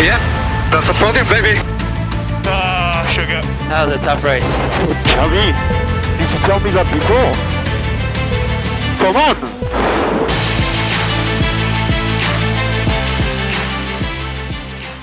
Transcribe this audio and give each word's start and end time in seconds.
Yeah, 0.00 0.20
that's 0.70 0.86
the 0.86 0.94
podium, 0.94 1.26
baby. 1.26 1.54
Ah, 2.46 3.02
sugar. 3.16 3.40
That 3.68 3.80
was 3.82 3.90
a 3.98 4.04
tough 4.06 4.22
race. 4.22 4.54
Tell 5.10 5.28
me. 5.28 5.46
You 6.18 6.26
should 6.30 6.44
tell 6.46 6.60
me 6.60 6.70
that 6.70 6.86
before. 6.94 7.32
Come 9.02 9.16
on. 9.16 9.36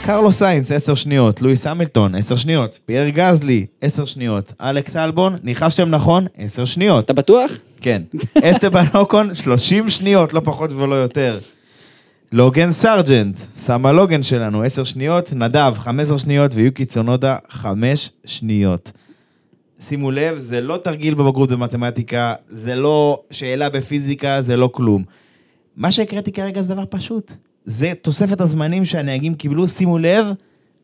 קרלוס 0.06 0.38
סיינס, 0.38 0.72
10 0.72 0.96
שניות, 0.96 1.42
לואיס 1.42 1.68
המילטון, 1.68 2.16
10 2.16 2.36
שניות, 2.36 2.80
פייר 2.86 3.10
גזלי, 3.10 3.66
10 3.82 4.06
שניות, 4.06 4.54
אלכס 4.62 4.96
אלבון, 4.96 5.38
ניחשתם 5.44 5.90
נכון, 5.90 6.28
10 6.38 6.66
שניות. 6.66 7.06
אתה 7.06 7.14
בטוח? 7.14 7.52
כן. 7.82 8.02
אסטבן 8.44 8.86
אוקון, 8.94 9.36
30 9.36 9.90
שניות, 9.90 10.34
לא 10.34 10.42
פחות 10.44 10.72
ולא 10.72 10.96
יותר. 10.96 11.40
לוגן 12.36 12.72
סרג'נט, 12.72 13.40
סמה 13.56 13.92
לוגן 13.92 14.24
שלנו, 14.24 14.64
10 14.64 14.84
שניות, 14.84 15.34
נדב, 15.34 15.74
15 15.78 16.18
שניות, 16.18 16.56
ויוקי 16.56 16.86
צונודה, 16.86 17.38
5 17.50 18.12
שניות. 18.26 18.92
שימו 19.80 20.12
לב, 20.12 20.38
זה 20.38 20.62
לא 20.62 20.78
תרגיל 20.78 21.14
בבגרות 21.14 21.52
במתמטיקה, 21.52 22.34
זה 22.50 22.76
לא 22.76 23.24
שאלה 23.32 23.70
בפיזיקה, 23.70 24.42
זה 24.42 24.58
לא 24.58 24.70
כלום. 24.74 25.04
מה 25.76 25.92
שהקראתי 25.92 26.32
כרגע 26.32 26.62
זה 26.62 26.74
דבר 26.74 26.84
פשוט. 26.90 27.34
זה 27.66 27.94
תוספת 28.02 28.42
הזמנים 28.42 28.86
שהנהגים 28.86 29.36
קיבלו, 29.36 29.68
שימו 29.68 29.98
לב, 29.98 30.26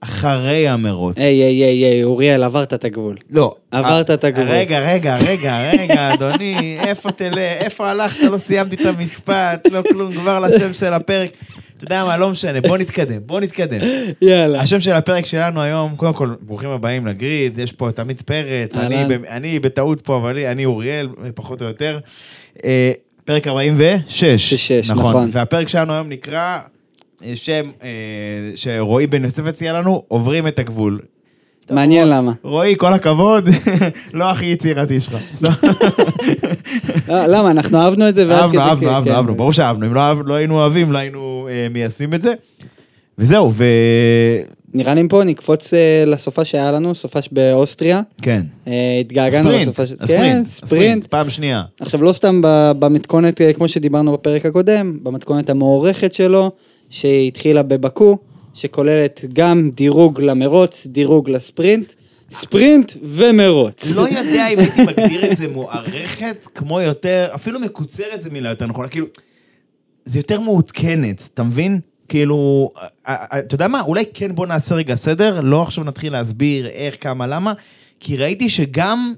אחרי 0.02 0.68
המרוץ. 0.68 1.18
היי, 1.18 1.44
היי, 1.44 1.64
היי, 1.64 1.86
היי, 1.86 2.04
אוריאל, 2.04 2.44
עברת 2.44 2.74
את 2.74 2.86
הגבול. 2.86 3.18
לא. 3.30 3.56
עברת 3.72 4.10
אה, 4.10 4.16
את 4.16 4.24
הגבול. 4.24 4.48
רגע, 4.50 4.80
רגע, 4.94 5.18
רגע, 5.18 5.72
רגע, 5.72 6.14
אדוני, 6.14 6.78
איפה 6.80 7.12
תלך, 7.12 7.36
איפה 7.38 7.90
הלכת, 7.90 8.24
לא 8.24 8.38
סיימתי 8.38 8.76
את 8.76 8.86
המשפט, 8.86 9.68
לא 9.72 9.82
כלום, 9.92 10.14
כבר 10.14 10.40
לשם 10.40 10.74
של 10.74 10.94
הפרק. 10.94 11.30
אתה 11.78 11.86
יודע 11.86 12.06
מה, 12.06 12.18
לא 12.18 12.30
משנה, 12.30 12.62
בוא 12.62 12.78
נתקדם, 12.78 13.22
בוא 13.26 13.40
נתקדם. 13.40 13.80
יאללה. 14.22 14.62
השם 14.62 14.80
של 14.80 14.92
הפרק 14.92 15.26
שלנו 15.26 15.62
היום, 15.62 15.96
קודם 15.96 16.14
כל, 16.14 16.34
ברוכים 16.42 16.70
הבאים 16.70 17.08
לגריד, 17.08 17.58
יש 17.58 17.72
פה 17.72 17.90
את 17.90 18.00
עמית 18.00 18.22
פרץ, 18.22 18.76
אני, 18.76 19.04
אני 19.30 19.60
בטעות 19.60 20.02
פה, 20.02 20.18
אבל 20.18 20.38
אני- 20.38 20.66
אוריאל, 20.66 21.08
פחות 21.36 21.62
או 21.62 21.68
יותר. 21.68 22.00
אה, 22.66 22.92
פרק 23.26 23.48
46. 23.48 24.54
שש, 24.54 24.90
נכון. 24.90 25.30
והפרק 25.32 25.68
שלנו 25.68 25.94
היום 25.94 26.10
נקרא, 26.10 26.60
שם 27.36 27.72
אה, 27.84 27.90
שרועי 28.56 29.08
בן 29.08 29.24
יוסף 29.24 29.46
הציע 29.48 29.74
לנו, 29.74 30.04
עוברים 30.08 30.48
את 30.48 30.60
הגבול. 30.60 31.00
מעניין 31.70 32.08
למה. 32.10 32.32
רועי, 32.44 32.76
כל 32.78 32.94
הכבוד, 32.94 33.50
לא 34.14 34.30
הכי 34.32 34.46
יצירתי 34.46 35.00
שלך. 35.00 35.16
לא, 37.08 37.26
למה, 37.28 37.52
אנחנו 37.52 37.78
אהבנו 37.78 38.10
את 38.10 38.16
זה 38.16 38.28
ועד 38.28 38.40
אהבנו, 38.40 38.52
כדי- 38.52 38.60
אהבנו, 38.62 38.88
כן, 38.88 38.94
אהבנו, 38.94 39.06
כן. 39.12 39.16
אהבנו, 39.16 39.36
ברור 39.36 39.54
שאהבנו, 39.54 39.86
אם 39.86 39.94
לא 39.94 40.02
לא 40.26 40.34
היינו 40.34 40.56
אוהבים, 40.56 40.92
לא 40.92 40.98
היינו 40.98 41.48
אה, 41.52 41.68
מיישמים 41.70 42.14
את 42.14 42.22
זה. 42.22 42.34
וזהו, 43.18 43.52
ו... 43.54 43.64
נראה 44.74 44.94
לי 44.94 45.04
פה 45.10 45.24
נקפוץ 45.24 45.74
אה, 45.74 46.04
לסופה 46.08 46.46
שהיה 46.46 46.72
לנו, 46.72 46.96
סופש 46.96 47.30
באוסטריה. 47.32 48.02
כן. 48.22 48.42
התגעגענו 49.02 49.50
לסופה 49.50 49.88
ש... 49.88 49.92
הספרינט, 49.92 50.12
כן, 50.12 50.40
הספרינט, 50.42 50.48
ספרינט. 50.48 51.06
פעם 51.06 51.30
שנייה. 51.30 51.64
עכשיו, 51.82 52.04
לא 52.04 52.14
סתם 52.14 52.42
במתכונת, 52.80 53.42
כמו 53.56 53.68
שדיברנו 53.70 54.14
בפרק 54.14 54.46
הקודם, 54.46 54.98
במתכונת 55.04 55.50
המוערכת 55.50 56.14
שלו, 56.14 56.52
שהתחילה 56.92 57.64
בבקו, 57.64 58.18
שכוללת 58.54 59.26
גם 59.34 59.70
דירוג 59.74 60.22
למרוץ, 60.22 60.88
דירוג 60.88 61.30
לספרינט, 61.30 61.94
ספרינט 62.32 62.92
ומרוץ. 63.04 63.86
לא 63.96 64.10
יודע 64.10 64.48
אם 64.48 64.60
הייתי 64.60 64.82
מגדיר 64.82 65.32
את 65.32 65.38
זה 65.38 65.48
מוערכת, 65.48 66.48
כמו 66.56 66.82
יותר, 66.82 67.30
אפילו 67.36 67.60
מקוצרת 67.60 68.22
זה 68.22 68.30
מילה 68.30 68.50
יותר 68.50 68.68
נכונה, 68.68 68.88
כאילו, 68.88 69.08
זה 70.06 70.20
יותר 70.20 70.40
מעודכנת, 70.40 71.30
אתה 71.34 71.44
מבין? 71.44 71.80
כאילו, 72.10 72.72
אה, 73.08 73.16
אה, 73.34 73.40
אתה 73.40 73.56
יודע 73.56 73.68
מה, 73.68 73.82
אולי 73.82 74.04
כן 74.14 74.36
בוא 74.36 74.48
נעשה 74.48 74.76
רגע 74.76 74.96
סדר, 74.96 75.42
לא 75.42 75.62
עכשיו 75.62 75.84
נתחיל 75.84 76.14
להסביר 76.14 76.68
איך, 76.68 76.96
כמה, 77.02 77.28
למה, 77.28 77.54
כי 78.00 78.18
ראיתי 78.18 78.50
שגם, 78.50 79.14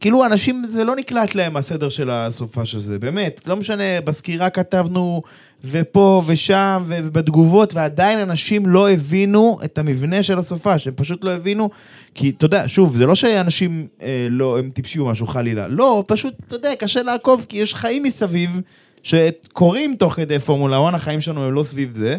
כאילו 0.00 0.26
אנשים, 0.26 0.64
זה 0.68 0.84
לא 0.84 0.96
נקלט 0.96 1.34
להם 1.34 1.56
הסדר 1.56 1.88
של 1.88 2.10
הסופה 2.10 2.66
של 2.66 2.78
זה, 2.78 2.98
באמת, 2.98 3.40
לא 3.46 3.56
משנה, 3.56 4.00
בסקירה 4.04 4.50
כתבנו, 4.50 5.22
ופה 5.64 6.22
ושם, 6.26 6.84
ובתגובות, 6.86 7.74
ועדיין 7.74 8.18
אנשים 8.18 8.66
לא 8.66 8.90
הבינו 8.90 9.58
את 9.64 9.78
המבנה 9.78 10.22
של 10.22 10.38
הסופה, 10.38 10.78
שהם 10.78 10.94
פשוט 10.96 11.24
לא 11.24 11.30
הבינו, 11.30 11.70
כי 12.14 12.30
אתה 12.30 12.44
יודע, 12.44 12.64
שוב, 12.66 12.96
זה 12.96 13.06
לא 13.06 13.14
שאנשים 13.14 13.86
אה, 14.02 14.26
לא, 14.30 14.58
הם 14.58 14.70
טיפשים 14.70 15.02
או 15.02 15.06
משהו 15.06 15.26
חלילה, 15.26 15.68
לא, 15.68 16.04
פשוט, 16.06 16.34
אתה 16.46 16.56
יודע, 16.56 16.74
קשה 16.74 17.02
לעקוב, 17.02 17.46
כי 17.48 17.56
יש 17.56 17.74
חיים 17.74 18.02
מסביב, 18.02 18.60
שקורים 19.02 19.94
תוך 19.98 20.14
כדי 20.14 20.38
פורמולה 20.38 20.88
1, 20.88 20.94
החיים 20.94 21.20
שלנו 21.20 21.44
הם 21.44 21.52
לא 21.52 21.62
סביב 21.62 21.94
זה. 21.94 22.16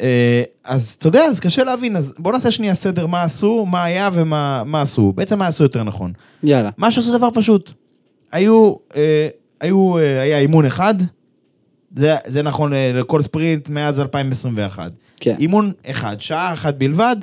אה, 0.00 0.42
אז 0.64 0.96
אתה 0.98 1.08
יודע, 1.08 1.24
אז 1.24 1.40
קשה 1.40 1.64
להבין, 1.64 1.96
אז 1.96 2.14
בוא 2.18 2.32
נעשה 2.32 2.50
שנייה 2.50 2.74
סדר 2.74 3.06
מה 3.06 3.22
עשו, 3.22 3.66
מה 3.66 3.84
היה 3.84 4.10
ומה 4.12 4.62
מה 4.66 4.82
עשו. 4.82 5.12
בעצם 5.12 5.38
מה 5.38 5.46
עשו 5.46 5.64
יותר 5.64 5.82
נכון. 5.82 6.12
יאללה. 6.42 6.70
מה 6.76 6.90
שעשו 6.90 7.18
דבר 7.18 7.28
פשוט. 7.34 7.72
היו, 8.32 8.74
אה, 8.96 9.28
היו, 9.60 9.98
אה, 9.98 10.22
היה 10.22 10.38
אימון 10.38 10.64
אחד, 10.64 10.94
זה, 11.96 12.16
זה 12.26 12.42
נכון 12.42 12.72
אה, 12.72 12.92
לכל 12.94 13.22
ספרינט 13.22 13.68
מאז 13.68 14.00
2021. 14.00 14.92
כן. 15.16 15.36
אימון 15.38 15.72
אחד, 15.86 16.20
שעה 16.20 16.52
אחת 16.52 16.74
בלבד, 16.74 17.16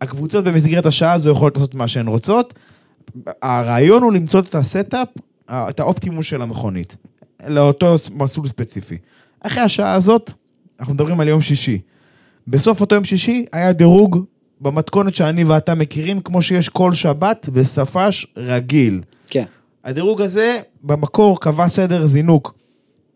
הקבוצות 0.00 0.44
במסגרת 0.44 0.86
השעה 0.86 1.12
הזו 1.12 1.30
יכולות 1.30 1.56
לעשות 1.56 1.74
מה 1.74 1.88
שהן 1.88 2.06
רוצות. 2.06 2.54
הרעיון 3.42 4.02
הוא 4.02 4.12
למצוא 4.12 4.40
את 4.40 4.54
ה 4.54 4.62
setup, 4.62 5.08
ה- 5.48 5.68
את 5.70 5.80
האופטימום 5.80 6.22
של 6.22 6.42
המכונית, 6.42 6.96
לאותו 7.48 7.94
מסלול 8.14 8.48
ספציפי. 8.48 8.98
אחרי 9.40 9.62
השעה 9.62 9.92
הזאת, 9.92 10.32
אנחנו 10.80 10.94
מדברים 10.94 11.20
על 11.20 11.28
יום 11.28 11.40
שישי. 11.40 11.78
בסוף 12.48 12.80
אותו 12.80 12.94
יום 12.94 13.04
שישי 13.04 13.44
היה 13.52 13.72
דירוג 13.72 14.24
במתכונת 14.60 15.14
שאני 15.14 15.44
ואתה 15.44 15.74
מכירים, 15.74 16.20
כמו 16.20 16.42
שיש 16.42 16.68
כל 16.68 16.92
שבת 16.92 17.48
בספ"ש 17.52 18.26
רגיל. 18.36 19.02
כן. 19.26 19.44
הדירוג 19.84 20.22
הזה 20.22 20.58
במקור 20.82 21.40
קבע 21.40 21.68
סדר 21.68 22.06
זינוק 22.06 22.54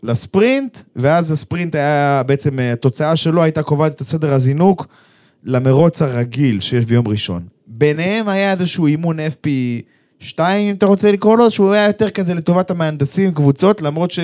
לספרינט, 0.03 0.79
ואז 0.97 1.33
הספרינט 1.33 1.75
היה 1.75 2.23
בעצם, 2.27 2.59
אה, 2.59 2.73
התוצאה 2.73 3.17
שלו 3.17 3.43
הייתה 3.43 3.63
קובעת 3.63 3.93
את 3.95 4.01
הסדר 4.01 4.33
הזינוק 4.33 4.87
למרוץ 5.45 6.03
הרגיל 6.03 6.61
שיש 6.61 6.85
ביום 6.85 7.09
ראשון. 7.09 7.43
ביניהם 7.67 8.29
היה 8.29 8.53
איזשהו 8.53 8.87
אימון 8.87 9.19
FP2, 9.21 10.41
אם 10.41 10.75
אתה 10.79 10.87
רוצה 10.87 11.13
לקרוא 11.13 11.37
לו, 11.37 11.51
שהוא 11.51 11.73
היה 11.73 11.87
יותר 11.87 12.11
כזה 12.11 12.35
לטובת 12.35 12.71
המהנדסים, 12.71 13.35
קבוצות, 13.35 13.83
למרות 13.83 14.11
ש... 14.11 14.19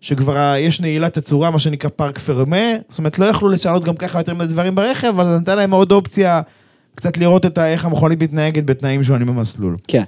שכבר 0.00 0.54
יש 0.58 0.80
נעילת 0.80 1.18
תצורה, 1.18 1.50
מה 1.50 1.58
שנקרא 1.58 1.90
פארק 1.96 2.18
פרמה, 2.18 2.56
זאת 2.88 2.98
אומרת, 2.98 3.18
לא 3.18 3.24
יכלו 3.24 3.48
לשנות 3.48 3.84
גם 3.84 3.96
ככה 3.96 4.20
יותר 4.20 4.34
מדי 4.34 4.46
דברים 4.46 4.74
ברכב, 4.74 5.06
אבל 5.08 5.26
זה 5.26 5.38
נתן 5.38 5.56
להם 5.56 5.70
עוד 5.70 5.92
אופציה 5.92 6.40
קצת 6.94 7.18
לראות 7.18 7.46
את 7.46 7.58
ה- 7.58 7.72
איך 7.72 7.84
המכונית 7.84 8.22
מתנהגת 8.22 8.64
בתנאים 8.64 9.02
שונים 9.04 9.26
במסלול. 9.26 9.76
כן. 9.88 10.02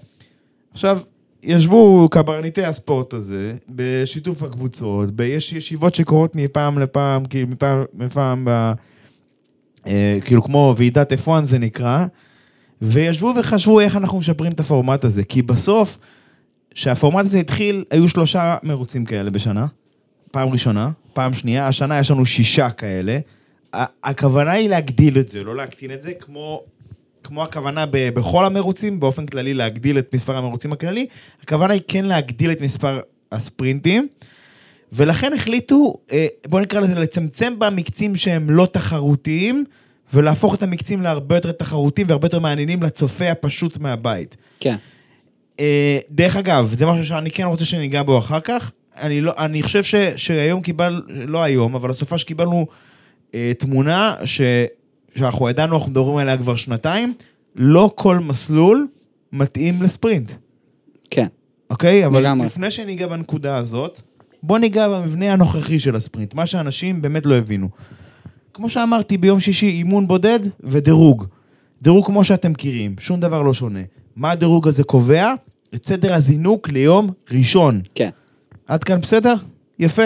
עכשיו, 0.73 1.01
ישבו 1.47 2.09
קברניטי 2.11 2.65
הספורט 2.65 3.15
הזה, 3.15 3.55
בשיתוף 3.69 4.43
הקבוצות, 4.43 5.09
יש 5.25 5.53
ישיבות 5.53 5.95
שקורות 5.95 6.37
מפעם 6.37 6.79
לפעם, 6.79 7.25
כאילו 7.25 7.49
מפעם, 7.49 7.85
מפעם 7.95 8.45
ב... 8.45 8.73
אה, 9.87 10.19
כאילו 10.25 10.43
כמו 10.43 10.75
ועידת 10.77 11.13
F1 11.13 11.43
זה 11.43 11.59
נקרא, 11.59 12.07
וישבו 12.83 13.33
וחשבו 13.41 13.81
איך 13.81 13.97
אנחנו 13.97 14.19
משפרים 14.19 14.53
את 14.53 14.61
הפורמט 14.61 15.05
הזה, 15.05 15.25
כי 15.25 15.43
בסוף, 15.43 15.99
כשהפורמט 16.71 17.25
הזה 17.25 17.39
התחיל, 17.39 17.85
היו 17.91 18.09
שלושה 18.09 18.57
מרוצים 18.63 19.05
כאלה 19.05 19.31
בשנה, 19.31 19.67
פעם 20.31 20.49
ראשונה, 20.49 20.91
פעם 21.13 21.35
שנייה, 21.35 21.69
השנה 21.69 21.99
יש 21.99 22.11
לנו 22.11 22.27
שישה 22.27 22.71
כאלה. 22.71 23.19
הכוונה 24.05 24.51
היא 24.51 24.69
להגדיל 24.69 25.19
את 25.19 25.29
זה, 25.29 25.45
לא 25.45 25.57
להקטין 25.57 25.91
את 25.91 26.03
זה, 26.03 26.13
כמו, 26.21 26.63
כמו 27.25 27.43
הכוונה 27.43 27.87
ב, 27.87 28.09
בכל 28.09 28.45
המרוצים, 28.45 29.01
באופן 29.01 29.27
כללי 29.27 29.55
להגדיל 29.55 29.99
את 29.99 30.15
מספר 30.15 30.37
המרוצים 30.37 30.73
הכללי, 30.73 31.07
הכוונה 31.43 31.73
היא 31.73 31.83
כן 31.89 32.05
להגדיל 32.05 32.51
את 32.51 32.61
מספר 32.61 33.01
הספרינטים, 33.33 34.09
ולכן 34.93 35.33
החליטו, 35.33 35.95
אה, 36.13 36.27
בואו 36.47 36.63
נקרא 36.63 36.81
לזה, 36.81 36.95
לצמצם 36.95 37.59
במקצים 37.59 38.17
שהם 38.17 38.51
לא 38.51 38.67
תחרותיים, 38.73 39.65
ולהפוך 40.15 40.55
את 40.55 40.63
המקצים 40.63 41.03
להרבה 41.03 41.35
יותר 41.37 41.53
תחרותיים 41.53 42.07
והרבה 42.09 42.27
יותר 42.27 42.39
מעניינים 42.39 42.83
לצופה 42.83 43.31
הפשוט 43.31 43.79
מהבית. 43.79 44.37
כן. 44.61 44.77
אה, 45.61 45.99
דרך 46.11 46.37
אגב, 46.37 46.71
זה 46.75 46.87
משהו 46.87 47.07
שאני 47.07 47.31
כן 47.31 47.45
רוצה 47.45 47.65
שניגע 47.65 48.03
בו 48.03 48.19
אחר 48.19 48.41
כך. 48.41 48.73
אני, 48.97 49.21
לא, 49.21 49.33
אני 49.39 49.63
חושב 49.63 49.83
ש, 49.83 49.95
שהיום 50.17 50.63
קיבל, 50.63 51.03
לא 51.09 51.43
היום, 51.43 51.75
אבל 51.75 51.91
הסופה 51.91 52.19
שקיבלנו 52.19 52.67
אה, 53.35 53.53
תמונה 53.59 54.15
ש, 54.25 54.41
שאנחנו 55.15 55.49
ידענו, 55.49 55.77
אנחנו 55.77 55.91
מדברים 55.91 56.17
עליה 56.17 56.37
כבר 56.39 56.57
שנתיים, 56.57 57.15
לא 57.57 57.93
כל 57.95 58.19
מסלול 58.19 58.87
מתאים 59.33 59.83
לספרינט, 59.83 60.33
כן. 61.11 61.27
אוקיי? 61.71 62.07
אבל 62.07 62.21
לגמרי. 62.21 62.47
לפני 62.47 62.71
שניגע 62.71 63.07
בנקודה 63.07 63.57
הזאת, 63.57 64.01
בוא 64.43 64.59
ניגע 64.59 64.89
במבנה 64.89 65.33
הנוכחי 65.33 65.79
של 65.79 65.97
הספרינט, 65.97 66.35
מה 66.35 66.47
שאנשים 66.47 67.03
באמת 67.03 67.27
לא 67.27 67.35
הבינו. 67.35 67.69
כמו 68.55 68.69
שאמרתי, 68.69 69.17
ביום 69.17 69.41
שישי 69.41 69.69
אימון 69.69 70.09
בודד 70.09 70.41
ודירוג. 70.61 71.27
דירוג 71.83 72.07
כמו 72.07 72.25
שאתם 72.25 72.51
מכירים, 72.51 72.95
שום 72.99 73.21
דבר 73.21 73.43
לא 73.43 73.53
שונה. 73.53 73.81
מה 74.17 74.31
הדירוג 74.31 74.69
הזה 74.69 74.85
קובע? 74.85 75.35
את 75.75 75.87
סדר 75.87 76.15
הזינוק 76.15 76.69
ליום 76.69 77.11
ראשון. 77.31 77.81
כן. 77.95 78.11
עד 78.67 78.85
כאן 78.85 79.01
בסדר? 79.01 79.35
יפה. 79.79 80.03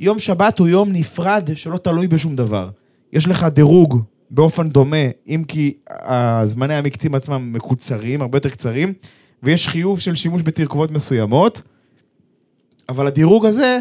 יום 0.00 0.18
שבת 0.18 0.58
הוא 0.58 0.68
יום 0.68 0.92
נפרד 0.92 1.50
שלא 1.54 1.78
תלוי 1.78 2.08
בשום 2.08 2.36
דבר. 2.36 2.68
יש 3.12 3.28
לך 3.28 3.46
דירוג 3.52 4.02
באופן 4.30 4.68
דומה, 4.68 5.06
אם 5.28 5.44
כי 5.48 5.72
הזמני 5.90 6.74
המקצים 6.74 7.14
עצמם 7.14 7.52
מקוצרים, 7.52 8.22
הרבה 8.22 8.36
יותר 8.36 8.48
קצרים, 8.48 8.92
ויש 9.42 9.68
חיוב 9.68 10.00
של 10.00 10.14
שימוש 10.14 10.42
בתרכובות 10.42 10.90
מסוימות, 10.90 11.62
אבל 12.88 13.06
הדירוג 13.06 13.46
הזה, 13.46 13.78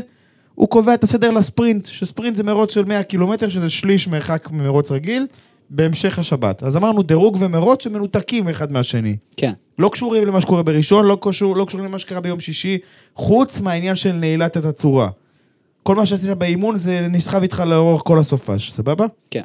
הוא 0.55 0.67
קובע 0.67 0.93
את 0.93 1.03
הסדר 1.03 1.31
לספרינט, 1.31 1.85
שספרינט 1.85 2.35
זה 2.35 2.43
מרוץ 2.43 2.73
של 2.73 2.85
100 2.85 3.03
קילומטר, 3.03 3.49
שזה 3.49 3.69
שליש 3.69 4.07
מרחק 4.07 4.49
ממרוץ 4.51 4.91
רגיל, 4.91 5.27
בהמשך 5.69 6.19
השבת. 6.19 6.63
אז 6.63 6.77
אמרנו 6.77 7.03
דירוג 7.03 7.37
ומרוץ 7.39 7.83
שמנותקים 7.83 8.49
אחד 8.49 8.71
מהשני. 8.71 9.17
כן. 9.37 9.53
לא 9.79 9.89
קשורים 9.89 10.25
למה 10.25 10.41
שקורה 10.41 10.63
בראשון, 10.63 11.05
לא, 11.05 11.17
קשור, 11.21 11.55
לא 11.55 11.65
קשורים 11.65 11.85
למה 11.85 11.99
שקרה 11.99 12.21
ביום 12.21 12.39
שישי, 12.39 12.77
חוץ 13.15 13.59
מהעניין 13.59 13.95
של 13.95 14.11
נעילת 14.11 14.57
את 14.57 14.65
הצורה. 14.65 15.09
כל 15.87 15.95
מה 15.95 16.05
שעשית 16.05 16.29
באימון 16.29 16.77
זה 16.77 17.07
נסחב 17.09 17.41
איתך 17.41 17.59
לאורך 17.59 18.01
כל 18.05 18.19
הסופש, 18.19 18.71
סבבה? 18.71 19.05
כן. 19.31 19.41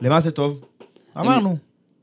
למה 0.00 0.20
זה 0.20 0.30
טוב? 0.30 0.60
אמרנו, 1.16 1.56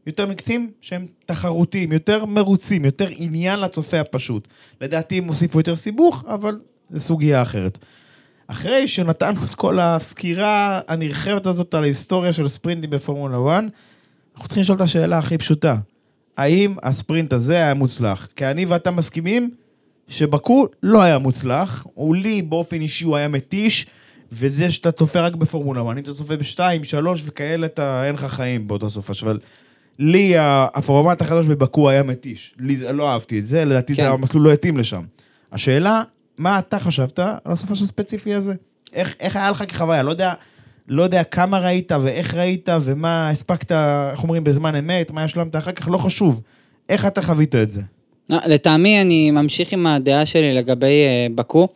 יותר 0.07 0.25
מקצים 0.25 0.72
שהם 0.81 1.06
תחרותיים, 1.25 1.92
יותר 1.92 2.25
מרוצים, 2.25 2.86
יותר 2.86 3.07
עניין 3.10 3.60
לצופה 3.60 4.00
הפשוט. 4.00 4.48
לדעתי 4.81 5.18
הם 5.18 5.28
הוסיפו 5.28 5.60
יותר 5.60 5.75
סיבוך, 5.75 6.25
אבל 6.28 6.60
זו 6.90 7.00
סוגיה 7.00 7.42
אחרת. 7.42 7.78
אחרי 8.48 8.88
שנתנו 8.88 9.44
את 9.44 9.56
כל 9.56 9.80
הסקירה 9.80 10.81
הנרחבת 10.88 11.46
הזאת 11.46 11.74
על 11.74 11.84
ההיסטוריה 11.84 12.34
של 12.34 12.48
ספרינטים 12.48 12.90
בפורמולה 12.90 13.38
1, 13.57 13.63
אנחנו 14.34 14.48
צריכים 14.48 14.62
לשאול 14.62 14.75
את 14.75 14.81
השאלה 14.81 15.18
הכי 15.18 15.38
פשוטה. 15.38 15.78
האם 16.38 16.75
הספרינט 16.84 17.34
הזה 17.34 17.56
היה 17.56 17.74
מוצלח? 17.74 18.28
כי 18.36 18.46
אני 18.46 18.66
ואתה 18.66 18.92
מסכימים 18.92 19.52
שבקו 20.07 20.68
לא 20.84 21.02
היה 21.02 21.18
מוצלח, 21.18 21.86
הוא 21.94 22.16
לי 22.16 22.42
באופן 22.42 22.81
אישי 22.81 23.06
הוא 23.06 23.16
היה 23.16 23.28
מתיש, 23.28 23.86
וזה 24.31 24.72
שאתה 24.72 24.92
צופה 24.92 25.22
רק 25.22 25.36
בפורמולה 25.36 25.81
1, 25.81 25.92
אם 25.92 26.04
אתה 26.04 26.13
צופה 26.13 26.36
בשתיים, 26.36 26.84
שלוש 26.84 27.24
וכאלה, 27.25 27.66
אתה 27.66 28.06
אין 28.07 28.16
לך 28.16 28.25
חיים 28.25 28.68
באותו 28.68 28.90
סופש, 28.90 29.24
אבל 29.24 29.40
לי 30.00 30.34
הפורמט 30.38 31.22
החדש 31.22 31.46
בבקו 31.46 31.90
היה 31.90 32.04
מתיש. 32.04 32.56
לי 32.60 32.94
לא 32.94 33.10
אהבתי 33.10 33.40
את 33.40 33.46
זה, 33.46 33.66
לדעתי 33.66 33.96
כן. 33.96 34.04
זה 34.04 34.10
המסלול 34.10 34.44
לא 34.44 34.54
התאים 34.54 34.78
לשם. 34.78 35.04
השאלה, 35.52 36.04
מה 36.38 36.60
אתה 36.60 36.80
חשבת 36.80 37.19
על 37.19 37.36
הסופש 37.46 37.81
הספציפי 37.81 38.34
הזה? 38.34 38.54
איך, 38.94 39.16
איך 39.19 39.36
היה 39.36 39.52
לך 39.52 39.63
כחוויה? 39.68 40.04
לא 40.04 40.12
יודע, 40.12 40.34
לא 40.88 41.04
יודע 41.04 41.24
כמה 41.24 41.60
ראית 41.60 41.92
ואיך 41.92 42.34
ראית 42.34 42.69
ומה 42.81 43.30
הספקת, 43.30 43.72
איך 44.12 44.24
אומרים, 44.24 44.44
בזמן 44.44 44.75
אמת, 44.75 45.12
מה 45.12 45.24
השלמת 45.24 45.56
אחר 45.56 45.72
כך, 45.72 45.88
לא 45.88 45.98
חשוב. 45.98 46.42
איך 46.90 47.06
אתה 47.06 47.22
חווית 47.22 47.56
את 47.56 47.72
זה? 47.72 47.81
לא, 48.30 48.38
לטעמי 48.45 49.01
אני 49.01 49.31
ממשיך 49.31 49.74
עם 49.74 49.88
הדעה 49.88 50.25
שלי 50.25 50.54
לגבי 50.54 50.86
אה, 51.06 51.27
בקו. 51.36 51.68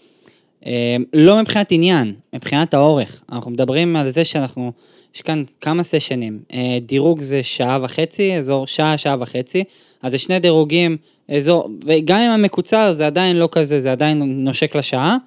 אה, 0.66 0.96
לא 1.14 1.42
מבחינת 1.42 1.68
עניין, 1.72 2.14
מבחינת 2.34 2.74
האורך. 2.74 3.22
אנחנו 3.32 3.52
מדברים 3.52 3.96
על 3.96 4.10
זה 4.10 4.26
שאנחנו, 4.26 4.72
יש 5.16 5.22
כאן 5.22 5.44
כמה 5.62 5.84
סשנים. 5.84 6.40
אה, 6.54 6.78
דירוג 6.82 7.22
זה 7.22 7.44
שעה 7.44 7.80
וחצי, 7.82 8.38
אזור 8.38 8.68
שעה, 8.68 8.98
שעה 8.98 9.16
וחצי. 9.20 9.64
אז 10.04 10.12
זה 10.12 10.18
שני 10.18 10.40
דירוגים, 10.40 10.98
אזור, 11.36 11.70
וגם 11.86 12.20
אם 12.20 12.32
המקוצר 12.32 12.94
זה 12.94 13.08
עדיין 13.08 13.36
לא 13.36 13.50
כזה, 13.52 13.82
זה 13.82 13.92
עדיין 13.92 14.44
נושק 14.44 14.76
לשעה. 14.76 15.18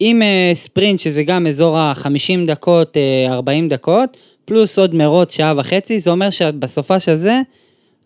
עם 0.00 0.22
אה, 0.22 0.52
ספרינט 0.54 1.00
שזה 1.00 1.22
גם 1.22 1.46
אזור 1.46 1.78
ה-50 1.78 2.46
דקות, 2.46 2.96
אה, 2.96 3.32
40 3.32 3.68
דקות, 3.68 4.16
פלוס 4.44 4.78
עוד 4.78 4.94
מרוץ 4.94 5.34
שעה 5.34 5.54
וחצי, 5.56 6.00
זה 6.00 6.10
אומר 6.10 6.30
שבסופש 6.30 7.08
הזה, 7.08 7.40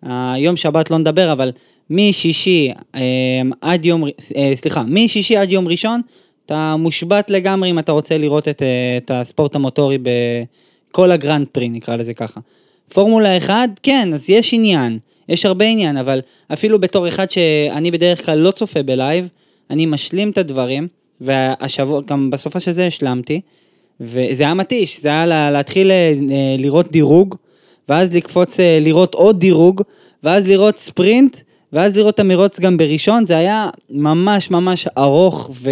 אה, 0.06 0.34
יום 0.38 0.56
שבת 0.56 0.90
לא 0.90 0.98
נדבר, 0.98 1.32
אבל 1.32 1.52
משישי 1.90 2.70
אה, 2.94 3.00
עד 3.60 3.84
יום, 3.84 4.04
אה, 4.36 4.52
סליחה, 4.54 4.82
משישי 4.88 5.36
עד 5.36 5.50
יום 5.50 5.68
ראשון, 5.68 6.00
אתה 6.46 6.76
מושבת 6.78 7.30
לגמרי 7.30 7.70
אם 7.70 7.78
אתה 7.78 7.92
רוצה 7.92 8.18
לראות 8.18 8.48
את, 8.48 8.62
אה, 8.62 8.68
את 8.96 9.10
הספורט 9.14 9.54
המוטורי 9.54 9.98
בכל 10.90 11.10
הגרנד 11.12 11.46
פרי, 11.52 11.68
נקרא 11.68 11.96
לזה 11.96 12.14
ככה. 12.14 12.40
פורמולה 12.94 13.36
1, 13.36 13.70
כן, 13.82 14.08
אז 14.14 14.30
יש 14.30 14.54
עניין, 14.54 14.98
יש 15.28 15.46
הרבה 15.46 15.64
עניין, 15.64 15.96
אבל 15.96 16.20
אפילו 16.52 16.80
בתור 16.80 17.08
אחד 17.08 17.30
שאני 17.30 17.90
בדרך 17.90 18.26
כלל 18.26 18.38
לא 18.38 18.50
צופה 18.50 18.82
ב 18.82 18.90
live, 18.90 19.28
אני 19.70 19.86
משלים 19.86 20.30
את 20.30 20.38
הדברים, 20.38 20.88
והשבוע, 21.20 22.00
גם 22.06 22.30
בסופה 22.30 22.60
של 22.60 22.72
זה 22.72 22.86
השלמתי, 22.86 23.40
וזה 24.00 24.44
היה 24.44 24.54
מתיש, 24.54 25.00
זה 25.00 25.08
היה 25.08 25.26
לה- 25.26 25.50
להתחיל 25.50 25.90
אה, 25.90 26.12
לראות 26.58 26.90
דירוג, 26.92 27.34
ואז 27.88 28.12
לקפוץ 28.14 28.60
לראות 28.80 29.14
עוד 29.14 29.40
דירוג, 29.40 29.82
ואז 30.22 30.48
לראות 30.48 30.78
ספרינט, 30.78 31.36
ואז 31.74 31.96
לראות 31.96 32.14
את 32.14 32.20
המרוץ 32.20 32.60
גם 32.60 32.76
בראשון, 32.76 33.26
זה 33.26 33.36
היה 33.36 33.68
ממש 33.90 34.50
ממש 34.50 34.86
ארוך, 34.98 35.50
ו... 35.52 35.70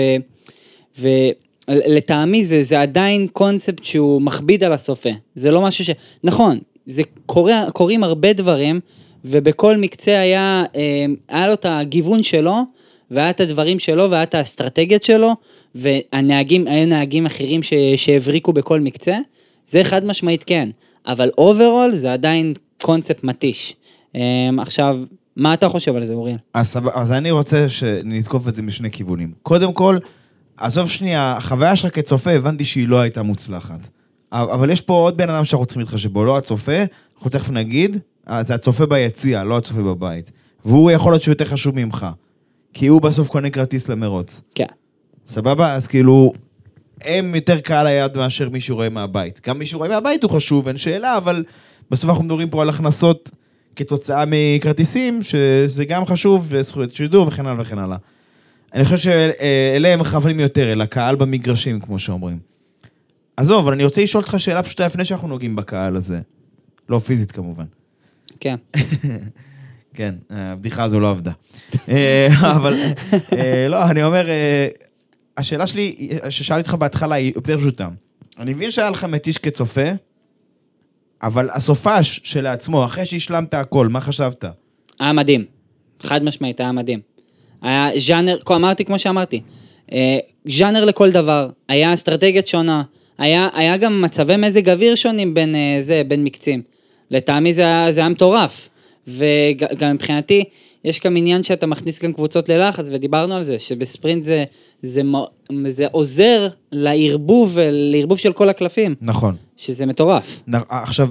ולטעמי 1.68 2.44
זה, 2.44 2.62
זה 2.62 2.80
עדיין 2.80 3.26
קונספט 3.32 3.84
שהוא 3.84 4.22
מכביד 4.22 4.64
על 4.64 4.72
הצופה. 4.72 5.10
זה 5.34 5.50
לא 5.50 5.62
משהו 5.62 5.84
ש... 5.84 5.90
נכון, 6.24 6.58
זה 6.86 7.02
קורה, 7.26 7.70
קורים 7.72 8.04
הרבה 8.04 8.32
דברים, 8.32 8.80
ובכל 9.24 9.76
מקצה 9.76 10.20
היה, 10.20 10.64
אה, 10.76 11.04
היה 11.28 11.46
לו 11.46 11.52
את 11.52 11.66
הגיוון 11.68 12.22
שלו, 12.22 12.56
והיה 13.10 13.30
את 13.30 13.40
הדברים 13.40 13.78
שלו, 13.78 14.10
והיה 14.10 14.22
את 14.22 14.34
האסטרטגיות 14.34 15.02
שלו, 15.02 15.32
והנהגים, 15.74 16.66
היו 16.66 16.86
נהגים 16.86 17.26
אחרים 17.26 17.60
שהבריקו 17.96 18.52
בכל 18.52 18.80
מקצה. 18.80 19.16
זה 19.66 19.84
חד 19.84 20.04
משמעית 20.04 20.44
כן, 20.44 20.68
אבל 21.06 21.30
overall 21.38 21.96
זה 21.96 22.12
עדיין 22.12 22.54
קונספט 22.82 23.24
מתיש. 23.24 23.74
אה, 24.16 24.20
עכשיו, 24.58 24.98
מה 25.36 25.54
אתה 25.54 25.68
חושב 25.68 25.96
על 25.96 26.04
זה, 26.04 26.12
אוריאל? 26.12 26.36
אז, 26.54 26.76
אז 26.94 27.12
אני 27.12 27.30
רוצה 27.30 27.68
שנתקוף 27.68 28.48
את 28.48 28.54
זה 28.54 28.62
משני 28.62 28.90
כיוונים. 28.90 29.32
קודם 29.42 29.72
כל, 29.72 29.98
עזוב 30.56 30.90
שנייה, 30.90 31.34
החוויה 31.36 31.76
שלך 31.76 31.94
כצופה, 31.94 32.30
הבנתי 32.30 32.64
שהיא 32.64 32.88
לא 32.88 33.00
הייתה 33.00 33.22
מוצלחת. 33.22 33.88
אבל 34.32 34.70
יש 34.70 34.80
פה 34.80 34.94
עוד 34.94 35.16
בן 35.16 35.30
אדם 35.30 35.44
שאנחנו 35.44 35.66
צריכים 35.66 35.80
להתחשב 35.80 36.12
בו, 36.12 36.24
לא 36.24 36.38
הצופה, 36.38 36.82
אנחנו 37.14 37.30
תכף 37.30 37.50
נגיד, 37.50 37.96
אה, 38.28 38.42
זה 38.46 38.54
הצופה 38.54 38.86
ביציע, 38.86 39.44
לא 39.44 39.56
הצופה 39.56 39.82
בבית. 39.82 40.32
והוא 40.64 40.90
יכול 40.90 41.12
להיות 41.12 41.22
שהוא 41.22 41.32
יותר 41.32 41.44
חשוב 41.44 41.76
ממך. 41.76 42.06
כי 42.72 42.86
הוא 42.86 43.00
בסוף 43.00 43.28
קונה 43.28 43.50
כרטיס 43.50 43.88
למרוץ. 43.88 44.40
כן. 44.54 44.66
סבבה? 45.26 45.74
אז 45.74 45.86
כאילו, 45.86 46.32
הם 47.04 47.34
יותר 47.34 47.60
קהל 47.60 47.86
היעד 47.86 48.16
מאשר 48.16 48.48
מי 48.48 48.60
שרואה 48.60 48.88
מהבית. 48.88 49.40
גם 49.46 49.58
מי 49.58 49.66
שרואה 49.66 49.88
מהבית 49.88 50.22
הוא 50.22 50.30
חשוב, 50.30 50.68
אין 50.68 50.76
שאלה, 50.76 51.16
אבל 51.16 51.44
בסוף 51.90 52.10
אנחנו 52.10 52.24
מדברים 52.24 52.50
פה 52.50 52.62
על 52.62 52.68
הכנסות 52.68 53.30
כתוצאה 53.76 54.24
מכרטיסים, 54.26 55.22
שזה 55.22 55.84
גם 55.84 56.06
חשוב, 56.06 56.46
וזכויות 56.48 56.94
שידור 56.94 57.28
וכן 57.28 57.46
הלאה 57.46 57.62
וכן 57.62 57.78
הלאה. 57.78 57.96
אני 58.74 58.84
חושב 58.84 58.96
שאלה 58.96 59.88
הם 59.88 60.00
מכוונים 60.00 60.40
יותר, 60.40 60.72
אל 60.72 60.80
הקהל 60.80 61.16
במגרשים, 61.16 61.80
כמו 61.80 61.98
שאומרים. 61.98 62.38
עזוב, 63.36 63.64
אבל 63.64 63.72
אני 63.72 63.84
רוצה 63.84 64.02
לשאול 64.02 64.22
אותך 64.22 64.34
שאלה 64.38 64.62
פשוטה 64.62 64.86
לפני 64.86 65.04
שאנחנו 65.04 65.28
נוגעים 65.28 65.56
בקהל 65.56 65.96
הזה. 65.96 66.20
לא 66.88 66.98
פיזית 66.98 67.32
כמובן. 67.32 67.64
כן. 68.40 68.56
כן, 69.94 70.14
הבדיחה 70.30 70.82
הזו 70.82 71.00
לא 71.00 71.10
עבדה. 71.10 71.32
אה, 71.88 72.28
אבל, 72.56 72.74
אה, 73.32 73.66
לא, 73.68 73.90
אני 73.90 74.02
אומר, 74.02 74.28
אה, 74.28 74.68
השאלה 75.36 75.66
שלי, 75.66 76.08
ששאלתי 76.30 76.60
אותך 76.60 76.74
בהתחלה, 76.74 77.14
היא 77.14 77.32
יותר 77.34 77.58
פשוטה. 77.58 77.88
אני 78.38 78.54
מבין 78.54 78.70
שהיה 78.70 78.90
לך 78.90 79.04
מתיש 79.04 79.38
כצופה, 79.38 79.90
אבל 81.22 81.48
הסופש 81.52 82.20
שלעצמו, 82.24 82.84
אחרי 82.84 83.06
שהשלמת 83.06 83.54
הכל, 83.54 83.88
מה 83.88 84.00
חשבת? 84.00 84.44
היה 85.00 85.12
מדהים. 85.12 85.44
חד 86.00 86.24
משמעית, 86.24 86.60
היה 86.60 86.72
מדהים. 86.72 87.00
היה 87.62 87.88
ז'אנר, 87.98 88.38
אמרתי 88.50 88.84
כמו 88.84 88.98
שאמרתי, 88.98 89.40
אה, 89.92 90.18
ז'אנר 90.48 90.84
לכל 90.84 91.10
דבר, 91.10 91.48
היה 91.68 91.94
אסטרטגיית 91.94 92.46
שונה, 92.46 92.82
היה, 93.18 93.48
היה 93.54 93.76
גם 93.76 94.02
מצבי 94.02 94.36
מזג 94.36 94.68
אוויר 94.68 94.94
שונים 94.94 95.34
בין 95.34 95.54
אה, 95.54 95.78
זה, 95.80 96.02
בין 96.08 96.24
מקצים. 96.24 96.62
לטעמי 97.10 97.54
זה 97.54 97.62
היה, 97.62 97.92
זה 97.92 98.00
היה 98.00 98.08
מטורף. 98.08 98.68
וגם 99.08 99.94
מבחינתי, 99.94 100.44
יש 100.84 101.00
גם 101.04 101.16
עניין 101.16 101.42
שאתה 101.42 101.66
מכניס 101.66 102.02
גם 102.02 102.12
קבוצות 102.12 102.48
ללחץ, 102.48 102.86
ודיברנו 102.92 103.34
על 103.34 103.42
זה, 103.42 103.58
שבספרינט 103.58 104.24
זה, 104.24 104.44
זה, 104.82 105.02
מ- 105.02 105.70
זה 105.70 105.86
עוזר 105.90 106.48
לערבוב, 106.72 107.58
לערבוב 107.62 108.18
של 108.18 108.32
כל 108.32 108.48
הקלפים, 108.48 108.94
נכון. 109.00 109.36
שזה 109.64 109.86
מטורף. 109.86 110.42
נ- 110.48 110.54
עכשיו, 110.68 111.08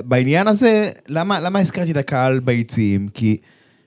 בעניין 0.00 0.48
הזה, 0.48 0.90
למה, 1.08 1.40
למה 1.40 1.58
הזכרתי 1.58 1.92
את 1.92 1.96
הקהל 1.96 2.38
ביציעים? 2.38 3.08
כי, 3.14 3.36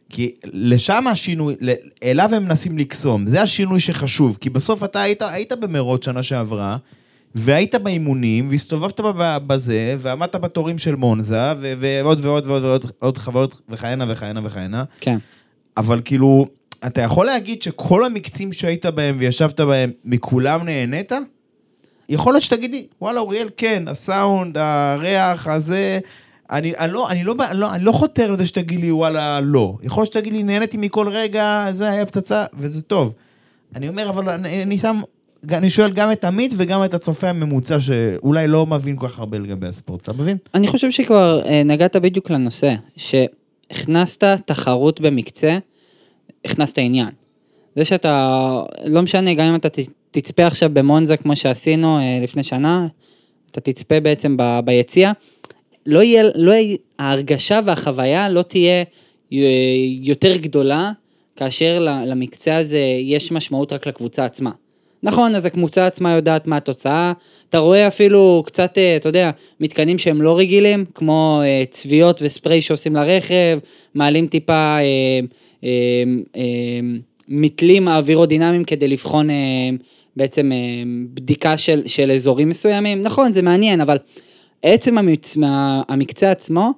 כי 0.09 0.31
לשם 0.45 1.07
השינוי, 1.07 1.55
ל- 1.61 1.73
אליו 2.03 2.29
הם 2.35 2.43
מנסים 2.43 2.77
לקסום, 2.77 3.27
זה 3.27 3.41
השינוי 3.41 3.79
שחשוב, 3.79 4.37
כי 4.41 4.49
בסוף 4.49 4.83
אתה 4.83 5.01
היית, 5.01 5.21
היית 5.21 5.53
במרוץ 5.53 6.05
שנה 6.05 6.23
שעברה, 6.23 6.77
והיית 7.35 7.75
באימונים, 7.75 8.49
והסתובבת 8.49 8.99
בזה, 9.47 9.95
ועמדת 9.99 10.35
בתורים 10.35 10.77
של 10.77 10.95
מונזה, 10.95 11.53
ו- 11.57 11.73
ועוד 11.79 12.19
ועוד 12.25 12.45
ועוד 12.45 12.63
ועוד 12.63 12.85
עוד 12.99 13.17
חוויות, 13.17 13.61
וכהנה 13.69 14.05
וכהנה 14.09 14.41
וכהנה, 14.43 14.83
כן. 14.99 15.17
אבל 15.77 16.01
כאילו, 16.05 16.47
אתה 16.87 17.01
יכול 17.01 17.25
להגיד 17.25 17.61
שכל 17.61 18.05
המקצים 18.05 18.53
שהיית 18.53 18.85
בהם 18.85 19.15
וישבת 19.19 19.59
בהם, 19.61 19.91
מכולם 20.05 20.65
נהנית? 20.65 21.11
יכול 22.09 22.33
להיות 22.33 22.43
שתגידי, 22.43 22.87
וואלה, 23.01 23.19
אוריאל, 23.19 23.49
כן, 23.57 23.83
הסאונד, 23.87 24.57
הריח, 24.57 25.47
הזה... 25.47 25.99
אני, 26.51 26.73
אני, 26.77 26.93
לא, 26.93 27.09
אני, 27.09 27.23
לא, 27.23 27.35
אני, 27.49 27.59
לא, 27.59 27.73
אני 27.73 27.83
לא 27.83 27.91
חותר 27.91 28.31
לזה 28.31 28.45
שתגיד 28.45 28.79
לי, 28.79 28.91
וואלה, 28.91 29.39
לא. 29.41 29.75
יכול 29.83 30.01
להיות 30.01 30.13
שתגיד 30.13 30.33
לי, 30.33 30.43
נהניתי 30.43 30.77
מכל 30.77 31.09
רגע, 31.09 31.65
זה 31.71 31.89
היה 31.89 32.05
פצצה, 32.05 32.45
וזה 32.53 32.81
טוב. 32.81 33.13
אני 33.75 33.89
אומר, 33.89 34.09
אבל 34.09 34.29
אני, 34.29 34.63
אני 34.63 34.77
שם 34.77 35.01
אני 35.51 35.69
שואל 35.69 35.91
גם 35.91 36.11
את 36.11 36.25
עמית 36.25 36.53
וגם 36.57 36.83
את 36.83 36.93
הצופה 36.93 37.29
הממוצע, 37.29 37.79
שאולי 37.79 38.47
לא 38.47 38.65
מבין 38.65 38.95
כל 38.95 39.07
כך 39.07 39.19
הרבה 39.19 39.37
לגבי 39.37 39.67
הספורט, 39.67 40.01
אתה 40.01 40.13
מבין? 40.13 40.37
אני 40.53 40.67
חושב 40.67 40.91
שכבר 40.91 41.41
אה, 41.45 41.61
נגעת 41.65 41.95
בדיוק 41.95 42.29
לנושא, 42.29 42.73
שהכנסת 42.97 44.39
תחרות 44.45 45.01
במקצה, 45.01 45.57
הכנסת 46.45 46.77
עניין. 46.77 47.09
זה 47.75 47.85
שאתה, 47.85 48.39
לא 48.85 49.01
משנה, 49.01 49.33
גם 49.33 49.45
אם 49.45 49.55
אתה 49.55 49.69
תצפה 50.11 50.47
עכשיו 50.47 50.69
במונזה 50.73 51.17
כמו 51.17 51.35
שעשינו 51.35 51.97
אה, 51.99 52.19
לפני 52.23 52.43
שנה, 52.43 52.87
אתה 53.51 53.61
תצפה 53.61 53.99
בעצם 53.99 54.37
ב, 54.37 54.59
ביציע, 54.65 55.11
לא 55.85 56.03
יהיה, 56.03 56.23
לא 56.35 56.51
יהיה, 56.51 56.77
ההרגשה 56.99 57.59
והחוויה 57.65 58.29
לא 58.29 58.41
תהיה 58.41 58.83
אה, 59.33 59.37
יותר 60.01 60.37
גדולה, 60.37 60.91
כאשר 61.35 61.79
למקצה 62.05 62.57
הזה 62.57 62.79
יש 63.01 63.31
משמעות 63.31 63.73
רק 63.73 63.87
לקבוצה 63.87 64.25
עצמה. 64.25 64.51
נכון, 65.03 65.35
אז 65.35 65.45
הקבוצה 65.45 65.87
עצמה 65.87 66.11
יודעת 66.11 66.47
מה 66.47 66.57
התוצאה, 66.57 67.13
אתה 67.49 67.57
רואה 67.57 67.87
אפילו 67.87 68.43
קצת, 68.45 68.77
אה, 68.77 68.95
אתה 68.95 69.09
יודע, 69.09 69.31
מתקנים 69.59 69.97
שהם 69.97 70.21
לא 70.21 70.37
רגילים, 70.37 70.85
כמו 70.93 71.41
צביעות 71.71 72.21
וספרי 72.21 72.61
שעושים 72.61 72.95
לרכב, 72.95 73.59
מעלים 73.95 74.27
טיפה, 74.27 74.77
מתלים 77.27 77.87
אווירודינמיים 77.87 78.63
כדי 78.63 78.87
לבחון 78.87 79.29
בעצם 80.17 80.51
אה, 80.51 80.57
בדיקה 81.13 81.57
של, 81.57 81.81
של 81.85 82.11
אזורים 82.11 82.49
מסוימים, 82.49 83.01
נכון, 83.01 83.33
זה 83.33 83.41
מעניין, 83.41 83.81
אבל 83.81 83.97
עצם 84.63 84.97
המצ... 84.97 85.37
המקצה 85.89 86.31
עצמו, 86.31 86.71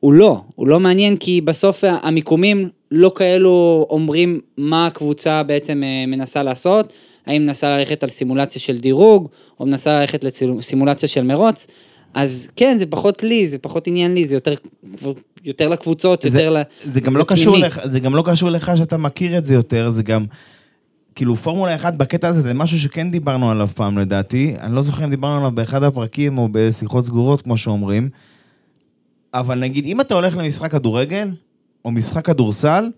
הוא 0.00 0.12
לא, 0.12 0.40
הוא 0.54 0.68
לא 0.68 0.80
מעניין 0.80 1.16
כי 1.16 1.40
בסוף 1.40 1.84
המיקומים 1.86 2.68
לא 2.90 3.12
כאלו 3.14 3.86
אומרים 3.90 4.40
מה 4.56 4.86
הקבוצה 4.86 5.42
בעצם 5.42 5.82
אה, 5.84 6.06
מנסה 6.06 6.42
לעשות, 6.42 6.92
האם 7.26 7.42
מנסה 7.46 7.70
ללכת 7.78 8.02
על 8.02 8.08
סימולציה 8.08 8.60
של 8.60 8.78
דירוג, 8.78 9.28
או 9.60 9.66
מנסה 9.66 10.00
ללכת 10.00 10.24
לסימולציה 10.24 11.08
של 11.08 11.22
מרוץ, 11.22 11.66
אז 12.14 12.48
כן, 12.56 12.76
זה 12.78 12.86
פחות 12.86 13.22
לי, 13.22 13.48
זה 13.48 13.58
פחות 13.58 13.86
עניין 13.86 14.14
לי, 14.14 14.26
זה 14.26 14.34
יותר, 14.34 14.54
יותר 15.44 15.68
לקבוצות, 15.68 16.22
זה- 16.22 16.28
יותר 16.42 16.50
ל... 16.54 16.62
זה 16.82 17.00
גם 17.00 17.12
זה 17.12 17.18
לא 17.18 17.24
קשור. 17.24 17.56
לך, 17.56 17.80
זה 17.84 18.00
גם 18.00 18.14
לא 18.16 18.22
קשור 18.26 18.50
לך 18.50 18.72
שאתה 18.76 18.96
מכיר 18.96 19.38
את 19.38 19.44
זה 19.44 19.54
יותר, 19.54 19.90
זה 19.90 20.02
גם, 20.02 20.24
כאילו 21.14 21.36
פורמולה 21.36 21.74
1 21.74 21.94
בקטע 21.94 22.28
הזה 22.28 22.40
זה 22.40 22.54
משהו 22.54 22.78
שכן 22.78 23.10
דיברנו 23.10 23.50
עליו 23.50 23.68
פעם 23.74 23.98
לדעתי, 23.98 24.54
אני 24.60 24.74
לא 24.74 24.82
זוכר 24.82 25.04
אם 25.04 25.10
דיברנו 25.10 25.38
עליו 25.38 25.50
באחד 25.50 25.82
הפרקים 25.82 26.38
או 26.38 26.48
בשיחות 26.52 27.04
סגורות 27.04 27.42
כמו 27.42 27.56
שאומרים, 27.56 28.08
אבל 29.34 29.58
נגיד 29.58 29.84
אם 29.86 30.00
אתה 30.00 30.14
הולך 30.14 30.36
למשחק 30.36 30.70
כדורגל, 30.70 31.30
או 31.84 31.90
משחק 31.90 32.24
כדורסל, 32.24 32.88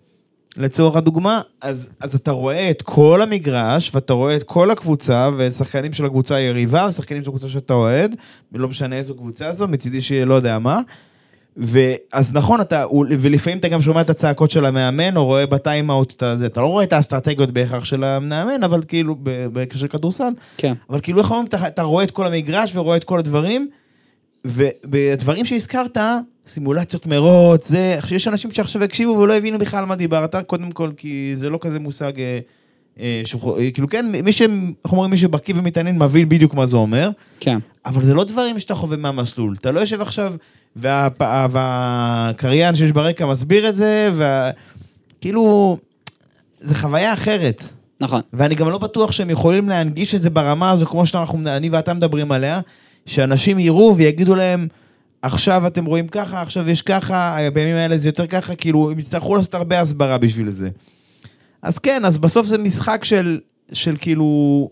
לצורך 0.57 0.95
הדוגמה, 0.95 1.41
אז, 1.61 1.89
אז 1.99 2.15
אתה 2.15 2.31
רואה 2.31 2.69
את 2.69 2.81
כל 2.81 3.21
המגרש, 3.21 3.91
ואתה 3.95 4.13
רואה 4.13 4.35
את 4.35 4.43
כל 4.43 4.71
הקבוצה, 4.71 5.29
ושחקנים 5.37 5.93
של 5.93 6.05
הקבוצה 6.05 6.35
היריבה, 6.35 6.85
ושחקנים 6.89 7.23
של 7.23 7.29
הקבוצה 7.29 7.49
שאתה 7.49 7.73
אוהד, 7.73 8.15
ולא 8.51 8.67
משנה 8.67 8.95
איזו 8.95 9.15
קבוצה 9.15 9.53
זו, 9.53 9.67
מצידי 9.67 10.01
שיהיה 10.01 10.25
לא 10.25 10.33
יודע 10.33 10.59
מה. 10.59 10.81
ואז 11.57 12.33
נכון, 12.33 12.61
אתה, 12.61 12.85
ולפעמים 13.19 13.59
אתה 13.59 13.67
גם 13.67 13.81
שומע 13.81 14.01
את 14.01 14.09
הצעקות 14.09 14.51
של 14.51 14.65
המאמן, 14.65 15.17
או 15.17 15.25
רואה 15.25 15.45
בטיימאוט 15.45 16.13
את 16.17 16.23
הזה, 16.23 16.45
אתה 16.45 16.61
לא 16.61 16.67
רואה 16.67 16.83
את 16.83 16.93
האסטרטגיות 16.93 17.51
בהכרח 17.51 17.85
של 17.85 18.03
המאמן, 18.03 18.63
אבל 18.63 18.81
כאילו, 18.87 19.15
בהקשר 19.53 19.79
של 19.79 19.87
כדורסל, 19.87 20.33
כן, 20.57 20.73
אבל 20.89 20.99
כאילו, 21.01 21.19
איך 21.19 21.31
אומרים, 21.31 21.47
אתה, 21.47 21.67
אתה 21.67 21.81
רואה 21.81 22.03
את 22.03 22.11
כל 22.11 22.27
המגרש 22.27 22.75
ורואה 22.75 22.97
את 22.97 23.03
כל 23.03 23.19
הדברים, 23.19 23.67
ובדברים 24.45 25.45
שהזכרת, 25.45 25.97
סימולציות 26.47 27.07
מרוץ, 27.07 27.67
זה, 27.69 27.99
יש 28.11 28.27
אנשים 28.27 28.51
שעכשיו 28.51 28.83
הקשיבו 28.83 29.11
ולא 29.11 29.33
הבינו 29.33 29.57
בכלל 29.59 29.85
מה 29.85 29.95
דיברת, 29.95 30.35
קודם 30.47 30.71
כל, 30.71 30.89
כי 30.97 31.31
זה 31.35 31.49
לא 31.49 31.57
כזה 31.61 31.79
מושג, 31.79 32.19
אה, 32.19 32.39
אה, 32.99 33.21
שחו- 33.25 33.57
אה, 33.59 33.71
כאילו, 33.71 33.87
כן, 33.89 34.05
מי 34.23 34.31
ש... 34.31 34.41
איך 34.41 34.91
אומרים, 34.91 35.11
מי 35.11 35.17
שבקיא 35.17 35.53
ומתעניין 35.57 35.97
מבין 36.03 36.29
בדיוק 36.29 36.53
מה 36.53 36.65
זה 36.65 36.77
אומר. 36.77 37.09
כן, 37.39 37.57
אבל 37.85 38.03
זה 38.03 38.13
לא 38.13 38.23
דברים 38.23 38.59
שאתה 38.59 38.75
חווה 38.75 38.97
מהמסלול. 38.97 39.55
אתה 39.59 39.71
לא 39.71 39.79
יושב 39.79 40.01
עכשיו, 40.01 40.33
והקריין 40.75 42.75
שיש 42.75 42.91
ברקע 42.91 43.25
מסביר 43.25 43.69
את 43.69 43.75
זה, 43.75 44.11
וכאילו, 45.19 45.77
זה 46.59 46.75
חוויה 46.75 47.13
אחרת. 47.13 47.63
נכון, 48.01 48.21
ואני 48.33 48.55
גם 48.55 48.69
לא 48.69 48.77
בטוח 48.77 49.11
שהם 49.11 49.29
יכולים 49.29 49.69
להנגיש 49.69 50.15
את 50.15 50.21
זה 50.21 50.29
ברמה 50.29 50.71
הזו, 50.71 50.85
כמו 50.85 51.05
שאנחנו, 51.05 51.39
אני 51.47 51.69
ואתה 51.69 51.93
מדברים 51.93 52.31
עליה, 52.31 52.61
שאנשים 53.05 53.59
יראו 53.59 53.93
ויגידו 53.97 54.35
להם, 54.35 54.67
עכשיו 55.21 55.67
אתם 55.67 55.85
רואים 55.85 56.07
ככה, 56.07 56.41
עכשיו 56.41 56.69
יש 56.69 56.81
ככה, 56.81 57.37
בימים 57.53 57.75
האלה 57.75 57.97
זה 57.97 58.07
יותר 58.07 58.27
ככה, 58.27 58.55
כאילו, 58.55 58.91
הם 58.91 58.99
יצטרכו 58.99 59.35
לעשות 59.35 59.55
הרבה 59.55 59.81
הסברה 59.81 60.17
בשביל 60.17 60.49
זה. 60.49 60.69
אז 61.61 61.79
כן, 61.79 62.05
אז 62.05 62.17
בסוף 62.17 62.45
זה 62.45 62.57
משחק 62.57 63.03
של, 63.03 63.39
של 63.73 63.95
כאילו, 63.99 64.69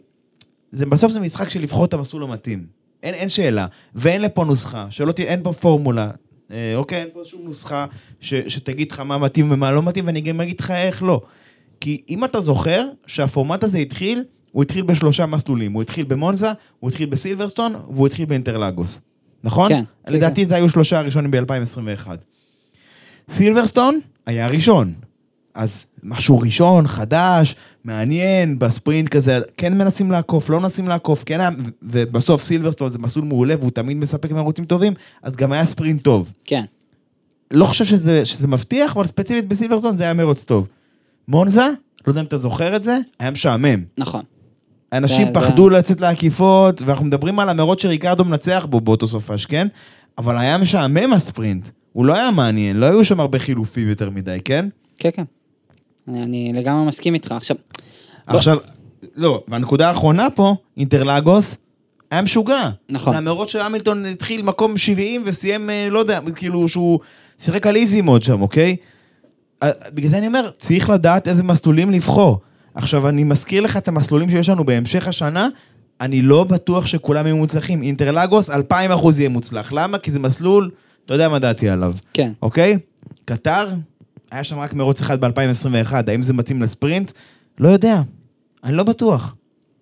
זה 0.72 0.86
בסוף 0.86 1.12
זה 1.12 1.19
משחק 1.19 1.50
של 1.50 1.62
לבחור 1.62 1.86
את 1.86 1.93
המסלול 1.93 2.24
המתאים. 2.24 2.82
אין, 3.03 3.13
אין 3.13 3.29
שאלה. 3.29 3.67
ואין 3.95 4.22
לפה 4.22 4.45
נוסחה, 4.45 4.88
שלא 4.89 5.12
תהיה, 5.12 5.27
אין 5.27 5.43
פה 5.43 5.53
פורמולה. 5.53 6.12
אה, 6.51 6.75
אוקיי, 6.75 7.00
אין 7.00 7.10
פה 7.13 7.22
שום 7.25 7.41
נוסחה 7.43 7.86
ש, 8.19 8.33
שתגיד 8.33 8.91
לך 8.91 9.00
מה 9.00 9.17
מתאים 9.17 9.51
ומה 9.51 9.72
לא 9.72 9.83
מתאים, 9.83 10.07
ואני 10.07 10.22
גם 10.22 10.41
אגיד 10.41 10.60
לך 10.60 10.72
איך 10.72 11.03
לא. 11.03 11.22
כי 11.79 12.01
אם 12.10 12.24
אתה 12.24 12.41
זוכר 12.41 12.88
שהפורמט 13.07 13.63
הזה 13.63 13.77
התחיל, 13.77 14.24
הוא 14.51 14.63
התחיל 14.63 14.83
בשלושה 14.83 15.25
מסלולים. 15.25 15.74
הוא 15.74 15.81
התחיל 15.81 16.05
במונזה, 16.05 16.51
הוא 16.79 16.89
התחיל 16.89 17.10
בסילברסטון, 17.10 17.75
והוא 17.89 18.07
התחיל 18.07 18.25
באינטרלגוס. 18.25 19.00
נכון? 19.43 19.69
כן, 19.69 19.83
כן, 20.05 20.13
לדעתי 20.13 20.45
זה 20.45 20.55
היו 20.55 20.69
שלושה 20.69 21.00
הראשונים 21.00 21.31
ב-2021. 21.31 22.07
סילברסטון 23.29 24.00
היה 24.25 24.45
הראשון. 24.45 24.93
אז 25.55 25.86
משהו 26.03 26.39
ראשון, 26.39 26.88
חדש, 26.88 27.55
מעניין, 27.83 28.60
בספרינט 28.60 29.10
כזה, 29.10 29.39
כן 29.57 29.77
מנסים 29.77 30.12
לעקוף, 30.12 30.50
לא 30.50 30.60
מנסים 30.60 30.88
לעקוף, 30.88 31.24
כן 31.25 31.39
היה, 31.39 31.50
ובסוף 31.83 32.43
סילברסטון 32.43 32.89
זה 32.91 33.00
מסלול 33.00 33.25
מעולה 33.25 33.55
והוא 33.60 33.72
תמיד 33.72 33.98
מספק 33.98 34.31
מרוצים 34.31 34.65
טובים, 34.65 34.93
אז 35.24 35.36
גם 35.36 35.51
היה 35.51 35.65
ספרינט 35.65 36.01
טוב. 36.03 36.33
כן, 36.45 36.63
לא 37.51 37.65
חושב 37.65 37.86
שזה, 37.86 38.25
שזה 38.25 38.48
מבטיח, 38.48 38.95
אבל 38.95 39.05
ספציפית 39.05 39.48
בסילברסטון 39.48 39.98
זה 39.98 40.03
היה 40.03 40.13
מרוץ 40.13 40.43
טוב. 40.45 40.67
מונזה, 41.27 41.62
לא 42.07 42.12
יודע 42.12 42.22
אם 42.22 42.25
אתה 42.25 42.38
זוכר 42.38 42.75
את 42.75 42.83
זה, 42.83 42.98
היה 43.19 43.31
משעמם. 43.31 43.83
נכון, 43.98 44.22
אנשים 44.93 45.27
זה- 45.27 45.33
פחדו 45.33 45.69
לצאת 45.69 46.01
לעקיפות, 46.01 46.81
ואנחנו 46.81 47.05
מדברים 47.05 47.39
על 47.39 47.50
המרוץ 47.50 47.81
שריקרדו 47.81 48.25
מנצח 48.25 48.65
בו 48.69 48.81
באותו 48.81 49.07
סופש, 49.07 49.45
כן? 49.45 49.67
אבל 50.17 50.38
היה 50.38 50.57
משעמם 50.57 51.13
הספרינט. 51.13 51.69
הוא 51.93 52.05
לא 52.05 52.13
היה 52.15 52.31
מעניין, 52.31 52.77
לא 52.77 52.86
היו 52.86 53.05
שם 53.05 53.19
הרבה 53.19 53.39
חילופים 53.39 53.88
יותר 53.88 54.10
מדי, 54.10 54.38
כן? 54.45 54.67
כן, 54.98 55.10
כן. 55.13 55.24
אני, 56.07 56.24
אני 56.24 56.53
לגמרי 56.53 56.88
מסכים 56.88 57.13
איתך. 57.13 57.31
עכשיו. 57.31 57.55
עכשיו, 58.27 58.57
לא, 59.15 59.43
והנקודה 59.48 59.88
האחרונה 59.88 60.29
פה, 60.29 60.55
אינטרלגוס, 60.77 61.57
היה 62.12 62.22
משוגע. 62.22 62.69
נכון. 62.89 63.13
זה 63.13 63.17
המרוץ 63.17 63.50
של 63.50 63.62
המילטון 63.62 64.05
התחיל 64.05 64.41
מקום 64.41 64.77
70 64.77 65.22
וסיים, 65.25 65.69
אה, 65.69 65.88
לא 65.91 66.00
יודע, 66.00 66.19
כאילו 66.36 66.67
שהוא 66.67 67.00
שיחק 67.39 67.67
על 67.67 67.75
איזי 67.75 68.01
מוד 68.01 68.22
שם, 68.22 68.41
אוקיי? 68.41 68.75
בגלל 69.93 70.10
זה 70.10 70.17
אני 70.17 70.27
אומר, 70.27 70.50
צריך 70.60 70.89
לדעת 70.89 71.27
איזה 71.27 71.43
מסלולים 71.43 71.91
לבחור. 71.91 72.39
עכשיו, 72.75 73.10
אני 73.10 73.24
מזכיר 73.24 73.62
לך 73.62 73.77
את 73.77 73.88
המסלולים 73.88 74.29
שיש 74.29 74.50
לנו 74.50 74.63
בהמשך 74.65 75.07
השנה, 75.07 75.48
אני 76.01 76.22
לא 76.22 76.43
בטוח 76.43 76.86
שכולם 76.86 77.25
יהיו 77.25 77.38
מוצלחים. 77.38 77.83
אינטרלגוס, 77.83 78.50
2,000 78.50 78.91
אחוז 78.91 79.19
יהיה 79.19 79.29
מוצלח. 79.29 79.74
למה? 79.74 79.98
כי 79.98 80.12
זה 80.12 80.19
מסלול, 80.19 80.72
אתה 81.05 81.13
יודע 81.13 81.29
מה 81.29 81.39
דעתי 81.39 81.69
עליו. 81.69 81.93
כן, 82.13 82.31
אוקיי? 82.41 82.77
קטר, 83.25 83.67
היה 84.33 84.43
שם 84.43 84.59
רק 84.59 84.73
מרוץ 84.73 85.01
אחד 85.01 85.25
ב-2021, 85.25 85.93
האם 86.07 86.23
זה 86.23 86.33
מתאים 86.33 86.61
לספרינט? 86.61 87.11
לא 87.59 87.69
יודע, 87.69 88.01
אני 88.63 88.75
לא 88.75 88.83
בטוח, 88.83 89.35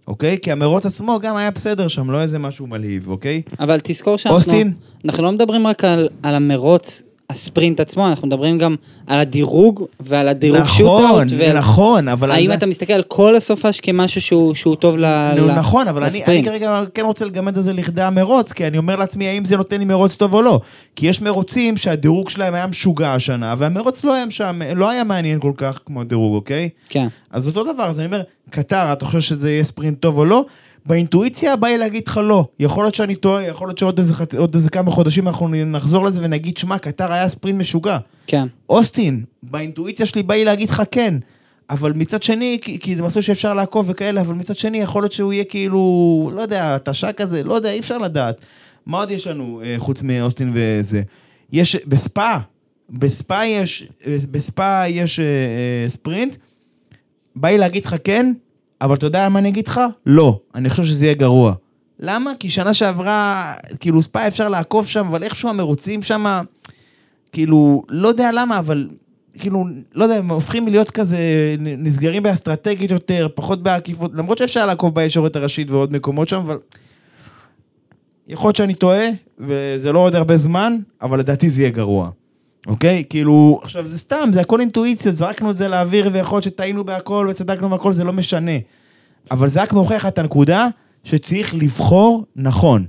אוקיי? 0.07 0.37
כי 0.41 0.51
המרוץ 0.51 0.85
עצמו 0.85 1.19
גם 1.21 1.35
היה 1.35 1.51
בסדר 1.51 1.87
שם, 1.87 2.11
לא 2.11 2.21
איזה 2.21 2.39
משהו 2.39 2.67
מלהיב, 2.67 3.07
אוקיי? 3.07 3.41
אבל 3.59 3.79
תזכור 3.83 4.17
שאנחנו... 4.17 4.37
אוסטין? 4.37 4.73
אנחנו 5.05 5.23
לא 5.23 5.31
מדברים 5.31 5.67
רק 5.67 5.83
על, 5.83 6.09
על 6.23 6.35
המרוץ, 6.35 7.03
הספרינט 7.31 7.79
עצמו, 7.79 8.07
אנחנו 8.07 8.27
מדברים 8.27 8.57
גם 8.57 8.75
על 9.07 9.19
הדירוג 9.19 9.85
ועל 9.99 10.27
הדירוג 10.27 10.59
נכון, 10.59 10.77
שוטאוט. 10.77 11.27
ועל- 11.39 11.57
נכון, 11.57 12.07
אבל... 12.07 12.31
האם 12.31 12.47
זה- 12.47 12.53
אתה 12.53 12.65
מסתכל 12.65 12.93
על 12.93 13.03
כל 13.03 13.35
הסופש 13.35 13.79
כמשהו 13.79 14.21
שהוא, 14.21 14.55
שהוא 14.55 14.75
טוב 14.75 14.95
ל... 14.97 15.31
נו, 15.37 15.47
ל- 15.47 15.51
נכון, 15.51 15.87
אבל 15.87 16.03
אני, 16.03 16.25
אני? 16.25 16.43
כרגע 16.43 16.83
כן 16.93 17.05
רוצה 17.05 17.25
לגמד 17.25 17.57
את 17.57 17.63
זה 17.63 17.73
לכדי 17.73 18.01
המרוץ, 18.01 18.51
כי 18.51 18.67
אני 18.67 18.77
אומר 18.77 18.95
לעצמי, 18.95 19.27
האם 19.27 19.45
זה 19.45 19.57
נותן 19.57 19.79
לי 19.79 19.85
מרוץ 19.85 20.15
טוב 20.15 20.33
או 20.33 20.41
לא? 20.41 20.59
כי 20.95 21.07
יש 21.07 21.21
מרוצים 21.21 21.77
שהדירוג 21.77 22.29
שלהם 22.29 22.53
היה 22.53 22.67
משוגע 22.67 23.13
השנה, 23.13 23.55
והמרוץ 23.57 24.03
לא 24.03 24.13
היה, 24.13 24.25
שם, 24.29 24.59
לא 24.75 24.89
היה 24.89 25.03
מעניין 25.03 25.39
כל 25.39 25.51
כך 25.57 25.79
כמו 25.85 26.01
הדירוג, 26.01 26.33
אוקיי? 26.35 26.69
כן, 26.89 27.07
אז 27.31 27.47
אותו 27.47 27.73
דבר, 27.73 27.83
אז 27.83 27.99
אני 27.99 28.05
אומר, 28.05 28.21
קטר, 28.49 28.93
אתה 28.93 29.05
חושב 29.05 29.19
שזה 29.21 29.51
יהיה 29.51 29.63
ספרינט 29.63 29.99
טוב 29.99 30.17
או 30.17 30.25
לא? 30.25 30.45
באינטואיציה 30.85 31.55
בא 31.55 31.67
לי 31.67 31.77
להגיד 31.77 32.07
לך 32.07 32.17
לא. 32.23 32.47
יכול 32.59 32.83
להיות 32.83 32.95
שאני 32.95 33.15
טועה, 33.15 33.43
יכול 33.43 33.67
להיות 33.67 33.77
שעוד 33.77 33.99
איזה, 33.99 34.13
חצ... 34.13 34.35
איזה 34.55 34.69
כמה 34.69 34.91
חודשים 34.91 35.27
אנחנו 35.27 35.47
נחזור 35.47 36.05
לזה 36.05 36.21
ונגיד, 36.25 36.57
שמע, 36.57 36.77
קטר 36.77 37.11
היה 37.11 37.29
ספרינט 37.29 37.59
משוגע. 37.59 37.97
כן, 38.27 38.47
אוסטין, 38.69 39.23
באינטואיציה 39.43 40.05
שלי 40.05 40.23
בא 40.23 40.33
לי 40.35 40.45
להגיד 40.45 40.69
לך 40.69 40.83
כן. 40.91 41.13
אבל 41.69 41.93
מצד 41.93 42.23
שני, 42.23 42.59
כי, 42.61 42.79
כי 42.79 42.95
זה 42.95 43.03
מסלול 43.03 43.21
שאפשר 43.21 43.53
לעקוב 43.53 43.85
וכאלה, 43.89 44.21
אבל 44.21 44.33
מצד 44.33 44.57
שני 44.57 44.77
יכול 44.81 45.03
להיות 45.03 45.11
שהוא 45.11 45.33
יהיה 45.33 45.43
כאילו, 45.43 46.31
לא 46.35 46.41
יודע, 46.41 46.75
התשה 46.75 47.13
כזה, 47.13 47.43
לא 47.43 47.53
יודע, 47.53 47.71
אי 47.71 47.79
אפשר 47.79 47.97
לדעת. 47.97 48.45
מה 48.85 48.97
עוד 48.97 49.11
יש 49.11 49.27
לנו 49.27 49.61
אה, 49.65 49.75
חוץ 49.77 50.01
מאוסטין 50.01 50.51
וזה? 50.55 51.01
יש, 51.51 51.75
בספא, 51.75 52.37
בספא 52.89 53.45
יש, 53.45 53.87
אה, 54.07 54.17
בספא 54.31 54.87
יש 54.87 55.19
אה, 55.19 55.25
אה, 55.25 55.89
ספרינט, 55.89 56.35
בא 57.35 57.49
לי 57.49 57.57
להגיד 57.57 57.85
לך 57.85 57.95
כן, 58.03 58.33
אבל 58.81 58.95
אתה 58.95 59.05
יודע 59.05 59.29
מה 59.29 59.39
אני 59.39 59.49
אגיד 59.49 59.67
לך? 59.67 59.81
לא. 60.05 60.39
אני 60.55 60.69
חושב 60.69 60.83
שזה 60.83 61.05
יהיה 61.05 61.15
גרוע. 61.15 61.53
למה? 61.99 62.31
כי 62.39 62.49
שנה 62.49 62.73
שעברה, 62.73 63.53
כאילו, 63.79 64.01
ספאי 64.01 64.27
אפשר 64.27 64.49
לעקוף 64.49 64.87
שם, 64.87 65.07
אבל 65.07 65.23
איכשהו 65.23 65.49
המרוצים 65.49 66.03
שם, 66.03 66.41
כאילו, 67.31 67.83
לא 67.89 68.07
יודע 68.07 68.31
למה, 68.31 68.59
אבל 68.59 68.87
כאילו, 69.39 69.65
לא 69.95 70.03
יודע, 70.03 70.15
הם 70.15 70.31
הופכים 70.31 70.67
להיות 70.67 70.91
כזה, 70.91 71.17
נסגרים 71.59 72.23
באסטרטגית 72.23 72.91
יותר, 72.91 73.27
פחות 73.35 73.63
בעקיפות, 73.63 74.11
למרות 74.13 74.37
שאפשר 74.37 74.65
לעקוב 74.65 74.95
בישורת 74.95 75.35
הראשית 75.35 75.71
ועוד 75.71 75.93
מקומות 75.93 76.27
שם, 76.27 76.37
אבל... 76.37 76.57
יכול 78.27 78.47
להיות 78.47 78.55
שאני 78.55 78.75
טועה, 78.75 79.05
וזה 79.39 79.91
לא 79.91 79.99
עוד 79.99 80.15
הרבה 80.15 80.37
זמן, 80.37 80.77
אבל 81.01 81.19
לדעתי 81.19 81.49
זה 81.49 81.61
יהיה 81.61 81.71
גרוע. 81.71 82.09
אוקיי? 82.67 83.03
כאילו, 83.09 83.59
עכשיו 83.63 83.87
זה 83.87 83.97
סתם, 83.97 84.29
זה 84.33 84.41
הכל 84.41 84.59
אינטואיציות, 84.59 85.15
זרקנו 85.15 85.51
את 85.51 85.57
זה 85.57 85.67
לאוויר, 85.67 86.09
ויכול 86.13 86.35
להיות 86.35 86.43
שטעינו 86.43 86.83
בהכל 86.83 87.27
וצדקנו 87.29 87.69
בהכל, 87.69 87.93
זה 87.93 88.03
לא 88.03 88.13
משנה. 88.13 88.51
אבל 89.31 89.47
זה 89.47 89.61
רק 89.61 89.73
מוכיח 89.73 90.05
את 90.05 90.19
הנקודה 90.19 90.67
שצריך 91.03 91.55
לבחור 91.55 92.25
נכון. 92.35 92.85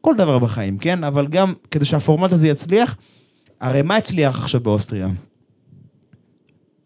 כל 0.00 0.14
דבר 0.16 0.38
בחיים, 0.38 0.78
כן? 0.78 1.04
אבל 1.04 1.26
גם 1.26 1.52
כדי 1.70 1.84
שהפורמט 1.84 2.32
הזה 2.32 2.48
יצליח, 2.48 2.96
הרי 3.60 3.82
מה 3.82 3.96
הצליח 3.96 4.42
עכשיו 4.42 4.60
באוסטריה? 4.60 5.08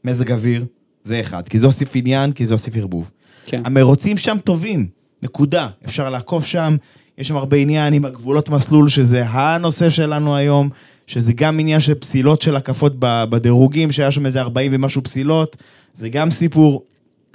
מזג 0.05 0.33
אוויר, 0.33 0.65
זה 1.05 1.21
אחד, 1.21 1.49
כי 1.49 1.61
זה 1.61 1.67
הוסיף 1.67 1.91
עניין, 1.95 2.33
כי 2.33 2.47
זה 2.47 2.55
הוסיף 2.55 2.77
ערבוב. 2.77 3.11
כן. 3.47 3.63
המרוצים 3.65 4.19
שם 4.19 4.37
טובים, 4.45 4.87
נקודה. 5.23 5.69
אפשר 5.85 6.11
לעקוף 6.11 6.47
שם, 6.47 6.77
יש 7.19 7.29
שם 7.29 7.37
הרבה 7.37 7.57
עניין 7.57 7.95
עם 7.95 8.05
הגבולות 8.05 8.49
מסלול, 8.49 8.89
שזה 8.89 9.27
הנושא 9.27 9.91
שלנו 9.91 10.37
היום, 10.37 10.71
שזה 11.07 11.33
גם 11.33 11.61
עניין 11.61 11.81
של 11.81 11.95
פסילות 11.95 12.43
של 12.43 12.57
הקפות 12.57 12.93
בדירוגים, 12.99 13.93
שהיה 13.93 14.11
שם 14.11 14.27
איזה 14.27 14.41
40 14.41 14.73
ומשהו 14.75 15.03
פסילות, 15.03 15.57
זה 15.95 16.09
גם 16.09 16.31
סיפור. 16.31 16.83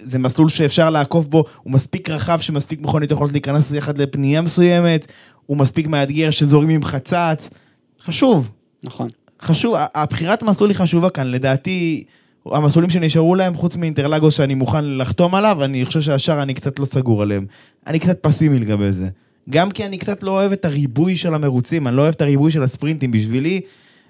זה 0.02 0.20
מסלול 0.20 0.50
שאפשר 0.50 0.90
לעקוף 0.90 1.26
בו, 1.26 1.44
הוא 1.64 1.74
מספיק 1.74 2.10
רחב 2.10 2.40
שמספיק 2.40 2.82
מכונית 2.82 3.12
יכולות 3.12 3.32
להיכנס 3.32 3.72
יחד 3.72 3.98
לפנייה 3.98 4.42
מסוימת, 4.42 5.12
הוא 5.46 5.58
מספיק 5.58 5.88
מאתגר 5.88 6.30
שזורים 6.30 6.70
עם 6.70 6.84
חצץ. 6.84 7.50
חשוב, 8.04 8.52
נכון. 8.84 9.10
חשוב, 9.42 9.76
הבחירת 9.96 10.42
המסלול 10.42 10.70
היא 10.70 10.78
חשובה 10.78 11.10
כאן, 11.10 11.28
לדעתי, 11.28 12.04
המסלולים 12.46 12.90
שנשארו 12.90 13.36
להם, 13.36 13.56
חוץ 13.56 13.76
מאינטרלגוס 13.76 14.34
שאני 14.34 14.56
מוכן 14.56 14.98
לחתום 14.98 15.36
עליו, 15.36 15.64
אני 15.64 15.86
חושב 15.86 16.02
שהשאר 16.02 16.44
אני 16.44 16.54
קצת 16.54 16.80
לא 16.80 16.86
סגור 16.86 17.22
עליהם. 17.22 17.46
אני 17.88 18.00
קצת 18.00 18.18
פסימי 18.22 18.60
לגבי 18.60 18.92
זה. 18.92 19.08
גם 19.50 19.72
כי 19.72 19.86
אני 19.86 19.98
קצת 19.98 20.24
לא 20.24 20.32
אוהב 20.32 20.52
את 20.52 20.66
הריבוי 20.66 21.16
של 21.16 21.34
המרוצים, 21.34 21.88
אני 21.88 21.96
לא 21.96 22.02
אוהב 22.02 22.14
את 22.14 22.22
הריבוי 22.22 22.52
של 22.52 22.64
הספרינטים. 22.64 23.12
בשבילי, 23.12 23.62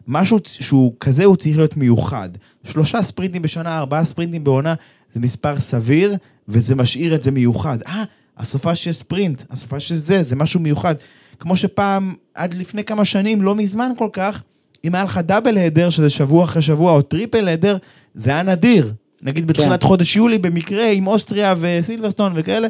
משהו 0.07 0.39
שהוא 0.43 0.93
כזה, 0.99 1.25
הוא 1.25 1.35
צריך 1.35 1.57
להיות 1.57 1.77
מיוחד. 1.77 2.29
שלושה 2.63 3.03
ספרינטים 3.03 3.41
בשנה, 3.41 3.77
ארבעה 3.77 4.05
ספרינטים 4.05 4.43
בעונה, 4.43 4.73
זה 5.13 5.19
מספר 5.19 5.59
סביר, 5.59 6.15
וזה 6.47 6.75
משאיר 6.75 7.15
את 7.15 7.23
זה 7.23 7.31
מיוחד. 7.31 7.77
אה, 7.87 8.03
הסופ"ש 8.37 8.75
של 8.75 8.93
ספרינט, 8.93 9.43
הסופ"ש 9.49 9.97
הזה, 9.97 10.23
זה 10.23 10.35
משהו 10.35 10.59
מיוחד. 10.59 10.95
כמו 11.39 11.55
שפעם, 11.55 12.13
עד 12.35 12.53
לפני 12.53 12.83
כמה 12.83 13.05
שנים, 13.05 13.41
לא 13.41 13.55
מזמן 13.55 13.91
כל 13.97 14.09
כך, 14.13 14.43
אם 14.85 14.95
היה 14.95 15.03
לך 15.03 15.17
double 15.17 15.57
header, 15.57 15.89
שזה 15.89 16.09
שבוע 16.09 16.43
אחרי 16.43 16.61
שבוע, 16.61 16.91
או 16.91 17.01
triple 17.01 17.47
header, 17.47 17.77
זה 18.15 18.29
היה 18.29 18.43
נדיר. 18.43 18.93
נגיד 19.21 19.47
בתחילת 19.47 19.81
כן. 19.81 19.87
חודש 19.87 20.15
יולי, 20.15 20.37
במקרה 20.37 20.89
עם 20.89 21.07
אוסטריה 21.07 21.53
וסילברסטון 21.59 22.33
וכאלה, 22.35 22.67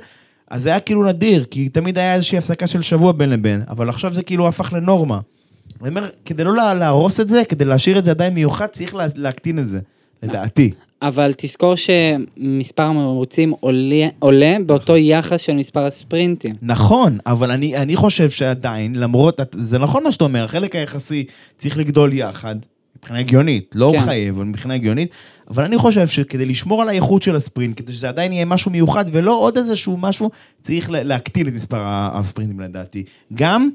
אז 0.51 0.63
זה 0.63 0.69
היה 0.69 0.79
כאילו 0.79 1.05
נדיר, 1.07 1.45
כי 1.51 1.69
תמיד 1.69 1.97
היה 1.97 2.15
איזושהי 2.15 2.37
הפסקה 2.37 2.67
של 2.67 2.81
שבוע 2.81 3.11
בין 3.11 3.29
לבין, 3.29 3.61
אבל 3.69 3.89
עכשיו 3.89 4.13
זה 4.13 4.23
כאילו 4.23 4.47
הפך 4.47 4.73
לנורמה. 4.73 5.19
אני 5.81 5.89
אומר, 5.89 6.09
כדי 6.25 6.43
לא 6.43 6.55
לה- 6.55 6.73
להרוס 6.73 7.19
את 7.19 7.29
זה, 7.29 7.41
כדי 7.49 7.65
להשאיר 7.65 7.97
את 7.99 8.03
זה 8.03 8.11
עדיין 8.11 8.33
מיוחד, 8.33 8.67
צריך 8.67 8.95
לה- 8.95 9.05
להקטין 9.15 9.59
את 9.59 9.67
זה, 9.67 9.79
לדעתי. 10.23 10.71
אבל 11.01 11.31
תזכור 11.37 11.73
שמספר 11.75 12.83
המרוצים 12.83 13.53
עולה, 13.59 14.07
עולה 14.19 14.57
באותו 14.65 14.97
יחס 14.97 15.41
של 15.41 15.53
מספר 15.53 15.85
הספרינטים. 15.85 16.55
נכון, 16.61 17.17
אבל 17.25 17.51
אני, 17.51 17.77
אני 17.77 17.95
חושב 17.95 18.29
שעדיין, 18.29 18.95
למרות, 18.95 19.39
זה 19.53 19.77
נכון 19.79 20.03
מה 20.03 20.11
שאתה 20.11 20.23
אומר, 20.23 20.43
החלק 20.45 20.75
היחסי 20.75 21.25
צריך 21.57 21.77
לגדול 21.77 22.13
יחד, 22.13 22.55
מבחינה 22.97 23.19
הגיונית, 23.19 23.71
לא 23.75 23.91
כן. 23.95 24.03
מחייב, 24.03 24.35
אבל 24.35 24.45
מבחינה 24.45 24.73
הגיונית, 24.73 25.09
אבל 25.49 25.63
אני 25.63 25.77
חושב 25.77 26.07
שכדי 26.07 26.45
לשמור 26.45 26.81
על 26.81 26.89
האיכות 26.89 27.21
של 27.21 27.35
הספרינט, 27.35 27.77
כדי 27.81 27.93
שזה 27.93 28.09
עדיין 28.09 28.33
יהיה 28.33 28.45
משהו 28.45 28.71
מיוחד 28.71 29.05
ולא 29.11 29.39
עוד 29.39 29.57
איזשהו 29.57 29.97
משהו, 29.97 30.29
צריך 30.61 30.89
לה- 30.89 31.03
להקטין 31.03 31.47
את 31.47 31.53
מספר 31.53 31.77
הספרינטים 31.85 32.59
לדעתי. 32.59 33.03
גם, 33.33 33.69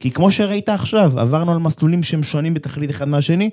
כי 0.00 0.10
כמו 0.10 0.30
שראית 0.30 0.68
עכשיו, 0.68 1.12
עברנו 1.20 1.52
על 1.52 1.58
מסלולים 1.58 2.02
שהם 2.02 2.22
שונים 2.22 2.54
בתכלית 2.54 2.90
אחד 2.90 3.08
מהשני, 3.08 3.50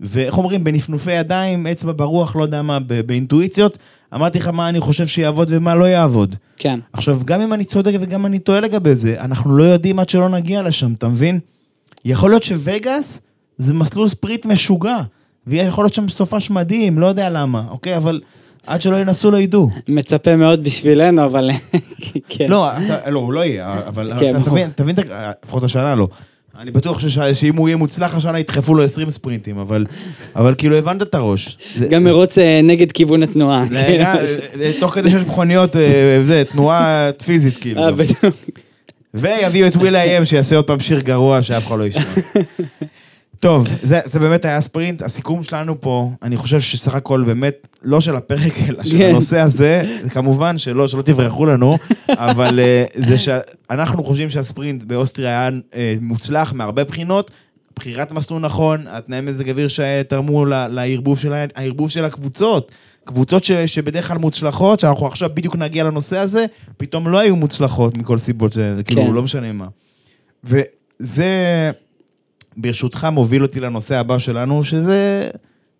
ואיך 0.00 0.38
אומרים, 0.38 0.64
בנפנופי 0.64 1.12
ידיים, 1.12 1.66
אצבע 1.66 1.92
ברוח, 1.96 2.36
לא 2.36 2.42
יודע 2.42 2.62
מה, 2.62 2.78
באינטואיציות, 3.06 3.78
אמרתי 4.14 4.38
לך 4.38 4.48
מה 4.48 4.68
אני 4.68 4.80
חושב 4.80 5.06
שיעבוד 5.06 5.48
ומה 5.54 5.74
לא 5.74 5.84
יעבוד. 5.84 6.36
כן. 6.56 6.80
עכשיו, 6.92 7.20
גם 7.24 7.40
אם 7.40 7.52
אני 7.52 7.64
צודק 7.64 7.92
וגם 8.00 8.26
אני 8.26 8.38
טועה 8.38 8.60
לגבי 8.60 8.94
זה, 8.94 9.16
אנחנו 9.20 9.56
לא 9.56 9.64
יודעים 9.64 9.98
עד 9.98 10.08
שלא 10.08 10.28
נגיע 10.28 10.62
לשם, 10.62 10.92
אתה 10.92 11.08
מבין? 11.08 11.40
יכול 12.04 12.30
להיות 12.30 12.42
שווגאס 12.42 13.20
זה 13.58 13.74
מסלול 13.74 14.08
ספריט 14.08 14.46
משוגע, 14.46 14.96
ויכול 15.46 15.84
להיות 15.84 15.94
שם 15.94 16.08
סופש 16.08 16.50
מדהים, 16.50 16.98
לא 16.98 17.06
יודע 17.06 17.30
למה, 17.30 17.62
אוקיי? 17.70 17.96
אבל 17.96 18.20
עד 18.66 18.82
שלא 18.82 18.96
ינסו 18.96 19.30
לא 19.30 19.36
ידעו. 19.36 19.70
מצפה 19.88 20.36
מאוד 20.36 20.64
בשבילנו, 20.64 21.24
אבל 21.24 21.50
כן. 22.28 22.46
לא, 22.48 22.70
אתה, 22.72 23.10
לא, 23.10 23.18
הוא 23.18 23.32
לא 23.32 23.44
יהיה, 23.44 23.80
אבל 23.86 24.12
כן, 24.20 24.36
אתה. 24.36 24.50
תבין, 24.50 24.70
תבין, 24.74 24.96
לפחות 25.44 25.64
השנה 25.64 25.94
לא. 25.94 26.08
אני 26.58 26.70
בטוח 26.70 27.00
שש- 27.00 27.18
שאם 27.18 27.56
הוא 27.56 27.68
יהיה 27.68 27.76
מוצלח 27.76 28.14
השנה 28.14 28.38
ידחפו 28.38 28.74
לו 28.74 28.82
20 28.84 29.10
ספרינטים, 29.10 29.58
אבל, 29.58 29.86
אבל 30.36 30.54
כאילו 30.58 30.76
הבנת 30.76 31.02
את 31.02 31.14
הראש. 31.14 31.58
גם 31.90 32.04
מרוץ 32.04 32.38
אה, 32.38 32.60
נגד 32.62 32.92
כיוון 32.92 33.22
התנועה. 33.22 33.64
אה, 33.76 34.14
תוך 34.80 34.94
כדי 34.94 35.10
שיש 35.10 35.22
מכוניות, 35.22 35.76
אה, 35.76 36.20
זה, 36.24 36.42
תנועה 36.52 37.10
פיזית 37.24 37.58
כאילו. 37.58 37.82
ויביאו 39.14 39.66
את 39.66 39.76
וויל 39.76 39.96
איי-אם 39.96 40.24
שיעשה 40.24 40.56
עוד 40.56 40.64
פעם 40.64 40.80
שיר 40.80 41.00
גרוע 41.00 41.42
שאף 41.42 41.66
אחד 41.66 41.78
לא 41.78 41.84
ישמע. 41.86 42.02
טוב, 43.44 43.66
זה, 43.82 44.00
זה 44.04 44.20
באמת 44.20 44.44
היה 44.44 44.60
ספרינט, 44.60 45.02
הסיכום 45.02 45.42
שלנו 45.42 45.80
פה, 45.80 46.10
אני 46.22 46.36
חושב 46.36 46.60
שסך 46.60 46.94
הכל 46.94 47.22
באמת, 47.26 47.66
לא 47.82 48.00
של 48.00 48.16
הפרק, 48.16 48.52
אלא 48.68 48.84
של 48.84 48.98
כן. 48.98 49.08
הנושא 49.10 49.40
הזה, 49.40 49.98
כמובן 50.10 50.58
שלא, 50.58 50.88
שלא 50.88 51.02
תברחו 51.02 51.46
לנו, 51.46 51.78
אבל 52.08 52.60
אה, 52.60 52.84
זה 52.94 53.18
שאנחנו 53.18 54.04
חושבים 54.04 54.30
שהספרינט 54.30 54.82
באוסטריה 54.84 55.28
היה 55.28 55.50
אה, 55.74 55.94
מוצלח 56.00 56.52
מהרבה 56.52 56.84
בחינות, 56.84 57.30
בחירת 57.76 58.12
מסלול 58.12 58.40
נכון, 58.40 58.84
התנאי 58.88 59.20
מזג 59.20 59.50
אוויר 59.50 59.68
שתרמו 59.68 60.46
לערבוב 60.46 61.18
של, 61.18 61.32
הערבוב 61.54 61.90
של 61.90 62.04
הקבוצות. 62.04 62.72
קבוצות 63.04 63.44
ש, 63.44 63.52
שבדרך 63.52 64.08
כלל 64.08 64.18
מוצלחות, 64.18 64.80
שאנחנו 64.80 65.06
עכשיו 65.06 65.30
בדיוק 65.34 65.56
נגיע 65.56 65.84
לנושא 65.84 66.18
הזה, 66.18 66.46
פתאום 66.76 67.08
לא 67.08 67.18
היו 67.18 67.36
מוצלחות 67.36 67.96
מכל 67.96 68.18
סיבות, 68.18 68.52
שזה 68.52 68.82
כאילו, 68.84 69.02
כן. 69.02 69.12
לא 69.12 69.22
משנה 69.22 69.52
מה. 69.52 69.66
וזה, 70.44 71.70
ברשותך, 72.56 73.08
מוביל 73.12 73.42
אותי 73.42 73.60
לנושא 73.60 73.96
הבא 73.96 74.18
שלנו, 74.18 74.64
שזה 74.64 75.28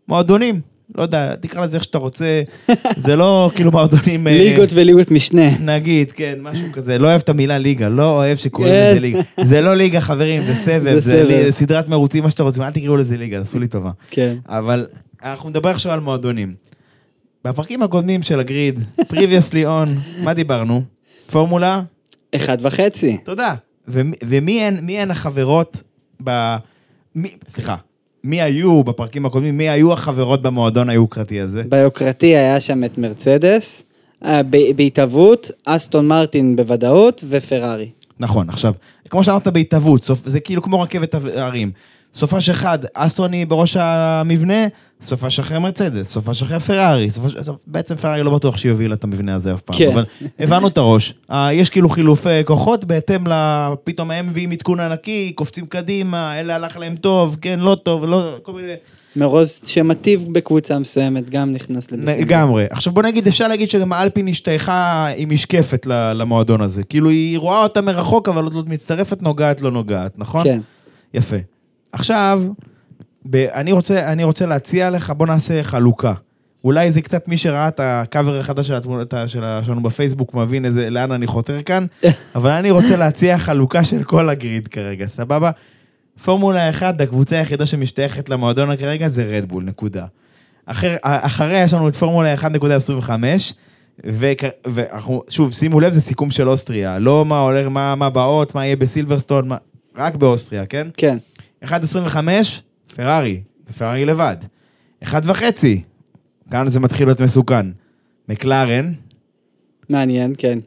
מועדונים. 0.09 0.61
לא 0.95 1.03
יודע, 1.03 1.35
תקרא 1.35 1.65
לזה 1.65 1.77
איך 1.77 1.85
שאתה 1.85 1.99
רוצה, 1.99 2.43
זה 2.97 3.17
לא 3.17 3.51
כאילו 3.55 3.71
מועדונים... 3.71 4.27
אה, 4.27 4.33
ליגות 4.39 4.69
וליגות 4.75 5.11
משנה. 5.11 5.59
נגיד, 5.61 6.13
כן, 6.13 6.39
משהו 6.43 6.67
כזה, 6.73 6.99
לא 6.99 7.07
אוהב 7.07 7.21
את 7.21 7.29
המילה 7.29 7.59
ליגה, 7.59 7.89
לא 7.89 8.11
אוהב 8.11 8.37
שקוראים 8.37 8.73
כן. 8.73 8.91
לזה 8.91 9.01
ליגה. 9.01 9.21
זה 9.43 9.61
לא 9.63 9.75
ליגה, 9.75 10.01
חברים, 10.01 10.45
זה 10.47 10.55
סבב, 10.55 10.99
זה 11.05 11.47
סדרת 11.51 11.89
מרוצים, 11.89 12.25
מה 12.25 12.31
שאתם 12.31 12.45
רוצים, 12.45 12.63
אל 12.63 12.71
תקראו 12.71 12.97
לזה 12.97 13.17
ליגה, 13.17 13.39
תעשו 13.39 13.59
לי 13.59 13.69
טובה. 13.69 13.91
כן. 14.11 14.37
אבל 14.49 14.87
אנחנו 15.25 15.51
נדבר 15.51 15.69
עכשיו 15.69 15.93
על 15.93 16.01
מועדונים. 16.01 16.55
בפרקים 17.45 17.83
הקודמים 17.83 18.23
של 18.23 18.41
הגריד, 18.41 18.81
previously 19.01 19.65
on, 19.65 19.89
מה 20.23 20.35
דיברנו? 20.35 20.83
פורמולה? 21.31 21.83
אחד 22.35 22.59
וחצי. 22.61 23.17
תודה. 23.25 23.55
ומי- 23.89 24.17
ומי 24.25 24.63
הן, 24.63 24.79
מי 24.83 24.99
הן 25.01 25.11
החברות 25.11 25.83
ב... 26.25 26.57
מי, 27.15 27.29
סליחה, 27.49 27.77
מי 28.25 28.43
היו 28.43 28.85
בפרקים 28.85 29.27
הקודמים, 29.27 29.57
מי 29.57 29.69
היו 29.69 29.93
החברות 29.93 30.43
במועדון 30.43 30.91
היוקרתי 30.91 31.41
הזה? 31.41 31.63
ביוקרתי 31.69 32.27
היה 32.27 32.61
שם 32.61 32.85
את 32.85 32.99
מרצדס, 32.99 33.85
אה, 34.25 34.43
בהתהוות, 34.77 35.51
אסטון 35.65 36.09
מרטין 36.09 36.57
בוודאות 36.57 37.25
ופרארי. 37.29 37.91
נכון, 38.21 38.51
עכשיו, 38.51 38.75
כמו 39.11 39.25
שאמרת 39.25 39.49
בהתהוות. 39.49 40.11
זה 40.25 40.41
כאילו 40.41 40.63
כמו 40.63 40.81
רכבת 40.81 41.15
הערים. 41.15 41.71
סופש 42.15 42.51
אחד, 42.51 42.79
אסטרוני 42.95 43.45
בראש 43.45 43.77
המבנה, 43.81 44.67
סופש 45.03 45.39
אחרי 45.39 45.59
מרצדס, 45.59 46.09
סופש 46.13 46.43
אחרי 46.43 46.61
פרארי, 46.61 47.11
סופש... 47.11 47.33
סופ- 47.33 47.61
בעצם 47.67 47.95
פרארי 47.95 48.23
לא 48.23 48.31
בטוח 48.31 48.57
שהיא 48.57 48.73
הובילה 48.73 48.95
את 48.95 49.05
המבנה 49.05 49.35
הזה 49.35 49.55
אף 49.55 49.61
פעם, 49.61 49.77
כן. 49.77 49.91
אבל 49.93 50.05
הבנו 50.39 50.69
את 50.69 50.79
הראש. 50.79 51.15
אה, 51.31 51.53
יש 51.53 51.71
כאילו 51.71 51.89
חילופי 51.89 52.45
כוחות 52.45 52.85
בהתאם 52.85 53.29
ל... 53.29 53.33
פתאום 53.85 54.11
הם 54.11 54.27
מביאים 54.27 54.51
עדכון 54.51 54.81
ענקי, 54.81 55.33
קופצים 55.35 55.67
קדימה, 55.67 56.41
אלה 56.41 56.55
הלך 56.55 56.77
להם 56.77 56.97
טוב, 56.97 57.37
כן, 57.41 57.61
לא 57.61 57.77
טוב, 57.83 58.05
לא... 58.05 58.35
כל 58.43 58.53
מיני... 58.53 58.73
מרוז 59.17 59.61
שמטיב 59.67 60.29
בקבוצה 60.33 60.79
מסוימת 60.79 61.31
גם 61.31 61.53
נכנס 61.53 61.93
לבפנים. 61.93 62.21
לגמרי. 62.21 62.67
עכשיו 62.71 62.93
בוא 62.93 63.03
נגיד, 63.03 63.27
אפשר 63.27 63.49
להגיד 63.49 63.71
שגם 63.71 63.93
האלפין 63.93 64.29
השתייכה 64.29 65.07
עם 65.17 65.31
משקפת 65.31 65.87
למועדון 65.87 66.61
הזה. 66.61 66.83
כאילו 66.85 67.11
היא 67.11 67.39
רואה 67.39 67.63
אותה 67.63 67.81
מרחוק, 67.81 68.29
אבל 68.29 68.45
עוד 68.45 68.55
לא 68.55 68.63
מצטרפת, 68.67 69.23
נוגעת, 69.23 69.61
לא 69.61 69.71
נוגעת, 69.71 70.13
נכון? 70.19 70.45
כן. 70.45 70.61
יפה. 71.15 71.37
עכשיו, 71.99 72.43
ב- 73.31 73.37
אני 73.37 73.73
רוצה, 73.73 74.13
אני 74.13 74.25
רוצה 74.25 74.47
להציע 74.47 74.91
לך, 74.91 75.11
בוא 75.17 75.27
נעשה 75.27 75.63
חלוקה. 75.63 76.13
אולי 76.65 76.93
זה 76.93 77.01
קצת 77.01 77.29
מי 77.29 77.37
שראה 77.37 77.69
את 77.69 77.81
הקאבר 77.83 78.41
החדש 78.41 78.67
של 78.69 78.75
התמונות 78.75 79.15
של- 79.27 79.45
שלנו 79.65 79.83
בפייסבוק 79.83 80.35
מבין 80.35 80.65
איזה, 80.65 80.91
לאן 80.91 81.13
אני 81.13 81.27
חותר 81.27 81.63
כאן, 81.63 81.87
אבל 82.37 82.51
אני 82.51 82.71
רוצה 82.71 82.97
להציע 82.97 83.39
חלוקה 83.39 83.85
של 83.85 84.03
כל 84.03 84.29
הגריד 84.29 84.69
כרגע, 84.69 85.07
סבבה? 85.07 85.51
פורמולה 86.25 86.71
1, 86.71 87.01
הקבוצה 87.01 87.37
היחידה 87.37 87.67
שמשתייכת 87.67 88.29
למועדון 88.29 88.77
כרגע 88.77 89.09
זה 89.09 89.25
רדבול, 89.25 89.65
נקודה. 89.65 90.07
אחר, 90.67 90.97
אחריה 91.03 91.63
יש 91.63 91.75
לנו 91.75 91.89
את 91.89 91.97
פורמולה 91.97 92.35
1.25, 92.35 93.11
וכ- 94.07 94.45
ואנחנו, 94.67 95.23
שוב, 95.29 95.53
שימו 95.53 95.81
לב, 95.81 95.93
זה 95.93 96.01
סיכום 96.01 96.31
של 96.31 96.49
אוסטריה, 96.49 96.99
לא 96.99 97.25
מה 97.25 97.41
הולך, 97.41 97.67
מה, 97.69 97.95
מה 97.95 98.11
באות, 98.11 98.55
מה 98.55 98.65
יהיה 98.67 98.77
בסילברסטון, 98.77 99.49
מה, 99.49 99.57
רק 99.97 100.17
באוסטריה, 100.17 100.67
כן? 100.67 100.87
כן. 100.97 101.19
1.25, 101.67 102.17
פרארי, 102.97 103.41
פרארי 103.79 104.05
לבד. 104.05 104.37
1.5, 105.05 105.11
כאן 106.51 106.69
זה 106.69 106.81
מתחיל 106.81 107.07
להיות 107.07 107.21
מסוכן. 107.21 107.67
מקלרן, 108.29 108.93
מעניין, 109.89 110.35
כן. 110.39 110.59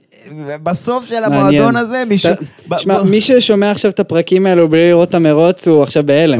בסוף 0.63 1.05
של. 1.05 1.23
המועדון 1.23 1.75
הזה, 1.75 2.03
מישהו... 2.10 2.31
ב- 2.69 2.77
שמע, 2.77 3.01
ב- 3.01 3.05
מי 3.05 3.21
ששומע 3.21 3.71
עכשיו 3.71 3.91
את 3.91 3.99
הפרקים 3.99 4.45
האלו 4.45 4.69
בלי 4.69 4.89
לראות 4.89 5.10
את 5.10 5.15
המרוץ, 5.15 5.67
הוא 5.67 5.83
עכשיו 5.83 6.03
בהלם. 6.05 6.39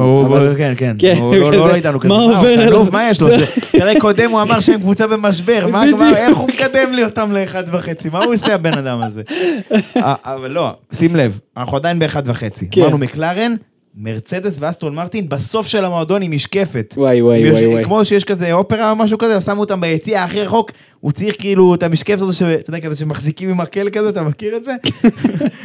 כן, 0.58 0.74
כן, 0.78 0.96
כן, 1.00 1.16
הוא 1.18 1.36
לא- 1.36 1.52
לא 1.52 1.66
כזה, 1.66 1.76
איתנו 1.76 2.00
כזה, 2.00 2.10
מה 2.10 2.16
הוא 2.16 2.32
עובר 2.36 2.48
עליו? 2.62 2.86
מה 2.92 3.10
יש 3.10 3.22
לו? 3.22 3.28
פרק 3.80 3.98
קודם 4.02 4.32
הוא 4.32 4.42
אמר 4.42 4.60
שהם 4.60 4.80
קבוצה 4.80 5.08
במשבר, 5.08 5.68
מה. 5.72 5.84
כבר, 5.96 6.16
איך 6.16 6.38
הוא 6.38 6.48
מקדם 6.48 6.94
לי 6.94 7.04
אותם 7.04 7.32
לאחד 7.32 7.64
וחצי, 7.74 8.10
מה 8.10 8.24
הוא 8.24 8.34
עושה 8.34 8.56
הבן 8.56 8.78
אדם 8.78 9.02
הזה? 9.02 9.22
אה, 9.98 10.14
אבל 10.24 10.52
לא, 10.52 10.74
שים 10.94 11.16
לב, 11.16 11.40
אנחנו 11.58 11.78
עדיין 11.78 12.00
באחד 12.00 12.24
וחצי. 12.26 12.68
כן. 12.72 12.82
אמרנו 12.82 12.98
מקלרן, 12.98 13.56
מרצדס 14.00 14.56
ואסטון 14.60 14.96
מרטין 14.96 15.30
בסוף 15.30 15.68
של 15.68 15.86
המועדון 15.86 16.22
עם 16.22 16.32
משקפת. 16.32 16.94
וואי, 16.98 17.22
וואי, 17.22 17.52
וואי, 17.52 17.68
וואי. 17.68 17.84
כמו 17.84 18.06
שיש 18.06 18.24
כזה 18.24 18.54
אופרה 18.54 18.92
או 18.92 18.96
משהו 18.96 19.18
כזה, 19.18 19.42
שמו 19.42 19.60
אותם 19.60 19.82
ביציע 19.82 20.24
הכי 20.24 20.42
רחוק, 20.42 20.72
הוא 21.00 21.12
צריך 21.12 21.36
כאילו 21.40 21.76
את 21.76 21.84
המשקפת 21.84 22.22
הזו, 22.22 22.34
שאתה 22.34 22.70
יודע, 22.70 22.80
כזה 22.80 22.96
שמחזיקים 22.96 23.50
עם 23.50 23.58
מקל 23.58 23.90
כזה, 23.90 24.10
אתה 24.10 24.24
מכיר 24.24 24.58
את 24.58 24.64
זה? 24.64 24.76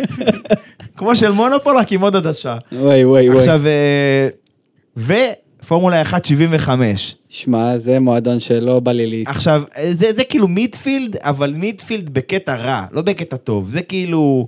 כמו 0.96 1.16
של 1.16 1.30
מונופול, 1.30 1.76
רק 1.76 1.92
עם 1.92 2.00
עוד 2.00 2.16
עדשה. 2.16 2.56
וואי, 2.72 3.04
וואי, 3.04 3.28
וואי. 3.28 3.38
עכשיו, 3.38 3.62
אה, 3.66 4.28
ופורמולה 5.62 6.02
1.75. 6.02 6.68
שמע, 7.28 7.78
זה 7.78 8.00
מועדון 8.00 8.40
שלא 8.40 8.80
בא 8.80 8.92
לי 8.92 9.06
לי. 9.06 9.24
עכשיו, 9.26 9.62
זה, 9.92 10.12
זה 10.12 10.24
כאילו 10.24 10.48
midfield, 10.48 11.16
אבל 11.16 11.52
midfield 11.56 12.10
בקטע 12.14 12.54
רע, 12.54 12.84
לא 12.92 13.02
בקטע 13.02 13.36
טוב. 13.36 13.70
זה 13.70 13.82
כאילו, 13.82 14.46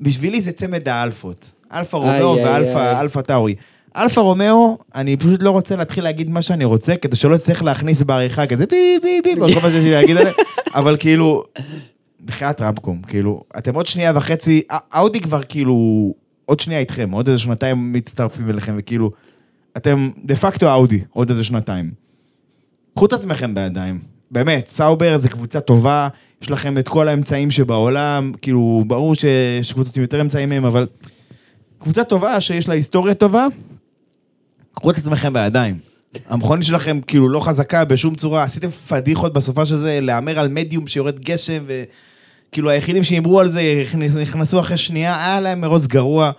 בשבילי 0.00 0.40
זה 0.40 0.52
צמד 0.52 0.88
האלפות. 0.88 1.57
אלפה 1.72 1.96
רומאו 1.96 2.36
ואלפה 2.74 3.22
טאורי. 3.22 3.54
אלפה 3.96 4.20
רומאו, 4.20 4.78
אני 4.94 5.16
פשוט 5.16 5.42
לא 5.42 5.50
רוצה 5.50 5.76
להתחיל 5.76 6.04
להגיד 6.04 6.30
מה 6.30 6.42
שאני 6.42 6.64
רוצה, 6.64 6.96
כדי 6.96 7.16
שלא 7.16 7.34
אצטרך 7.34 7.62
להכניס 7.62 8.02
בעריכה 8.02 8.46
כזה 8.46 8.64
בי 8.66 8.98
בי 9.02 9.20
בי, 9.24 9.36
כל 9.36 9.60
מה 9.62 9.70
שיש 9.70 9.84
לי 9.84 9.90
להגיד 9.90 10.16
עליהם, 10.16 10.34
אבל 10.78 10.96
כאילו, 10.96 11.44
בחייאת 12.24 12.60
רבקום, 12.60 13.02
כאילו, 13.08 13.42
אתם 13.58 13.74
עוד 13.74 13.86
שנייה 13.86 14.12
וחצי, 14.14 14.62
אאודי 14.96 15.20
כבר 15.20 15.42
כאילו, 15.42 15.74
עוד 16.44 16.60
שנייה 16.60 16.80
איתכם, 16.80 17.10
עוד 17.10 17.28
איזה 17.28 17.40
שנתיים 17.40 17.92
מצטרפים 17.92 18.50
אליכם, 18.50 18.74
וכאילו, 18.78 19.10
אתם 19.76 20.10
דה 20.24 20.36
פקטו 20.36 20.72
אאודי, 20.72 21.00
עוד 21.10 21.30
איזה 21.30 21.44
שנתיים. 21.44 21.90
קחו 22.94 23.06
את 23.06 23.12
עצמכם 23.12 23.54
בידיים. 23.54 24.00
באמת, 24.30 24.68
סאובר 24.68 25.18
זה 25.18 25.28
קבוצה 25.28 25.60
טובה, 25.60 26.08
יש 26.42 26.50
לכם 26.50 26.78
את 26.78 26.88
כל 26.88 27.08
האמצעים 27.08 27.50
שבעולם, 27.50 28.32
כאילו, 28.42 28.84
ברור 28.86 29.14
שיש 29.14 29.72
קבוצות 29.72 29.96
עם 29.96 30.02
יותר 30.02 30.20
אמצעים 30.20 30.48
מהם, 30.48 30.64
אבל 30.64 30.86
קבוצה 31.78 32.04
טובה 32.04 32.40
שיש 32.40 32.68
לה 32.68 32.74
היסטוריה 32.74 33.14
טובה, 33.14 33.46
קחו 34.74 34.90
את 34.90 34.98
עצמכם 34.98 35.32
בידיים. 35.32 35.78
המכונית 36.28 36.66
שלכם 36.66 37.00
כאילו 37.06 37.28
לא 37.28 37.40
חזקה 37.40 37.84
בשום 37.84 38.14
צורה, 38.14 38.42
עשיתם 38.42 38.70
פדיחות 38.70 39.32
בסופ"ש 39.32 39.76
הזה, 39.76 39.98
להמר 40.02 40.38
על 40.38 40.48
מדיום 40.48 40.86
שיורד 40.86 41.20
גשם, 41.20 41.64
וכאילו 41.66 42.70
היחידים 42.70 43.04
שהימרו 43.04 43.40
על 43.40 43.48
זה 43.48 43.60
נכנס- 43.82 44.14
נכנסו 44.16 44.60
אחרי 44.60 44.76
שנייה, 44.76 45.26
היה 45.26 45.40
להם 45.40 45.60
מרוץ 45.60 45.86
גרוע. 45.86 46.30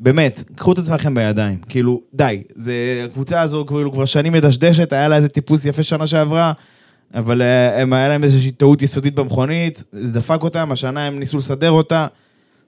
באמת, 0.00 0.44
קחו 0.54 0.72
את 0.72 0.78
עצמכם 0.78 1.14
בידיים, 1.14 1.58
כאילו, 1.68 2.00
די, 2.14 2.42
זה, 2.54 2.72
הקבוצה 3.08 3.40
הזו 3.40 3.64
כאילו 3.68 3.92
כבר 3.92 4.04
שנים 4.04 4.32
מדשדשת, 4.32 4.92
היה 4.92 5.08
לה 5.08 5.16
איזה 5.16 5.28
טיפוס 5.28 5.64
יפה 5.64 5.82
שנה 5.82 6.06
שעברה, 6.06 6.52
אבל 7.14 7.42
אה, 7.42 7.82
הם, 7.82 7.92
היה 7.92 8.08
להם 8.08 8.24
איזושהי 8.24 8.50
טעות 8.50 8.82
יסודית 8.82 9.14
במכונית, 9.14 9.84
זה 9.92 10.12
דפק 10.12 10.42
אותם, 10.42 10.72
השנה 10.72 11.06
הם 11.06 11.18
ניסו 11.18 11.38
לסדר 11.38 11.70
אותה, 11.70 12.06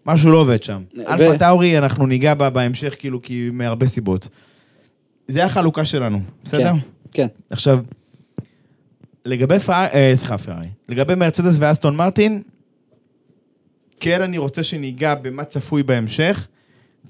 משהו 0.07 0.31
לא 0.31 0.39
עובד 0.39 0.63
שם. 0.63 0.83
ו- 0.97 1.09
אלפה 1.09 1.39
טאורי, 1.39 1.79
אנחנו 1.79 2.07
ניגע 2.07 2.35
בה 2.35 2.51
בהמשך, 2.51 2.95
כאילו, 2.99 3.23
כי 3.23 3.51
מהרבה 3.53 3.89
סיבות. 3.89 4.29
זה 5.29 5.45
החלוקה 5.45 5.85
שלנו, 5.85 6.21
בסדר? 6.45 6.73
כן, 6.73 6.79
כן. 7.13 7.27
עכשיו, 7.51 7.79
לגבי 9.25 9.59
פרארי, 9.59 9.89
אה, 9.95 10.13
סליחה, 10.17 10.39
פרארי, 10.39 10.67
לגבי 10.89 11.15
מרצדס 11.15 11.57
ואסטון 11.59 11.97
מרטין, 11.97 12.43
כן 14.01 14.23
אני 14.23 14.39
רוצה 14.39 14.63
שניגע 14.63 15.15
במה 15.15 15.45
צפוי 15.45 15.83
בהמשך, 15.83 16.47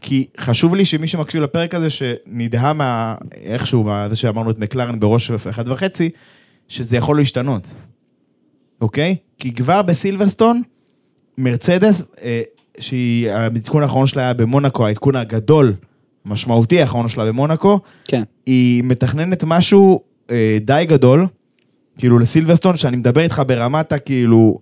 כי 0.00 0.26
חשוב 0.40 0.74
לי 0.74 0.84
שמי 0.84 1.06
שמקשיב 1.06 1.42
לפרק 1.42 1.74
הזה, 1.74 1.90
שנדהם 1.90 2.78
מה, 2.78 3.14
איכשהו, 3.34 3.84
מה, 3.84 4.08
זה 4.08 4.16
שאמרנו 4.16 4.50
את 4.50 4.58
מקלרן 4.58 5.00
בראש 5.00 5.30
אחד 5.30 5.68
וחצי, 5.68 6.10
שזה 6.68 6.96
יכול 6.96 7.16
להשתנות, 7.16 7.66
אוקיי? 8.80 9.16
כי 9.38 9.52
כבר 9.52 9.82
בסילברסטון, 9.82 10.62
מרצדס, 11.38 12.02
אה, 12.22 12.42
שהיא, 12.78 13.30
העדכון 13.30 13.82
האחרון 13.82 14.06
שלה 14.06 14.22
היה 14.22 14.34
במונקו, 14.34 14.86
העדכון 14.86 15.16
הגדול, 15.16 15.74
המשמעותי 16.24 16.80
האחרון 16.80 17.08
שלה 17.08 17.24
במונקו, 17.24 17.80
כן. 18.04 18.22
היא 18.46 18.84
מתכננת 18.84 19.44
משהו 19.44 20.00
אה, 20.30 20.58
די 20.60 20.84
גדול, 20.88 21.26
כאילו 21.98 22.18
לסילברסטון, 22.18 22.76
שאני 22.76 22.96
מדבר 22.96 23.20
איתך 23.20 23.42
ברמת 23.46 23.92
ה... 23.92 23.98
כאילו, 23.98 24.58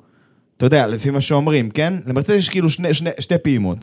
אתה 0.57 0.67
יודע, 0.67 0.87
לפי 0.87 1.11
מה 1.11 1.21
שאומרים, 1.21 1.71
כן? 1.71 1.95
למרצדס 2.07 2.37
יש 2.37 2.49
כאילו 2.49 2.71
שני, 2.71 2.95
שני, 2.95 3.11
שתי 3.21 3.39
פעימות. 3.39 3.79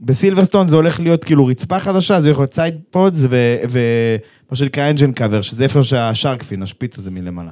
בסילברסטון 0.00 0.68
זה 0.68 0.76
הולך 0.76 1.00
להיות 1.00 1.24
כאילו 1.24 1.46
רצפה 1.46 1.80
חדשה, 1.80 2.20
זה 2.20 2.30
יכול 2.30 2.42
להיות 2.42 2.54
sidepods 2.54 3.18
ומה 3.70 4.56
שנקרא 4.56 4.90
engine 4.90 5.12
cover, 5.12 5.42
שזה 5.42 5.64
איפה 5.64 5.82
שה 5.82 6.02
shark 6.02 6.35
fin, 6.35 6.62
השפיץ 6.62 6.98
הזה 6.98 7.10
מלמעלה. 7.10 7.50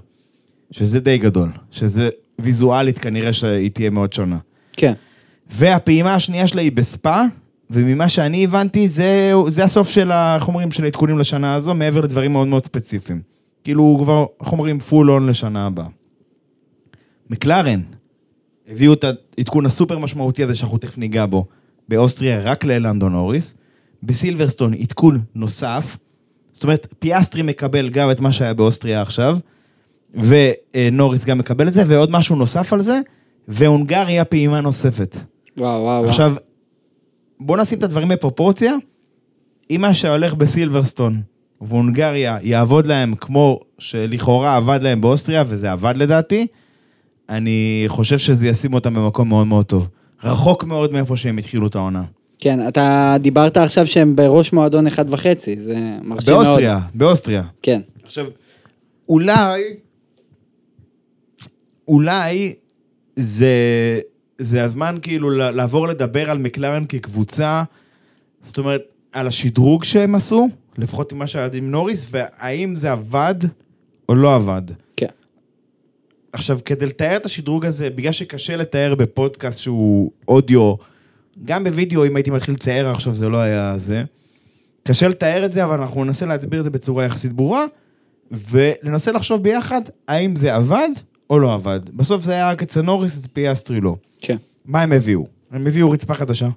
שזה 0.71 1.01
די 1.01 1.19
גדול, 1.19 1.49
שזה 1.71 2.09
ויזואלית 2.39 2.99
כנראה 2.99 3.33
שהיא 3.33 3.71
תהיה 3.71 3.91
מאוד 3.91 4.13
שונה. 4.13 4.39
כן. 4.73 4.93
והפעימה 5.51 6.15
השנייה 6.15 6.49
שלה 6.49 6.63
היא 6.63 6.73
בספא, 6.73 7.23
וממה 7.71 8.09
שאני 8.09 8.45
הבנתי, 8.45 8.89
זה, 8.89 9.33
זה 9.49 9.65
הסוף 9.65 9.89
של, 9.89 10.13
ה- 10.13 10.35
איך 10.37 10.49
אומרים, 10.49 10.71
של 10.71 10.85
העדכונים 10.85 11.19
לשנה 11.19 11.55
הזו, 11.55 11.75
מעבר 11.75 12.01
לדברים 12.01 12.33
מאוד 12.33 12.49
מאוד 12.49 12.65
ספציפיים. 12.65 13.21
כאילו, 13.65 13.83
הוא 13.83 14.05
כבר, 14.05 14.25
איך 14.41 14.53
אומרים, 14.53 14.79
full 14.79 15.11
on 15.11 15.27
לשנה 15.27 15.67
הבאה. 15.67 15.87
מקלרן, 17.31 17.81
הביאו 18.69 18.93
את 18.93 19.05
העדכון 19.39 19.67
הסופר 19.67 19.99
משמעותי 19.99 20.43
הזה 20.43 20.55
שאנחנו 20.55 20.79
תכף 20.79 20.99
ניגע 20.99 21.27
בו, 21.27 21.45
באוסטריה 21.89 22.41
רק 22.41 22.65
ללנדו 22.65 23.15
נוריס, 23.15 23.55
בסילברסטון 24.03 24.75
עדכון 24.75 25.21
נוסף, 25.35 25.97
זאת 26.53 26.65
אומרת, 26.65 26.87
פיאסטרי 26.99 27.43
מקבל 27.43 27.89
גם 27.89 28.11
את 28.11 28.21
מה 28.21 28.33
שהיה 28.33 28.55
באוסטריה 28.55 29.03
עכשיו, 29.03 29.39
ונוריס 30.15 31.25
גם 31.25 31.39
מקבל 31.39 31.69
את 31.69 31.73
זה, 31.73 31.83
ועוד 31.87 32.11
משהו 32.11 32.37
נוסף 32.37 32.73
על 32.73 32.81
זה, 32.81 33.01
והונגריה 33.49 34.25
פעימה 34.25 34.61
נוספת. 34.61 35.17
וואו, 35.59 35.83
וואו. 35.83 36.09
עכשיו, 36.09 36.35
בוא 37.41 37.57
נשים 37.57 37.79
את 37.79 37.83
הדברים 37.83 38.09
בפרופורציה. 38.09 38.75
אם 39.71 39.81
מה 39.81 39.95
שהולך 39.95 40.35
בסילברסטון 40.35 41.23
והונגריה 41.61 42.39
יעבוד 42.43 42.87
להם 42.87 43.15
כמו 43.15 43.61
שלכאורה 43.79 44.57
עבד 44.57 44.79
להם 44.83 45.01
באוסטריה, 45.01 45.45
וזה 45.47 45.73
עבד 45.73 45.95
לדעתי, 45.97 46.47
אני 47.29 47.85
חושב 47.89 48.19
שזה 48.19 48.47
ישים 48.47 48.75
אותם 48.75 48.95
במקום 48.95 49.29
מאוד 49.29 49.47
מאוד 49.47 49.67
טוב. 49.67 49.89
רחוק 50.25 50.65
מאוד 50.65 50.93
מאיפה 50.93 51.17
שהם 51.17 51.39
התחילו 51.39 51.67
את 51.67 51.75
העונה. 51.75 52.05
כן, 52.39 52.69
אתה 52.69 53.17
דיברת 53.21 53.57
עכשיו 53.57 53.87
שהם 53.87 54.17
בראש 54.17 54.53
מועדון 54.53 54.87
אחד 54.87 55.05
וחצי, 55.13 55.57
זה 55.61 55.77
מרשים 56.03 56.35
מאוד. 56.35 56.47
באוסטריה, 56.47 56.81
באוסטריה. 56.95 57.43
כן. 57.63 57.81
עכשיו, 58.05 58.27
אולי, 59.09 59.63
אולי 61.89 62.55
זה, 63.17 63.55
זה 64.39 64.65
הזמן 64.65 64.97
כאילו 65.03 65.31
לעבור 65.31 65.89
לדבר 65.89 66.31
על 66.31 66.39
מקלרן 66.39 66.85
כקבוצה, 66.87 67.63
זאת 68.43 68.59
אומרת, 68.59 68.95
על 69.13 69.27
השדרוג 69.27 69.85
שהם 69.85 70.15
עשו, 70.15 70.49
לפחות 70.79 71.13
עם 71.13 71.19
מה 71.19 71.27
שהיה 71.27 71.49
עם 71.53 71.71
נוריס, 71.71 72.07
והאם 72.11 72.77
זה 72.77 72.93
עבד 72.93 73.35
או 74.09 74.15
לא 74.15 74.35
עבד. 74.35 74.63
כן. 74.97 75.07
עכשיו, 76.33 76.59
כדי 76.65 76.87
לתאר 76.87 77.17
את 77.17 77.27
השדרוג 77.27 77.67
הזה, 77.67 77.91
בגלל 77.91 78.13
שקשה 78.13 78.57
לתאר 78.57 78.95
בפודקאסט 78.95 79.61
שהוא 79.61 80.11
אודיו, 80.29 80.75
גם 81.45 81.65
בווידאו, 81.65 82.07
אם 82.07 82.17
הייתי 82.17 82.31
מתחיל 82.31 82.55
לצייר 82.55 82.89
עכשיו, 82.89 83.15
זה 83.15 83.29
לא 83.29 83.37
היה 83.37 83.79
זה. 83.79 84.05
קשה 84.83 85.09
לתאר 85.09 85.45
את 85.45 85.53
זה, 85.53 85.65
אבל 85.65 85.81
אנחנו 85.81 86.05
ננסה 86.05 86.27
להסביר 86.27 86.61
את 86.61 86.65
זה 86.65 86.71
בצורה 86.71 87.05
יחסית 87.05 87.33
ברורה, 87.33 87.65
וננסה 88.51 89.13
לחשוב 89.13 89.43
ביחד, 89.43 89.81
האם 90.09 90.37
זה 90.37 90.55
עבד 90.55 90.89
או 91.31 91.39
לא 91.39 91.55
עבד. 91.55 91.81
בסוף 91.95 92.25
זה 92.25 92.33
היה 92.33 92.51
רק 92.51 92.63
אצל 92.63 92.83
נוריס, 92.83 93.19
אצל 93.19 93.29
פיאסטרי 93.33 93.81
לא. 93.81 93.97
כן. 94.21 94.37
מה 94.65 94.83
הם 94.83 94.93
הביאו? 94.93 95.27
הם 95.51 95.67
הביאו 95.67 95.91
רצפה 95.91 96.15
חדשה, 96.15 96.49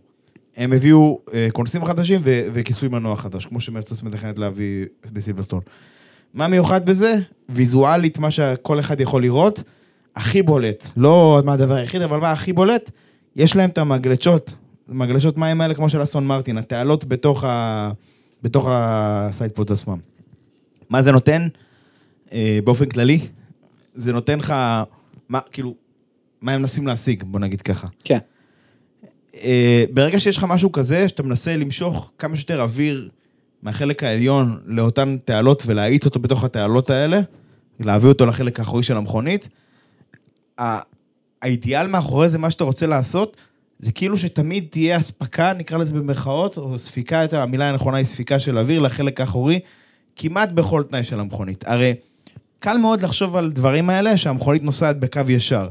הם 0.57 0.73
הביאו 0.73 1.19
אה, 1.33 1.47
כונסים 1.51 1.85
חדשים 1.85 2.21
ו- 2.23 2.47
וכיסוי 2.53 2.89
מנוע 2.89 3.15
חדש, 3.15 3.45
כמו 3.45 3.61
שמרצדס 3.61 4.03
מתכננת 4.03 4.39
להביא 4.39 4.85
בסילברסטון. 5.11 5.59
מה 6.33 6.47
מיוחד 6.47 6.85
בזה? 6.85 7.15
ויזואלית, 7.49 8.17
מה 8.17 8.31
שכל 8.31 8.79
אחד 8.79 9.01
יכול 9.01 9.21
לראות, 9.21 9.63
הכי 10.15 10.41
בולט. 10.41 10.89
לא 10.97 11.41
מה 11.45 11.53
הדבר 11.53 11.73
היחיד, 11.73 12.01
אבל 12.01 12.17
מה 12.17 12.31
הכי 12.31 12.53
בולט? 12.53 12.91
יש 13.35 13.55
להם 13.55 13.69
את 13.69 13.77
המגלשות, 13.77 14.53
מגלשות 14.87 15.37
מים 15.37 15.61
האלה 15.61 15.73
כמו 15.73 15.89
של 15.89 16.03
אסטון 16.03 16.27
מרטין, 16.27 16.57
התעלות 16.57 17.05
בתוך, 17.05 17.43
ה... 17.43 17.91
בתוך 18.43 18.67
ה 18.69 18.82
sidepod 18.82 19.71
עצמם. 19.71 19.97
מה 20.89 21.01
זה 21.01 21.11
נותן? 21.11 21.47
אה, 22.33 22.59
באופן 22.63 22.85
כללי, 22.85 23.19
זה 23.93 24.13
נותן 24.13 24.39
לך, 24.39 24.53
מה, 25.29 25.39
כאילו, 25.51 25.75
מה 26.41 26.51
הם 26.51 26.61
מנסים 26.61 26.87
להשיג, 26.87 27.23
בוא 27.23 27.39
נגיד 27.39 27.61
ככה. 27.61 27.87
כן. 28.03 28.17
אה, 29.35 29.83
ברגע 29.93 30.19
שיש 30.19 30.37
לך 30.37 30.43
משהו 30.43 30.71
כזה, 30.71 31.09
שאתה 31.09 31.23
מנסה 31.23 31.57
למשוך 31.57 32.11
כמה 32.17 32.35
שיותר 32.35 32.61
אוויר 32.61 33.09
מהחלק 33.63 34.03
העליון 34.03 34.61
לאותן 34.65 35.17
תעלות 35.25 35.63
ולהאיץ 35.65 36.05
אותו 36.05 36.19
בתוך 36.19 36.43
התעלות 36.43 36.89
האלה, 36.89 37.19
להביא 37.79 38.09
אותו 38.09 38.25
לחלק 38.25 38.59
האחורי 38.59 38.83
של 38.83 38.97
המכונית, 38.97 39.49
האידיאל 41.41 41.87
מאחורי 41.87 42.29
זה, 42.29 42.37
מה 42.37 42.51
שאתה 42.51 42.63
רוצה 42.63 42.87
לעשות, 42.87 43.37
זה 43.79 43.91
כאילו 43.91 44.17
שתמיד 44.17 44.65
תהיה 44.69 44.97
אספקה, 44.97 45.53
נקרא 45.53 45.77
לזה 45.77 45.93
במרכאות, 45.93 46.57
או 46.57 46.79
ספיקה, 46.79 47.25
המילה 47.31 47.69
הנכונה 47.69 47.97
היא 47.97 48.05
ספיקה 48.05 48.39
של 48.39 48.57
אוויר 48.57 48.79
לחלק 48.79 49.21
האחורי, 49.21 49.59
כמעט 50.15 50.51
בכל 50.51 50.83
תנאי 50.83 51.03
של 51.03 51.19
המכונית. 51.19 51.63
הרי 51.67 51.93
קל 52.59 52.77
מאוד 52.77 53.01
לחשוב 53.01 53.35
על 53.35 53.51
דברים 53.51 53.89
האלה 53.89 54.17
שהמכונית 54.17 54.63
נוסעת 54.63 54.99
בקו 54.99 55.21
ישר. 55.29 55.67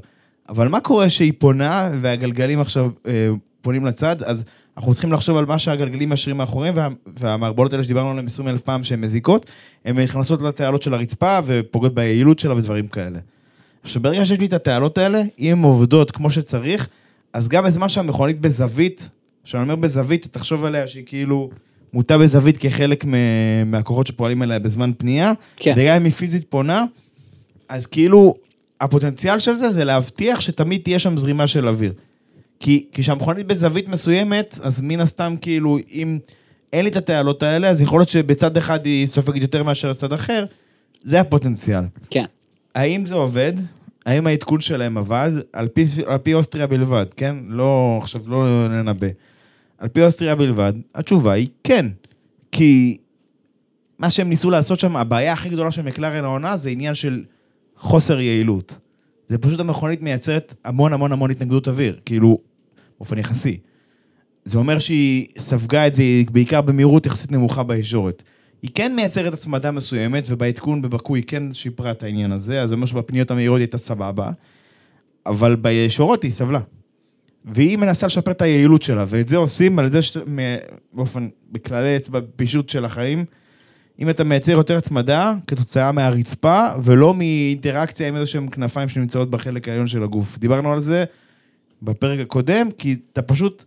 אבל 0.51 0.69
מה 0.69 0.81
קורה 0.81 1.11
שהיא 1.11 1.33
פונה 1.39 1.91
והגלגלים 2.01 2.61
עכשיו 2.61 2.91
אה, 3.07 3.29
פונים 3.63 3.87
לצד, 3.87 4.23
אז 4.23 4.45
אנחנו 4.77 4.93
צריכים 4.93 5.13
לחשוב 5.13 5.37
על 5.37 5.47
מה 5.47 5.59
שהגלגלים 5.59 6.09
מאשרים 6.09 6.37
מאחוריהם, 6.37 6.77
וה, 6.77 6.89
והמערבולות 7.07 7.73
האלה 7.73 7.85
שדיברנו 7.85 8.11
עליהן 8.11 8.27
20 8.27 8.49
אלף 8.49 8.61
פעם 8.61 8.85
שהן 8.85 9.01
מזיקות, 9.01 9.47
הן 9.85 9.99
נכנסות 9.99 10.43
לתעלות 10.43 10.83
של 10.83 10.95
הרצפה 10.95 11.39
ופוגעות 11.45 11.95
ביעילות 11.95 12.39
שלה 12.39 12.55
ודברים 12.55 12.89
כאלה. 12.89 13.19
עכשיו, 13.83 14.03
ברגע 14.03 14.27
שיש 14.27 14.39
לי 14.39 14.47
את 14.47 14.53
התעלות 14.53 14.99
האלה, 14.99 15.23
אם 15.39 15.59
הן 15.59 15.63
עובדות 15.63 16.11
כמו 16.11 16.31
שצריך, 16.31 16.89
אז 17.33 17.49
גם 17.49 17.65
בזמן 17.65 17.89
שהמכונית 17.89 18.41
בזווית, 18.41 19.09
כשאני 19.45 19.63
אומר 19.63 19.77
בזווית, 19.77 20.27
תחשוב 20.31 20.65
עליה 20.65 20.89
שהיא 20.89 21.05
כאילו 21.07 21.51
מוטה 21.93 22.19
בזווית 22.19 22.57
כחלק 22.59 23.05
מהכוחות 23.67 24.07
שפועלים 24.07 24.43
עליה 24.43 24.59
בזמן 24.59 24.91
פנייה, 24.99 25.33
כן. 25.57 25.75
וגם 25.77 25.97
אם 25.97 26.05
היא 26.05 26.13
פיזית 26.13 26.45
פונה, 26.49 26.85
אז 27.69 27.87
כאילו, 27.87 28.35
הפוטנציאל 28.81 29.39
של 29.39 29.55
זה 29.55 29.71
זה 29.71 29.85
להבטיח 29.85 30.41
שתמיד 30.41 30.81
תהיה 30.85 30.99
שם 30.99 31.17
זרימה 31.19 31.47
של 31.47 31.69
אוויר. 31.69 31.93
כי 32.61 32.87
כשהמכונית 32.93 33.47
בזווית 33.47 33.89
מסוימת, 33.89 34.59
אז 34.63 34.81
מן 34.81 35.01
הסתם 35.01 35.35
כאילו, 35.41 35.79
אם 35.93 36.19
אין 36.73 36.85
לי 36.85 36.91
את 36.91 36.97
התעלות 36.97 37.43
האלה, 37.43 37.69
אז 37.69 37.81
יכול 37.81 38.01
להיות 38.01 38.09
שבצד 38.09 38.57
אחד 38.57 38.87
היא 38.87 39.07
סופגת 39.07 39.43
יותר 39.43 39.63
מאשר 39.63 39.91
בצד 39.91 40.13
אחר, 40.13 40.45
זה 41.05 41.21
הפוטנציאל. 41.21 41.85
כן. 42.11 42.25
האם 42.75 43.07
זה 43.07 43.15
עובד? 43.15 43.53
האם 44.07 44.27
העדכון 44.27 44.61
שלהם 44.61 44.99
עבד? 44.99 45.31
על 45.53 45.69
פי, 45.69 45.87
על 46.07 46.19
פי 46.19 46.35
אוסטריה 46.35 46.67
בלבד, 46.67 47.07
כן? 47.17 47.37
לא, 47.49 47.99
עכשיו 48.03 48.21
לא 48.27 48.69
ננבא. 48.69 49.07
על 49.79 49.89
פי 49.89 50.05
אוסטריה 50.05 50.35
בלבד, 50.35 50.73
התשובה 50.95 51.33
היא 51.33 51.49
כן. 51.65 51.87
כי 52.53 52.99
מה 53.99 54.11
שהם 54.11 54.29
ניסו 54.29 54.51
לעשות 54.51 54.79
שם, 54.79 54.97
הבעיה 54.97 55.33
הכי 55.33 55.49
גדולה 55.49 55.71
של 55.71 55.83
מקלרן 55.83 56.25
העונה 56.25 56.57
זה 56.57 56.71
עניין 56.71 56.95
של 56.95 57.25
חוסר 57.81 58.21
יעילות. 58.21 58.77
זה 59.29 59.39
פשוט 59.39 59.61
המכונית 59.61 60.03
מייצרת 60.03 60.55
המון 60.65 60.93
המון 60.93 61.13
המון 61.13 61.31
התנגדות 61.31 61.69
אוויר, 61.69 62.01
כאילו, 62.07 62.39
באופן 62.99 63.19
יחסי. 63.19 63.59
זה 64.45 64.59
אומר 64.59 64.79
שהיא 64.79 65.27
ספגה 65.39 65.87
את 65.87 65.95
זה 65.95 66.03
בעיקר 66.33 66.61
במהירות 66.61 67.07
יחסית 67.07 67.33
נמוכה 67.33 67.63
בישורת. 67.63 68.23
היא 68.63 68.71
כן 68.75 68.97
מייצרת 68.97 69.35
הצמדה 69.35 69.71
מסוימת, 69.71 70.25
ובעדכון 70.29 70.83
בבקו 70.83 71.15
היא 71.15 71.25
כן 71.27 71.53
שיפרה 71.53 71.91
את 71.91 72.03
העניין 72.03 72.33
הזה, 72.33 72.63
אז 72.63 72.69
זה 72.69 72.75
אומר 72.75 72.87
שבפניות 72.87 73.31
המהירות 73.31 73.57
היא 73.57 73.63
הייתה 73.65 73.79
סבבה, 73.79 74.31
אבל 75.27 75.57
בישורות 75.57 76.23
היא 76.23 76.33
סבלה. 76.33 76.61
והיא 77.45 77.79
מנסה 77.79 78.07
לשפר 78.07 78.31
את 78.31 78.43
היעילות 78.43 78.83
שלה, 78.83 79.05
ואת 79.09 79.29
זה 79.29 79.37
עושים 79.37 79.79
על 79.79 79.87
ידי, 79.87 80.03
ש... 80.03 80.17
באופן, 80.93 81.29
בכללי 81.53 81.97
אצבע, 81.97 82.21
פישוט 82.37 82.69
של 82.69 82.85
החיים, 82.85 83.25
אם 84.01 84.11
אתה 84.11 84.25
מייצר 84.25 84.53
יותר 84.53 84.77
הצמדה 84.77 85.35
כתוצאה 85.47 85.93
מהרצפה, 85.93 86.67
ולא 86.83 87.15
מאינטראקציה 87.15 88.09
עם 88.09 88.17
איזה 88.17 88.27
שהם 88.27 88.49
כנפיים 88.49 88.89
שנמצאות 88.89 89.31
בחלק 89.31 89.69
העליון 89.69 89.87
של 89.87 90.03
הגוף. 90.03 90.39
דיברנו 90.39 90.73
על 90.73 90.81
זה 90.81 91.05
בפרק 91.83 92.21
הקודם, 92.21 92.71
כי 92.79 92.97
אתה 93.13 93.23
פשוט, 93.23 93.65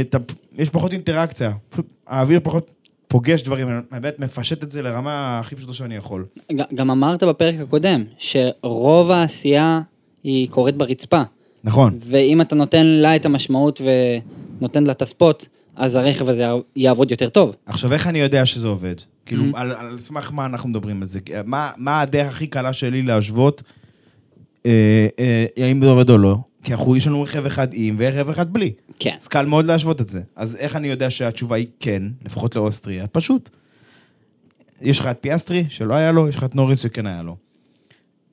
אתה, 0.00 0.18
יש 0.58 0.70
פחות 0.70 0.92
אינטראקציה, 0.92 1.52
פשוט 1.68 1.86
האוויר 2.06 2.40
פחות 2.42 2.72
פוגש 3.08 3.42
דברים, 3.42 3.68
אני 3.68 4.00
באמת 4.00 4.18
מפשט 4.18 4.62
את 4.62 4.70
זה 4.72 4.82
לרמה 4.82 5.38
הכי 5.38 5.56
פשוטה 5.56 5.72
שאני 5.72 5.96
יכול. 5.96 6.26
גם 6.74 6.90
אמרת 6.90 7.22
בפרק 7.22 7.54
הקודם, 7.60 8.04
שרוב 8.18 9.10
העשייה 9.10 9.80
היא 10.24 10.48
קורית 10.50 10.76
ברצפה. 10.76 11.22
נכון. 11.64 11.98
ואם 12.02 12.40
אתה 12.40 12.54
נותן 12.54 12.86
לה 12.86 13.16
את 13.16 13.26
המשמעות 13.26 13.80
ונותן 14.60 14.84
לה 14.84 14.92
את 14.92 15.02
הספוט, 15.02 15.46
אז 15.76 15.94
הרכב 15.94 16.28
הזה 16.28 16.46
יעבוד 16.76 17.10
יותר 17.10 17.28
טוב. 17.28 17.56
עכשיו, 17.66 17.92
איך 17.92 18.06
אני 18.06 18.18
יודע 18.18 18.46
שזה 18.46 18.68
עובד? 18.68 18.94
כאילו, 19.26 19.44
Mhm. 19.44 19.48
על, 19.54 19.72
על 19.72 19.98
סמך 19.98 20.32
מה 20.32 20.46
אנחנו 20.46 20.68
מדברים 20.68 21.00
על 21.00 21.06
זה? 21.06 21.18
מה, 21.44 21.70
מה 21.76 22.00
הדרך 22.00 22.32
הכי 22.34 22.46
קלה 22.46 22.72
שלי 22.72 23.02
להשוות, 23.02 23.62
אה, 24.66 25.06
אה, 25.18 25.46
האם 25.64 25.82
זה 25.82 25.88
עובד 25.88 26.10
או 26.10 26.18
לא? 26.18 26.36
כי 26.62 26.72
אנחנו, 26.72 26.96
יש 26.96 27.06
לנו 27.06 27.22
רכב 27.22 27.46
אחד 27.46 27.68
עם 27.72 27.96
ורכב 27.98 28.28
אחד 28.30 28.52
בלי. 28.52 28.72
כן. 28.98 29.16
אז 29.20 29.28
קל 29.28 29.46
מאוד 29.46 29.64
להשוות 29.64 30.00
את 30.00 30.08
זה. 30.08 30.20
אז 30.36 30.56
איך 30.56 30.76
אני 30.76 30.88
יודע 30.88 31.10
שהתשובה 31.10 31.56
היא 31.56 31.66
כן, 31.80 32.02
לפחות 32.24 32.56
לאוסטריה? 32.56 33.06
פשוט. 33.06 33.50
יש 34.82 34.98
לך 35.00 35.06
את 35.06 35.18
פיאסטרי, 35.20 35.64
שלא 35.68 35.94
היה 35.94 36.12
לו, 36.12 36.28
יש 36.28 36.36
לך 36.36 36.44
את 36.44 36.54
נוריס 36.54 36.82
שכן 36.82 37.06
היה 37.06 37.22
לו. 37.22 37.36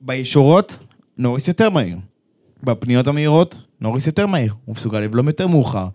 בישורות, 0.00 0.78
נוריס 1.18 1.48
יותר 1.48 1.70
מהיר. 1.70 1.98
בפניות 2.62 3.06
המהירות, 3.06 3.62
נוריס 3.80 4.06
יותר 4.06 4.26
מהיר. 4.26 4.54
הוא 4.64 4.74
מסוגל 4.76 5.00
לבלום 5.00 5.26
יותר 5.26 5.46
מאוחר. 5.46 5.88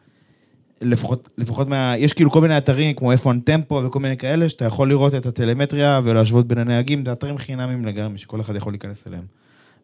לפחות, 0.81 1.29
לפחות 1.37 1.67
מה... 1.67 1.93
יש 1.97 2.13
כאילו 2.13 2.31
כל 2.31 2.41
מיני 2.41 2.57
אתרים 2.57 2.95
כמו 2.95 3.13
F1 3.13 3.27
Tempo 3.43 3.81
וכל 3.85 3.99
מיני 3.99 4.17
כאלה, 4.17 4.49
שאתה 4.49 4.65
יכול 4.65 4.89
לראות 4.89 5.15
את 5.15 5.25
הטלמטריה 5.25 6.01
ולהשוות 6.03 6.47
בין 6.47 6.57
הנהגים, 6.57 7.05
זה 7.05 7.11
אתרים 7.11 7.37
חינמים 7.37 7.85
לגמרי, 7.85 8.17
שכל 8.17 8.41
אחד 8.41 8.55
יכול 8.55 8.73
להיכנס 8.73 9.07
אליהם. 9.07 9.23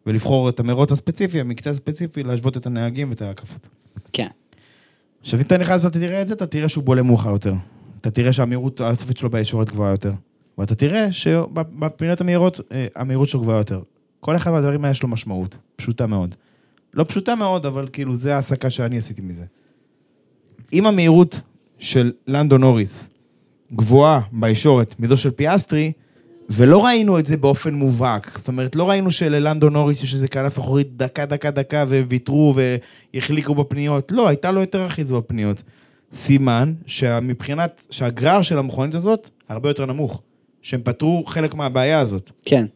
ולבחור 0.06 0.48
את 0.48 0.60
המרוץ 0.60 0.92
הספציפי, 0.92 1.40
המקטע 1.40 1.70
הספציפי, 1.70 2.22
להשוות 2.22 2.56
את 2.56 2.66
הנהגים 2.66 3.10
ואת 3.10 3.22
ההקפות. 3.22 3.68
כן. 4.12 4.28
עכשיו, 5.20 5.40
אם 5.40 5.44
אתה 5.44 5.58
נכנס 5.58 5.84
ואתה 5.84 5.98
תראה 5.98 6.22
את 6.22 6.28
זה, 6.28 6.34
אתה 6.34 6.46
תראה 6.46 6.68
שהוא 6.68 6.84
בולם 6.84 7.06
מאוחר 7.06 7.30
יותר. 7.30 7.54
אתה 8.00 8.10
תראה 8.10 8.32
שהמהירות 8.32 8.80
הסופית 8.80 9.16
שלו 9.16 9.30
בישורת 9.30 9.70
גבוהה 9.70 9.90
יותר. 9.90 10.12
ואתה 10.58 10.74
תראה 10.74 11.12
שבפינות 11.12 12.20
המהירות, 12.20 12.60
אה, 12.72 12.86
המהירות 12.96 13.28
שלו 13.28 13.40
גבוהה 13.40 13.58
יותר. 13.58 13.82
כל 14.20 14.36
אחד 14.36 14.50
מהדברים 14.50 14.84
האלה 14.84 14.90
יש 14.90 15.02
לו 15.02 15.08
משמעות, 15.08 15.56
פשוטה 15.76 16.06
מאוד. 16.06 16.34
לא 16.94 17.04
פשוטה 17.04 17.34
מאוד, 17.34 17.66
אבל 17.66 17.88
כאילו, 17.92 18.16
זה 18.16 18.34
ההסקה 18.34 18.70
שאני 18.70 18.98
עשיתי 18.98 19.22
מזה. 19.22 19.44
אם 20.72 20.86
המהירות 20.86 21.40
של 21.78 22.12
לנדו 22.26 22.58
נוריס 22.58 23.08
גבוהה 23.72 24.20
בישורת 24.32 25.00
מזו 25.00 25.16
של 25.16 25.30
פיאסטרי, 25.30 25.92
ולא 26.50 26.84
ראינו 26.84 27.18
את 27.18 27.26
זה 27.26 27.36
באופן 27.36 27.74
מובהק. 27.74 28.38
זאת 28.38 28.48
אומרת, 28.48 28.76
לא 28.76 28.88
ראינו 28.88 29.10
שללנדו 29.10 29.70
נוריס 29.70 30.02
יש 30.02 30.14
איזה 30.14 30.28
כנף 30.28 30.58
אחורית 30.58 30.96
דקה, 30.96 31.26
דקה, 31.26 31.50
דקה, 31.50 31.84
וויתרו 31.88 32.54
והחליקו 33.14 33.54
בפניות. 33.54 34.12
לא, 34.12 34.28
הייתה 34.28 34.50
לו 34.50 34.60
יותר 34.60 34.86
אחיז 34.86 35.12
בפניות. 35.12 35.62
סימן 36.12 36.74
שמבחינת, 36.86 37.86
שהגרר 37.90 38.42
של 38.42 38.58
המכונית 38.58 38.94
הזאת 38.94 39.30
הרבה 39.48 39.70
יותר 39.70 39.86
נמוך. 39.86 40.22
שהם 40.62 40.80
פתרו 40.84 41.24
חלק 41.26 41.54
מהבעיה 41.54 42.00
הזאת. 42.00 42.30
כן. 42.44 42.66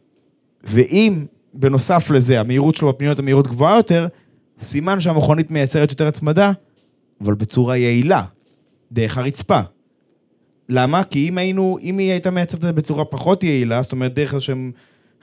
ואם 0.63 1.25
בנוסף 1.53 2.09
לזה 2.09 2.39
המהירות 2.39 2.75
שלו 2.75 2.89
בפניות 2.89 3.19
המהירות 3.19 3.47
גבוהה 3.47 3.77
יותר, 3.77 4.07
סימן 4.61 4.99
שהמכונית 4.99 5.51
מייצרת 5.51 5.91
יותר 5.91 6.07
הצמדה, 6.07 6.51
אבל 7.23 7.33
בצורה 7.33 7.77
יעילה, 7.77 8.23
דרך 8.91 9.17
הרצפה. 9.17 9.59
למה? 10.69 11.03
כי 11.03 11.29
אם 11.29 11.37
היינו, 11.37 11.77
אם 11.81 11.97
היא 11.97 12.11
הייתה 12.11 12.31
מייצרת 12.31 12.59
את 12.59 12.61
זה 12.61 12.73
בצורה 12.73 13.05
פחות 13.05 13.43
יעילה, 13.43 13.81
זאת 13.81 13.91
אומרת 13.91 14.13
דרך 14.13 14.41
שהם 14.41 14.71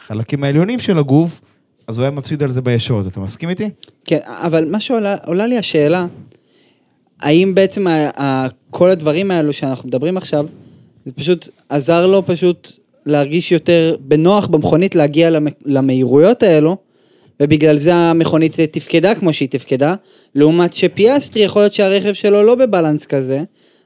חלקים 0.07 0.45
העליונים 0.45 0.81
של 0.81 0.99
הגוף, 0.99 1.41
אז 1.87 1.99
הוא 1.99 2.03
היה 2.03 2.11
מפסיד 2.11 2.43
על 2.43 2.51
זה 2.51 2.63
בישורת. 2.63 3.07
אתה 3.07 3.21
מסכים 3.21 3.49
איתי? 3.49 3.71
כן, 4.05 4.19
אבל 4.25 4.65
מה 4.65 4.81
שעולה 4.81 5.17
עולה 5.27 5.47
לי 5.47 5.59
השאלה, 5.59 6.07
האם 7.21 7.55
בעצם 7.55 7.87
ה, 7.87 8.21
ה, 8.23 8.47
כל 8.71 8.91
הדברים 8.91 9.31
האלו 9.31 9.53
שאנחנו 9.53 9.89
מדברים 9.89 10.17
עכשיו, 10.17 10.47
זה 11.05 11.13
פשוט 11.13 11.49
עזר 11.69 12.07
לו 12.07 12.27
פשוט 12.27 12.73
להרגיש 13.07 13.53
יותר 13.53 13.97
בנוח 14.01 14.47
במכונית 14.47 14.95
להגיע 14.95 15.31
למ, 15.31 15.47
למהירויות 15.65 16.43
האלו, 16.43 16.77
ובגלל 17.41 17.77
זה 17.77 17.95
המכונית 17.95 18.61
תפקדה 18.61 19.15
כמו 19.15 19.33
שהיא 19.33 19.49
תפקדה, 19.49 19.95
לעומת 20.35 20.73
שפיאסטרי 20.73 21.43
יכול 21.43 21.63
להיות 21.63 21.75
שהרכב 21.75 22.13
שלו 22.13 22.43
לא 22.43 22.55
בבלנס 22.55 23.07
כזה, 23.07 23.43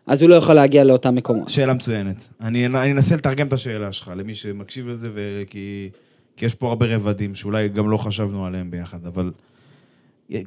אז 0.06 0.22
הוא 0.22 0.30
לא 0.30 0.34
יכול 0.34 0.54
להגיע 0.54 0.84
לאותם 0.84 1.14
מקומות. 1.14 1.48
שאלה 1.48 1.74
מצוינת. 1.74 2.28
אני, 2.40 2.66
אני 2.66 2.92
אנסה 2.92 3.16
לתרגם 3.16 3.46
את 3.46 3.52
השאלה 3.52 3.92
שלך 3.92 4.10
למי 4.16 4.34
שמקשיב 4.34 4.88
לזה, 4.88 5.08
וכי, 5.14 5.90
כי 6.36 6.46
יש 6.46 6.54
פה 6.54 6.68
הרבה 6.68 6.86
רבדים 6.86 7.34
שאולי 7.34 7.68
גם 7.68 7.90
לא 7.90 7.96
חשבנו 7.96 8.46
עליהם 8.46 8.70
ביחד, 8.70 9.06
אבל... 9.06 9.30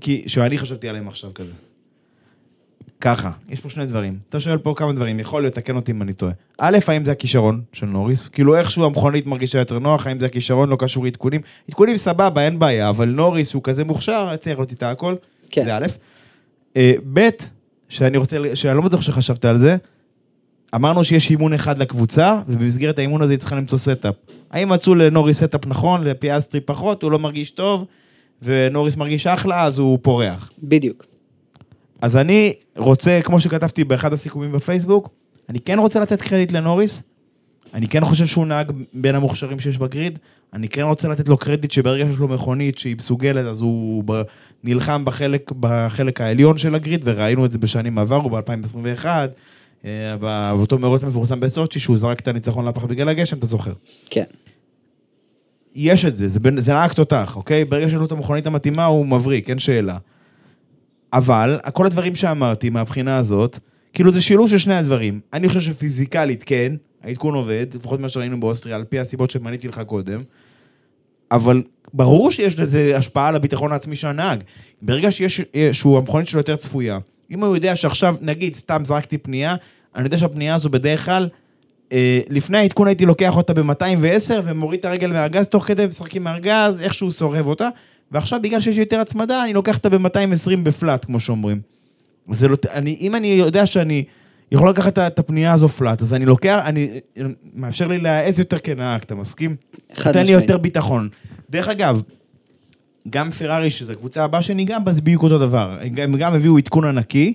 כי, 0.01 0.23
שאני 0.27 0.57
חשבתי 0.57 0.89
עליהם 0.89 1.07
עכשיו 1.07 1.33
כזה. 1.33 1.53
ככה, 3.01 3.31
יש 3.49 3.59
פה 3.59 3.69
שני 3.69 3.85
דברים. 3.85 4.17
אתה 4.29 4.39
שואל 4.39 4.57
פה 4.57 4.73
כמה 4.77 4.93
דברים, 4.93 5.19
יכול 5.19 5.41
להיות, 5.41 5.53
תקן 5.53 5.75
אותי 5.75 5.91
אם 5.91 6.01
אני 6.01 6.13
טועה. 6.13 6.31
א', 6.57 6.77
האם 6.87 7.05
זה 7.05 7.11
הכישרון 7.11 7.61
של 7.73 7.85
נוריס? 7.85 8.27
כאילו 8.27 8.55
איכשהו 8.55 8.85
המכונית 8.85 9.25
מרגישה 9.25 9.59
יותר 9.59 9.79
נוח, 9.79 10.07
האם 10.07 10.19
זה 10.19 10.25
הכישרון 10.25 10.69
לא 10.69 10.75
קשור 10.79 11.03
לעדכונים? 11.03 11.41
עדכונים 11.69 11.97
סבבה, 11.97 12.45
אין 12.45 12.59
בעיה, 12.59 12.89
אבל 12.89 13.09
נוריס 13.09 13.49
שהוא 13.49 13.63
כזה 13.63 13.83
מוכשר, 13.83 14.29
הצליח 14.29 14.57
להוציא 14.57 14.77
את 14.77 14.83
הכל. 14.83 15.15
כן. 15.51 15.65
זה 15.65 15.77
א'. 15.77 15.85
אה, 16.77 16.93
ב', 17.13 17.29
שאני 17.89 18.17
רוצה, 18.17 18.37
שאני 18.53 18.77
לא 18.77 18.81
בטוח 18.81 19.01
שחשבת 19.01 19.45
על 19.45 19.57
זה, 19.57 19.77
אמרנו 20.75 21.03
שיש 21.03 21.29
אימון 21.29 21.53
אחד 21.53 21.77
לקבוצה, 21.77 22.41
ובמסגרת 22.47 22.99
האימון 22.99 23.21
הזה 23.21 23.33
היא 23.33 23.39
צריכה 23.39 23.55
למצוא 23.55 23.77
setup. 23.77 24.15
האם 24.51 24.69
מצאו 24.69 24.95
לנוריס 24.95 25.43
setup 25.43 25.67
נכון, 25.67 26.03
לפיאסטרי 26.03 26.61
פחות, 26.61 27.03
הוא 27.03 27.11
לא 27.11 27.19
מרגיש 27.19 27.51
טוב, 27.51 27.85
ונוריס 28.41 28.95
מרגיש 28.95 29.27
אחלה, 29.27 29.63
אז 29.63 29.77
הוא 29.77 29.99
פורח. 30.01 30.51
בדיוק. 30.63 31.14
אז 32.05 32.15
אני 32.15 32.53
רוצה, 32.77 33.19
כמו 33.23 33.39
שכתבתי 33.39 33.83
באחד 33.83 34.13
הסיכומים 34.13 34.51
בפייסבוק, 34.51 35.09
אני 35.49 35.59
כן 35.59 35.79
רוצה 35.79 35.99
לתת 35.99 36.21
קרדיט 36.21 36.51
לנוריס. 36.51 37.01
אני 37.73 37.87
כן 37.87 38.05
חושב 38.05 38.25
שהוא 38.25 38.45
נהג 38.45 38.71
בין 38.93 39.15
המוכשרים 39.15 39.59
שיש 39.59 39.77
ב 39.77 39.84
grid. 39.84 40.19
אני 40.53 40.69
כן 40.69 40.81
רוצה 40.81 41.07
לתת 41.07 41.29
לו 41.29 41.37
קרדיט 41.37 41.71
שברגע 41.71 42.05
שיש 42.05 42.17
לו 42.17 42.27
מכונית 42.27 42.77
שהיא 42.77 42.95
מסוגלת, 42.95 43.45
אז 43.45 43.61
הוא 43.61 44.03
ב- 44.05 44.21
נלחם 44.63 45.05
בחלק, 45.05 45.51
בחלק 45.59 46.21
העליון 46.21 46.57
של 46.57 46.75
ה 46.75 46.80
grid, 46.80 47.01
וראינו 47.03 47.45
את 47.45 47.51
זה 47.51 47.57
בשנים 47.57 47.97
עברו, 47.97 48.29
ב-2021, 48.29 49.05
אה, 49.85 50.17
באותו 50.19 50.79
מרוץ 50.79 51.03
המפורסם 51.03 51.39
בסוצ'י, 51.39 51.79
שהוא 51.79 51.97
זרק 51.97 52.19
את 52.19 52.27
הניצחון 52.27 52.65
לפח 52.65 52.83
בגלל 52.83 53.09
הגשם, 53.09 53.37
אתה 53.37 53.47
זוכר. 53.47 53.73
כן. 54.09 54.25
יש 55.75 56.05
את 56.05 56.15
זה, 56.15 56.27
זה, 56.27 56.39
זה 56.57 56.73
נהג 56.73 56.91
תותח, 56.91 57.35
אוקיי? 57.35 57.65
ברגע 57.65 57.89
שיש 57.89 57.99
לו 57.99 58.05
את 58.05 58.11
המכונית 58.11 58.47
המתאימה, 58.47 58.85
הוא 58.85 59.05
מבריק, 59.05 59.49
אין 59.49 59.59
שאלה. 59.59 59.97
אבל, 61.13 61.59
כל 61.73 61.85
הדברים 61.85 62.15
שאמרתי 62.15 62.69
מהבחינה 62.69 63.17
הזאת, 63.17 63.59
כאילו 63.93 64.11
זה 64.11 64.21
שילוב 64.21 64.49
של 64.49 64.57
שני 64.57 64.75
הדברים. 64.75 65.19
אני 65.33 65.47
חושב 65.47 65.61
שפיזיקלית, 65.61 66.43
כן, 66.43 66.75
העדכון 67.03 67.33
עובד, 67.33 67.65
לפחות 67.75 67.99
מה 67.99 68.09
שראינו 68.09 68.39
באוסטריה, 68.39 68.75
על 68.75 68.83
פי 68.83 68.99
הסיבות 68.99 69.31
שמניתי 69.31 69.67
לך 69.67 69.81
קודם, 69.87 70.23
אבל 71.31 71.63
ברור 71.93 72.31
שיש 72.31 72.59
לזה 72.59 72.97
השפעה 72.97 73.27
על 73.27 73.35
הביטחון 73.35 73.71
העצמי 73.71 73.95
של 73.95 74.07
הנהג. 74.07 74.43
ברגע 74.81 75.11
שיש, 75.11 75.41
שהוא, 75.71 75.97
המכונית 75.97 76.27
שלו 76.27 76.39
יותר 76.39 76.55
צפויה, 76.55 76.99
אם 77.31 77.43
הוא 77.43 77.55
יודע 77.55 77.75
שעכשיו, 77.75 78.15
נגיד, 78.21 78.55
סתם 78.55 78.81
זרקתי 78.85 79.17
פנייה, 79.17 79.55
אני 79.95 80.03
יודע 80.03 80.17
שהפנייה 80.17 80.55
הזו 80.55 80.69
בדרך 80.69 81.05
כלל, 81.05 81.29
אה, 81.91 82.19
לפני 82.29 82.57
העדכון 82.57 82.87
הייתי 82.87 83.05
לוקח 83.05 83.37
אותה 83.37 83.53
ב-210 83.53 84.33
ומוריד 84.43 84.79
את 84.79 84.85
הרגל 84.85 85.11
מהגז 85.11 85.47
תוך 85.47 85.63
כדי, 85.63 85.87
משחק 85.87 86.15
עם 86.15 86.27
איכשהו 86.79 87.11
סורב 87.11 87.47
אותה, 87.47 87.69
ועכשיו 88.11 88.39
בגלל 88.41 88.59
שיש 88.59 88.77
יותר 88.77 88.99
הצמדה, 88.99 89.43
אני 89.43 89.53
לוקח 89.53 89.77
אותה 89.77 89.89
ב-220 89.89 90.57
בפלאט, 90.63 91.05
כמו 91.05 91.19
שאומרים. 91.19 91.61
זה 92.31 92.47
לא, 92.47 92.57
אני, 92.71 92.97
אם 92.99 93.15
אני 93.15 93.27
יודע 93.27 93.65
שאני 93.65 94.03
יכול 94.51 94.69
לקחת 94.69 94.93
את 94.93 94.99
את 94.99 95.19
הפנייה 95.19 95.53
הזו 95.53 95.69
פלאט, 95.69 96.01
אז 96.01 96.13
אני 96.13 96.25
לוקח, 96.25 96.59
אני, 96.65 96.99
מאפשר 97.53 97.87
לי 97.87 97.97
להעז 97.97 98.39
יותר 98.39 98.59
כנהג, 98.59 99.01
אתה 99.01 99.15
מסכים? 99.15 99.55
נותן 100.05 100.25
לי. 100.25 100.31
יותר 100.31 100.57
ביטחון. 100.57 101.09
דרך 101.49 101.67
אגב, 101.67 102.01
גם 103.09 103.31
פרארי, 103.31 103.71
שזו 103.71 103.91
הקבוצה 103.91 104.23
הבאה 104.23 104.41
שניגע 104.41 104.79
בה, 104.79 104.91
זה 104.93 105.01
בדיוק 105.01 105.23
אותו 105.23 105.39
דבר. 105.39 105.77
הם 105.81 106.17
גם 106.17 106.33
הביאו 106.33 106.57
עדכון 106.57 106.85
ענקי, 106.85 107.33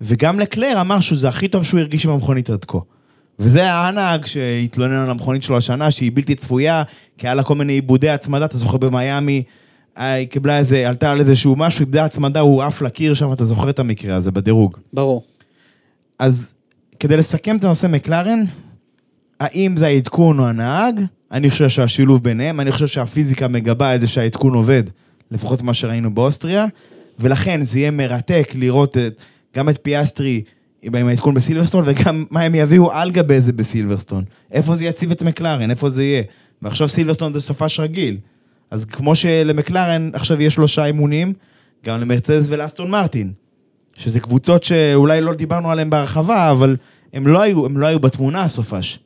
וגם 0.00 0.40
לקלר 0.40 0.80
אמר 0.80 1.00
שזה 1.00 1.28
הכי 1.28 1.48
טוב 1.48 1.64
שהוא 1.64 1.80
הרגיש 1.80 2.06
עם 2.06 2.12
המכונית 2.12 2.50
עד 2.50 2.64
כה. 2.64 2.78
וזה 3.38 3.72
הנהג 3.72 4.26
שהתלונן 4.26 4.94
על 4.94 5.10
המכונית 5.10 5.42
שלו 5.42 5.56
השנה, 5.56 5.90
שהיא 5.90 6.12
בלתי 6.14 6.34
צפויה, 6.34 6.82
כי 7.18 7.26
היה 7.26 7.34
לה 7.34 7.42
כל 7.42 7.54
מיני 7.54 7.72
עיבודי 7.72 8.10
הצמדה, 8.10 8.44
אתה 8.44 8.58
זוכר 8.58 8.76
במיאמי, 8.76 9.42
היא 9.98 10.28
קיבלה 10.28 10.58
איזה, 10.58 10.88
עלתה 10.88 11.12
על 11.12 11.20
איזשהו 11.20 11.56
משהו, 11.56 11.82
עיבודי 11.82 12.00
הצמדה, 12.00 12.40
הוא 12.40 12.62
עף 12.62 12.82
לקיר 12.82 13.14
שם, 13.14 13.32
אתה 13.32 13.44
זוכר 13.44 13.70
את 13.70 13.78
המקרה 13.78 14.16
הזה 14.16 14.30
בדירוג. 14.30 14.76
ברור. 14.92 15.24
אז 16.18 16.52
כדי 17.00 17.16
לסכם 17.16 17.56
את 17.56 17.64
הנושא 17.64 17.86
מקלרן, 17.86 18.44
האם 19.40 19.76
זה 19.76 19.86
העדכון 19.86 20.38
או 20.38 20.46
הנהג? 20.46 21.00
אני 21.32 21.50
חושב 21.50 21.68
שהשילוב 21.68 22.22
ביניהם, 22.22 22.60
אני 22.60 22.72
חושב 22.72 22.86
שהפיזיקה 22.86 23.48
מגבה 23.48 23.94
את 23.94 24.00
זה 24.00 24.06
שהעדכון 24.06 24.54
עובד, 24.54 24.82
לפחות 25.30 25.62
מה 25.62 25.74
שראינו 25.74 26.14
באוסטריה, 26.14 26.66
ולכן 27.18 27.62
זה 27.62 27.78
יהיה 27.78 27.90
מרתק 27.90 28.52
לראות 28.54 28.96
את, 28.96 29.22
גם 29.56 29.68
את 29.68 29.78
פיאסטרי 29.82 30.42
עם 30.82 30.94
העדכון 30.94 31.34
בסילברסטון, 31.34 31.84
וגם 31.86 32.24
מה 32.30 32.40
הם 32.40 32.54
יביאו 32.54 32.92
על 32.92 33.10
גבי 33.10 33.40
זה 33.40 33.52
בסילברסטון. 33.52 34.24
איפה 34.52 34.76
זה 34.76 34.84
יציב 34.84 35.10
את 35.10 35.22
מקלרן, 35.22 35.70
איפה 35.70 35.90
זה 35.90 36.04
יהיה. 36.04 36.22
ועכשיו 36.62 36.88
סילברסטון 36.88 37.32
זה 37.32 37.40
סופש 37.40 37.80
רגיל. 37.80 38.16
אז 38.70 38.84
כמו 38.84 39.14
שלמקלרן 39.14 40.10
עכשיו 40.12 40.42
יש 40.42 40.54
שלושה 40.54 40.84
אימונים, 40.84 41.32
גם 41.86 42.00
למרצדס 42.00 42.46
ולאסטון 42.48 42.90
מרטין. 42.90 43.32
שזה 43.94 44.20
קבוצות 44.20 44.64
שאולי 44.64 45.20
לא 45.20 45.34
דיברנו 45.34 45.70
עליהן 45.70 45.90
בהרחבה, 45.90 46.50
אבל 46.50 46.76
הם 47.12 47.26
לא 47.26 47.42
היו, 47.42 47.66
הם 47.66 47.78
לא 47.78 47.86
היו 47.86 48.00
בתמונה 48.00 48.42
הסופש. 48.42 48.98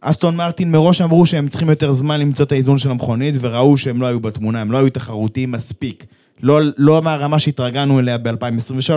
אסטון 0.00 0.36
מרטין 0.36 0.70
מראש 0.70 1.00
אמרו 1.00 1.26
שהם 1.26 1.48
צריכים 1.48 1.70
יותר 1.70 1.92
זמן 1.92 2.20
למצוא 2.20 2.44
את 2.44 2.52
האיזון 2.52 2.78
של 2.78 2.90
המכונית, 2.90 3.34
וראו 3.40 3.78
שהם 3.78 4.00
לא 4.00 4.06
היו 4.06 4.20
בתמונה, 4.20 4.60
הם 4.60 4.72
לא 4.72 4.78
היו 4.78 4.90
תחרותיים 4.90 5.52
מספיק. 5.52 6.06
לא, 6.42 6.60
לא 6.76 7.02
מהרמה 7.02 7.38
שהתרגלנו 7.38 8.00
אליה 8.00 8.18
ב-2023. 8.18 8.92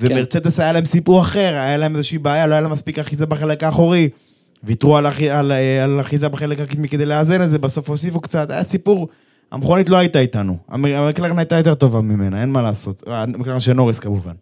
ומרצדס 0.00 0.60
היה 0.60 0.72
להם 0.72 0.84
סיפור 0.84 1.20
אחר, 1.20 1.54
היה 1.54 1.76
להם 1.76 1.96
איזושהי 1.96 2.18
בעיה, 2.18 2.46
לא 2.46 2.54
היה 2.54 2.60
להם 2.60 2.72
מספיק 2.72 2.98
אחיזה 2.98 3.26
בחלק 3.26 3.62
האחורי. 3.62 4.08
ויתרו 4.66 4.96
על, 4.96 5.06
על, 5.30 5.52
על 5.82 6.00
אחיזה 6.00 6.28
בחלק 6.28 6.60
הקדמי 6.60 6.88
כדי 6.88 7.06
לאזן 7.06 7.42
את 7.42 7.50
זה, 7.50 7.58
בסוף 7.58 7.90
הוסיפו 7.90 8.20
קצת, 8.20 8.50
היה 8.50 8.64
סיפור. 8.64 9.08
המכונית 9.52 9.88
לא 9.88 9.96
הייתה 9.96 10.18
איתנו, 10.20 10.56
המ- 10.68 10.84
המקלרן 10.84 11.38
הייתה 11.38 11.56
יותר 11.56 11.74
טובה 11.74 12.00
ממנה, 12.00 12.40
אין 12.40 12.50
מה 12.50 12.62
לעשות. 12.62 13.02
אה, 13.08 13.22
המקלרן 13.22 13.60
של 13.60 13.72
נוריס 13.72 13.98
כמובן. 13.98 14.32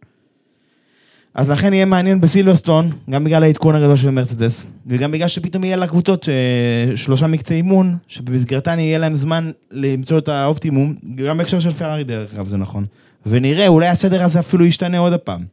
אז 1.35 1.49
לכן 1.49 1.73
יהיה 1.75 1.85
מעניין 1.85 2.21
בסילברסטון, 2.21 2.91
גם 3.11 3.25
בגלל 3.25 3.43
העדכון 3.43 3.75
הגדול 3.75 3.97
של 3.97 4.11
מרצדס, 4.11 4.65
וגם 4.87 5.13
בגלל 5.13 5.29
שפתאום 5.29 5.65
יהיה 5.65 5.77
לקבוצות 5.77 6.29
אה, 6.29 6.97
שלושה 6.97 7.27
מקצי 7.27 7.55
אימון, 7.55 7.97
שבמסגרתן 8.09 8.79
יהיה 8.79 8.99
להם 8.99 9.15
זמן 9.15 9.51
למצוא 9.71 10.19
את 10.19 10.29
האופטימום, 10.29 10.95
גם 11.15 11.39
בהקשר 11.39 11.59
של 11.59 11.71
פרארי 11.71 12.05
דרך 12.05 12.35
אגב, 12.35 12.47
זה 12.47 12.57
נכון. 12.57 12.87
ונראה, 13.27 13.69
אולי 13.69 13.89
הסדר 13.89 14.25
הזה 14.25 14.41
אפילו 14.41 14.65
ישתנה 14.65 14.99
עוד 14.99 15.13
הפעם. 15.13 15.45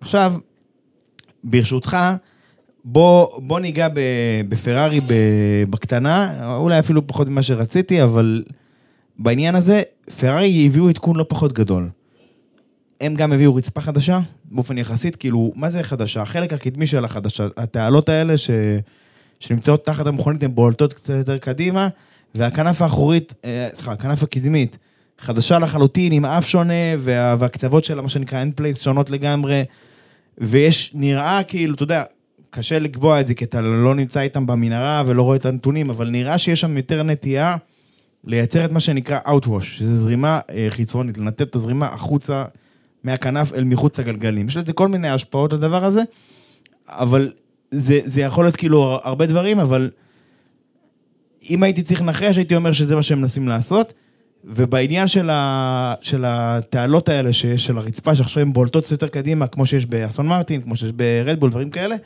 עכשיו, 0.00 0.34
ברשותך, 1.44 1.96
בוא, 2.84 3.40
בוא 3.40 3.60
ניגע 3.60 3.88
בפרארי 4.48 5.00
בקטנה, 5.70 6.46
אולי 6.56 6.78
אפילו 6.78 7.06
פחות 7.06 7.28
ממה 7.28 7.42
שרציתי, 7.42 8.02
אבל 8.02 8.42
בעניין 9.18 9.54
הזה, 9.54 9.82
פרארי 10.20 10.66
הביאו 10.66 10.88
עדכון 10.88 11.16
לא 11.16 11.24
פחות 11.28 11.52
גדול. 11.52 11.88
הם 13.00 13.14
גם 13.14 13.32
הביאו 13.32 13.54
רצפה 13.54 13.80
חדשה, 13.80 14.20
באופן 14.44 14.78
יחסית, 14.78 15.16
כאילו, 15.16 15.52
מה 15.54 15.70
זה 15.70 15.82
חדשה? 15.82 16.22
החלק 16.22 16.52
הקדמי 16.52 16.86
של 16.86 17.04
החדשה, 17.04 17.46
התעלות 17.56 18.08
האלה 18.08 18.38
ש... 18.38 18.50
שנמצאות 19.40 19.84
תחת 19.84 20.06
המכונית, 20.06 20.42
הן 20.42 20.54
בולטות 20.54 20.92
קצת 20.94 21.14
יותר 21.14 21.38
קדימה, 21.38 21.88
והכנף 22.34 22.82
האחורית, 22.82 23.34
אה, 23.44 23.68
סליחה, 23.74 23.92
הכנף 23.92 24.22
הקדמית, 24.22 24.78
חדשה 25.18 25.58
לחלוטין, 25.58 26.12
עם 26.12 26.24
אף 26.24 26.48
שונה, 26.48 26.74
וה... 26.98 27.36
והקצוות 27.38 27.84
שלה, 27.84 28.02
מה 28.02 28.08
שנקרא 28.08 28.44
end 28.44 28.60
place, 28.60 28.82
שונות 28.82 29.10
לגמרי, 29.10 29.64
ויש, 30.38 30.90
נראה 30.94 31.42
כאילו, 31.42 31.74
אתה 31.74 31.82
יודע, 31.82 32.02
קשה 32.50 32.78
לקבוע 32.78 33.20
את 33.20 33.26
זה, 33.26 33.34
כי 33.34 33.44
אתה 33.44 33.60
לא 33.60 33.94
נמצא 33.94 34.20
איתם 34.20 34.46
במנהרה 34.46 35.02
ולא 35.06 35.22
רואה 35.22 35.36
את 35.36 35.46
הנתונים, 35.46 35.90
אבל 35.90 36.10
נראה 36.10 36.38
שיש 36.38 36.60
שם 36.60 36.76
יותר 36.76 37.02
נטייה 37.02 37.56
לייצר 38.24 38.64
את 38.64 38.72
מה 38.72 38.80
שנקרא 38.80 39.18
Outwash, 39.26 39.62
שזה 39.62 39.98
זרימה 39.98 40.40
אה, 40.50 40.66
חיצונית, 40.70 41.18
לנתב 41.18 41.44
את 41.44 41.56
הזרימה 41.56 41.86
החוצה 41.86 42.44
מהכנף 43.04 43.52
אל 43.52 43.64
מחוץ 43.64 44.00
לגלגלים. 44.00 44.48
יש 44.48 44.56
לזה 44.56 44.72
כל 44.72 44.88
מיני 44.88 45.08
השפעות 45.08 45.52
לדבר 45.52 45.84
הזה, 45.84 46.02
אבל 46.88 47.32
זה, 47.70 48.00
זה 48.04 48.20
יכול 48.20 48.44
להיות 48.44 48.56
כאילו 48.56 49.00
הרבה 49.04 49.26
דברים, 49.26 49.58
אבל 49.60 49.90
אם 51.50 51.62
הייתי 51.62 51.82
צריך 51.82 52.02
לנחש, 52.02 52.36
הייתי 52.36 52.56
אומר 52.56 52.72
שזה 52.72 52.94
מה 52.94 53.02
שהם 53.02 53.20
מנסים 53.20 53.48
לעשות. 53.48 53.92
ובעניין 54.44 55.08
של, 55.08 55.30
ה, 55.30 55.94
של 56.00 56.24
התעלות 56.26 57.08
האלה 57.08 57.32
שיש 57.32 57.66
של 57.66 57.78
הרצפה, 57.78 58.14
שעכשיו 58.14 58.42
הן 58.42 58.52
בולטות 58.52 58.90
יותר 58.90 59.08
קדימה, 59.08 59.46
כמו 59.46 59.66
שיש 59.66 59.86
באסון 59.86 60.26
מרטין, 60.26 60.62
כמו 60.62 60.76
שיש 60.76 60.92
ברדבול, 60.92 61.50
דברים 61.50 61.70
כאלה, 61.70 61.96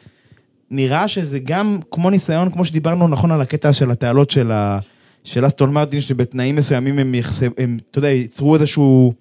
נראה 0.74 1.08
שזה 1.08 1.38
גם 1.38 1.78
כמו 1.90 2.10
ניסיון, 2.10 2.50
כמו 2.50 2.64
שדיברנו 2.64 3.08
נכון 3.08 3.30
על 3.30 3.40
הקטע 3.40 3.72
של 3.72 3.90
התעלות 3.90 4.30
של, 4.30 4.50
ה, 4.52 4.78
של 5.24 5.46
אסטון 5.46 5.72
מרטין, 5.72 6.00
שבתנאים 6.00 6.56
מסוימים 6.56 6.98
הם, 6.98 7.14
יחסב, 7.14 7.50
הם, 7.58 7.78
אתה 7.90 7.98
יודע, 7.98 8.08
ייצרו 8.08 8.54
איזשהו, 8.54 9.12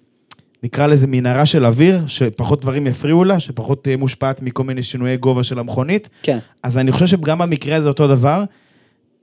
נקרא 0.62 0.86
לזה 0.86 1.06
מנהרה 1.06 1.46
של 1.46 1.66
אוויר, 1.66 2.04
שפחות 2.06 2.60
דברים 2.60 2.86
יפריעו 2.86 3.24
לה, 3.24 3.40
שפחות 3.40 3.84
תהיה 3.84 3.96
מושפעת 3.96 4.42
מכל 4.42 4.64
מיני 4.64 4.82
שינויי 4.82 5.16
גובה 5.16 5.42
של 5.42 5.58
המכונית. 5.58 6.08
כן. 6.22 6.38
אז 6.62 6.78
אני 6.78 6.92
חושב 6.92 7.06
שגם 7.06 7.38
במקרה 7.38 7.76
הזה 7.76 7.88
אותו 7.88 8.08
דבר. 8.08 8.44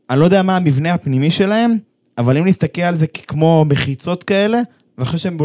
אני 0.10 0.20
לא 0.20 0.26
יודע 0.26 0.41
מה 0.41 0.58
המבנה 0.58 0.93
הפנימי 0.93 1.32
שלהם, 1.32 1.78
אבל 2.18 2.38
אם 2.38 2.47
נסתכל 2.47 2.82
על 2.82 2.95
זה 2.95 3.08
כמו 3.08 3.66
מחיצות 3.70 4.24
כאלה, 4.24 4.60
אני 4.97 5.05
חושב 5.05 5.18
שהם, 5.18 5.38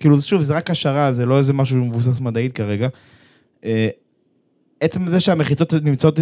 כאילו, 0.00 0.20
שוב, 0.20 0.40
זה 0.40 0.54
רק 0.54 0.70
השערה, 0.70 1.12
זה 1.12 1.26
לא 1.26 1.38
איזה 1.38 1.52
משהו 1.52 1.84
מבוסס 1.84 2.20
מדעית 2.20 2.52
כרגע. 2.52 2.88
עצם 4.80 5.06
זה 5.06 5.20
שהמחיצות 5.20 5.74
נמצאות 5.74 6.18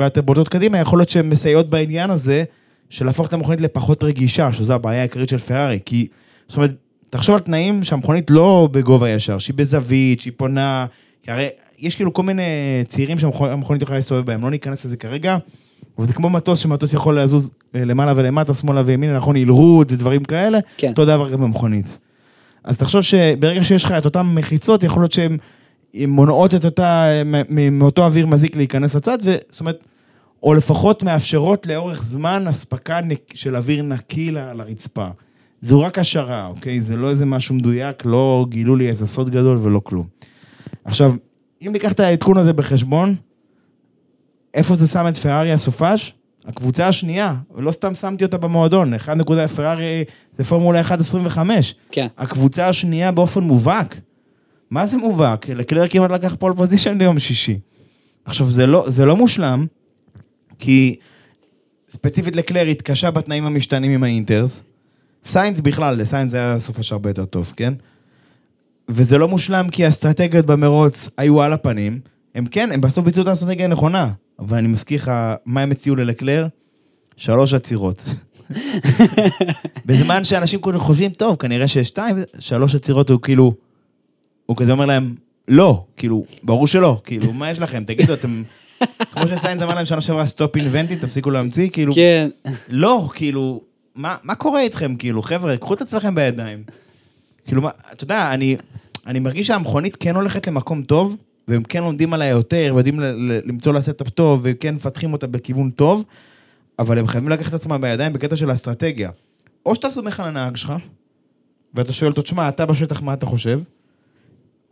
יותר 0.00 0.20
בולטות 0.20 0.48
קדימה, 0.48 0.78
יכול 0.78 0.98
להיות 0.98 1.08
שהן 1.08 1.28
מסייעות 1.28 1.70
בעניין 1.70 2.10
הזה, 2.10 2.44
של 2.90 3.06
להפוך 3.06 3.28
את 3.28 3.32
המכונית 3.32 3.60
לפחות 3.60 4.04
רגישה, 4.04 4.52
שזו 4.52 4.72
הבעיה 4.74 5.00
העיקרית 5.00 5.28
של 5.28 5.38
פרארי. 5.38 5.78
כי, 5.84 6.06
זאת 6.48 6.56
אומרת, 6.56 6.74
תחשוב 7.10 7.34
על 7.34 7.40
תנאים 7.40 7.84
שהמכונית 7.84 8.30
לא 8.30 8.68
בגובה 8.72 9.10
ישר, 9.10 9.38
שהיא 9.38 9.54
בזווית, 9.56 10.20
שהיא 10.20 10.32
פונה, 10.36 10.86
כי 11.22 11.30
הרי 11.30 11.48
יש 11.78 11.96
כאילו 11.96 12.12
כל 12.12 12.22
מיני 12.22 12.42
צעירים 12.88 13.18
שהמכונית 13.18 13.82
יכולה 13.82 13.98
להסתובב 13.98 14.26
בהם, 14.26 14.42
לא 14.42 14.50
ניכנס 14.50 14.84
לזה 14.84 14.96
כרגע, 14.96 15.36
אבל 15.98 16.06
זה 16.06 16.12
כמו 16.12 16.30
מטוס, 16.30 16.60
שמטוס 16.60 16.92
יכול 16.92 17.20
לזוז 17.20 17.50
אה, 17.74 17.84
למעלה 17.84 18.12
ולמטה, 18.16 18.54
שמאלה 18.54 18.82
וימינה, 18.86 19.16
נכון, 19.16 19.36
הילרות 19.36 19.92
ודברים 19.92 20.24
כאלה, 20.24 20.58
כן. 20.76 20.88
אותו 20.88 21.04
דבר 21.04 21.30
גם 21.30 21.40
במכונית. 21.40 21.98
אז 22.64 22.78
תחשוב 22.78 23.02
שברגע 23.02 23.64
שיש 23.64 23.84
לך 23.84 23.92
את 23.92 24.04
אותן 24.04 24.22
מחיצות, 24.22 24.82
יכול 24.82 25.02
להיות 25.02 25.12
שהן 25.12 25.32
הן 25.32 25.38
מונעות 25.94 26.54
את 26.54 26.64
אותה, 26.64 27.06
מאותו 27.48 28.04
אוויר 28.04 28.26
מזיק 28.26 28.56
להיכנס 28.56 28.94
לצד, 28.94 29.18
וזאת 29.22 29.60
אומרת, 29.60 29.86
או 30.42 30.54
לפחות 30.54 31.02
מאפשרות 31.02 31.66
לאורך 31.66 32.02
זמן 32.02 32.48
אספקה 32.48 33.00
של 33.34 33.56
אוויר 33.56 33.82
נקי 33.82 34.30
לרצפה. 34.30 35.06
זו 35.62 35.80
רק 35.80 35.98
השערה, 35.98 36.46
אוקיי? 36.46 36.80
זה 36.80 36.96
לא 36.96 37.10
איזה 37.10 37.26
משהו 37.26 37.54
מדויק, 37.54 38.04
לא 38.04 38.46
גילו 38.48 38.76
לי 38.76 38.88
איזה 38.88 39.06
סוד 39.06 39.30
גדול 39.30 39.58
ולא 39.62 39.80
כלום. 39.84 40.06
עכשיו, 40.84 41.12
אם 41.66 41.72
ניקח 41.72 41.92
את 41.92 42.00
העדכון 42.00 42.36
הזה 42.36 42.52
בחשבון, 42.52 43.14
איפה 44.54 44.74
זה 44.74 44.86
שם 44.86 45.08
את 45.08 45.16
פרארי 45.16 45.52
הסופש? 45.52 46.14
הקבוצה 46.46 46.88
השנייה, 46.88 47.34
ולא 47.54 47.72
סתם 47.72 47.94
שמתי 47.94 48.24
אותה 48.24 48.38
במועדון, 48.38 48.94
1 48.94 49.16
פרארי 49.56 50.04
זה 50.38 50.44
פורמולה 50.44 50.80
1.25. 50.80 51.38
כן. 51.90 52.06
הקבוצה 52.18 52.68
השנייה 52.68 53.12
באופן 53.12 53.40
מובהק. 53.40 54.00
מה 54.70 54.86
זה 54.86 54.96
מובהק? 54.96 55.48
לקלר 55.48 55.88
כמעט 55.88 56.10
לקח 56.10 56.34
pole 56.38 56.52
position 56.56 56.98
ביום 56.98 57.18
שישי. 57.18 57.58
עכשיו, 58.24 58.50
זה 58.50 58.66
לא, 58.66 58.84
זה 58.86 59.04
לא 59.04 59.16
מושלם, 59.16 59.66
כי 60.58 60.96
ספציפית 61.88 62.36
לקלר 62.36 62.66
התקשה 62.66 63.10
בתנאים 63.10 63.44
המשתנים 63.44 63.90
עם 63.90 64.04
ה 64.04 64.11
inters. 64.11 64.62
סיינס 65.26 65.60
בכלל, 65.60 65.96
לסיינס 65.96 66.30
זה 66.30 66.36
היה 66.36 66.56
השער 66.78 66.96
הרבה 66.96 67.10
יותר 67.10 67.24
טוב, 67.24 67.52
כן? 67.56 67.74
וזה 68.88 69.18
לא 69.18 69.28
מושלם 69.28 69.68
כי 69.70 69.84
האסטרטגיות 69.84 70.46
במרוץ 70.46 71.08
היו 71.16 71.42
על 71.42 71.52
הפנים. 71.52 72.00
הם 72.34 72.46
כן, 72.46 72.72
הם 72.72 72.80
בסוף 72.80 73.04
ביצעו 73.04 73.22
את 73.22 73.28
האסטרטגיה 73.28 73.64
הנכונה. 73.66 74.12
אבל 74.38 74.58
אני 74.58 74.68
מזכיר 74.68 75.00
לך, 75.00 75.12
מה 75.46 75.60
הם 75.60 75.70
הציעו 75.70 75.96
ללקלר? 75.96 76.46
שלוש 77.16 77.54
עצירות. 77.54 78.04
בזמן 79.86 80.24
שאנשים 80.24 80.60
כאילו 80.60 80.80
חושבים, 80.80 81.10
טוב, 81.10 81.36
כנראה 81.36 81.68
ששתיים, 81.68 82.16
שלוש 82.38 82.74
עצירות 82.74 83.10
הוא 83.10 83.20
כאילו, 83.22 83.54
הוא 84.50 84.56
כזה 84.56 84.72
אומר 84.72 84.86
להם, 84.86 85.14
לא, 85.48 85.84
כאילו, 85.96 86.24
ברור 86.42 86.66
שלא, 86.66 87.00
כאילו, 87.04 87.32
מה 87.32 87.50
יש 87.50 87.58
לכם? 87.58 87.84
תגידו, 87.86 88.14
אתם, 88.14 88.42
כמו 89.12 89.28
שסיינס 89.28 89.62
אמר 89.62 89.74
להם 89.74 89.84
שנה 89.84 90.00
שעברה, 90.00 90.26
סטופ 90.26 90.56
אינבנטי, 90.56 90.96
תפסיקו 90.96 91.30
להמציא, 91.30 91.68
כאילו, 91.68 91.94
כן. 91.94 92.28
לא, 92.68 93.08
כאילו, 93.14 93.60
מה, 93.94 94.16
מה 94.22 94.34
קורה 94.34 94.60
איתכם, 94.60 94.96
כאילו, 94.96 95.22
חבר'ה, 95.22 95.56
קחו 95.56 95.74
את 95.74 95.80
עצמכם 95.80 96.14
בידיים. 96.14 96.62
כאילו, 97.46 97.62
מה, 97.62 97.70
אתה 97.92 98.04
יודע, 98.04 98.34
אני, 98.34 98.56
אני 99.06 99.18
מרגיש 99.18 99.46
שהמכונית 99.46 99.96
כן 99.96 100.14
הולכת 100.14 100.46
למקום 100.46 100.82
טוב, 100.82 101.16
והם 101.48 101.62
כן 101.62 101.82
לומדים 101.82 102.12
עליה 102.12 102.28
יותר, 102.28 102.72
ויודעים 102.74 103.00
למצוא 103.44 103.72
לה 103.72 103.82
setup 103.82 104.08
טוב, 104.08 104.40
וכן 104.42 104.74
מפתחים 104.74 105.12
אותה 105.12 105.26
בכיוון 105.26 105.70
טוב, 105.70 106.04
אבל 106.78 106.98
הם 106.98 107.06
חייבים 107.06 107.30
לקחת 107.30 107.48
את 107.48 107.54
עצמם 107.54 107.80
בידיים 107.80 108.12
בקטע 108.12 108.36
של 108.36 108.50
האסטרטגיה. 108.50 109.10
או 109.66 109.74
שאתה 109.74 109.90
סומך 109.90 110.20
על 110.20 110.26
הנהג 110.26 110.56
שלך, 110.56 110.72
ואתה 111.74 111.92
שואל 111.92 112.10
אותו, 112.10 112.22
תשמע, 112.22 112.48
אתה 112.48 112.66
בשטח, 112.66 113.02
מה 113.02 113.12
אתה 113.12 113.26
חושב? 113.26 113.60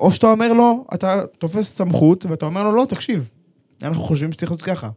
או 0.01 0.13
שאתה 0.13 0.27
אומר 0.27 0.53
לו, 0.53 0.85
אתה 0.95 1.21
תופס 1.39 1.77
סמכות, 1.77 2.27
ואתה 2.27 2.47
אומר 2.47 2.63
לו, 2.63 2.73
לא, 2.73 2.85
תקשיב, 2.89 3.29
אנחנו 3.83 4.03
חושבים 4.03 4.33
שצריך 4.33 4.51
להיות 4.51 4.63
ככה. 4.63 4.89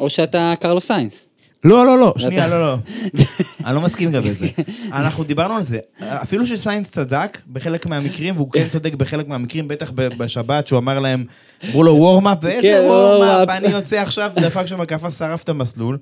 או 0.00 0.10
שאתה 0.10 0.54
קרלוס 0.60 0.86
סיינס. 0.86 1.26
לא, 1.64 1.86
לא, 1.86 1.98
לא, 1.98 2.14
שנייה, 2.16 2.48
לא, 2.48 2.60
לא. 2.60 2.76
אני 3.66 3.74
לא 3.74 3.80
מסכים 3.80 4.12
גם 4.12 4.22
בזה. 4.22 4.46
אנחנו 4.92 5.24
דיברנו 5.24 5.54
על 5.54 5.62
זה. 5.62 5.78
אפילו 6.00 6.46
שסיינס 6.46 6.90
צדק 6.90 7.38
בחלק 7.52 7.86
מהמקרים, 7.86 8.36
והוא 8.36 8.52
כן 8.52 8.68
צודק 8.68 8.94
בחלק 8.94 9.28
מהמקרים, 9.28 9.68
בטח 9.68 9.90
בשבת, 9.94 10.66
שהוא 10.66 10.78
אמר 10.78 11.00
להם, 11.00 11.24
אמרו 11.68 11.82
לו 11.82 11.92
warm-up, 11.92 12.38
כן, 12.40 12.46
ואיזה 12.46 12.86
warm-up, 12.86 13.48
warm-up. 13.48 13.52
אני 13.52 13.68
יוצא 13.68 13.96
עכשיו, 13.96 14.32
דפק 14.36 14.66
שם 14.66 14.80
הקפה, 14.80 15.10
שרף 15.10 15.42
את 15.42 15.48
המסלול. 15.48 15.98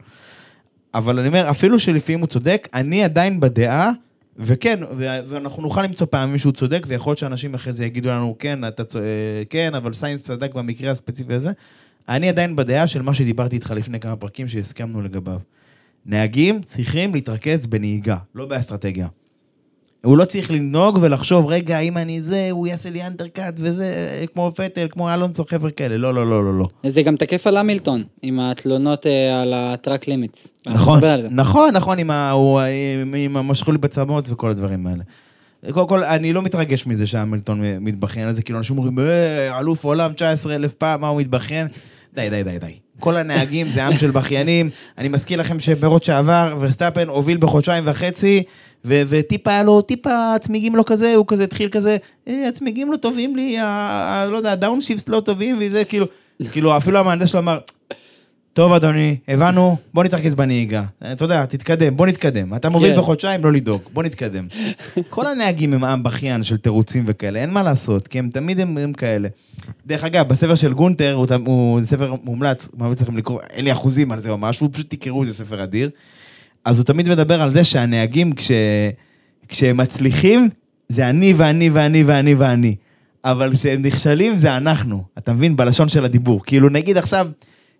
אבל 0.95 1.19
אני 1.19 1.29
אומר, 1.29 1.51
אפילו 1.51 1.79
שלפעמים 1.79 2.21
הוא 2.21 2.27
צודק, 2.27 2.69
אני 2.75 3.05
עדיין 3.05 3.41
בדעה, 3.41 3.91
וכן, 4.37 4.79
ואנחנו 4.99 5.63
נוכל 5.63 5.83
למצוא 5.83 6.07
פעמים 6.11 6.39
שהוא 6.39 6.53
צודק, 6.53 6.83
ויכול 6.87 7.11
להיות 7.11 7.19
שאנשים 7.19 7.55
אחרי 7.55 7.73
זה 7.73 7.85
יגידו 7.85 8.11
לנו, 8.11 8.37
כן, 8.39 8.69
אתה 8.69 8.85
צ... 8.85 8.97
אה, 8.97 9.03
כן, 9.51 9.75
אבל 9.75 9.93
סיינס 9.93 10.23
צדק 10.23 10.55
במקרה 10.55 10.91
הספציפי 10.91 11.35
הזה. 11.35 11.53
אני 12.09 12.29
עדיין 12.29 12.57
בדעה 12.57 12.87
של 12.87 13.03
מה 13.03 13.15
שדיברתי 13.15 13.57
איתך 13.57 13.71
לפני 13.71 14.01
כמה 14.01 14.17
פרקים 14.17 14.49
שהסכמנו 14.49 15.03
לגביו. 15.03 15.41
נהגים 16.07 16.63
צריכים 16.63 17.15
להתרכז 17.15 17.67
בנהיגה, 17.67 18.17
לא 18.35 18.47
באסטרטגיה. 18.47 19.09
הוא 20.05 20.19
לא 20.19 20.25
צריך 20.25 20.51
לנהוג 20.51 20.99
ולחשוב, 21.03 21.47
רגע, 21.47 21.79
אם 21.79 21.97
אני 21.97 22.21
זה, 22.21 22.49
הוא 22.51 22.67
יעשה 22.67 22.91
לי 22.91 23.07
undercut 23.07 23.55
וזה, 23.59 23.93
כמו 24.35 24.53
פטל, 24.57 24.87
כמו 24.91 25.15
אלונסו, 25.15 25.45
חבר'ה 25.45 25.71
כאלה. 25.71 25.97
לא, 25.97 26.15
לא, 26.15 26.31
לא, 26.31 26.45
לא, 26.45 26.59
לא. 26.59 26.69
זה 26.87 27.03
גם 27.03 27.17
תקף 27.17 27.47
על 27.47 27.57
המילטון, 27.57 28.05
עם 28.23 28.41
התלונות 28.41 29.07
אה, 29.07 29.43
על 29.43 29.53
ה 29.57 29.65
track 29.65 30.09
limits. 30.09 30.49
נכון. 30.67 31.01
נכון, 31.31 31.71
נכון, 31.75 31.99
עם 31.99 32.11
ה- 32.11 32.33
עם 33.17 33.37
המשכו 33.37 33.73
לי 33.73 33.79
בצמות 33.79 34.31
וכל 34.31 34.51
הדברים 34.51 34.87
האלה. 34.87 35.03
קודם 35.73 35.89
כל, 35.89 36.05
אני 36.05 36.33
לא 36.33 36.43
מתרגש 36.43 36.87
מזה 36.87 37.07
שהמילטון 37.07 37.61
מתבכיין 37.81 38.27
על 38.29 38.33
זה, 38.33 38.43
כאילו 38.43 38.59
אנשים 38.59 38.79
אומרים, 38.79 38.99
"אה, 38.99 39.59
אלוף 39.61 39.85
עולם 39.85 40.13
19 40.13 40.55
אלף 40.55 40.73
פעם, 40.75 41.01
מה 41.01 41.09
הוא 41.09 41.21
מתבכיין? 41.21 41.67
די, 42.15 42.31
די, 42.31 42.43
די, 42.43 42.59
די. 42.59 42.73
כל 43.01 43.17
הנהגים 43.17 43.69
זה 43.69 43.87
עם 43.87 43.99
של 43.99 44.11
בכיינים. 44.11 44.71
אני 44.99 45.09
מזכיר 45.09 45.41
לכם 45.41 45.61
שבמרוץ 45.61 46.07
שעבר, 46.07 46.57
ורסטאפן 46.61 47.09
הוביל 47.09 47.37
בחודשיים 47.37 47.85
וחצי, 47.87 48.43
ו- 48.85 49.03
וטיפה 49.09 49.51
היה 49.51 49.63
לו, 49.63 49.81
טיפה 49.83 50.35
הצמיגים 50.35 50.77
לא 50.77 50.83
כזה, 50.87 51.15
הוא 51.15 51.25
כזה 51.29 51.45
התחיל 51.45 51.69
כזה, 51.69 51.97
"אה, 52.29 52.49
הצמיגים 52.49 52.93
לא 52.93 52.97
טובים 52.97 53.37
לי, 53.37 53.59
ה- 53.59 53.65
ה- 53.67 54.27
לא 54.31 54.37
יודע, 54.37 54.53
ה 54.53 54.58
downshift 54.58 55.09
לא 55.09 55.21
טובים, 55.21 55.57
וזה 55.61 55.85
כאילו, 55.85 56.07
כאילו 56.53 56.77
אפילו 56.77 56.99
המהנדס 56.99 57.29
שלו 57.29 57.41
אמר, 57.41 57.59
טוב 58.55 58.73
אדוני, 58.73 59.17
הבנו, 59.29 59.77
בוא 59.95 60.05
נתרכז 60.05 60.35
בנהיגה. 60.35 60.85
אתה 61.13 61.25
יודע, 61.25 61.47
תתקדם, 61.47 61.97
בוא 61.97 62.07
נתקדם. 62.07 62.55
אתה 62.55 62.69
מוביל 62.69 62.93
כן. 62.93 62.99
בחודשיים, 62.99 63.45
לא 63.45 63.53
לדאוג, 63.53 63.83
בוא 63.93 64.03
נתקדם. 64.03 64.47
כל 65.11 65.27
הנהגים 65.27 65.73
הם 65.73 65.85
עם 65.85 66.03
בכיין 66.03 66.43
של 66.43 66.57
תירוצים 66.57 67.05
וכאלה, 67.07 67.39
אין 67.39 67.51
מה 67.51 67.63
לעשות, 67.63 68.09
כי 68.09 68.19
הם 68.19 68.29
תמיד 68.29 68.61
הם, 68.61 68.79
הם 68.79 68.93
כאלה. 68.93 69.29
דרך 69.87 70.05
אגב, 70.05 70.29
בספר 70.29 70.55
של 70.55 70.73
גונטר, 70.73 71.13
הוא, 71.13 71.27
הוא 71.47 71.81
זה 71.81 71.87
ספר 71.87 72.15
מומלץ, 72.25 72.69
ממליץ 72.79 73.01
לכם 73.01 73.17
לקרוא, 73.17 73.41
אין 73.51 73.65
לי 73.65 73.73
אחוזים 73.73 74.13
על 74.13 74.19
זה 74.19 74.31
או 74.31 74.39
משהו, 74.39 74.73
פשוט 74.73 74.91
תקראו, 74.91 75.25
זה 75.25 75.35
ספר 75.35 75.63
אדיר. 75.63 75.91
אז 76.65 76.79
הוא 76.79 76.85
תמיד 76.85 77.09
מדבר 77.09 77.43
על 77.43 77.53
זה 77.53 77.65
שהנהגים, 77.65 78.33
כש, 78.33 78.51
כשהם 79.49 79.77
מצליחים, 79.77 80.49
זה 80.89 81.09
אני 81.09 81.33
ואני 81.37 81.71
ואני 81.71 82.03
ואני 82.03 82.35
ואני. 82.35 82.75
אבל 83.25 83.53
כשהם 83.55 83.83
נכשלים, 83.83 84.37
זה 84.37 84.57
אנחנו. 84.57 85.05
אתה 85.19 85.33
מבין? 85.33 85.57
בלשון 85.57 85.89
של 85.89 86.05
הדיבור. 86.05 86.45
כאילו, 86.45 86.69
נגיד 86.69 86.97
עכשיו, 86.97 87.29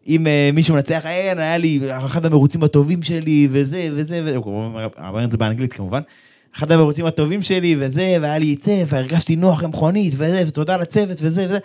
אם 0.09 0.27
uh, 0.27 0.55
מישהו 0.55 0.75
מנצח, 0.75 1.03
אין, 1.07 1.39
היה 1.39 1.59
לי 1.59 1.81
אחד 1.91 2.27
המרוצים 2.27 2.63
הטובים 2.63 3.03
שלי, 3.03 3.49
וזה, 3.51 3.89
וזה, 3.93 4.21
וזה, 4.25 4.37
הוא 4.37 4.71
אמר 5.09 5.25
את 5.25 5.31
זה 5.31 5.37
באנגלית 5.37 5.73
כמובן. 5.73 6.01
אחד 6.57 6.73
המרוצים 6.73 7.07
הטובים 7.07 7.43
שלי, 7.43 7.77
וזה, 7.79 8.17
והיה 8.21 8.39
לי 8.39 8.57
צף, 8.57 8.87
והרגשתי 8.89 9.37
נוח 9.37 9.65
עם 9.65 9.71
מכונית, 9.71 10.13
וזה, 10.17 10.45
ותודה 10.47 10.77
לצוות, 10.77 11.19
וזה, 11.21 11.47
וזה. 11.49 11.59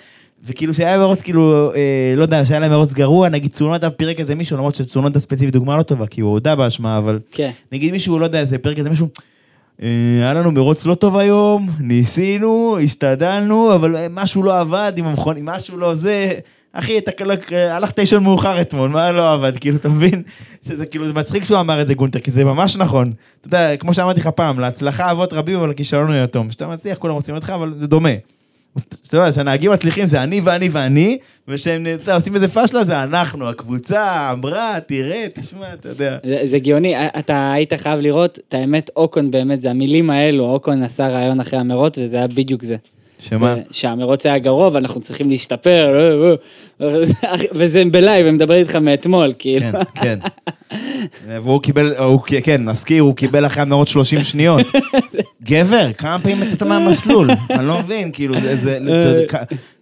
וכאילו 0.46 0.74
שהיה 0.74 0.98
מרוץ, 0.98 1.22
כאילו, 1.22 1.72
אה, 1.76 2.14
לא 2.18 2.22
יודע, 2.22 2.46
שהיה 2.46 2.60
להם 2.60 2.72
מרוץ 2.72 2.94
גרוע, 2.94 3.30
נגיד 3.30 3.52
צונודה 3.52 3.90
פירק 3.90 4.20
איזה 4.20 4.36
מישהו, 4.36 4.58
למרות 4.58 4.76
שצונודה 4.76 5.20
ספציפית 5.20 5.54
דוגמה 5.54 5.78
לא 5.78 5.84
טובה, 5.84 6.08
כי 6.08 6.22
הוא 6.22 6.32
הודה 6.32 6.56
באשמה, 6.56 6.98
אבל 6.98 7.20
כן. 7.32 7.52
נגיד 7.72 7.92
מישהו, 7.92 8.20
לא 8.20 8.26
יודע, 8.26 8.40
איזה 8.40 8.58
פרק 8.58 8.78
איזה 8.78 8.90
מישהו, 8.90 9.08
"אה, 9.82 9.88
היה 10.22 10.34
לנו 10.34 10.52
מרוץ 10.52 10.86
לא 10.86 10.96
טוב 10.96 11.18
היום, 11.18 11.70
ניסינו, 11.80 12.78
השתדלנו, 12.84 13.76
אבל 13.76 13.96
אה, 13.96 14.08
משהו 14.10 14.44
לא 14.44 14.60
עבד 14.60 14.94
עם 14.98 15.06
המכון, 15.06 15.38
משהו 15.42 15.78
לא 15.78 15.96
זה. 15.96 16.34
אחי, 16.80 16.97
אתה 16.97 17.11
כאילו, 17.11 17.32
אה, 17.51 17.75
הלכת 17.75 17.99
לישון 17.99 18.23
מאוחר 18.23 18.61
אתמול, 18.61 18.89
מה 18.89 19.11
לא 19.11 19.34
עבד? 19.34 19.57
כאילו, 19.57 19.78
אתה 19.78 19.89
מבין? 19.89 20.23
זה, 20.63 20.86
כאילו, 20.86 21.07
זה 21.07 21.13
מצחיק 21.13 21.43
שהוא 21.43 21.59
אמר 21.59 21.82
את 21.82 21.88
זה, 21.88 21.93
גונטר, 21.93 22.19
כי 22.19 22.32
זה 22.32 22.45
ממש 22.45 22.75
נכון. 22.75 23.13
אתה 23.41 23.47
יודע, 23.47 23.78
כמו 23.78 23.93
שאמרתי 23.93 24.19
לך 24.19 24.28
פעם, 24.28 24.59
להצלחה 24.59 25.11
אבות 25.11 25.34
רבים, 25.34 25.59
אבל 25.59 25.69
לכישלון 25.69 26.07
הוא 26.07 26.23
יתום. 26.23 26.49
כשאתה 26.49 26.67
מצליח, 26.67 26.97
כולם 26.97 27.13
רוצים 27.13 27.36
אותך, 27.36 27.49
אבל 27.49 27.73
זה 27.73 27.88
דומה. 27.88 28.09
אתה 29.07 29.17
יודע, 29.17 29.32
שהנהגים 29.32 29.71
מצליחים 29.71 30.07
זה 30.07 30.23
אני 30.23 30.41
ואני 30.43 30.69
ואני, 30.69 31.17
וכשהם 31.47 31.86
עושים 32.13 32.36
איזה 32.36 32.47
פשלה 32.47 32.84
זה 32.84 33.03
אנחנו, 33.03 33.49
הקבוצה 33.49 34.32
אמרה, 34.32 34.80
תראה, 34.88 35.25
תשמע, 35.34 35.73
אתה 35.73 35.89
יודע. 35.89 36.17
זה, 36.25 36.39
זה 36.45 36.59
גאוני, 36.59 37.07
אתה 37.19 37.51
היית 37.51 37.73
חייב 37.73 37.99
לראות, 37.99 38.39
את 38.47 38.53
האמת, 38.53 38.89
אוקון 38.95 39.32
באמת, 39.32 39.61
זה 39.61 39.69
המילים 39.69 40.09
האלו, 40.09 40.43
אוקון 40.43 40.84
עשה 40.84 41.07
רעיון 41.07 41.39
אחרי 41.39 41.59
המרוץ, 41.59 41.97
וזה 41.97 42.15
היה 42.17 42.28
בדיוק 42.28 42.63
זה. 42.63 42.75
שמה? 43.20 43.55
שהמרוץ 43.72 44.26
היה 44.26 44.38
גרוע 44.38 44.70
ואנחנו 44.74 45.01
צריכים 45.01 45.30
להשתפר, 45.30 45.95
אה, 45.95 46.36
אה, 46.82 47.36
וזה 47.51 47.84
בלייב, 47.91 48.28
הם 48.28 48.36
מדברים 48.36 48.59
איתך 48.59 48.76
מאתמול, 48.76 49.34
כאילו. 49.39 49.65
כן, 49.72 49.80
כן. 49.95 50.20
והוא 51.43 51.61
קיבל, 51.61 51.95
הוא, 51.97 52.22
כן, 52.43 52.70
נזכיר, 52.70 53.03
הוא 53.03 53.15
קיבל 53.15 53.45
אחרי 53.45 53.61
המאות 53.61 53.88
30 53.88 54.24
שניות. 54.24 54.65
גבר, 55.43 55.93
כמה 55.93 56.20
פעמים 56.20 56.43
יצאת 56.43 56.63
מהמסלול? 56.63 57.30
אני 57.49 57.68
לא 57.68 57.80
מבין, 57.80 58.11
כאילו, 58.11 58.41
זה, 58.41 58.55
זה, 58.55 59.26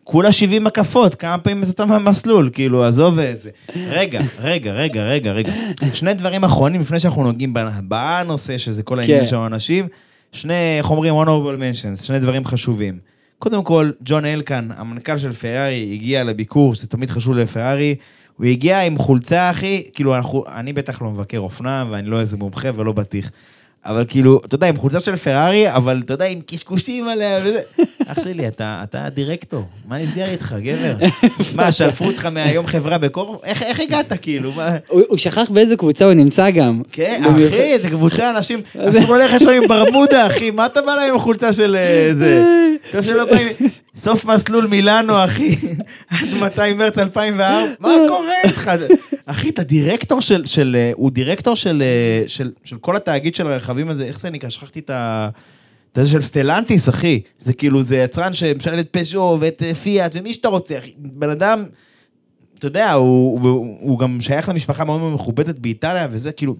כולה 0.03 0.31
70 0.31 0.67
הקפות, 0.67 1.15
כמה 1.15 1.37
פעמים 1.37 1.63
יצאת 1.63 1.81
מהמסלול? 1.81 2.49
כאילו, 2.53 2.83
עזוב 2.83 3.19
איזה. 3.19 3.49
רגע, 3.75 4.21
רגע, 4.41 4.71
רגע, 4.71 5.03
רגע, 5.03 5.31
רגע. 5.31 5.53
שני 5.93 6.13
דברים 6.13 6.43
אחרונים 6.43 6.81
לפני 6.81 6.99
שאנחנו 6.99 7.23
נוגעים 7.23 7.53
בנושא, 7.83 8.57
שזה 8.57 8.83
כל 8.83 8.99
העניין 8.99 9.19
כן. 9.19 9.25
של 9.25 9.35
האנשים. 9.35 9.87
שני, 10.31 10.77
איך 10.77 10.91
אומרים, 10.91 11.13
honorable 11.21 11.59
mentions, 11.59 12.05
שני 12.05 12.19
דברים 12.19 12.45
חשובים. 12.45 13.14
קודם 13.39 13.63
כל, 13.63 13.91
ג'ון 14.01 14.25
אלקן, 14.25 14.69
המנכ"ל 14.77 15.17
של 15.17 15.31
פרארי, 15.31 15.89
הגיע 15.93 16.23
לביקור, 16.23 16.75
שזה 16.75 16.87
תמיד 16.87 17.09
חשוב 17.09 17.35
לפרארי, 17.35 17.95
הוא 18.37 18.45
הגיע 18.45 18.81
עם 18.81 18.97
חולצה, 18.97 19.51
אחי, 19.51 19.83
כאילו, 19.93 20.15
אנחנו, 20.15 20.43
אני 20.47 20.73
בטח 20.73 21.01
לא 21.01 21.11
מבקר 21.11 21.39
אופנה, 21.39 21.85
ואני 21.89 22.07
לא 22.07 22.19
איזה 22.19 22.37
מומחה 22.37 22.69
ולא 22.75 22.91
בטיח. 22.91 23.31
אבל 23.85 24.05
כאילו, 24.07 24.41
אתה 24.45 24.55
יודע, 24.55 24.67
עם 24.67 24.77
חולצה 24.77 24.99
של 24.99 25.15
פרארי, 25.15 25.71
אבל 25.73 26.01
אתה 26.05 26.13
יודע, 26.13 26.25
עם 26.25 26.39
קשקושים 26.45 27.07
עליה 27.07 27.39
וזה. 27.43 27.61
אח 28.07 28.23
שלי, 28.23 28.47
אתה, 28.47 28.79
אתה 28.83 29.09
דירקטור, 29.09 29.63
מה 29.87 29.97
נסגר 29.97 30.25
איתך, 30.25 30.55
גבר? 30.63 30.95
מה, 31.55 31.71
שלפו 31.71 32.05
אותך 32.05 32.25
מהיום 32.25 32.67
חברה 32.67 32.97
בקור? 32.97 33.41
איך, 33.43 33.63
איך 33.63 33.79
הגעת, 33.79 34.13
כאילו? 34.21 34.51
מה... 34.51 34.77
הוא 34.87 35.01
הוא 35.07 35.17
שכח 35.17 35.49
באיזה 35.49 35.77
קבוצה 35.77 36.05
הוא 36.05 36.13
נמצא 36.13 36.49
גם. 36.49 36.81
כן, 36.91 37.23
אחי, 37.47 37.79
זה 37.81 37.89
קבוצה 37.89 38.29
אנשים, 38.29 38.61
אסור 38.77 39.15
ללכת 39.15 39.39
שם 39.39 39.49
עם 39.49 39.67
ברמודה, 39.67 40.27
אחי, 40.27 40.51
מה 40.51 40.65
אתה 40.65 40.81
בא 40.81 40.95
להם 40.95 41.09
עם 41.09 41.15
החולצה 41.15 41.53
של 41.53 41.75
אה, 41.75 42.11
זה? 42.17 42.43
טוב 42.91 43.01
שלא 43.01 43.25
באים, 43.25 43.47
סוף 43.97 44.25
מסלול 44.25 44.67
מילאנו, 44.67 45.23
אחי, 45.23 45.55
עד 46.09 46.27
200 46.39 46.77
מרץ 46.77 46.97
2004, 46.97 47.73
מה 47.79 47.89
קורה 48.07 48.33
איתך? 48.43 48.71
אחי, 49.25 49.49
אתה 49.49 49.63
דירקטור 49.63 50.21
של, 50.21 50.45
של, 50.45 50.75
אה, 50.79 50.91
הוא 50.95 51.11
דירקטור 51.11 51.55
של, 51.55 51.83
אה, 51.85 52.23
של, 52.27 52.51
של 52.63 52.77
כל 52.77 52.95
התאגיד 52.95 53.35
של 53.35 53.47
הרכבים 53.47 53.89
הזה, 53.89 54.05
איך 54.05 54.19
זה 54.19 54.29
נקרא? 54.29 54.49
שכחתי 54.49 54.79
את 54.79 54.89
ה... 54.89 55.29
את 55.91 56.05
זה 56.05 56.09
של 56.09 56.21
סטלנטיס, 56.21 56.89
אחי. 56.89 57.21
זה 57.39 57.53
כאילו, 57.53 57.83
זה 57.83 57.97
יצרן 57.97 58.33
שמשלב 58.33 58.79
את 58.79 58.87
פז'ו 58.91 59.37
ואת 59.39 59.63
אה, 59.65 59.75
פיאט 59.75 60.11
ומי 60.15 60.33
שאתה 60.33 60.47
רוצה, 60.47 60.77
אחי. 60.77 60.93
בן 60.97 61.29
אדם, 61.29 61.65
אתה 62.59 62.65
יודע, 62.67 62.91
הוא, 62.91 63.39
הוא, 63.41 63.77
הוא 63.79 63.99
גם 63.99 64.21
שייך 64.21 64.49
למשפחה 64.49 64.83
מאוד 64.83 64.99
מאוד 64.99 65.13
מכובדת 65.13 65.59
באיטליה, 65.59 66.07
וזה 66.11 66.31
כאילו... 66.31 66.55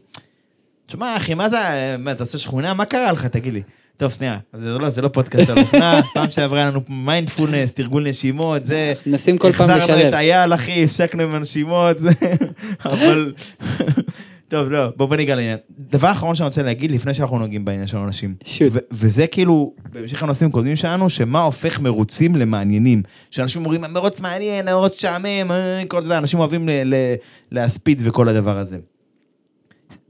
תשמע, 0.85 1.17
אחי, 1.17 1.33
מה 1.33 1.49
זה, 1.49 1.57
מה, 1.99 2.11
אתה 2.11 2.23
עושה 2.23 2.37
שכונה? 2.37 2.73
מה 2.73 2.85
קרה 2.85 3.11
לך, 3.11 3.25
תגיד 3.25 3.53
לי. 3.53 3.61
טוב, 3.97 4.11
שנייה, 4.11 4.37
זה 4.53 4.77
לא, 4.77 4.89
זה 4.89 5.01
לא 5.01 5.07
פודקאסט 5.07 5.49
על 5.49 5.59
אופנה, 5.59 6.01
פעם 6.13 6.29
שעברה 6.29 6.59
היה 6.59 6.69
לנו 6.69 6.81
מיינדפולנס, 6.89 7.71
תרגול 7.73 8.07
נשימות, 8.09 8.65
זה... 8.65 8.93
מנסים 9.05 9.37
כל 9.37 9.51
פעם 9.51 9.69
החזרנו 9.69 9.93
לשלב. 9.93 10.07
את 10.07 10.13
אייל, 10.13 10.53
אחי, 10.53 10.83
הפסקנו 10.83 11.23
עם 11.23 11.35
הנשימות, 11.35 11.99
זה... 11.99 12.11
אבל... 12.85 13.33
טוב, 14.47 14.71
לא, 14.71 14.87
בוא 14.97 15.05
בוא 15.05 15.15
ניגע 15.15 15.35
לעניין. 15.35 15.57
דבר 15.79 16.11
אחרון 16.11 16.35
שאני 16.35 16.47
רוצה 16.47 16.63
להגיד, 16.63 16.91
לפני 16.91 17.13
שאנחנו 17.13 17.39
נוגעים 17.39 17.65
בעניין 17.65 17.87
של 17.87 17.97
אנשים. 17.97 18.35
ו- 18.71 18.77
וזה 18.91 19.27
כאילו, 19.27 19.73
בהמשך 19.93 20.23
לנושאים 20.23 20.51
קודמים 20.51 20.75
שלנו, 20.75 21.09
שמה 21.09 21.41
הופך 21.41 21.79
מרוצים 21.79 22.35
למעניינים. 22.35 23.03
שאנשים 23.31 23.61
אומרים, 23.61 23.83
המרוץ 23.83 24.21
מעניין, 24.21 24.67
המרוץ 24.67 25.01
שעמם, 25.01 25.51
אה, 25.51 25.83
כל 25.87 26.05
זה, 26.05 26.17
אנשים 26.17 26.39
אוהבים 26.39 26.69
ל- 26.69 26.71
ל- 26.95 27.15
להספיד 27.51 28.01
וכל 28.05 28.29
הדבר 28.29 28.57
הזה. 28.57 28.77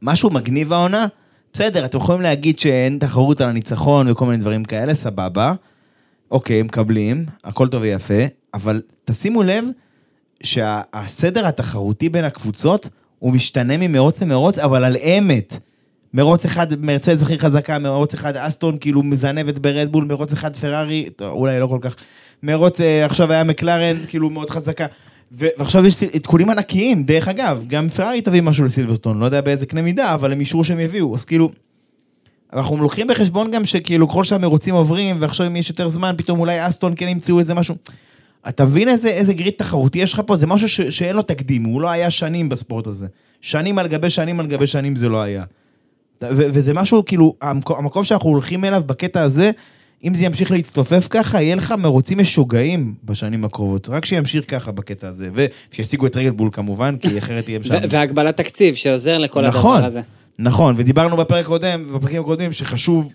משהו 0.02 0.30
מגניב 0.30 0.74
העונה, 0.74 1.08
בסדר, 1.56 1.86
אתם 1.86 1.98
יכולים 1.98 2.22
להגיד 2.22 2.60
שאין 2.60 2.98
תחרות 3.00 3.42
על 3.42 3.50
הניצחון 3.50 4.12
וכל 4.12 4.26
מיני 4.26 4.38
דברים 4.38 4.66
כאלה, 4.66 4.94
סבבה. 4.94 5.54
אוקיי, 6.32 6.64
מקבלים, 6.64 7.26
הכל 7.44 7.68
טוב 7.68 7.82
ויפה, 7.82 8.14
אבל 8.54 8.82
תשימו 9.06 9.44
לב 9.44 9.66
שהסדר 10.44 11.48
התחרותי 11.48 12.10
בין 12.10 12.24
הקבוצות 12.24 12.90
הוא 13.20 13.34
משתנה 13.34 13.78
ממרוץ 13.78 14.22
למרוץ, 14.22 14.60
אבל 14.60 14.84
על 14.84 14.98
אמת. 14.98 15.58
מרוץ 16.14 16.46
אחד 16.46 16.80
מרצדס 16.80 17.22
הכי 17.22 17.40
חזקה, 17.40 17.80
מרוץ 17.80 18.14
אחד 18.14 18.38
אסטון 18.38 18.78
כאילו 18.78 19.04
מזנבת 19.04 19.60
ברדבול, 19.60 20.06
מרוץ 20.06 20.34
אחד 20.34 20.56
פרארי, 20.56 21.10
אולי 21.22 21.60
לא 21.60 21.68
כל 21.68 21.80
כך. 21.82 21.96
מרוץ 22.44 22.82
אה, 22.82 23.06
עכשיו 23.06 23.32
היה 23.32 23.44
מקלרן, 23.44 23.98
כאילו 24.08 24.30
מאוד 24.30 24.50
חזקה. 24.50 24.86
ועכשיו 25.38 25.86
יש 25.86 26.04
עדכונים 26.04 26.50
ענקיים, 26.50 27.04
דרך 27.04 27.28
אגב, 27.28 27.64
גם 27.68 27.90
פרארי 27.90 28.22
תביא 28.22 28.42
משהו 28.42 28.66
לסילברסטון, 28.66 29.20
לא 29.20 29.26
יודע 29.26 29.42
באיזה 29.42 29.66
קנה 29.66 29.82
מידה, 29.82 30.14
אבל 30.14 30.32
הם 30.32 30.40
אישרו 30.40 30.64
שהם 30.64 30.80
יביאו, 30.80 31.16
אז 31.16 31.26
כאילו... 31.26 31.50
אנחנו 32.54 32.78
לוקחים 32.78 33.08
בחשבון 33.08 33.52
גם 33.52 33.66
שכאילו 33.66 34.08
ככל 34.08 34.24
שהמרוצים 34.24 34.76
עוברים, 34.76 35.18
ועכשיו 35.20 35.48
אם 35.48 35.56
יש 35.56 35.70
יותר 35.70 35.90
זמן, 35.90 36.14
פתאום 36.18 36.40
אולי 36.40 36.68
אסטון 36.68 36.94
כן 36.96 37.08
ימצאו 37.08 37.40
איזה 37.40 37.54
משהו. 37.54 37.76
אתה 38.50 38.66
מבין 38.66 38.88
איזה, 38.90 39.10
איזה 39.10 39.34
גריד 39.34 39.54
תחרותי 39.58 40.00
יש 40.00 40.14
לך 40.14 40.22
פה? 40.26 40.38
זה 40.38 40.48
משהו 40.48 40.70
ש, 40.70 40.82
שאין 40.82 41.16
לו 41.16 41.22
תקדים, 41.22 41.64
הוא 41.64 41.82
לא 41.82 41.90
היה 41.90 42.10
שנים 42.10 42.50
בספורט 42.50 42.88
הזה. 42.88 43.08
שנים 43.42 43.80
על 43.80 43.88
גבי 43.88 44.10
שנים 44.10 44.40
על 44.40 44.48
גבי 44.48 44.68
שנים 44.68 44.96
זה 44.96 45.10
לא 45.10 45.22
היה. 45.22 45.44
ו- 46.24 46.28
וזה 46.54 46.74
משהו, 46.74 47.06
כאילו, 47.06 47.36
המקום 47.42 48.04
שאנחנו 48.04 48.30
הולכים 48.30 48.66
אליו 48.66 48.84
בקטע 48.86 49.22
הזה, 49.22 49.52
אם 50.06 50.16
זה 50.16 50.24
ימשיך 50.24 50.52
להצטופף 50.52 51.08
ככה, 51.10 51.42
יהיה 51.42 51.56
לך 51.56 51.72
מרוצים 51.72 52.18
משוגעים 52.20 52.94
בשנים 53.04 53.46
הקרובות. 53.46 53.90
רק 53.90 54.06
שימשיך 54.06 54.44
ככה 54.48 54.72
בקטע 54.72 55.08
הזה. 55.08 55.30
ושישיגו 55.34 56.06
את 56.08 56.16
רד 56.18 56.31
בול 56.31 56.50
כמובן, 56.52 56.96
כי 56.98 57.18
אחרת 57.18 57.50
יהיה 57.50 57.60
שם... 57.64 57.74
ו- 57.74 57.78
והגבלת 57.90 58.38
תקציב 58.38 58.76
שעוזר 58.76 59.18
לכל 59.18 59.42
נכון. 59.48 59.76
הדבר 59.76 59.88
הזה. 59.88 60.02
נכון, 60.40 60.76
ודיברנו 60.78 61.18
בפרק 61.18 61.46
הקודם, 61.46 61.84
בפרקים 61.96 62.22
הקודמים, 62.22 62.54
שחשוב 62.54 63.14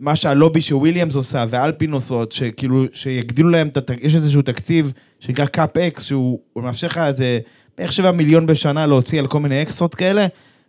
מה 0.00 0.16
שהלובי 0.16 0.60
שוויליאמס 0.60 1.14
עושה 1.14 1.44
ואלפין 1.48 1.92
עושות, 1.92 2.32
שכאילו, 2.32 2.84
שיגדילו 2.92 3.48
להם, 3.50 3.68
את 3.68 3.76
הת- 3.76 3.90
יש 4.02 4.14
איזשהו 4.14 4.42
תקציב 4.42 4.92
שנקרא 5.20 5.46
CapEx, 5.46 6.02
שהוא 6.02 6.38
הוא 6.52 6.62
מאפשר 6.64 6.86
לך 6.86 6.98
איזה 6.98 7.38
בערך 7.78 7.92
7 7.92 8.10
מיליון 8.10 8.46
בשנה 8.46 8.86
להוציא 8.86 9.18
על 9.20 9.26
כל 9.26 9.40
מיני 9.40 9.62
אקסטרות 9.62 9.94
כאלה. 9.94 10.26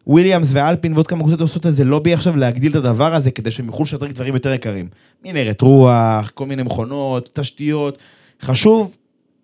וויליאמס 0.08 0.50
ואלפין 0.54 0.94
ועוד 0.94 1.08
כמה 1.08 1.20
קבוצות 1.20 1.42
עושות 1.42 1.66
איזה 1.66 1.84
לובי 1.84 2.14
עכשיו 2.14 2.38
להגדיל 2.38 2.72
את 2.72 2.76
הדבר 2.76 3.16
הזה, 3.16 3.32
כדי 3.32 3.52
שהם 3.52 3.66
יוכלו 3.66 3.84
לשדרג 3.84 4.12
דברים 4.12 4.34
יותר 4.34 4.54
יקרים. 4.54 4.88
מנהרת 5.26 5.62
רוח, 5.62 6.32
כל 6.34 6.46
מיני 6.46 6.64
מכונות, 6.64 7.30
תשתיות. 7.34 7.98
חשוב 8.42 8.98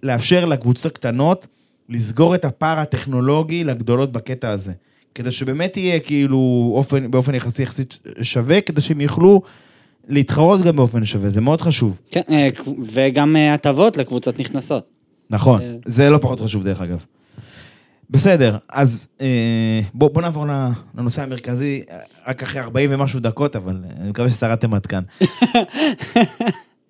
לאפשר 0.03 0.45
לקבוצות 0.45 0.85
הקטנות 0.85 1.47
לסגור 1.89 2.35
את 2.35 2.45
הפער 2.45 2.79
הטכנולוגי 2.79 3.63
לגדולות 3.63 4.11
בקטע 4.11 4.49
הזה. 4.49 4.71
כדי 5.15 5.31
שבאמת 5.31 5.77
יהיה 5.77 5.99
כאילו 5.99 6.71
אופן, 6.75 7.11
באופן 7.11 7.35
יחסי 7.35 7.63
יחסית 7.63 7.99
שווה, 8.21 8.61
כדי 8.61 8.81
שהם 8.81 9.01
יוכלו 9.01 9.41
להתחרות 10.07 10.61
גם 10.61 10.75
באופן 10.75 11.05
שווה, 11.05 11.29
זה 11.29 11.41
מאוד 11.41 11.61
חשוב. 11.61 11.99
כן, 12.11 12.21
אה, 12.29 12.47
וגם 12.93 13.35
אה, 13.35 13.53
הטבות 13.53 13.97
לקבוצות 13.97 14.39
נכנסות. 14.39 14.83
נכון, 15.29 15.61
אה. 15.61 15.75
זה 15.85 16.09
לא 16.09 16.17
פחות 16.17 16.39
חשוב 16.39 16.63
דרך 16.63 16.81
אגב. 16.81 17.05
בסדר, 18.13 18.57
אז 18.69 19.07
אה, 19.21 19.81
בוא, 19.93 20.09
בוא 20.09 20.21
נעבור 20.21 20.45
לנושא 20.97 21.21
המרכזי, 21.21 21.83
רק 22.27 22.43
אחרי 22.43 22.61
40 22.61 22.89
ומשהו 22.93 23.19
דקות, 23.19 23.55
אבל 23.55 23.77
אני 23.99 24.09
מקווה 24.09 24.29
ששרדתם 24.29 24.73
עד 24.73 24.85
כאן. 24.85 25.03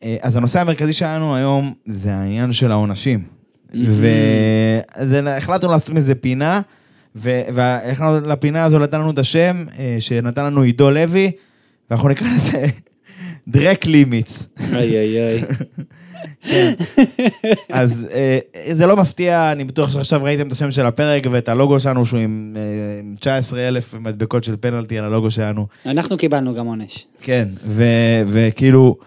אה, 0.04 0.18
אז 0.22 0.38
הנושא 0.38 0.60
המרכזי 0.60 0.94
שלנו 0.94 1.36
היום 1.36 1.74
זה 1.86 2.14
העניין 2.14 2.52
של 2.52 2.72
העונשים. 2.72 3.24
והחלטנו 5.08 5.72
לעשות 5.72 5.90
מזה 5.90 6.16
פינה, 6.16 6.62
והחלטנו 7.16 8.28
לפינה 8.28 8.64
הזו 8.64 8.80
נתן 8.80 9.00
לנו 9.00 9.12
את 9.12 9.20
השם 9.20 9.66
אה, 9.80 9.96
שנתן 10.00 10.46
לנו 10.46 10.62
עידו 10.62 10.92
לוי, 10.92 11.32
ואנחנו 11.90 12.10
נקרא 12.10 12.28
לזה 12.36 12.66
דרק 13.48 13.86
לימיץ. 13.86 14.46
איי 14.74 14.98
איי 14.98 15.28
איי. 15.28 15.44
אז 17.70 18.08
אה, 18.14 18.40
זה 18.72 18.86
לא 18.88 18.98
מפתיע, 18.98 19.52
אני 19.52 19.64
בטוח 19.64 19.92
שעכשיו 19.92 20.24
ראיתם 20.24 20.48
את 20.48 20.52
השם 20.52 20.72
של 20.72 20.86
הפרק 20.86 21.24
ואת 21.32 21.50
הלוגו 21.50 21.80
שלנו, 21.80 22.06
שהוא 22.06 22.20
עם 22.20 22.56
אה, 22.58 23.00
עם 23.00 23.16
19 23.20 23.68
אלף 23.68 23.94
מדבקות 23.94 24.44
של 24.44 24.56
פנלטי 24.60 25.00
על 25.00 25.06
הלוגו 25.06 25.32
שלנו. 25.32 25.68
אנחנו 25.86 26.18
קיבלנו 26.18 26.56
גם 26.56 26.66
עונש. 26.66 27.08
כן, 27.22 27.48
וכאילו, 28.28 28.98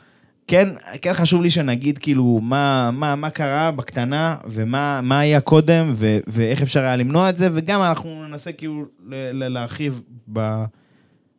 כן, 0.48 0.68
כן 1.02 1.12
חשוב 1.14 1.42
לי 1.42 1.50
שנגיד 1.50 1.98
כאילו 1.98 2.40
מה, 2.42 2.90
מה, 2.92 3.14
מה 3.14 3.30
קרה 3.30 3.70
בקטנה, 3.70 4.36
ומה 4.46 5.00
מה 5.02 5.18
היה 5.20 5.40
קודם, 5.40 5.92
ו- 5.94 6.18
ואיך 6.26 6.62
אפשר 6.62 6.80
היה 6.80 6.96
למנוע 6.96 7.28
את 7.28 7.36
זה, 7.36 7.48
וגם 7.52 7.82
אנחנו 7.82 8.28
ננסה 8.28 8.52
כאילו 8.52 8.84
ל- 9.06 9.44
ל- 9.44 9.48
להרחיב 9.48 10.00
ב- 10.32 10.64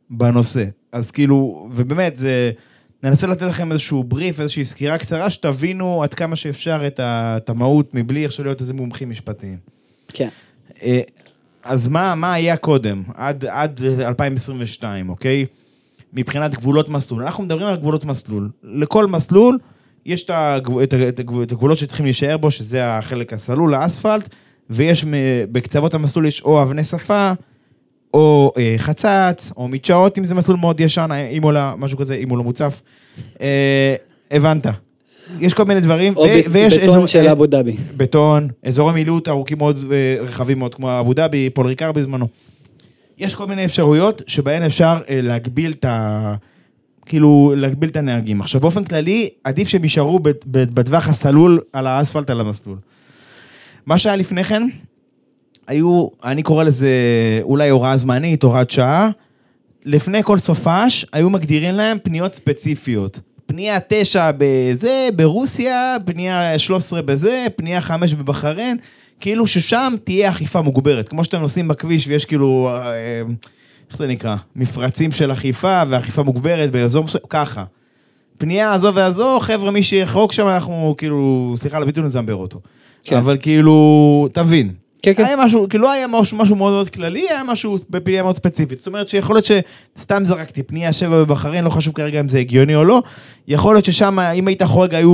בנושא. 0.09 0.63
אז 0.91 1.11
כאילו, 1.11 1.67
ובאמת, 1.71 2.17
זה... 2.17 2.51
ננסה 3.03 3.27
לתת 3.27 3.41
לכם 3.41 3.71
איזשהו 3.71 4.03
בריף, 4.03 4.39
איזושהי 4.39 4.65
סקירה 4.65 4.97
קצרה, 4.97 5.29
שתבינו 5.29 6.03
עד 6.03 6.13
כמה 6.13 6.35
שאפשר 6.35 6.87
את, 6.87 6.99
ה- 6.99 7.37
את 7.37 7.49
המהות, 7.49 7.93
מבלי 7.93 8.25
עכשיו 8.25 8.45
להיות 8.45 8.61
איזה 8.61 8.73
מומחים 8.73 9.09
משפטיים. 9.09 9.57
כן. 10.07 10.29
אה, 10.83 11.01
אז 11.63 11.87
מה, 11.87 12.15
מה 12.15 12.33
היה 12.33 12.57
קודם, 12.57 13.03
עד, 13.15 13.45
עד 13.45 13.81
2022, 13.99 15.09
אוקיי? 15.09 15.45
מבחינת 16.13 16.55
גבולות 16.55 16.89
מסלול. 16.89 17.23
אנחנו 17.23 17.43
מדברים 17.43 17.67
על 17.67 17.75
גבולות 17.75 18.05
מסלול. 18.05 18.49
לכל 18.63 19.07
מסלול 19.07 19.57
יש 20.05 20.23
את, 20.23 20.31
הגב, 20.33 20.77
את, 20.79 20.93
את, 20.93 21.19
את 21.43 21.51
הגבולות 21.51 21.77
שצריכים 21.77 22.05
להישאר 22.05 22.37
בו, 22.37 22.51
שזה 22.51 22.87
החלק 22.97 23.33
הסלול, 23.33 23.73
האספלט, 23.73 24.29
ויש 24.69 25.05
בקצוות 25.51 25.93
המסלול 25.93 26.25
יש 26.25 26.41
או 26.41 26.61
אבני 26.61 26.83
שפה, 26.83 27.31
או 28.17 28.51
אה, 28.57 28.75
חצץ, 28.77 29.51
או 29.57 29.67
מדשאות, 29.67 30.17
אם 30.17 30.23
זה 30.23 30.35
מסלול 30.35 30.57
מאוד 30.57 30.79
ישן, 30.81 31.09
אם 31.37 31.43
עולה 31.43 31.73
משהו 31.77 31.97
כזה, 31.97 32.15
אם 32.15 32.29
הוא 32.29 32.37
לא 32.37 32.43
מוצף. 32.43 32.81
אה, 33.41 33.95
הבנת. 34.31 34.65
יש 35.39 35.53
כל 35.53 35.63
מיני 35.65 35.79
דברים, 35.79 36.17
או 36.17 36.21
ו- 36.21 36.25
ב- 36.25 36.41
ויש 36.51 36.77
בטון 36.77 36.89
אזור- 36.95 37.05
של 37.07 37.25
אה, 37.27 37.31
אבו 37.31 37.45
דאבי. 37.45 37.75
בטון, 37.97 38.47
אזורי 38.65 38.93
מילוט 38.93 39.27
ארוכים 39.27 39.57
מאוד, 39.57 39.85
אה, 39.91 40.23
רחבים 40.23 40.59
מאוד, 40.59 40.75
כמו 40.75 40.99
אבו 40.99 41.13
דאבי, 41.13 41.49
פול 41.49 41.67
ריקר 41.67 41.91
בזמנו. 41.91 42.27
יש 43.17 43.35
כל 43.35 43.47
מיני 43.47 43.65
אפשרויות 43.65 44.21
שבהן 44.27 44.63
אפשר 44.63 44.97
אה, 45.09 45.19
להגביל 45.21 45.71
את 45.71 45.85
ה... 45.85 46.33
כאילו, 47.05 47.53
להגביל 47.57 47.89
את 47.89 47.95
הנהגים. 47.95 48.41
עכשיו, 48.41 48.61
באופן 48.61 48.83
כללי, 48.83 49.29
עדיף 49.43 49.67
שהם 49.67 49.83
יישארו 49.83 50.19
בטווח 50.47 51.07
הסלול 51.09 51.59
על 51.73 51.87
האספלט 51.87 52.29
על 52.29 52.41
המסלול. 52.41 52.77
מה 53.85 53.97
שהיה 53.97 54.15
לפני 54.15 54.43
כן, 54.43 54.63
היו, 55.67 56.07
אני 56.23 56.43
קורא 56.43 56.63
לזה 56.63 56.89
אולי 57.41 57.69
הוראה 57.69 57.97
זמנית, 57.97 58.43
הוראת 58.43 58.69
שעה. 58.69 59.09
לפני 59.85 60.23
כל 60.23 60.37
סופש, 60.37 61.05
היו 61.13 61.29
מגדירים 61.29 61.75
להם 61.75 61.97
פניות 62.03 62.35
ספציפיות. 62.35 63.19
פנייה 63.45 63.77
9 63.87 64.31
בזה, 64.37 65.09
ברוסיה, 65.15 65.97
פנייה 66.05 66.59
13 66.59 67.01
בזה, 67.01 67.45
פנייה 67.55 67.81
5 67.81 68.13
בבחריין, 68.13 68.77
כאילו 69.19 69.47
ששם 69.47 69.93
תהיה 70.03 70.29
אכיפה 70.29 70.61
מוגברת. 70.61 71.09
כמו 71.09 71.23
שאתם 71.23 71.39
נוסעים 71.39 71.67
בכביש 71.67 72.07
ויש 72.07 72.25
כאילו, 72.25 72.69
אה, 72.71 73.21
איך 73.89 73.97
זה 73.97 74.07
נקרא? 74.07 74.35
מפרצים 74.55 75.11
של 75.11 75.31
אכיפה 75.31 75.83
ואכיפה 75.89 76.23
מוגברת 76.23 76.71
באזור 76.71 77.03
מסוים, 77.03 77.23
ככה. 77.29 77.63
פנייה 78.37 78.71
הזו 78.71 78.95
והזו, 78.95 79.39
חבר'ה, 79.41 79.71
מי 79.71 79.83
שיחרוק 79.83 80.33
שם, 80.33 80.47
אנחנו 80.47 80.95
כאילו, 80.97 81.53
סליחה 81.57 81.77
על 81.77 81.83
הביטוי, 81.83 82.03
נזמבר 82.03 82.35
אותו. 82.35 82.59
כן. 83.03 83.15
אבל 83.17 83.37
כאילו, 83.41 84.27
תבין. 84.31 84.73
כן, 85.07 85.13
כן. 85.13 85.25
היה 85.25 85.35
משהו, 85.35 85.69
כאילו 85.69 85.83
לא 85.83 85.91
היה 85.91 86.07
משהו, 86.07 86.37
משהו 86.37 86.55
מאוד 86.55 86.73
מאוד 86.73 86.89
כללי, 86.89 87.25
היה 87.29 87.43
משהו 87.43 87.77
בפנייה 87.89 88.23
מאוד 88.23 88.35
ספציפית. 88.35 88.77
זאת 88.77 88.87
אומרת 88.87 89.09
שיכול 89.09 89.35
להיות 89.35 89.45
שסתם 89.45 90.25
זרקתי 90.25 90.63
פנייה 90.63 90.93
שבע 90.93 91.23
בבחריין, 91.23 91.63
לא 91.63 91.69
חשוב 91.69 91.93
כרגע 91.93 92.19
אם 92.19 92.29
זה 92.29 92.39
הגיוני 92.39 92.75
או 92.75 92.83
לא, 92.83 93.01
יכול 93.47 93.75
להיות 93.75 93.85
ששם, 93.85 94.19
אם 94.19 94.47
היית 94.47 94.63
חורג, 94.63 94.95
היו, 94.95 95.11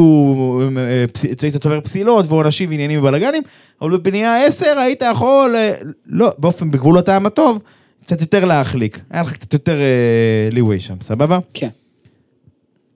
אה, 0.77 1.05
היית 1.41 1.55
צובר 1.55 1.81
פסילות 1.81 2.25
ועונשים 2.27 2.69
ועניינים 2.69 2.99
ובלאגנים, 2.99 3.43
אבל 3.81 3.97
בפנייה 3.97 4.45
עשר 4.45 4.79
היית 4.79 5.03
יכול, 5.11 5.55
אה, 5.55 5.73
לא, 6.05 6.31
באופן, 6.37 6.71
בגבולות 6.71 7.09
הטעם 7.09 7.25
הטוב, 7.25 7.61
קצת 8.01 8.21
יותר 8.21 8.45
להחליק. 8.45 8.99
היה 9.11 9.23
לך 9.23 9.33
קצת 9.33 9.53
יותר 9.53 9.77
אה, 9.79 10.49
leeway 10.51 10.79
שם, 10.79 10.95
סבבה? 11.01 11.39
כן. 11.53 11.69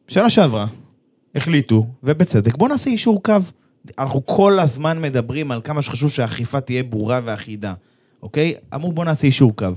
שנה 0.08 0.30
שעברה, 0.30 0.66
החליטו, 1.36 1.86
ובצדק, 2.04 2.58
בואו 2.58 2.70
נעשה 2.70 2.90
יישור 2.90 3.24
קו. 3.24 3.34
אנחנו 4.00 4.26
כל 4.26 4.60
הזמן 4.60 5.02
מדברים 5.02 5.52
על 5.52 5.62
כמה 5.64 5.82
שחשוב 5.82 6.12
שהאכיפה 6.12 6.62
תהיה 6.62 6.84
ברורה 6.84 7.20
ואחידה, 7.24 7.74
אוקיי? 8.24 8.54
אמרו 8.76 8.92
בואו 8.92 9.06
נעשה 9.06 9.28
יישור 9.28 9.56
קו. 9.56 9.68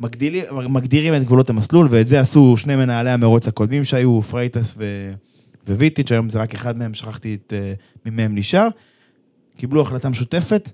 מגדילים, 0.00 0.44
מגדירים 0.68 1.14
את 1.14 1.24
גבולות 1.24 1.50
המסלול, 1.50 1.88
ואת 1.90 2.06
זה 2.06 2.20
עשו 2.20 2.56
שני 2.56 2.76
מנהלי 2.76 3.10
המרוץ 3.10 3.48
הקודמים 3.48 3.84
שהיו, 3.84 4.22
פרייטס 4.22 4.74
ו... 4.78 5.12
וויטיץ', 5.68 6.12
היום 6.12 6.28
זה 6.28 6.38
רק 6.38 6.54
אחד 6.54 6.78
מהם, 6.78 6.94
שכחתי 6.94 7.34
את 7.34 7.52
uh, 7.52 7.80
מי 8.04 8.10
מהם 8.10 8.34
נשאר. 8.34 8.68
קיבלו 9.56 9.82
החלטה 9.82 10.08
משותפת, 10.08 10.70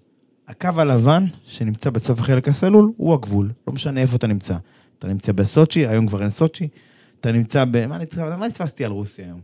הקו 0.49 0.69
הלבן 0.77 1.25
שנמצא 1.47 1.91
בסוף 1.91 2.21
החלק 2.21 2.49
הסלול 2.49 2.93
הוא 2.97 3.15
הגבול, 3.15 3.51
לא 3.67 3.73
משנה 3.73 4.01
איפה 4.01 4.17
אתה 4.17 4.27
נמצא. 4.27 4.57
אתה 4.99 5.09
נמצא 5.09 5.33
בסוצ'י, 5.33 5.87
היום 5.87 6.07
כבר 6.07 6.23
אין 6.23 6.31
סוצ'י, 6.31 6.69
אתה 7.21 7.33
נמצא 7.33 7.65
ב... 7.71 7.87
מה, 7.87 7.99
נתפ... 7.99 8.19
מה 8.19 8.47
נתפסתי 8.49 8.85
על 8.85 8.91
רוסיה 8.91 9.25
היום? 9.25 9.41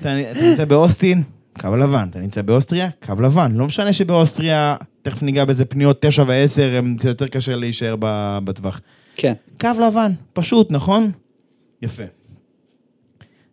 אתה 0.00 0.14
נמצא 0.42 0.64
באוסטין, 0.64 1.22
קו 1.60 1.76
לבן, 1.76 2.08
אתה 2.10 2.18
נמצא 2.18 2.42
באוסטריה, 2.42 2.88
קו 3.06 3.22
לבן. 3.22 3.52
לא 3.52 3.66
משנה 3.66 3.92
שבאוסטריה, 3.92 4.76
תכף 5.02 5.22
ניגע 5.22 5.44
בזה, 5.44 5.64
פניות 5.64 6.02
9 6.02 6.22
ו-10, 6.26 6.60
הם 6.78 6.96
קצת 6.98 7.04
יותר 7.04 7.28
קשה 7.28 7.56
להישאר 7.56 7.94
בטווח. 8.44 8.80
כן. 9.16 9.32
קו 9.60 9.68
לבן, 9.86 10.12
פשוט, 10.32 10.72
נכון? 10.72 11.10
יפה. 11.82 12.02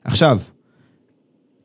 עכשיו, 0.04 0.40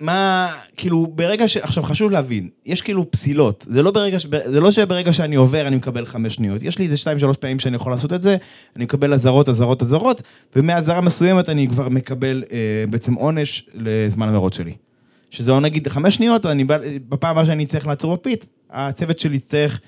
מה, 0.00 0.52
כאילו, 0.76 1.06
ברגע 1.06 1.48
ש... 1.48 1.56
עכשיו, 1.56 1.82
חשוב 1.82 2.10
להבין, 2.10 2.48
יש 2.66 2.82
כאילו 2.82 3.10
פסילות. 3.10 3.66
זה 3.68 3.82
לא, 3.82 3.90
ברגע 3.90 4.18
ש... 4.18 4.26
זה 4.26 4.60
לא 4.60 4.70
שברגע 4.70 5.12
שאני 5.12 5.36
עובר 5.36 5.68
אני 5.68 5.76
מקבל 5.76 6.06
חמש 6.06 6.34
שניות. 6.34 6.62
יש 6.62 6.78
לי 6.78 6.84
איזה 6.84 6.96
שתיים, 6.96 7.18
שלוש 7.18 7.36
פעמים 7.36 7.58
שאני 7.58 7.76
יכול 7.76 7.92
לעשות 7.92 8.12
את 8.12 8.22
זה, 8.22 8.36
אני 8.76 8.84
מקבל 8.84 9.14
אזהרות, 9.14 9.48
אזהרות, 9.48 9.82
אזהרות, 9.82 10.22
ומאזהרה 10.56 11.00
מסוימת 11.00 11.48
אני 11.48 11.68
כבר 11.68 11.88
מקבל 11.88 12.44
אה, 12.52 12.84
בעצם 12.90 13.14
עונש 13.14 13.66
לזמן 13.74 14.28
המרוץ 14.28 14.56
שלי. 14.56 14.74
שזה 15.34 15.52
או 15.52 15.60
נגיד 15.60 15.88
חמש 15.88 16.14
שניות, 16.14 16.46
אני 16.46 16.64
בא, 16.64 16.78
בפעם 17.08 17.30
הבאה 17.30 17.46
שאני 17.46 17.64
אצטרך 17.64 17.86
לעצור 17.86 18.14
בפית, 18.14 18.46
הצוות 18.70 19.18
שלי 19.18 19.36
יצטרך, 19.36 19.80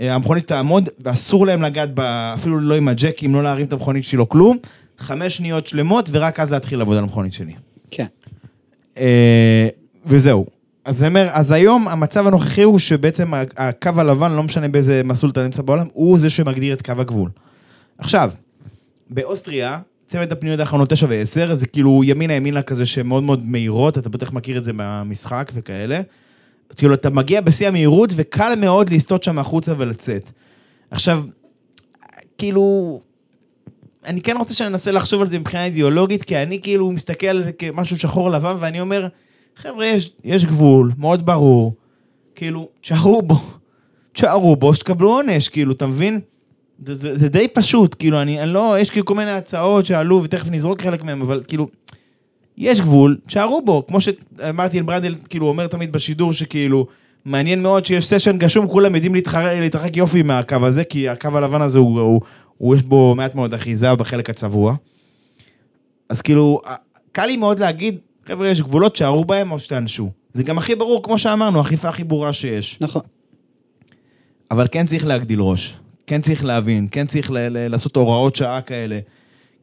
אה, 0.00 0.14
המכונית 0.14 0.46
תעמוד, 0.46 0.88
ואסור 0.98 1.46
להם 1.46 1.62
לגעת, 1.62 1.90
ב, 1.94 2.00
אפילו 2.34 2.60
לא 2.60 2.74
עם 2.74 2.88
הג'קים, 2.88 3.34
לא 3.34 3.42
להרים 3.42 3.66
את 3.66 3.72
המכונית 3.72 4.04
שלי, 4.04 4.18
לא 4.18 4.26
כלום. 4.28 4.58
חמש 4.98 5.36
שניות 5.36 5.66
שלמות, 5.66 6.08
ורק 6.12 6.40
אז 6.40 6.52
להתחיל 6.52 6.78
לעבוד 6.78 6.96
על 6.96 7.02
המכונית 7.02 7.32
שלי. 7.32 7.52
כן. 7.90 8.06
אה, 8.96 9.68
וזהו. 10.06 10.46
אז 10.84 11.02
אני 11.02 11.08
אומר, 11.08 11.28
אז 11.32 11.52
היום 11.52 11.88
המצב 11.88 12.26
הנוכחי 12.26 12.62
הוא 12.62 12.78
שבעצם 12.78 13.32
הקו 13.56 13.90
הלבן, 13.96 14.32
לא 14.32 14.42
משנה 14.42 14.68
באיזה 14.68 15.02
מסלול 15.04 15.32
אתה 15.32 15.42
נמצא 15.42 15.62
בעולם, 15.62 15.86
הוא 15.92 16.18
זה 16.18 16.30
שמגדיר 16.30 16.74
את 16.74 16.82
קו 16.82 16.92
הגבול. 16.98 17.30
עכשיו, 17.98 18.30
באוסטריה, 19.10 19.78
צוות 20.08 20.32
הפניות 20.32 20.60
האחרונות 20.60 20.90
9 20.90 21.06
ו-10, 21.08 21.54
זה 21.54 21.66
כאילו 21.66 22.00
ימינה 22.04 22.32
ימינה 22.32 22.62
כזה 22.62 22.86
שהן 22.86 23.06
מאוד 23.06 23.22
מאוד 23.22 23.46
מהירות, 23.46 23.98
אתה 23.98 24.08
בטח 24.08 24.32
מכיר 24.32 24.58
את 24.58 24.64
זה 24.64 24.72
מהמשחק 24.72 25.50
וכאלה. 25.54 26.00
כאילו, 26.76 26.94
אתה 26.94 27.10
מגיע 27.10 27.40
בשיא 27.40 27.68
המהירות 27.68 28.10
וקל 28.16 28.52
מאוד 28.58 28.90
לסטות 28.90 29.22
שם 29.22 29.38
החוצה 29.38 29.72
ולצאת. 29.78 30.30
עכשיו, 30.90 31.24
כאילו, 32.38 33.00
אני 34.04 34.20
כן 34.20 34.36
רוצה 34.36 34.54
שננסה 34.54 34.92
לחשוב 34.92 35.20
על 35.20 35.26
זה 35.26 35.38
מבחינה 35.38 35.64
אידיאולוגית, 35.64 36.24
כי 36.24 36.36
אני 36.36 36.60
כאילו 36.62 36.90
מסתכל 36.90 37.26
על 37.26 37.44
זה 37.44 37.52
כמשהו 37.52 37.98
שחור 37.98 38.30
לבן, 38.30 38.56
ואני 38.60 38.80
אומר, 38.80 39.08
חבר'ה, 39.56 39.86
יש, 39.86 40.10
יש 40.24 40.44
גבול, 40.44 40.92
מאוד 40.98 41.26
ברור, 41.26 41.74
כאילו, 42.34 42.68
תשארו 42.80 43.22
בו, 43.22 43.40
תשארו 44.12 44.56
בו, 44.56 44.74
שתקבלו 44.74 45.08
עונש, 45.08 45.48
כאילו, 45.48 45.72
אתה 45.72 45.86
מבין? 45.86 46.20
זה, 46.86 46.94
זה, 46.94 47.18
זה 47.18 47.28
די 47.28 47.48
פשוט, 47.48 47.96
כאילו, 47.98 48.22
אני, 48.22 48.42
אני 48.42 48.50
לא, 48.50 48.76
יש 48.80 48.90
כאילו 48.90 49.06
כל 49.06 49.14
מיני 49.14 49.30
הצעות 49.30 49.86
שעלו, 49.86 50.20
ותכף 50.24 50.50
נזרוק 50.50 50.82
חלק 50.82 51.02
מהם, 51.02 51.22
אבל 51.22 51.42
כאילו, 51.48 51.68
יש 52.58 52.80
גבול, 52.80 53.18
תשארו 53.26 53.62
בו, 53.62 53.86
כמו 53.86 53.98
שמרטין 54.00 54.86
ברנדל, 54.86 55.14
כאילו, 55.28 55.46
אומר 55.46 55.66
תמיד 55.66 55.92
בשידור, 55.92 56.32
שכאילו, 56.32 56.86
מעניין 57.24 57.62
מאוד 57.62 57.84
שיש 57.84 58.08
סשן 58.14 58.38
גשום, 58.38 58.68
כולם 58.68 58.94
יודעים 58.94 59.14
להתרחק 59.60 59.96
יופי 59.96 60.22
מהקו 60.22 60.56
הזה, 60.62 60.84
כי 60.84 61.08
הקו 61.08 61.28
הלבן 61.34 61.62
הזה 61.62 61.78
הוא, 61.78 62.00
הוא, 62.00 62.20
הוא 62.58 62.76
יש 62.76 62.82
בו 62.82 63.14
מעט 63.14 63.34
מאוד 63.34 63.54
אחיזה 63.54 63.94
בחלק 63.94 64.30
הצבוע. 64.30 64.74
אז 66.08 66.22
כאילו, 66.22 66.60
קל 67.12 67.26
לי 67.26 67.36
מאוד 67.36 67.58
להגיד, 67.58 67.98
חבר'ה, 68.26 68.48
יש 68.48 68.62
גבולות, 68.62 68.96
שערו 68.96 69.24
בהם 69.24 69.52
או 69.52 69.58
שתענשו. 69.58 70.10
זה 70.32 70.42
גם 70.42 70.58
הכי 70.58 70.74
ברור, 70.74 71.02
כמו 71.02 71.18
שאמרנו, 71.18 71.58
האכיפה 71.58 71.88
הכי 71.88 72.04
ברורה 72.04 72.32
שיש. 72.32 72.78
נכון. 72.80 73.02
אבל 74.50 74.66
כן 74.70 74.86
צריך 74.86 75.06
להגדיל 75.06 75.40
ראש, 75.40 75.74
כן 76.06 76.20
צריך 76.20 76.44
להבין, 76.44 76.88
כן 76.90 77.06
צריך 77.06 77.30
ל- 77.30 77.38
ל- 77.48 77.68
לעשות 77.68 77.96
הוראות 77.96 78.36
שעה 78.36 78.60
כאלה. 78.60 78.98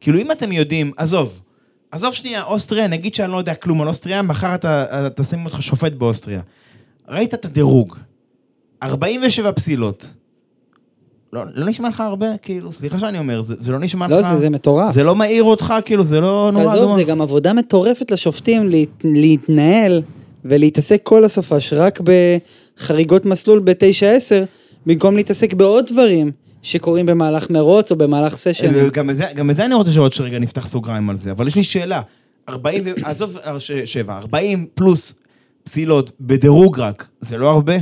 כאילו, 0.00 0.18
אם 0.18 0.32
אתם 0.32 0.52
יודעים, 0.52 0.90
עזוב, 0.96 1.42
עזוב 1.90 2.14
שנייה, 2.14 2.42
אוסטריה, 2.44 2.86
נגיד 2.86 3.14
שאני 3.14 3.32
לא 3.32 3.36
יודע 3.36 3.54
כלום 3.54 3.82
על 3.82 3.88
אוסטריה, 3.88 4.22
מחר 4.22 4.54
אתה, 4.54 4.82
אתה 5.06 5.22
תשים 5.22 5.44
אותך 5.44 5.62
שופט 5.62 5.92
באוסטריה. 5.92 6.40
ראית 7.08 7.34
את 7.34 7.44
הדירוג, 7.44 7.96
47 8.82 9.52
פסילות. 9.52 10.10
לא, 11.32 11.42
לא 11.54 11.66
נשמע 11.66 11.88
לך 11.88 12.00
הרבה? 12.00 12.26
כאילו, 12.42 12.72
סליחה 12.72 12.98
שאני 12.98 13.18
אומר, 13.18 13.40
זה, 13.42 13.54
זה 13.60 13.72
לא 13.72 13.78
נשמע 13.78 14.08
לא, 14.08 14.20
לך... 14.20 14.26
זה, 14.34 14.36
זה 14.40 14.50
מטורף. 14.50 14.92
זה 14.94 15.04
לא 15.04 15.14
מעיר 15.14 15.42
אותך, 15.44 15.74
כאילו, 15.84 16.04
זה 16.04 16.20
לא 16.20 16.50
נורא 16.52 16.72
עזוב. 16.74 16.96
זה 16.96 17.04
גם 17.04 17.22
עבודה 17.22 17.52
מטורפת 17.52 18.10
לשופטים 18.10 18.68
להת- 18.68 19.04
להתנהל 19.04 20.02
ולהתעסק 20.44 21.00
כל 21.02 21.24
הסופש 21.24 21.72
רק 21.72 22.00
בחריגות 22.00 23.24
מסלול 23.24 23.60
ב-9-10, 23.64 24.44
במקום 24.86 25.16
להתעסק 25.16 25.54
בעוד 25.54 25.84
דברים 25.92 26.30
שקורים 26.62 27.06
במהלך 27.06 27.50
מרוץ 27.50 27.90
או 27.90 27.96
במהלך 27.96 28.36
סשן. 28.36 28.88
גם 28.92 29.14
זה- 29.14 29.24
גם 29.34 29.50
את 29.50 29.56
זה 29.56 29.64
אני 29.66 29.74
רוצה 29.74 29.92
שעוד 29.92 30.12
שרגע 30.12 30.38
נפתח 30.38 30.66
סוגריים 30.66 31.10
על 31.10 31.16
זה, 31.16 31.30
אבל 31.30 31.46
יש 31.46 31.56
לי 31.56 31.62
שאלה. 31.62 32.00
40, 32.48 32.82
ו- 32.86 32.90
עזוב 33.04 33.36
אה, 33.46 33.60
ש- 33.60 33.72
שבע, 33.72 34.18
40 34.18 34.66
פלוס 34.74 35.14
פסילות 35.64 36.10
בדירוג 36.20 36.80
רק, 36.80 37.06
זה 37.20 37.36
לא 37.36 37.50
הרבה? 37.50 37.74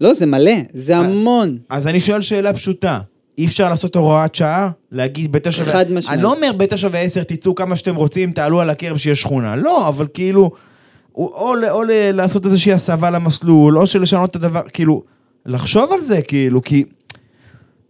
לא, 0.00 0.14
זה 0.14 0.26
מלא, 0.26 0.52
זה 0.74 0.94
אה, 0.94 0.98
המון. 0.98 1.58
אז 1.70 1.86
אני 1.86 2.00
שואל 2.00 2.20
שאלה 2.20 2.52
פשוטה. 2.52 3.00
אי 3.38 3.46
אפשר 3.46 3.68
לעשות 3.70 3.96
הוראת 3.96 4.34
שעה? 4.34 4.70
להגיד 4.92 5.32
בתשע 5.32 5.62
ו... 5.62 5.72
חד 5.72 5.84
משמעית. 5.92 6.08
אני 6.08 6.22
לא 6.22 6.32
אומר 6.34 6.50
בתשע 6.56 6.88
ועשר 6.92 7.22
תצאו 7.22 7.54
כמה 7.54 7.76
שאתם 7.76 7.94
רוצים, 7.96 8.32
תעלו 8.32 8.60
על 8.60 8.70
הקרב 8.70 8.96
שיש 8.96 9.20
שכונה. 9.20 9.56
לא, 9.56 9.88
אבל 9.88 10.06
כאילו, 10.14 10.50
או, 11.14 11.26
או, 11.26 11.54
או 11.70 11.82
לעשות 12.12 12.46
איזושהי 12.46 12.72
הסבה 12.72 13.10
למסלול, 13.10 13.78
או 13.78 13.86
שלשנות 13.86 14.30
את 14.30 14.36
הדבר, 14.36 14.60
כאילו, 14.72 15.02
לחשוב 15.48 15.92
על 15.92 16.00
זה, 16.00 16.22
כאילו, 16.22 16.62
כי... 16.62 16.84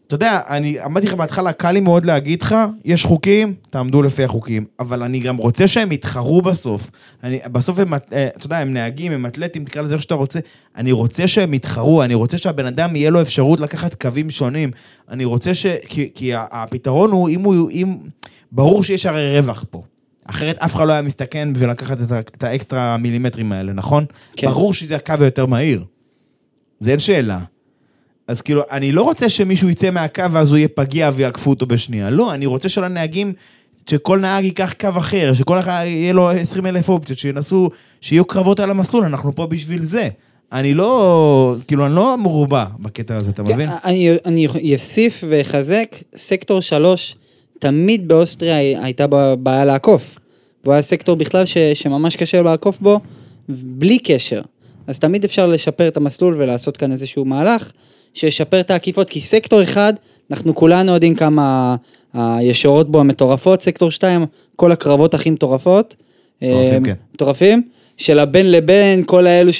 אתה 0.06 0.14
יודע, 0.14 0.40
אני 0.48 0.84
אמרתי 0.84 1.06
לך 1.06 1.14
בהתחלה, 1.14 1.52
קל 1.52 1.70
לי 1.70 1.80
מאוד 1.80 2.04
להגיד 2.06 2.42
לך, 2.42 2.56
יש 2.84 3.04
חוקים, 3.04 3.54
תעמדו 3.70 4.02
לפי 4.02 4.24
החוקים, 4.24 4.64
אבל 4.80 5.02
אני 5.02 5.20
גם 5.20 5.36
רוצה 5.36 5.68
שהם 5.68 5.92
יתחרו 5.92 6.42
בסוף. 6.42 6.90
אני, 7.24 7.38
בסוף 7.52 7.78
הם, 7.78 7.94
אה, 7.94 7.98
אתה 8.36 8.46
יודע, 8.46 8.58
הם 8.58 8.72
נהגים, 8.72 9.12
הם 9.12 9.26
אתלטים, 9.26 9.64
תקרא 9.64 9.82
לזה 9.82 9.94
איך 9.94 10.02
שאתה 10.02 10.14
רוצה. 10.14 10.40
אני 10.76 10.92
רוצה 10.92 11.28
שהם 11.28 11.54
יתחרו, 11.54 12.02
אני 12.02 12.14
רוצה 12.14 12.38
שהבן 12.38 12.66
אדם 12.66 12.96
יהיה 12.96 13.10
לו 13.10 13.22
אפשרות 13.22 13.60
לקחת 13.60 13.94
קווים 13.94 14.30
שונים. 14.30 14.70
אני 15.08 15.24
רוצה 15.24 15.54
ש... 15.54 15.66
כי, 15.86 16.10
כי 16.14 16.32
הפתרון 16.34 17.10
הוא, 17.10 17.28
אם 17.28 17.40
הוא... 17.40 17.70
אם... 17.70 17.96
ברור 18.52 18.82
שיש 18.82 19.06
הרי 19.06 19.38
רווח 19.38 19.64
פה. 19.70 19.82
אחרת 20.24 20.58
אף 20.58 20.74
אחד 20.74 20.86
לא 20.86 20.92
היה 20.92 21.02
מסתכן 21.02 21.52
בשביל 21.52 21.70
לקחת 21.70 22.02
את, 22.02 22.12
ה, 22.12 22.20
את 22.20 22.44
האקסטרה 22.44 22.96
מילימטרים 22.96 23.52
האלה, 23.52 23.72
נכון? 23.72 24.04
כן. 24.36 24.46
ברור 24.46 24.74
שזה 24.74 24.96
הקו 24.96 25.14
היותר 25.20 25.46
מהיר. 25.46 25.84
זה 26.80 26.90
אין 26.90 26.98
שאלה. 26.98 27.38
אז 28.28 28.42
כאילו, 28.42 28.62
אני 28.70 28.92
לא 28.92 29.02
רוצה 29.02 29.28
שמישהו 29.28 29.68
יצא 29.68 29.90
מהקו 29.90 30.32
ואז 30.32 30.50
הוא 30.50 30.58
יהיה 30.58 30.68
פגיע 30.68 31.10
ויעקפו 31.14 31.50
אותו 31.50 31.66
בשנייה. 31.66 32.10
לא, 32.10 32.34
אני 32.34 32.46
רוצה 32.46 32.68
שלנהגים, 32.68 33.32
שכל 33.90 34.18
נהג 34.18 34.44
ייקח 34.44 34.74
קו 34.80 34.88
אחר, 34.98 35.32
שכל 35.34 35.58
אחד 35.58 35.82
יהיה 35.86 36.12
לו 36.12 36.30
20 36.30 36.66
אלף 36.66 36.88
אופציות, 36.88 37.18
שינסו, 37.18 37.70
שיהיו 38.00 38.24
קרבות 38.24 38.60
על 38.60 38.70
המסלול, 38.70 39.04
אנחנו 39.04 39.34
פה 39.34 39.46
בשביל 39.46 39.82
זה. 39.82 40.08
אני 40.52 40.74
לא, 40.74 41.56
כאילו, 41.66 41.86
אני 41.86 41.94
לא 41.94 42.18
מרובע 42.18 42.64
בקטע 42.78 43.16
הזה, 43.16 43.30
אתה 43.30 43.42
מבין? 43.42 43.68
כן, 43.70 43.76
אני, 43.84 44.10
אני 44.24 44.74
אוסיף 44.74 45.24
ואחזק, 45.28 45.96
סקטור 46.16 46.60
3, 46.60 47.16
תמיד 47.58 48.08
באוסטריה 48.08 48.84
הייתה 48.84 49.06
בעיה 49.38 49.64
לעקוף. 49.64 50.18
והוא 50.64 50.72
היה 50.72 50.82
סקטור 50.82 51.16
בכלל 51.16 51.44
ש, 51.44 51.58
שממש 51.74 52.16
קשה 52.16 52.42
לעקוף 52.42 52.78
בו, 52.80 53.00
בלי 53.48 53.98
קשר. 53.98 54.40
אז 54.88 54.98
תמיד 54.98 55.24
אפשר 55.24 55.46
לשפר 55.46 55.88
את 55.88 55.96
המסלול 55.96 56.34
ולעשות 56.38 56.76
כאן 56.76 56.92
איזשהו 56.92 57.24
מהלך 57.24 57.72
שישפר 58.14 58.60
את 58.60 58.70
העקיפות, 58.70 59.10
כי 59.10 59.20
סקטור 59.20 59.62
אחד, 59.62 59.92
אנחנו 60.30 60.54
כולנו 60.54 60.92
יודעים 60.92 61.14
כמה 61.14 61.76
הישורות 62.14 62.90
בו 62.90 63.00
המטורפות, 63.00 63.62
סקטור 63.62 63.90
2, 63.90 64.26
כל 64.56 64.72
הקרבות 64.72 65.14
הכי 65.14 65.30
מטורפות. 65.30 65.96
מטורפים, 66.42 66.86
אה, 66.86 66.94
כן. 66.94 67.00
מטורפים. 67.14 67.62
של 67.96 68.18
הבין 68.18 68.50
לבין, 68.50 69.02
כל 69.06 69.26
האלו 69.26 69.52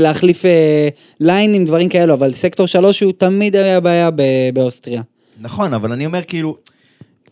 להחליף 0.00 0.44
אה, 0.44 0.88
ליינים, 1.20 1.64
דברים 1.64 1.88
כאלו, 1.88 2.14
אבל 2.14 2.32
סקטור 2.32 2.66
3 2.66 3.02
הוא 3.02 3.12
תמיד 3.12 3.56
היה 3.56 3.80
בעיה 3.80 4.10
באוסטריה. 4.54 5.02
נכון, 5.40 5.74
אבל 5.74 5.92
אני 5.92 6.06
אומר 6.06 6.22
כאילו, 6.22 6.56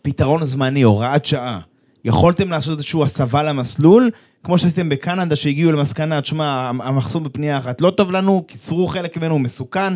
פתרון 0.01 0.45
זמני, 0.45 0.81
הוראת 0.81 1.25
שעה. 1.25 1.59
יכולתם 2.05 2.49
לעשות 2.49 2.77
איזושהי 2.77 3.03
הסבה 3.03 3.43
למסלול, 3.43 4.09
כמו 4.43 4.57
שעשיתם 4.57 4.89
בקנדה, 4.89 5.35
שהגיעו 5.35 5.71
למסקנה, 5.71 6.21
תשמע, 6.21 6.69
המחסום 6.69 7.23
בפנייה 7.23 7.57
אחת 7.57 7.81
לא 7.81 7.89
טוב 7.89 8.11
לנו, 8.11 8.43
קיצרו 8.47 8.87
חלק 8.87 9.17
ממנו, 9.17 9.33
הוא 9.33 9.41
מסוכן. 9.41 9.93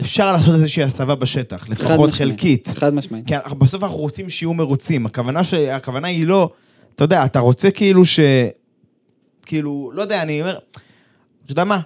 אפשר 0.00 0.32
לעשות 0.32 0.54
איזושהי 0.54 0.82
הסבה 0.82 1.14
בשטח, 1.14 1.64
חד 1.64 1.68
לפחות 1.68 1.90
משמעית, 1.90 2.12
חלקית. 2.12 2.68
חד 2.74 2.94
משמעית. 2.94 3.26
כי 3.26 3.34
בסוף 3.58 3.82
אנחנו 3.82 3.96
רוצים 3.96 4.30
שיהיו 4.30 4.54
מרוצים. 4.54 5.06
הכוונה, 5.06 5.44
ש... 5.44 5.54
הכוונה 5.54 6.08
היא 6.08 6.26
לא, 6.26 6.50
אתה 6.94 7.04
יודע, 7.04 7.24
אתה 7.24 7.38
רוצה 7.38 7.70
כאילו 7.70 8.04
ש... 8.04 8.20
כאילו, 9.46 9.90
לא 9.94 10.02
יודע, 10.02 10.22
אני 10.22 10.40
אומר, 10.40 10.58
אתה 11.44 11.52
יודע 11.52 11.64
מה? 11.64 11.80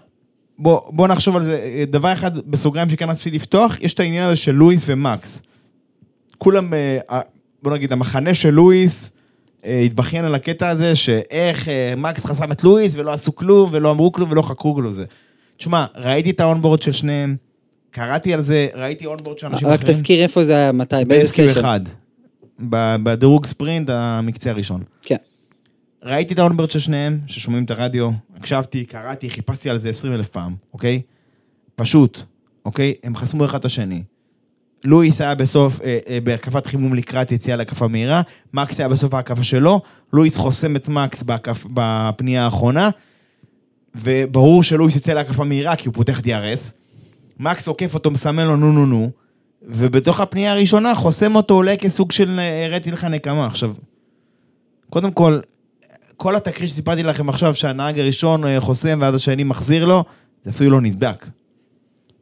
בוא, 0.59 0.81
בוא 0.93 1.09
נחשוב 1.09 1.37
על 1.37 1.43
זה. 1.43 1.85
דבר 1.89 2.13
אחד 2.13 2.39
בסוגריים 2.39 2.91
שכן 2.91 3.11
רציתי 3.11 3.37
לפתוח, 3.37 3.77
יש 3.81 3.95
את 3.95 4.01
העניין 4.01 4.25
הזה 4.25 4.37
של 4.37 4.53
לואיס 4.53 4.85
ומקס. 4.87 5.43
כולם, 6.39 6.75
אה, 6.75 7.21
בוא 7.63 7.73
נגיד, 7.73 7.93
המחנה 7.93 8.35
של 8.35 8.51
לואיס 8.51 9.13
התבכיין 9.65 10.25
על 10.25 10.35
הקטע 10.35 10.69
הזה, 10.69 10.97
שאיך 10.97 11.69
אה, 11.69 11.95
מקס 11.97 12.25
חסם 12.27 12.53
את 12.53 12.65
לואיס 12.65 12.97
ולא 12.97 13.13
עשו 13.13 13.37
כלום, 13.37 13.71
ולא 13.73 13.91
אמרו 13.91 14.13
כלום 14.13 14.31
ולא 14.31 14.43
חקרו 14.43 14.75
כלום 14.75 14.93
זה. 14.93 15.05
תשמע, 15.57 15.85
ראיתי 15.97 16.31
את 16.31 16.41
האונבורד 16.41 16.83
של 16.83 16.93
שניהם, 16.93 17.37
קראתי 17.91 18.35
על 18.35 18.41
זה, 18.43 18.69
ראיתי 18.75 19.07
אונבורד 19.07 19.39
של 19.39 19.47
אנשים 19.47 19.69
רק 19.69 19.79
אחרים. 19.81 19.95
תזכיר 19.95 20.23
איפה 20.23 20.45
זה 20.45 20.57
היה, 20.57 20.73
מתי, 20.73 20.95
באיזה 20.95 21.09
באיזה 21.09 21.53
סשן. 21.53 21.61
אחד. 21.61 21.81
ב- 22.69 22.97
בדירוג 23.03 23.47
ספרינט, 23.47 23.91
המקצה 23.91 24.51
הראשון. 24.51 24.83
כן. 25.03 25.17
ראיתי 26.05 26.35
את 26.35 26.39
האונברד 26.39 26.71
של 26.71 26.79
שניהם, 26.79 27.21
ששומעים 27.27 27.65
את 27.65 27.71
הרדיו, 27.71 28.11
הקשבתי, 28.37 28.85
קראתי, 28.85 29.31
חיפשתי 29.31 29.71
על 29.71 29.79
זה 29.79 29.89
20 29.89 30.15
אלף 30.15 30.29
פעם, 30.29 30.55
אוקיי? 30.73 31.03
פשוט, 31.77 32.21
אוקיי? 32.65 32.95
הם 33.05 33.17
חסמו 33.17 33.45
אחד 33.45 33.59
את 33.59 33.65
השני. 33.65 34.03
לואיס 34.85 35.21
היה 35.21 35.35
בסוף, 35.35 35.81
אה, 35.81 35.99
אה, 36.09 36.19
בהקפת 36.25 36.67
חימום 36.67 36.95
לקראת 36.95 37.33
יציאה 37.33 37.57
להקפה 37.57 37.89
מהירה, 37.89 38.23
מקס 38.55 38.81
היה 38.81 38.89
בסוף 38.89 39.15
ההקפה 39.15 39.45
שלו, 39.45 39.81
לואיס 40.13 40.37
חוסם 40.37 40.77
את 40.77 40.89
מקס 40.89 41.23
בהקפ, 41.23 41.67
בפנייה 41.75 42.45
האחרונה, 42.45 42.91
וברור 43.95 44.63
שלואיס 44.63 44.95
יוצא 44.95 45.13
להקפה 45.13 45.45
מהירה 45.45 45.77
כי 45.77 45.89
הוא 45.89 45.95
פותח 45.95 46.21
DRS. 46.21 46.75
מקס 47.41 47.69
עוקף 47.69 47.95
אותו, 47.95 48.11
מסמן 48.11 48.47
לו 48.47 48.57
נו 48.57 48.73
נו 48.73 48.87
נו, 48.87 49.11
ובתוך 49.63 50.21
הפנייה 50.21 50.53
הראשונה 50.53 50.95
חוסם 50.95 51.37
אותו 51.37 51.55
אולי 51.55 51.79
כסוג 51.79 52.13
של 52.13 52.39
אה, 52.39 52.67
הראתי 52.67 52.91
לך 52.91 53.05
נקמה. 53.05 53.47
עכשיו, 53.47 53.75
קודם 54.91 55.11
כל, 55.11 55.41
כל 56.17 56.37
התקרית 56.37 56.71
שסיפרתי 56.71 57.03
לכם 57.03 57.29
עכשיו, 57.29 57.55
שהנהג 57.55 57.99
הראשון 57.99 58.45
אה, 58.45 58.61
חוסם 58.61 58.99
ואז 59.03 59.15
השני 59.15 59.45
מחזיר 59.45 59.85
לו, 59.85 60.05
זה 60.43 60.51
אפילו 60.51 60.71
לא 60.71 60.81
נבדק. 60.81 61.27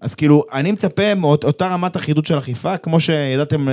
אז 0.00 0.14
כאילו, 0.14 0.44
אני 0.52 0.72
מצפה 0.72 1.14
מאותה 1.14 1.68
רמת 1.68 1.96
אחידות 1.96 2.26
של 2.26 2.38
אכיפה, 2.38 2.76
כמו 2.76 3.00
שידעתם 3.00 3.66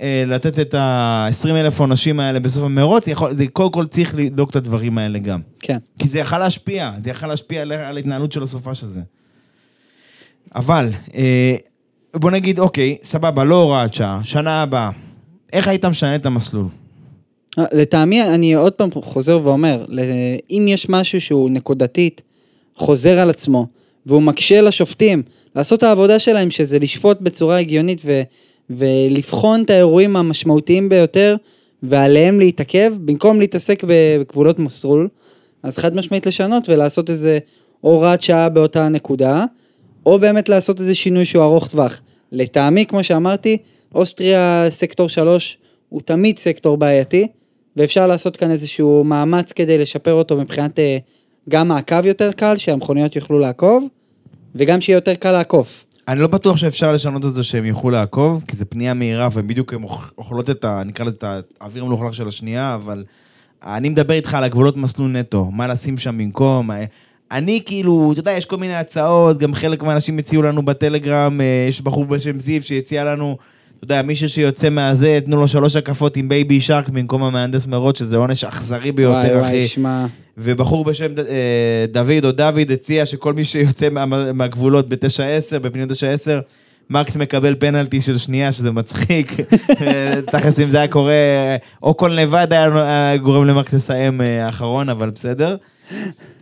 אה, 0.00 0.24
לתת 0.26 0.58
את 0.58 0.74
ה-20 0.74 1.50
אלף 1.50 1.80
עונשים 1.80 2.20
האלה 2.20 2.40
בסוף 2.40 2.64
המרוץ, 2.64 3.06
יכול- 3.06 3.34
זה 3.34 3.46
קודם 3.46 3.72
כל 3.72 3.86
צריך 3.86 4.14
לבדוק 4.14 4.50
את 4.50 4.56
הדברים 4.56 4.98
האלה 4.98 5.18
גם. 5.18 5.40
כן. 5.58 5.78
כי 5.98 6.08
זה 6.08 6.18
יכל 6.18 6.38
להשפיע, 6.38 6.90
זה 7.04 7.10
יכל 7.10 7.26
להשפיע 7.26 7.62
על, 7.62 7.72
על 7.72 7.96
ההתנהלות 7.96 8.32
של 8.32 8.42
הסופש 8.42 8.82
הזה. 8.82 9.00
אבל, 10.54 10.88
אה, 11.14 11.56
בוא 12.14 12.30
נגיד, 12.30 12.58
אוקיי, 12.58 12.96
סבבה, 13.02 13.44
לא 13.44 13.54
הוראת 13.62 13.94
שעה, 13.94 14.20
שנה 14.24 14.62
הבאה. 14.62 14.90
איך 15.52 15.68
היית 15.68 15.84
משנה 15.84 16.14
את 16.14 16.26
המסלול? 16.26 16.66
אה, 17.58 17.64
לטעמי, 17.72 18.22
אני 18.22 18.54
עוד 18.54 18.72
פעם 18.72 18.90
חוזר 18.92 19.40
ואומר, 19.44 19.86
אם 20.50 20.66
יש 20.68 20.88
משהו 20.88 21.20
שהוא 21.20 21.50
נקודתית, 21.50 22.22
חוזר 22.76 23.18
על 23.18 23.30
עצמו, 23.30 23.66
והוא 24.06 24.22
מקשה 24.22 24.60
לשופטים 24.60 25.22
לעשות 25.56 25.78
את 25.78 25.82
העבודה 25.82 26.18
שלהם, 26.18 26.50
שזה 26.50 26.78
לשפוט 26.78 27.20
בצורה 27.20 27.58
הגיונית 27.58 28.00
ו, 28.04 28.22
ולבחון 28.70 29.62
את 29.62 29.70
האירועים 29.70 30.16
המשמעותיים 30.16 30.88
ביותר, 30.88 31.36
ועליהם 31.82 32.38
להתעכב, 32.38 32.92
במקום 33.04 33.40
להתעסק 33.40 33.84
בגבולות 33.86 34.58
מסלול, 34.58 35.08
אז 35.62 35.78
חד 35.78 35.94
משמעית 35.94 36.26
לשנות 36.26 36.68
ולעשות 36.68 37.10
איזה 37.10 37.38
הוראת 37.80 38.22
שעה 38.22 38.48
באותה 38.48 38.88
נקודה, 38.88 39.44
או 40.06 40.18
באמת 40.18 40.48
לעשות 40.48 40.80
איזה 40.80 40.94
שינוי 40.94 41.24
שהוא 41.24 41.44
ארוך 41.44 41.68
טווח. 41.68 42.00
לטעמי, 42.32 42.86
כמו 42.86 43.04
שאמרתי, 43.04 43.58
אוסטריה 43.94 44.66
סקטור 44.70 45.08
3 45.08 45.58
הוא 45.88 46.00
תמיד 46.04 46.38
סקטור 46.38 46.76
בעייתי, 46.76 47.26
ואפשר 47.76 48.06
לעשות 48.06 48.36
כאן 48.36 48.50
איזשהו 48.50 49.04
מאמץ 49.04 49.52
כדי 49.52 49.78
לשפר 49.78 50.12
אותו 50.12 50.36
מבחינת 50.36 50.78
אה, 50.78 50.98
גם 51.50 51.68
מעקב 51.68 52.06
יותר 52.06 52.30
קל, 52.36 52.56
שהמכוניות 52.56 53.16
יוכלו 53.16 53.38
לעקוב, 53.38 53.84
וגם 54.54 54.80
שיהיה 54.80 54.96
יותר 54.96 55.14
קל 55.14 55.32
לעקוף. 55.32 55.84
אני 56.08 56.20
לא 56.20 56.26
בטוח 56.26 56.56
שאפשר 56.56 56.92
לשנות 56.92 57.24
את 57.24 57.32
זה 57.32 57.42
שהם 57.42 57.64
יוכלו 57.64 57.90
לעקוב, 57.90 58.44
כי 58.48 58.56
זה 58.56 58.64
פנייה 58.64 58.94
מהירה, 58.94 59.28
ובדיוק 59.32 59.74
הן 59.74 59.82
אוכ- 59.82 60.10
אוכלות 60.18 60.50
את 60.50 60.64
ה... 60.64 60.82
נקרא 60.86 61.04
לזה 61.04 61.16
את 61.16 61.24
האוויר 61.60 61.84
המלוכלך 61.84 62.14
של 62.14 62.28
השנייה, 62.28 62.74
אבל 62.74 63.04
אני 63.64 63.88
מדבר 63.88 64.14
איתך 64.14 64.34
על 64.34 64.44
הגבולות 64.44 64.76
מסלול 64.76 65.10
נטו, 65.10 65.44
מה 65.44 65.66
לשים 65.66 65.98
שם 65.98 66.18
במקום. 66.18 66.66
מה- 66.66 66.74
אני 67.32 67.60
כאילו, 67.66 68.10
אתה 68.12 68.20
יודע, 68.20 68.32
יש 68.32 68.44
כל 68.44 68.56
מיני 68.56 68.74
הצעות, 68.74 69.38
גם 69.38 69.54
חלק 69.54 69.82
מהאנשים 69.82 70.18
הציעו 70.18 70.42
לנו 70.42 70.62
בטלגרם, 70.62 71.40
אה, 71.40 71.66
יש 71.68 71.80
בחור 71.82 72.04
בשם 72.04 72.40
זיו 72.40 72.62
שהציע 72.62 73.04
לנו, 73.04 73.36
אתה 73.76 73.84
יודע, 73.84 74.02
מישהו 74.02 74.28
שיוצא 74.28 74.68
מהזה, 74.70 75.18
תנו 75.24 75.36
לו 75.36 75.48
שלוש 75.48 75.76
הקפות 75.76 76.16
עם 76.16 76.28
Baby 76.28 76.60
Shark 76.60 76.88
במקום 76.88 77.22
המהנדס 77.22 77.66
מרוץ, 77.66 77.98
שזה 77.98 78.16
עונש 78.16 78.44
אכזרי 78.44 78.92
ביותר, 78.92 79.16
וואי 79.18 79.40
אחי. 79.42 79.50
וואי, 79.50 79.68
שמע, 79.68 80.06
ובחור 80.42 80.84
בשם 80.84 81.06
אה, 81.28 81.34
דוד 81.92 82.24
או 82.24 82.32
דוד 82.32 82.70
הציע 82.72 83.06
שכל 83.06 83.32
מי 83.34 83.44
שיוצא 83.44 83.88
מה- 83.88 84.32
מהגבולות 84.32 84.88
ב-9-10, 84.88 85.58
בפניות 85.58 85.90
9-10, 85.90 85.94
מקס 86.90 87.16
מקבל 87.16 87.54
פנלטי 87.58 88.00
של 88.00 88.18
שנייה, 88.18 88.52
שזה 88.52 88.70
מצחיק. 88.70 89.32
אה, 89.80 90.14
תכלס 90.32 90.60
אם 90.60 90.70
זה 90.70 90.78
היה 90.78 90.88
קורה, 90.88 91.12
אה, 91.12 91.56
או 91.82 91.96
כל 91.96 92.08
לבד 92.08 92.46
היה 92.50 92.68
גורם 93.16 93.46
למקס 93.46 93.74
לסיים 93.74 94.20
האחרון, 94.20 94.88
אבל 94.88 95.10
בסדר. 95.10 95.56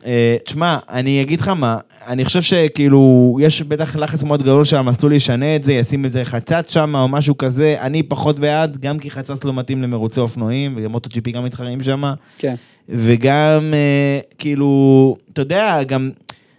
אה, 0.06 0.36
תשמע, 0.44 0.78
אני 0.90 1.22
אגיד 1.22 1.40
לך 1.40 1.48
מה, 1.48 1.78
אני 2.06 2.24
חושב 2.24 2.42
שכאילו, 2.42 3.36
יש 3.40 3.62
בטח 3.62 3.96
לחץ 3.96 4.24
מאוד 4.24 4.42
גדול 4.42 4.64
שהמסלול 4.64 5.12
ישנה 5.12 5.56
את 5.56 5.64
זה, 5.64 5.72
ישים 5.72 6.04
איזה 6.04 6.24
חצץ 6.24 6.72
שם 6.72 6.94
או 6.94 7.08
משהו 7.08 7.38
כזה, 7.38 7.76
אני 7.80 8.02
פחות 8.02 8.38
בעד, 8.38 8.76
גם 8.76 8.98
כי 8.98 9.10
חצץ 9.10 9.44
לא 9.44 9.52
מתאים 9.52 9.82
למרוצי 9.82 10.20
אופנועים, 10.20 10.78
ו 10.82 11.10
MotoGP 11.12 11.32
גם 11.32 11.44
מתחרים 11.44 11.82
שם. 11.82 12.12
כן. 12.38 12.54
וגם, 12.88 13.74
אה, 13.74 14.20
כאילו, 14.38 15.16
אתה 15.32 15.42
יודע, 15.42 15.82
גם 15.82 16.10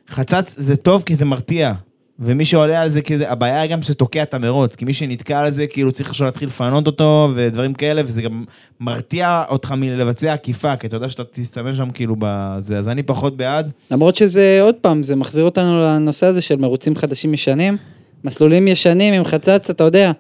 חצץ 0.09 0.55
זה 0.57 0.75
טוב 0.75 1.03
כי 1.05 1.15
זה 1.15 1.25
מרתיע. 1.25 1.73
ומי 2.22 2.45
שעולה 2.45 2.82
על 2.82 2.89
זה, 2.89 3.01
כי 3.01 3.17
זה, 3.17 3.32
הבעיה 3.32 3.61
היא 3.61 3.72
גם 3.72 3.82
שתוקע 3.82 4.24
את 4.24 4.34
המרוץ, 4.34 4.76
כי 4.76 4.86
מי 4.86 4.93
שנתקע 4.93 5.39
על 5.39 5.51
זה, 5.51 5.67
כאילו 5.67 5.91
צריך 5.91 6.09
עכשיו 6.09 6.26
להתחיל 6.26 6.47
לפנות 6.47 6.88
אותו 6.88 7.30
ודברים 7.36 7.74
כאלה, 7.74 8.01
וזה 8.05 8.22
גם 8.22 8.43
מרתיע 8.80 9.43
אותך 9.49 9.72
מלבצע 9.78 10.34
עקיפה, 10.34 10.76
כי 10.76 10.88
אתה 10.88 10.95
יודע 10.95 11.09
שאתה 11.09 11.24
תסתמן 11.32 11.76
שם 11.76 11.91
כאילו 11.91 12.15
בזה, 12.20 12.78
אז 12.78 12.88
אני 12.88 13.03
פחות 13.03 13.38
בעד. 13.38 13.72
למרות 13.91 14.15
שזה, 14.15 14.59
עוד 14.61 14.76
פעם, 14.76 15.03
זה 15.03 15.15
מחזיר 15.15 15.43
אותנו 15.43 15.80
לנושא 15.80 16.26
הזה 16.26 16.41
של 16.41 16.55
מרוצים 16.55 16.95
חדשים 16.95 17.34
ישנים. 17.34 17.78
מסלולים 18.24 18.67
ישנים 18.67 19.13
עם 19.13 19.24
חצץ, 19.26 19.70
אתה 19.70 19.84
יודע, 19.84 20.11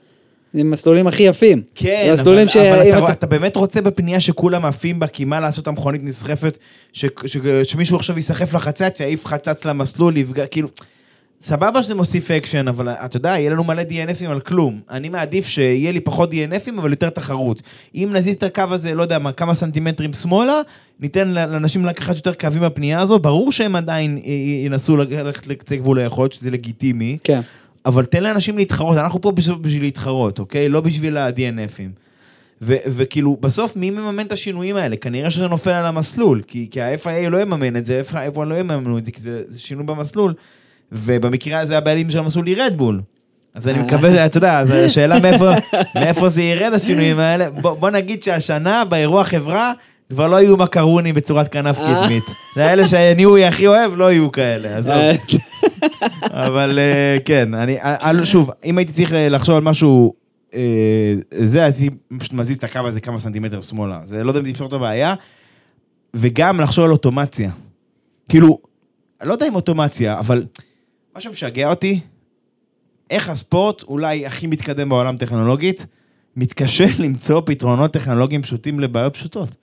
הם 0.53 0.71
מסלולים 0.71 1.07
הכי 1.07 1.23
יפים. 1.23 1.61
כן, 1.75 2.05
אבל, 2.11 2.19
מסלולים 2.21 2.47
אבל 2.55 2.89
אתה, 2.89 2.97
אתה- 3.03 3.11
אתה 3.11 3.27
באמת 3.27 3.55
רוצה 3.55 3.81
בפנייה 3.81 4.19
שכולם 4.19 4.65
עפים 4.65 4.99
בה, 4.99 5.07
כי 5.07 5.25
מה 5.25 5.39
לעשות 5.39 5.67
המכונית 5.67 6.03
נסחפת, 6.03 6.57
ש, 6.93 7.05
ש, 7.25 7.37
שמישהו 7.63 7.97
עכשיו 7.97 8.15
ייסחף 8.15 8.53
לחצץ, 8.53 8.99
יעיף 8.99 9.25
חצץ 9.25 9.65
למסלול, 9.65 10.17
יפגע, 10.17 10.45
כאילו... 10.45 10.67
סבבה 11.41 11.83
שזה 11.83 11.95
מוסיף 11.95 12.31
אקשן, 12.31 12.67
אבל 12.67 12.89
אתה 12.89 13.17
יודע, 13.17 13.29
יהיה 13.29 13.49
לנו 13.49 13.63
מלא 13.63 13.81
DNF 13.81 14.10
ים 14.10 14.29
על 14.29 14.39
כלום. 14.39 14.79
אני 14.89 15.09
מעדיף 15.09 15.47
שיהיה 15.47 15.91
לי 15.91 15.99
פחות 15.99 16.31
DNF 16.31 16.54
ים, 16.54 16.77
אבל 16.77 16.89
יותר 16.89 17.09
תחרות. 17.09 17.61
אם 17.95 18.09
נזיז 18.13 18.35
את 18.35 18.43
הקו 18.43 18.63
הזה, 18.71 18.95
לא 18.95 19.01
יודע 19.01 19.19
מה, 19.19 19.31
כמה 19.31 19.53
סנטימטרים 19.53 20.13
שמאלה, 20.13 20.61
ניתן 20.99 21.27
לאנשים 21.27 21.85
לקחת 21.85 22.15
יותר 22.15 22.33
קווים 22.33 22.61
בפנייה 22.61 23.01
הזו, 23.01 23.19
ברור 23.19 23.51
שהם 23.51 23.75
עדיין 23.75 24.19
ינסו 24.65 24.97
ללכת 24.97 25.47
לקצה 25.47 25.75
גבול 25.75 25.99
היכולת, 25.99 26.31
שזה 26.31 26.51
לגיטימי. 26.51 27.17
כן. 27.23 27.41
אבל 27.85 28.05
תן 28.05 28.23
לאנשים 28.23 28.57
להתחרות, 28.57 28.97
אנחנו 28.97 29.21
פה 29.21 29.31
בשביל, 29.31 29.57
בשביל 29.61 29.81
להתחרות, 29.81 30.39
אוקיי? 30.39 30.69
לא 30.69 30.81
בשביל 30.81 31.17
ה-DNFים. 31.17 31.99
ו- 32.61 32.75
וכאילו, 32.87 33.37
בסוף 33.41 33.75
מי 33.75 33.89
מממן 33.89 34.25
את 34.25 34.31
השינויים 34.31 34.75
האלה? 34.75 34.95
כנראה 34.95 35.31
שזה 35.31 35.47
נופל 35.47 35.71
על 35.71 35.85
המסלול, 35.85 36.41
כי, 36.47 36.67
כי 36.71 36.81
ה-FIA 36.81 37.29
לא 37.29 37.41
יממן 37.41 37.75
את 37.75 37.85
זה, 37.85 38.01
ה-F1 38.13 38.43
לא 38.43 38.55
יממנו 38.55 38.97
את 38.97 39.05
זה, 39.05 39.11
כי 39.11 39.21
זה, 39.21 39.41
זה 39.47 39.59
שינוי 39.59 39.85
במסלול, 39.85 40.33
ובמקרה 40.91 41.59
הזה 41.59 41.77
הבעלים 41.77 42.11
של 42.11 42.19
המסלול 42.19 42.47
היא 42.47 42.55
רדבול. 42.63 43.01
אז 43.53 43.67
אני 43.67 43.79
מקווה, 43.79 44.25
אתה 44.25 44.37
יודע, 44.37 44.59
אז 44.59 44.71
השאלה 44.71 45.19
מאיפה, 45.19 45.51
מאיפה 45.95 46.29
זה 46.29 46.41
ירד 46.41 46.73
השינויים 46.73 47.19
האלה. 47.19 47.49
בוא, 47.49 47.73
בוא 47.73 47.89
נגיד 47.89 48.23
שהשנה 48.23 48.85
באירוע 48.85 49.23
חברה, 49.23 49.73
כבר 50.09 50.27
לא 50.27 50.41
יהיו 50.41 50.57
מקרוני 50.57 51.13
בצורת 51.13 51.47
כנף 51.47 51.79
אה. 51.79 52.03
קדמית. 52.03 52.23
זה 52.55 52.73
אלה 52.73 52.87
שאני 52.87 53.23
הוא 53.23 53.37
הכי 53.37 53.67
אוהב, 53.67 53.93
לא 53.95 54.11
יהיו 54.11 54.31
כאלה, 54.31 54.77
עזוב. 54.77 54.91
אה, 54.91 55.15
אבל 56.47 56.79
אה, 56.79 57.17
כן, 57.25 57.53
אני, 57.53 57.81
אה, 57.81 58.25
שוב, 58.25 58.51
אם 58.65 58.77
הייתי 58.77 58.93
צריך 58.93 59.13
אה, 59.13 59.29
לחשוב 59.29 59.55
על 59.55 59.63
משהו, 59.63 60.13
אה, 60.53 61.15
זה, 61.39 61.65
אז 61.65 61.81
הייתי 61.81 61.97
פשוט 62.17 62.33
מזיז 62.33 62.57
את 62.57 62.63
הקו 62.63 62.79
הזה 62.79 63.01
כמה 63.01 63.19
סנטימטר 63.19 63.61
שמאלה. 63.61 63.99
זה 64.03 64.23
לא 64.23 64.29
יודע 64.29 64.39
אם 64.39 64.45
זה 64.45 64.51
יפתור 64.51 64.67
את 64.67 64.73
הבעיה, 64.73 65.13
וגם 66.13 66.61
לחשוב 66.61 66.85
על 66.85 66.91
אוטומציה. 66.91 67.51
כאילו, 68.29 68.59
לא 69.23 69.33
יודע 69.33 69.47
אם 69.47 69.55
אוטומציה, 69.55 70.19
אבל 70.19 70.43
מה 71.19 71.23
שמשגע 71.23 71.69
אותי, 71.69 71.99
איך 73.09 73.29
הספורט, 73.29 73.83
אולי 73.83 74.25
הכי 74.25 74.47
מתקדם 74.47 74.89
בעולם 74.89 75.17
טכנולוגית, 75.17 75.85
מתקשה 76.35 76.85
למצוא 77.03 77.41
פתרונות 77.45 77.91
טכנולוגיים 77.93 78.41
פשוטים 78.41 78.79
לבעיות 78.79 79.13
פשוטות. 79.13 79.55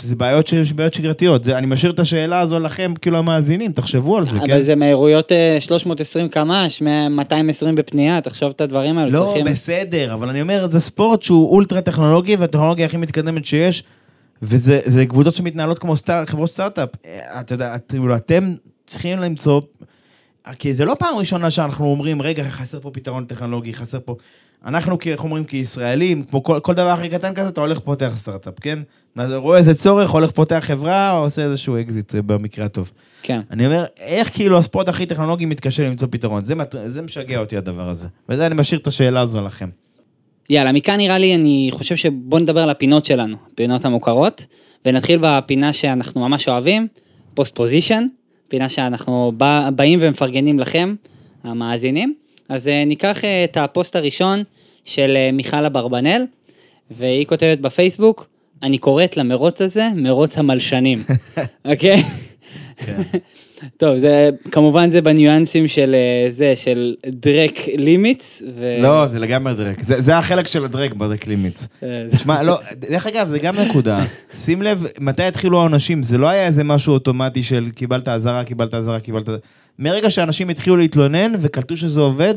זה 0.00 0.16
בעיות, 0.16 0.46
ש... 0.46 0.54
בעיות 0.72 0.94
שגרתיות. 0.94 1.44
זה, 1.44 1.58
אני 1.58 1.66
משאיר 1.66 1.92
את 1.92 1.98
השאלה 2.00 2.40
הזו 2.40 2.60
לכם, 2.60 2.92
כאילו 3.02 3.18
המאזינים, 3.18 3.72
תחשבו 3.72 4.16
על 4.16 4.24
זה, 4.24 4.38
כן? 4.46 4.52
אבל 4.52 4.62
זה 4.62 4.74
מהירויות 4.74 5.32
אה, 5.32 5.56
320 5.60 6.28
קמ"ש, 6.28 6.82
220 7.10 7.74
בפנייה, 7.74 8.20
תחשוב 8.20 8.50
את 8.56 8.60
הדברים 8.60 8.98
האלה. 8.98 9.10
לא, 9.10 9.24
צריכים- 9.24 9.44
בסדר, 9.46 10.14
אבל 10.14 10.28
אני 10.28 10.42
אומר, 10.42 10.68
זה 10.70 10.80
ספורט 10.80 11.22
שהוא 11.22 11.50
אולטרה 11.50 11.80
טכנולוגי, 11.80 12.36
והטכנולוגיה 12.36 12.86
הכי 12.86 12.96
מתקדמת 12.96 13.44
שיש, 13.44 13.82
וזה 14.42 14.80
זה 14.84 15.06
קבוצות 15.06 15.34
שמתנהלות 15.34 15.78
כמו 15.78 15.96
סטאר, 15.96 16.26
חברות 16.26 16.50
סטארט-אפ. 16.50 16.88
אה, 17.06 17.40
אתה 17.40 17.54
יודע, 17.54 17.74
את- 17.74 17.94
אתם 18.16 18.54
צריכים 18.86 19.18
למצוא, 19.18 19.60
כי 20.58 20.74
זה 20.74 20.84
לא 20.84 20.96
פעם 20.98 21.16
ראשונה 21.16 21.50
שאנחנו 21.50 21.86
אומרים, 21.86 22.22
רגע, 22.22 22.44
חסר 22.48 22.80
פה 22.80 22.90
פתרון 22.90 23.24
טכנולוגי, 23.24 23.72
חסר 23.72 23.98
פה... 24.04 24.16
אנחנו, 24.66 24.98
איך 25.06 25.24
אומרים, 25.24 25.44
כישראלים, 25.44 26.22
כמו 26.22 26.42
כל, 26.42 26.60
כל 26.62 26.74
דבר 26.74 26.88
הכי 26.88 27.08
קטן 27.08 27.34
כזה, 27.34 27.48
אתה 27.48 27.60
הולך 27.60 27.78
פותח 27.78 28.12
סטארט-אפ, 28.16 28.54
כן? 28.60 28.78
רואה 29.34 29.58
איזה 29.58 29.74
צורך, 29.74 30.10
הולך 30.10 30.30
פותח 30.30 30.58
חברה, 30.60 31.12
או 31.12 31.18
עושה 31.18 31.42
איזשהו 31.42 31.80
אקזיט 31.80 32.14
אה, 32.14 32.22
במקרה 32.22 32.64
הטוב. 32.64 32.92
כן. 33.22 33.40
אני 33.50 33.66
אומר, 33.66 33.84
איך 33.98 34.34
כאילו 34.34 34.58
הספורט 34.58 34.88
הכי 34.88 35.06
טכנולוגי 35.06 35.44
מתקשה 35.44 35.82
למצוא 35.82 36.08
פתרון? 36.10 36.44
זה, 36.44 36.54
זה 36.86 37.02
משגע 37.02 37.40
אותי 37.40 37.56
הדבר 37.56 37.88
הזה. 37.88 38.08
וזה 38.28 38.46
אני 38.46 38.54
משאיר 38.54 38.80
את 38.80 38.86
השאלה 38.86 39.20
הזו 39.20 39.42
לכם. 39.42 39.68
יאללה, 40.50 40.72
מכאן 40.72 40.96
נראה 40.96 41.18
לי, 41.18 41.34
אני 41.34 41.68
חושב 41.72 41.96
שבוא 41.96 42.38
נדבר 42.38 42.60
על 42.60 42.70
הפינות 42.70 43.06
שלנו, 43.06 43.36
הפינות 43.52 43.84
המוכרות, 43.84 44.46
ונתחיל 44.86 45.18
בפינה 45.22 45.72
שאנחנו 45.72 46.20
ממש 46.20 46.48
אוהבים, 46.48 46.88
post 47.34 47.54
position, 47.56 48.06
פינה 48.50 48.68
שאנחנו 48.68 49.32
בא, 49.36 49.70
באים 49.74 49.98
ומפרגנים 50.02 50.58
לכם, 50.58 50.94
המאזינים. 51.44 52.14
אז 52.48 52.68
אה, 52.68 52.84
ניקח 52.84 53.24
אה, 53.24 53.44
את 53.44 53.56
הפוסט 53.56 53.96
הראשון 53.96 54.42
של 54.84 55.12
אה, 55.16 55.30
מיכל 55.32 55.64
אברבנאל, 55.64 56.26
והיא 56.90 57.26
כותבת 57.26 57.58
בפייסבוק, 57.58 58.26
אני 58.62 58.78
קוראת 58.78 59.16
למרוץ 59.16 59.62
הזה 59.62 59.88
מרוץ 59.96 60.38
המלשנים, 60.38 61.02
אוקיי? 61.70 62.02
טוב, 63.76 63.98
זה, 63.98 64.30
כמובן 64.50 64.90
זה 64.90 65.02
בניואנסים 65.02 65.68
של 65.68 65.94
אה, 65.94 66.30
זה, 66.30 66.52
של 66.56 66.94
דרק 67.06 67.52
לימיטס. 67.76 68.42
ו... 68.56 68.76
לא, 68.82 69.06
זה 69.06 69.18
לגמרי 69.18 69.54
דרק. 69.54 69.82
זה, 69.82 70.00
זה 70.00 70.18
החלק 70.18 70.46
של 70.46 70.64
הדרק 70.64 70.94
בדרק 70.94 71.26
לימיץ. 71.26 71.66
אה, 71.82 72.06
תשמע, 72.10 72.42
לא, 72.42 72.60
דרך 72.74 73.06
אגב, 73.06 73.28
זה 73.28 73.38
גם 73.38 73.56
נקודה. 73.56 74.04
שים 74.34 74.62
לב, 74.62 74.86
מתי 75.00 75.22
התחילו 75.22 75.58
העונשים? 75.58 76.02
זה 76.02 76.18
לא 76.18 76.28
היה 76.28 76.46
איזה 76.46 76.64
משהו 76.64 76.92
אוטומטי 76.92 77.42
של 77.42 77.68
קיבלת 77.74 78.08
אזהרה, 78.08 78.44
קיבלת 78.44 78.74
אזהרה, 78.74 79.00
קיבלת... 79.00 79.28
מרגע 79.78 80.10
שאנשים 80.10 80.48
התחילו 80.48 80.76
להתלונן 80.76 81.32
וקלטו 81.40 81.76
שזה 81.76 82.00
עובד, 82.00 82.34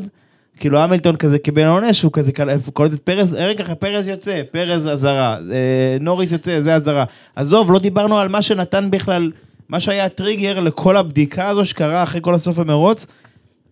כאילו 0.60 0.78
המילטון 0.78 1.16
כזה 1.16 1.38
קיבל 1.38 1.64
עונש, 1.64 2.02
הוא 2.02 2.12
כזה 2.12 2.32
קולט 2.72 2.92
את 2.92 3.00
פרז, 3.00 3.34
רגע, 3.38 3.64
פרז 3.78 4.08
יוצא, 4.08 4.42
פרז 4.50 4.88
אזהרה, 4.88 5.36
אה, 5.52 5.96
נוריס 6.00 6.32
יוצא, 6.32 6.60
זה 6.60 6.74
אזהרה. 6.74 7.04
עזוב, 7.36 7.72
לא 7.72 7.78
דיברנו 7.78 8.18
על 8.18 8.28
מה 8.28 8.42
שנתן 8.42 8.90
בכלל, 8.90 9.30
מה 9.68 9.80
שהיה 9.80 10.04
הטריגר 10.04 10.60
לכל 10.60 10.96
הבדיקה 10.96 11.48
הזו 11.48 11.64
שקרה 11.64 12.02
אחרי 12.02 12.20
כל 12.22 12.34
הסוף 12.34 12.58
המרוץ. 12.58 13.06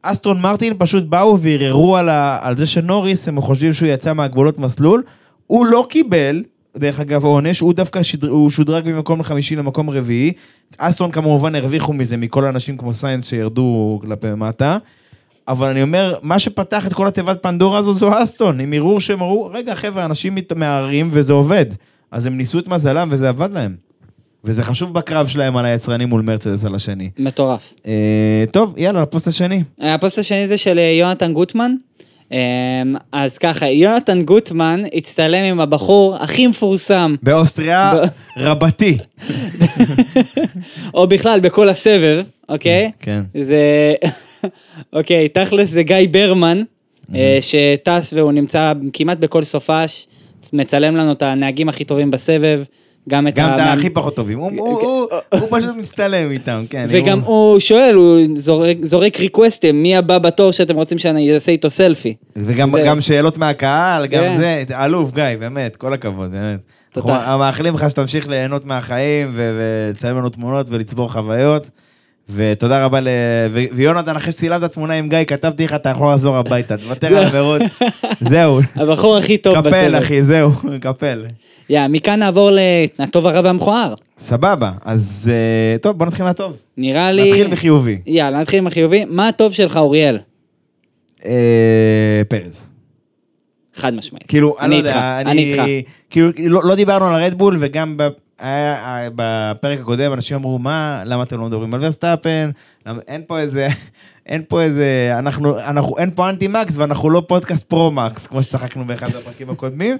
אסטון 0.03 0.41
מרטין 0.41 0.75
פשוט 0.79 1.05
באו 1.05 1.41
וערערו 1.41 1.97
על, 1.97 2.09
ה... 2.09 2.39
על 2.43 2.59
זה 2.59 2.67
שנוריס, 2.67 3.29
הם 3.29 3.41
חושבים 3.41 3.75
שהוא 3.75 3.89
יצא 3.89 4.13
מהגבולות 4.13 4.59
מסלול. 4.59 5.03
הוא 5.47 5.67
לא 5.67 5.87
קיבל, 5.91 6.43
דרך 6.77 7.01
אגב, 7.01 7.25
עונש, 7.25 7.61
הוא 7.61 7.75
דווקא 7.75 8.03
שדר... 8.03 8.29
הוא 8.29 8.51
שודרג 8.51 8.89
ממקום 8.89 9.23
חמישי 9.23 9.57
למקום 9.57 9.91
רביעי. 9.91 10.33
אסטון 10.79 11.11
כמובן 11.11 11.55
הרוויחו 11.55 11.93
מזה 11.93 12.17
מכל 12.17 12.45
האנשים 12.45 12.77
כמו 12.77 12.93
סיינס 12.95 13.29
שירדו 13.29 13.99
כלפי 14.03 14.35
מטה. 14.37 14.79
אבל 15.49 15.71
אני 15.71 15.83
אומר, 15.83 16.15
מה 16.23 16.39
שפתח 16.39 16.87
את 16.87 16.93
כל 16.93 17.07
התיבת 17.07 17.43
פנדורה 17.43 17.79
הזו 17.79 17.95
זו 17.95 18.23
אסטון, 18.23 18.61
עם 18.61 18.73
ערעור 18.73 19.01
שהם 19.01 19.21
אמרו, 19.21 19.51
רגע 19.53 19.75
חבר'ה, 19.75 20.05
אנשים 20.05 20.35
מת- 20.35 20.53
מערערים 20.53 21.09
וזה 21.13 21.33
עובד. 21.33 21.67
אז 22.11 22.27
הם 22.27 22.37
ניסו 22.37 22.59
את 22.59 22.69
מזלם 22.69 23.09
וזה 23.13 23.29
עבד 23.29 23.53
להם. 23.53 23.92
וזה 24.45 24.63
חשוב 24.63 24.95
בקרב 24.95 25.27
שלהם 25.27 25.57
על 25.57 25.65
היצרנים 25.65 26.09
מול 26.09 26.23
מרצדס 26.23 26.65
על 26.65 26.75
השני. 26.75 27.11
מטורף. 27.19 27.75
אה, 27.87 28.45
טוב, 28.53 28.75
יאללה, 28.77 29.03
לפוסט 29.03 29.29
השני. 29.29 29.63
הפוסט 29.81 30.19
השני 30.19 30.49
זה 30.49 30.59
של 30.59 30.79
אה, 30.79 30.97
יונתן 31.01 31.33
גוטמן. 31.33 31.75
אה, 32.33 32.83
אז 33.13 33.39
ככה, 33.39 33.67
יונתן 33.67 34.23
גוטמן 34.23 34.83
הצטלם 34.95 35.45
עם 35.45 35.61
הבחור 35.61 36.17
הכי 36.17 36.47
מפורסם, 36.47 37.15
באוסטריה 37.23 37.93
רבתי. 38.39 38.99
או 40.95 41.07
בכלל 41.07 41.41
בכל 41.41 41.69
הסבב, 41.69 42.25
אוקיי? 42.49 42.91
כן. 43.01 43.23
זה, 43.45 43.95
אוקיי, 44.93 45.29
תכלס 45.29 45.69
זה 45.69 45.83
גיא 45.83 45.97
ברמן, 46.11 46.61
אה, 47.15 47.39
שטס 47.41 48.13
והוא 48.13 48.33
נמצא 48.33 48.73
כמעט 48.93 49.19
בכל 49.19 49.45
סופש, 49.45 50.07
מצלם 50.53 50.97
לנו 50.97 51.13
את 51.13 51.23
הנהגים 51.23 51.69
הכי 51.69 51.85
טובים 51.85 52.11
בסבב, 52.11 52.63
גם 53.09 53.29
את 53.29 53.35
גם 53.35 53.55
את 53.55 53.61
הכי 53.79 53.91
פחות 53.91 54.17
טובים. 54.17 54.39
הוא- 54.39 54.51
הוא- 54.61 55.07
פשוט 55.51 55.77
מצטלם 55.77 56.31
איתם, 56.31 56.65
כן. 56.71 56.87
וגם 56.89 57.21
הוא 57.21 57.59
שואל, 57.59 57.95
הוא 57.95 58.19
זורק, 58.85 59.21
ריקווסטים, 59.21 59.83
מי 59.83 59.97
הבא 59.97 60.19
בתור 60.19 60.53
שאתם 60.53 60.75
רוצים 60.75 60.99
שאני 60.99 61.35
אעשה 61.35 61.53
איתו 61.53 61.71
סלפי. 61.71 62.15
וגם 62.37 63.01
שאלות 63.01 63.39
מהקהל, 63.39 64.07
גם 64.07 64.23
כן. 64.23 64.35
זה, 64.37 64.65
אלוף 64.85 65.13
גיא, 65.15 65.25
באמת, 65.41 65.77
כל 65.77 65.93
הכבוד, 65.93 66.31
באמת. 66.31 66.59
אנחנו 66.97 67.39
מאחלים 67.39 67.75
לך 67.75 67.91
שתמשיך 67.91 68.29
ליהנות 68.29 68.65
מהחיים 68.65 69.33
ולצלם 69.35 70.17
לנו 70.19 70.29
תמונות 70.29 70.67
ולצבור 70.71 71.13
חוויות. 71.13 71.71
ותודה 72.31 72.85
רבה 72.85 73.01
ל... 73.01 73.09
ו- 73.51 73.65
ויונתן, 73.73 74.17
אחרי 74.17 74.33
שצילמת 74.33 74.73
תמונה 74.73 74.95
עם 74.95 75.09
גיא, 75.09 75.25
כתבתי 75.25 75.65
לך, 75.65 75.75
אתה 75.75 75.89
יכול 75.89 76.13
לחזור 76.13 76.37
הביתה, 76.37 76.77
תוותר 76.77 77.17
על 77.17 77.25
המרוץ. 77.25 77.63
זהו, 78.31 78.61
הבחור 78.77 79.17
הכי 79.17 79.39
טוב 79.39 79.59
בסבב. 79.59 79.71
קפל 79.71 79.99
אחי, 79.99 80.23
זהו, 80.23 80.51
קפל. 80.81 81.27
יא, 81.71 81.81
מכאן 81.89 82.19
נעבור 82.19 82.51
לטוב 82.99 83.27
הרע 83.27 83.41
והמכוער. 83.45 83.95
סבבה, 84.19 84.71
אז 84.85 85.31
אה, 85.33 85.79
טוב, 85.79 85.99
בוא 85.99 86.07
נתחיל 86.07 86.25
מהטוב. 86.25 86.53
נראה 86.77 87.13
לי... 87.13 87.29
נתחיל 87.31 87.49
בחיובי. 87.49 87.99
יאללה, 88.07 88.41
נתחיל 88.41 88.59
עם 88.59 88.67
החיובי. 88.67 89.05
מה 89.09 89.29
הטוב 89.29 89.53
שלך, 89.53 89.77
אוריאל? 89.77 90.19
אה, 91.27 92.23
פרז. 92.29 92.67
חד 93.75 93.95
משמעית. 93.95 94.27
כאילו, 94.29 94.57
אני 94.61 94.83
לא 94.83 94.89
איתך, 94.89 94.97
אני 94.97 95.53
איתך. 95.53 95.63
כאילו, 96.11 96.31
לא, 96.49 96.61
לא 96.65 96.75
דיברנו 96.75 97.07
על 97.07 97.15
הרדבול, 97.15 97.57
וגם 97.61 97.97
ב, 97.97 98.09
היה, 98.39 99.09
בפרק 99.15 99.81
הקודם 99.81 100.13
אנשים 100.13 100.37
אמרו, 100.37 100.59
מה, 100.59 101.03
למה 101.07 101.23
אתם 101.23 101.41
לא 101.41 101.47
מדברים 101.47 101.75
על 101.75 101.85
ורסטאפן? 101.85 102.51
אין 103.09 103.23
פה 103.27 103.39
איזה, 103.39 103.69
אין 104.27 104.43
פה 104.49 104.63
איזה, 104.63 105.15
אנחנו, 105.19 105.59
אנחנו, 105.59 105.99
אין 105.99 106.11
פה 106.11 106.31
אנטי 106.31 106.49
מקס 106.49 106.77
ואנחנו 106.77 107.11
לא 107.11 107.23
פודקאסט 107.29 107.65
פרו 107.65 107.91
מקס, 107.91 108.27
כמו 108.27 108.43
שצחקנו 108.43 108.85
באחד 108.85 109.15
הפרקים 109.15 109.51
הקודמים. 109.55 109.97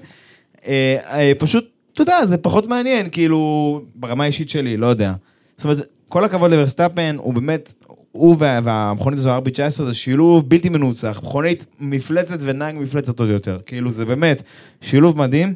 אה, 0.67 0.97
אה, 1.11 1.31
פשוט, 1.39 1.69
אתה 1.93 2.01
יודע, 2.01 2.25
זה 2.25 2.37
פחות 2.37 2.65
מעניין, 2.65 3.09
כאילו, 3.09 3.81
ברמה 3.95 4.23
האישית 4.23 4.49
שלי, 4.49 4.77
לא 4.77 4.87
יודע. 4.87 5.13
זאת 5.57 5.63
אומרת, 5.63 5.87
כל 6.09 6.23
הכבוד 6.23 6.51
לוורסטאפן, 6.51 7.15
הוא 7.19 7.33
באמת, 7.33 7.73
הוא 8.13 8.35
וה, 8.39 8.59
והמכונית 8.63 9.19
הזו, 9.19 9.37
RB19, 9.37 9.69
זה 9.69 9.93
שילוב 9.93 10.49
בלתי 10.49 10.69
מנוצח. 10.69 11.19
מכונית 11.23 11.65
מפלצת 11.79 12.37
ונהג 12.41 12.75
מפלצת 12.75 13.19
עוד 13.19 13.29
יותר. 13.29 13.57
כאילו, 13.65 13.91
זה 13.91 14.05
באמת 14.05 14.41
שילוב 14.81 15.17
מדהים, 15.17 15.53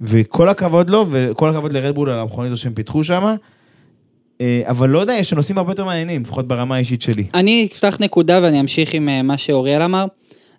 וכל 0.00 0.48
הכבוד 0.48 0.90
לו, 0.90 1.06
וכל 1.10 1.50
הכבוד 1.50 1.72
לרדבול 1.72 2.10
על 2.10 2.18
המכונית 2.20 2.52
הזו 2.52 2.62
שהם 2.62 2.74
פיתחו 2.74 3.04
שם. 3.04 3.34
אבל 4.62 4.88
לא 4.88 4.98
יודע, 4.98 5.12
יש 5.14 5.32
נושאים 5.32 5.58
הרבה 5.58 5.72
יותר 5.72 5.84
מעניינים, 5.84 6.22
לפחות 6.22 6.48
ברמה 6.48 6.74
האישית 6.74 7.02
שלי. 7.02 7.24
אני 7.34 7.68
אפתח 7.72 7.96
נקודה 8.00 8.40
ואני 8.42 8.60
אמשיך 8.60 8.94
עם 8.94 9.08
אה, 9.08 9.22
מה 9.22 9.38
שאוריאל 9.38 9.82
אמר. 9.82 10.04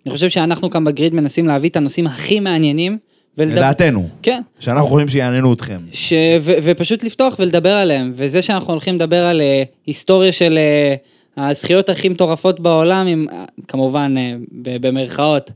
אני 0.06 0.14
חושב 0.14 0.28
שאנחנו 0.28 0.70
כאן 0.70 0.84
בגריד 0.84 1.14
מנסים 1.14 1.46
להביא 1.46 1.70
את 1.70 1.76
הנושאים 1.76 2.06
הכי 2.06 2.40
מעניינים. 2.40 2.98
ולדבר- 3.38 3.56
לדעתנו, 3.56 4.08
כן. 4.22 4.42
שאנחנו 4.58 4.86
חושבים 4.88 5.08
שיעניינו 5.08 5.52
אתכם. 5.52 5.78
ש... 5.92 6.12
ו... 6.40 6.52
ופשוט 6.62 7.04
לפתוח 7.04 7.34
ולדבר 7.38 7.72
עליהם. 7.72 8.12
וזה 8.14 8.42
שאנחנו 8.42 8.72
הולכים 8.72 8.94
לדבר 8.94 9.24
על 9.24 9.40
אה, 9.40 9.62
היסטוריה 9.86 10.32
של 10.32 10.58
אה, 10.58 10.94
הזכיות 11.36 11.88
הכי 11.88 12.08
מטורפות 12.08 12.60
בעולם, 12.60 13.06
עם, 13.06 13.26
כמובן 13.68 14.14
אה, 14.18 14.34
במרכאות, 14.80 15.50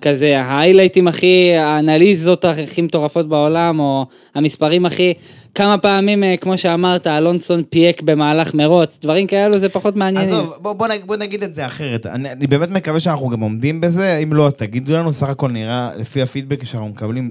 כזה 0.00 0.40
ההיילייטים 0.40 1.08
הכי, 1.08 1.52
האנליזות 1.56 2.44
הכי 2.44 2.82
מטורפות 2.82 3.28
בעולם, 3.28 3.80
או 3.80 4.06
המספרים 4.34 4.86
הכי, 4.86 5.14
כמה 5.54 5.78
פעמים, 5.78 6.24
אה, 6.24 6.36
כמו 6.36 6.58
שאמרת, 6.58 7.06
אלונסון 7.06 7.62
פייק 7.70 8.02
במהלך 8.02 8.54
מרוץ, 8.54 8.98
דברים 9.02 9.26
כאלו 9.26 9.58
זה 9.58 9.68
פחות 9.68 9.96
מעניינים. 9.96 10.34
עזוב, 10.34 10.54
בוא, 10.60 10.72
בוא, 10.72 10.86
בוא 11.06 11.16
נגיד 11.16 11.42
את 11.42 11.54
זה 11.54 11.66
אחרת. 11.66 12.06
אני, 12.06 12.32
אני 12.32 12.46
באמת 12.46 12.70
מקווה 12.70 13.00
שאנחנו 13.00 13.28
גם 13.28 13.40
עומדים 13.40 13.80
בזה, 13.80 14.16
אם 14.16 14.32
לא, 14.32 14.50
תגידו 14.56 14.92
לנו, 14.92 15.12
סך 15.12 15.28
הכל 15.28 15.50
נראה, 15.50 15.90
לפי 15.96 16.22
הפידבק 16.22 16.64
שאנחנו 16.64 16.88
מקבלים, 16.88 17.30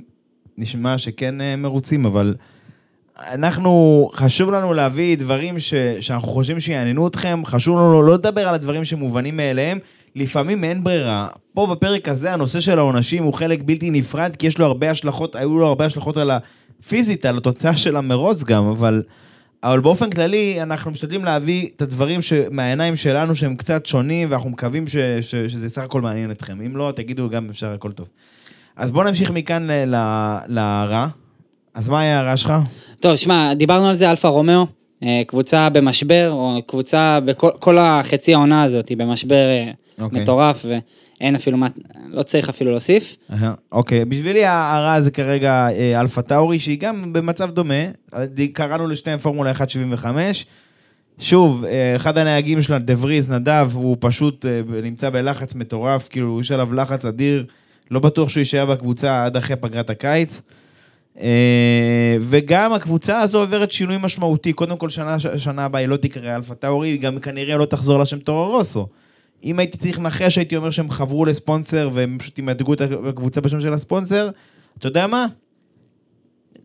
נשמע 0.57 0.97
שכן 0.97 1.41
אה, 1.41 1.55
מרוצים, 1.55 2.05
אבל 2.05 2.36
אנחנו, 3.28 4.09
חשוב 4.13 4.51
לנו 4.51 4.74
להביא 4.74 5.17
דברים 5.17 5.59
ש, 5.59 5.74
שאנחנו 5.99 6.28
חושבים 6.28 6.59
שיעניינו 6.59 7.07
אתכם, 7.07 7.41
חשוב 7.45 7.78
לנו 7.78 8.01
לא 8.01 8.13
לדבר 8.13 8.47
על 8.47 8.55
הדברים 8.55 8.84
שמובנים 8.84 9.38
מאליהם, 9.38 9.80
לפעמים 10.15 10.63
אין 10.63 10.84
ברירה. 10.84 11.28
פה 11.53 11.67
בפרק 11.67 12.07
הזה 12.07 12.34
הנושא 12.34 12.59
של 12.59 12.80
העונשים 12.80 13.24
הוא 13.24 13.34
חלק 13.34 13.59
בלתי 13.65 13.89
נפרד, 13.89 14.36
כי 14.36 14.47
יש 14.47 14.57
לו 14.57 14.65
הרבה 14.65 14.91
השלכות, 14.91 15.36
היו 15.36 15.59
לו 15.59 15.67
הרבה 15.67 15.86
השלכות 15.86 16.17
על 16.17 16.32
הפיזית, 16.32 17.26
על 17.26 17.38
התוצאה 17.38 17.78
של 17.78 17.95
המרוץ 17.95 18.43
גם, 18.43 18.65
אבל, 18.65 19.03
אבל 19.63 19.80
באופן 19.80 20.09
כללי 20.09 20.61
אנחנו 20.61 20.91
משתדלים 20.91 21.26
להביא 21.26 21.70
את 21.76 21.82
הדברים 21.82 22.22
ש, 22.22 22.34
מהעיניים 22.51 22.95
שלנו 22.95 23.36
שהם 23.36 23.55
קצת 23.55 23.86
שונים, 23.86 24.32
ואנחנו 24.32 24.49
מקווים 24.49 24.88
ש, 24.88 24.95
ש, 25.22 25.36
שזה 25.36 25.70
סך 25.70 25.82
הכל 25.82 26.01
מעניין 26.01 26.32
אתכם. 26.32 26.61
אם 26.65 26.78
לא, 26.78 26.93
תגידו 26.95 27.30
גם 27.30 27.49
אפשר 27.49 27.74
הכל 27.74 27.91
טוב. 27.91 28.07
אז 28.76 28.91
בואו 28.91 29.07
נמשיך 29.07 29.32
מכאן 29.32 29.67
ל- 29.72 29.95
ל-. 30.47 31.28
אז 31.80 31.89
מה 31.89 32.01
ההערה 32.01 32.38
שלך? 32.38 32.53
טוב, 32.99 33.15
שמע, 33.15 33.53
דיברנו 33.53 33.88
על 33.88 33.95
זה, 33.95 34.11
אלפה 34.11 34.27
רומאו, 34.27 34.65
אה, 35.03 35.21
קבוצה 35.27 35.69
במשבר, 35.69 36.32
או 36.32 36.57
קבוצה 36.67 37.19
בכל 37.25 37.49
כל 37.59 37.77
החצי 37.77 38.34
העונה 38.34 38.63
הזאת, 38.63 38.89
היא 38.89 38.97
במשבר 38.97 39.36
אה, 39.36 39.71
אוקיי. 39.99 40.21
מטורף, 40.21 40.65
ואין 40.69 41.36
אפילו 41.36 41.57
מה, 41.57 41.67
לא 42.09 42.23
צריך 42.23 42.49
אפילו 42.49 42.71
להוסיף. 42.71 43.17
אוקיי, 43.71 44.05
בשבילי 44.05 44.45
ההערה 44.45 45.01
זה 45.01 45.11
כרגע 45.11 45.67
אה, 45.69 46.01
אלפה 46.01 46.21
טאורי, 46.21 46.59
שהיא 46.59 46.80
גם 46.80 47.13
במצב 47.13 47.51
דומה. 47.51 47.84
קראנו 48.53 48.88
לשניהם 48.88 49.19
פורמולה 49.19 49.51
1.75. 49.51 50.05
שוב, 51.19 51.65
אחד 51.95 52.17
הנהגים 52.17 52.61
שלה, 52.61 52.80
דה 52.80 52.93
וריז, 52.99 53.30
נדב, 53.30 53.69
הוא 53.73 53.97
פשוט 53.99 54.45
נמצא 54.84 55.09
בלחץ 55.09 55.55
מטורף, 55.55 56.07
כאילו 56.07 56.41
יש 56.41 56.51
עליו 56.51 56.73
לחץ 56.73 57.05
אדיר, 57.05 57.45
לא 57.91 57.99
בטוח 57.99 58.30
שהוא 58.30 58.41
יישאר 58.41 58.65
בקבוצה 58.65 59.25
עד 59.25 59.38
אחרי 59.38 59.55
פגרת 59.55 59.89
הקיץ. 59.89 60.41
אה, 61.22 62.17
וגם 62.22 62.74
הקבוצה 62.74 63.20
הזו 63.20 63.39
עוברת 63.39 63.72
שינוי 63.72 63.97
משמעותי, 64.01 64.53
קודם 64.53 64.78
כל 64.78 64.89
שנה, 64.89 65.17
שנה 65.20 65.65
הבאה 65.65 65.82
היא 65.82 65.88
לא 65.88 65.97
תקרא 65.97 66.36
אלפה 66.36 66.55
טאורי, 66.55 66.89
היא 66.89 66.99
גם 66.99 67.20
כנראה 67.20 67.57
לא 67.57 67.65
תחזור 67.65 67.99
לשם 67.99 68.20
טורו 68.20 68.51
רוסו. 68.51 68.88
אם 69.43 69.59
הייתי 69.59 69.78
צריך 69.78 69.99
לנחש, 69.99 70.38
הייתי 70.38 70.55
אומר 70.55 70.70
שהם 70.70 70.89
חברו 70.89 71.26
לספונסר 71.26 71.89
והם 71.93 72.17
פשוט 72.20 72.39
ימדגו 72.39 72.74
את 72.74 72.82
הקבוצה 72.82 73.41
בשם 73.41 73.61
של 73.61 73.74
הספונסר. 73.74 74.30
אתה 74.78 74.88
יודע 74.88 75.07
מה? 75.07 75.26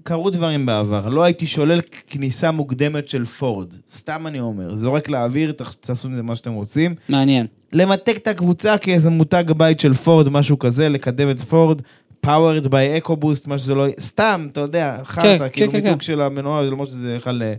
קרו 0.03 0.31
דברים 0.31 0.67
בעבר, 0.67 1.09
לא 1.09 1.23
הייתי 1.23 1.47
שולל 1.47 1.81
כניסה 2.07 2.51
מוקדמת 2.51 3.09
של 3.09 3.25
פורד. 3.25 3.69
סתם 3.93 4.27
אני 4.27 4.41
אומר, 4.41 4.77
זורק 4.77 5.09
לאוויר, 5.09 5.53
תעשו 5.81 6.09
עם 6.09 6.15
זה 6.15 6.23
מה 6.23 6.37
שאתם 6.37 6.53
רוצים. 6.53 6.95
מעניין. 7.09 7.47
למתג 7.73 8.17
את 8.17 8.27
הקבוצה 8.27 8.79
כאיזה 8.79 9.11
מותג 9.11 9.45
בית 9.57 9.81
של 9.81 9.93
פורד, 9.93 10.29
משהו 10.29 10.59
כזה, 10.59 10.89
לקדם 10.89 11.31
את 11.31 11.41
פורד, 11.41 11.83
powered 12.25 12.69
by 12.69 12.99
EcoBoost, 12.99 13.47
מה 13.47 13.59
שזה 13.59 13.75
לא 13.75 13.83
יהיה, 13.83 13.95
סתם, 14.01 14.49
אתה 14.53 14.61
יודע, 14.61 14.99
חרטא, 15.05 15.39
כן, 15.39 15.49
כאילו 15.53 15.73
כן, 15.73 15.79
מיתוג 15.79 15.99
כן. 15.99 16.05
של 16.05 16.21
המנוע, 16.21 16.63
למרות 16.63 16.89
שזה 16.89 17.17
בכלל 17.17 17.43
אה, 17.43 17.55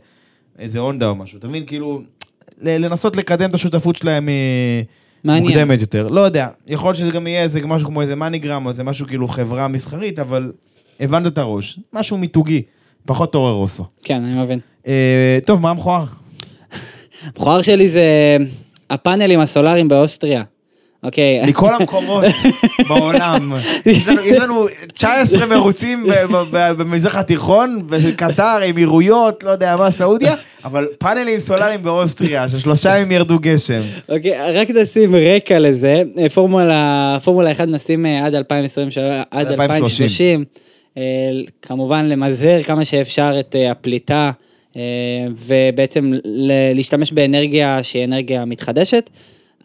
איזה 0.60 0.80
הונדה 0.80 1.08
או 1.08 1.16
משהו, 1.16 1.40
אתה 1.40 1.48
מבין? 1.48 1.66
כאילו, 1.66 2.02
לנסות 2.62 3.16
לקדם 3.16 3.50
את 3.50 3.56
השותפות 3.56 3.96
שלהם 3.96 4.30
אה, 4.30 4.82
מעניין. 5.24 5.44
מוקדמת 5.44 5.82
יותר. 5.82 6.08
לא 6.08 6.22
יודע, 6.22 6.48
יכול 6.68 6.88
להיות 6.88 6.98
שזה 6.98 7.12
גם 7.12 7.28
יהיה 7.28 7.42
איזה 7.42 7.62
משהו 7.66 7.88
כמו 7.88 8.02
איזה 8.02 8.16
MoneyGram, 8.16 8.66
או 8.66 8.70
איזה 8.70 8.84
משהו 8.84 9.08
כאילו 9.08 9.28
חברה 9.28 9.68
מסחרית, 9.68 10.20
אבל 10.20 10.52
הבנת 11.00 11.28
את 11.28 11.38
הראש, 11.38 11.80
משהו 11.94 12.18
מיתוגי, 12.18 12.62
פחות 13.06 13.32
טורו 13.32 13.52
רוסו. 13.52 13.86
כן, 14.04 14.24
אני 14.24 14.44
מבין. 14.44 14.60
אה, 14.88 15.40
טוב, 15.46 15.62
מה 15.62 15.70
המכוער? 15.70 16.06
הבכורה 17.28 17.64
שלי 17.64 17.90
זה 17.90 18.38
הפאנלים 18.90 19.40
הסולאריים 19.40 19.88
באוסטריה. 19.88 20.44
אוקיי, 21.06 21.42
מכל 21.48 21.74
המקומות 21.74 22.26
בעולם. 22.90 23.54
יש 23.86 24.08
לנו, 24.08 24.22
יש 24.22 24.38
לנו 24.38 24.66
19 24.94 25.46
מרוצים 25.46 26.08
במזרח 26.52 27.16
התיכון, 27.16 27.88
בקטר, 27.90 28.70
אמירויות, 28.70 29.44
לא 29.44 29.50
יודע 29.50 29.76
מה, 29.76 29.92
סעודיה, 29.92 30.36
אבל 30.66 30.88
פאנלים 30.98 31.40
סולאריים 31.40 31.84
באוסטריה, 31.84 32.50
ששלושה 32.50 32.98
ימים 32.98 33.12
ירדו 33.12 33.40
גשם. 33.40 33.82
אוקיי, 34.10 34.54
רק 34.54 34.70
נשים 34.70 35.16
רקע 35.16 35.60
לזה, 35.60 36.04
אה, 36.18 36.30
פורמולה, 36.30 37.18
פורמולה 37.24 37.52
1 37.52 37.68
נשים 37.68 38.06
אה, 38.06 38.26
עד 38.26 38.36
2023, 38.36 38.98
עד 39.32 39.48
2030. 39.48 40.36
2030, 40.38 40.44
אה, 40.98 41.04
כמובן 41.62 42.06
למזער 42.06 42.64
כמה 42.64 42.86
שאפשר 42.86 43.36
את 43.40 43.56
הפליטה, 43.72 44.32
ובעצם 45.48 46.12
להשתמש 46.76 47.12
באנרגיה 47.12 47.84
שהיא 47.84 48.04
אנרגיה 48.04 48.46
מתחדשת, 48.46 49.10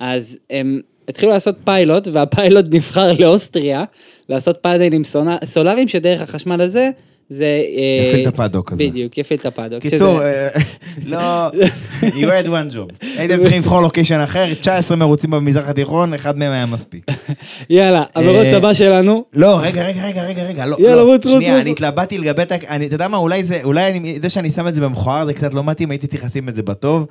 אז 0.00 0.38
הם 0.50 0.80
התחילו 1.10 1.32
לעשות 1.32 1.54
פיילוט, 1.64 2.08
והפיילוט 2.12 2.64
נבחר 2.70 3.12
לאוסטריה, 3.18 3.84
לעשות 4.28 4.58
פאנלים 4.60 5.02
סולאריים, 5.44 5.88
שדרך 5.88 6.20
החשמל 6.20 6.60
הזה, 6.60 6.90
זה... 7.30 7.44
אה, 7.44 8.08
יפעיל 8.08 8.28
את 8.28 8.34
הפאדוק 8.34 8.72
הזה. 8.72 8.84
בדיוק, 8.84 9.18
יפעיל 9.18 9.40
את 9.40 9.46
הפאדוק. 9.46 9.82
קיצור, 9.82 10.22
אה, 10.22 10.48
לא, 11.06 11.48
you 12.02 12.26
had 12.26 12.46
one 12.46 12.74
job. 12.74 13.06
הייתם 13.18 13.40
צריכים 13.40 13.62
לבחור 13.62 13.80
לוקיישן 13.80 14.20
אחר, 14.20 14.54
19 14.54 14.96
מרוצים 14.96 15.30
במזרח 15.30 15.68
התיכון, 15.68 16.14
אחד 16.14 16.38
מהם 16.38 16.52
היה 16.52 16.66
מספיק. 16.66 17.06
יאללה, 17.70 18.04
המרוץ 18.14 18.44
אה, 18.44 18.56
הבא 18.56 18.72
שלנו. 18.72 19.24
לא, 19.34 19.58
רגע, 19.62 19.86
רגע, 19.86 20.06
רגע, 20.06 20.22
רגע, 20.22 20.42
רגע, 20.42 20.66
לא, 20.66 20.76
יאללה, 20.80 20.96
לא, 20.96 21.02
רוץ, 21.02 21.26
רוץ, 21.26 21.34
שנייה, 21.34 21.52
רוץ. 21.52 21.60
אני 21.60 21.70
התלבטתי 21.70 22.18
לגבי, 22.18 22.42
אתה 22.42 22.54
יודע 22.92 23.08
מה, 23.08 23.16
אולי 23.16 23.44
זה, 23.44 23.60
אולי 23.64 24.00
זה 24.22 24.30
שאני 24.30 24.50
שם 24.50 24.68
את 24.68 24.74
זה 24.74 24.80
במכוער 24.80 25.26
זה 25.26 25.32
קצת 25.32 25.54
לא 25.54 25.64
מתאים, 25.64 25.90
הייתי 25.90 26.06
צריך 26.06 26.24
לשים 26.24 26.48
את 26.48 26.54
זה 26.54 26.62
בטוב. 26.62 27.06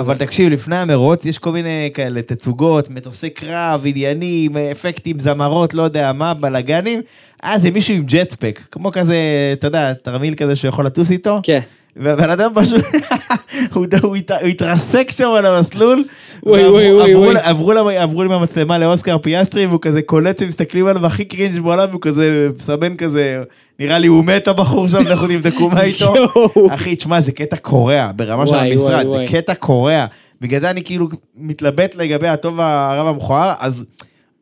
אבל. 0.00 0.16
תקשיב, 0.16 0.52
לפני 0.52 0.76
המרוץ 0.76 1.26
יש 1.26 1.38
כל 1.38 1.52
מיני 1.52 1.90
כאלה 1.94 2.22
תצוגות, 2.22 2.90
מטוסי 2.90 3.30
קרב, 3.30 3.82
עניינים, 3.84 4.56
אפקטים, 4.56 5.18
זמרות, 5.18 5.74
לא 5.74 5.82
יודע 5.82 6.12
מה, 6.12 6.34
בלאגנים. 6.34 7.00
אה, 7.44 7.58
זה 7.58 7.70
מישהו 7.70 7.94
עם 7.94 8.02
jetpack, 8.06 8.60
כמו 8.70 8.92
כזה, 8.92 9.16
אתה 9.52 9.66
יודע, 9.66 9.92
תרמיל 9.92 10.34
כזה 10.34 10.56
שיכול 10.56 10.86
לטוס 10.86 11.10
איתו. 11.10 11.40
כן. 11.42 11.60
והבן 11.96 12.30
אדם 12.30 12.52
פשוט, 12.54 12.84
הוא 13.74 13.86
הוא 14.02 14.16
הת- 14.16 14.30
הוא 14.30 14.46
התרסק 14.48 15.10
שם 15.10 15.28
על 15.28 15.46
המסלול. 15.46 16.04
וואי, 16.42 16.68
וואי, 16.68 16.92
וואי, 16.94 17.12
עברו-. 17.12 17.30
עברו 17.42 17.72
עברו 17.72 18.22
עם 18.22 18.32
המצלמה 18.32 18.78
לאוסקר 18.78 19.18
פיאסטרי, 19.18 19.66
והוא 19.66 19.78
כזה 19.82 20.02
קולט 20.02 20.38
שמסתכלים 20.38 20.86
עליו 20.86 21.06
הכי 21.06 21.24
cringe 21.24 21.58
בעולם, 21.60 21.88
והוא 21.90 22.00
כזה 22.02 22.48
מסמן 22.58 22.96
כזה, 22.96 23.42
נראה 23.78 23.98
לי 23.98 24.06
הוא 24.06 24.24
מת 24.24 24.48
הבחור 24.48 24.88
שם, 24.88 25.06
לכו 25.06 25.26
תבדקו 25.26 25.70
מה 25.70 25.82
איתו. 25.82 26.14
אחי, 26.74 26.96
תשמע, 26.96 27.20
זה 27.20 27.32
קטע 27.32 27.56
קורע, 27.56 28.10
ברמה 28.16 28.46
של 28.46 28.54
המשרד, 28.54 29.06
זה. 29.10 29.24
קטע 29.28 29.54
קורע. 29.54 30.04
בגלל 30.40 30.60
זה 30.60 30.70
אני 30.70 30.82
כאילו 30.84 31.08
מתלבט 31.36 31.94
לגבי 31.94 32.28
הטוב 32.28 32.60
הרב 32.60 33.06
המכוער, 33.06 33.52
אז 33.60 33.84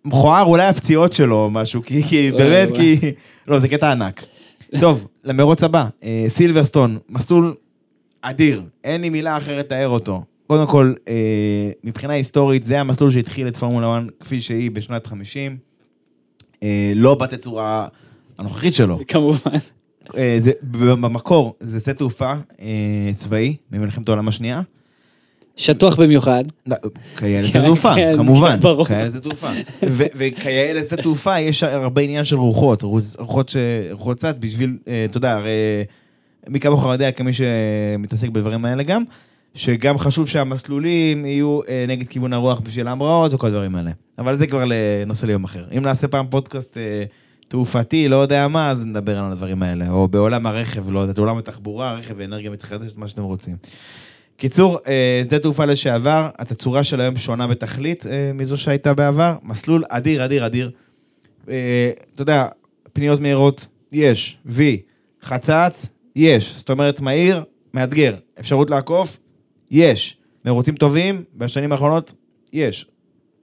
מכוער 0.04 0.44
אולי 0.44 0.66
הפציעות 0.66 1.12
שלו 1.12 1.36
או 1.36 1.50
משהו, 1.50 1.82
כי 1.82 2.02
כי 2.02 2.32
באמת. 2.32 2.68
כי... 2.76 2.98
לא, 3.48 3.58
זה 3.58 3.68
קטע 3.68 3.92
ענק. 3.92 4.26
טוב, 4.80 5.06
למרוץ 5.24 5.62
הבא, 5.62 5.86
אה, 6.04 6.24
סילברסטון, 6.28 6.98
מסלול 7.08 7.54
אדיר, 8.22 8.62
אין 8.84 9.00
לי 9.00 9.10
מילה 9.10 9.36
אחרת 9.36 9.64
לתאר 9.64 9.88
אותו. 9.88 10.22
קודם 10.46 10.66
כל, 10.66 10.94
אה, 11.08 11.70
מבחינה 11.84 12.12
היסטורית, 12.12 12.64
זה 12.64 12.80
המסלול 12.80 13.10
שהתחיל 13.10 13.48
את 13.48 13.56
פורמולה 13.56 13.98
1 13.98 14.06
כפי 14.20 14.40
שהיא 14.40 14.70
בשנת 14.70 15.06
50. 15.06 15.56
אה, 16.62 16.92
לא 16.96 17.14
בתצורה 17.14 17.88
הנוכחית 18.38 18.74
שלו. 18.74 18.98
כמובן. 19.08 19.50
אה, 20.16 20.38
זה, 20.40 20.52
במקור 21.00 21.54
זה 21.60 21.80
שדה 21.80 21.94
תעופה 21.94 22.32
אה, 22.60 23.10
צבאי 23.16 23.56
ממלחמת 23.72 24.08
העולם 24.08 24.28
השנייה. 24.28 24.62
שטוח 25.60 25.96
במיוחד. 26.00 26.44
כיאה 27.16 27.40
לזה 27.42 27.52
כן, 27.52 27.64
תעופה, 27.64 27.94
כן, 27.94 28.12
כמובן, 28.16 28.50
כן, 28.56 28.60
ברור. 28.60 28.86
כיאה 28.86 29.04
לזה 29.04 29.20
תעופה. 29.20 29.50
ו- 29.88 30.04
וכיאה 30.14 30.72
לזה 30.74 30.96
תעופה 30.96 31.38
יש 31.40 31.62
הרבה 31.62 32.02
עניין 32.02 32.24
של 32.24 32.36
רוחות, 32.36 32.82
רוחות- 32.82 33.56
צד 34.16 34.34
בשביל, 34.40 34.76
אה, 34.88 35.04
אתה 35.10 35.16
יודע, 35.16 35.32
הרי 35.32 35.50
מי 36.48 36.60
כמוך 36.60 36.84
יודע 36.84 37.10
כמי 37.10 37.30
שמתעסק 37.32 38.28
בדברים 38.28 38.64
האלה 38.64 38.82
גם, 38.82 39.02
שגם 39.54 39.98
חשוב 39.98 40.28
שהמסלולים 40.28 41.26
יהיו 41.26 41.60
אה, 41.68 41.84
נגד 41.88 42.08
כיוון 42.08 42.32
הרוח 42.32 42.60
בשביל 42.60 42.88
ההמראות 42.88 43.34
וכל 43.34 43.46
הדברים 43.46 43.76
האלה. 43.76 43.90
אבל 44.18 44.36
זה 44.36 44.46
כבר 44.46 44.64
לנושא 44.66 45.26
ליום 45.26 45.44
אחר. 45.44 45.64
אם 45.76 45.82
נעשה 45.82 46.08
פעם 46.08 46.26
פודקאסט 46.30 46.76
אה, 46.76 47.04
תעופתי, 47.48 48.08
לא 48.08 48.16
יודע 48.16 48.48
מה, 48.48 48.70
אז 48.70 48.86
נדבר 48.86 49.18
על 49.18 49.32
הדברים 49.32 49.62
האלה. 49.62 49.90
או 49.90 50.08
בעולם 50.08 50.46
הרכב, 50.46 50.90
לא 50.90 50.98
יודע, 51.00 51.20
עולם 51.22 51.38
התחבורה, 51.38 51.92
רכב 51.92 52.14
ואנרגיה 52.16 52.50
מתחדשת, 52.50 52.96
מה 52.96 53.08
שאתם 53.08 53.22
רוצים. 53.22 53.56
קיצור, 54.40 54.78
אה, 54.86 55.22
שדה 55.24 55.38
תעופה 55.38 55.64
לשעבר, 55.64 56.28
התצורה 56.38 56.84
של 56.84 57.00
היום 57.00 57.16
שונה 57.16 57.46
בתכלית 57.46 58.06
אה, 58.06 58.30
מזו 58.34 58.56
שהייתה 58.56 58.94
בעבר. 58.94 59.36
מסלול 59.42 59.84
אדיר, 59.88 60.24
אדיר, 60.24 60.46
אדיר. 60.46 60.70
אה, 61.48 61.90
אתה 62.14 62.22
יודע, 62.22 62.46
פניות 62.92 63.20
מהירות, 63.20 63.66
יש. 63.92 64.38
וי, 64.46 64.80
חצץ, 65.22 65.86
יש. 66.16 66.54
זאת 66.56 66.70
אומרת, 66.70 67.00
מהיר, 67.00 67.42
מאתגר. 67.74 68.14
אפשרות 68.40 68.70
לעקוף, 68.70 69.18
יש. 69.70 70.16
מרוצים 70.44 70.74
טובים, 70.74 71.24
בשנים 71.34 71.72
האחרונות, 71.72 72.14
יש. 72.52 72.86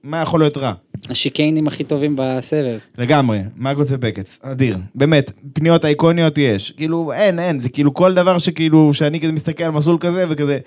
מה 0.03 0.21
יכול 0.21 0.39
להיות 0.39 0.57
רע? 0.57 0.73
השיקיינים 1.09 1.67
הכי 1.67 1.83
טובים 1.83 2.15
בסבב. 2.17 2.79
לגמרי, 2.97 3.39
מגוץ 3.55 3.87
ופקץ, 3.91 4.39
אדיר. 4.41 4.77
באמת, 4.95 5.31
פניות 5.53 5.85
אייקוניות 5.85 6.37
יש. 6.37 6.71
כאילו, 6.71 7.11
אין, 7.13 7.39
אין, 7.39 7.59
זה 7.59 7.69
כאילו 7.69 7.93
כל 7.93 8.13
דבר 8.13 8.37
שכאילו, 8.37 8.93
שאני 8.93 9.19
כזה 9.19 9.31
מסתכל 9.31 9.63
על 9.63 9.71
מסלול 9.71 9.97
כזה 9.99 10.25
וכזה, 10.29 10.59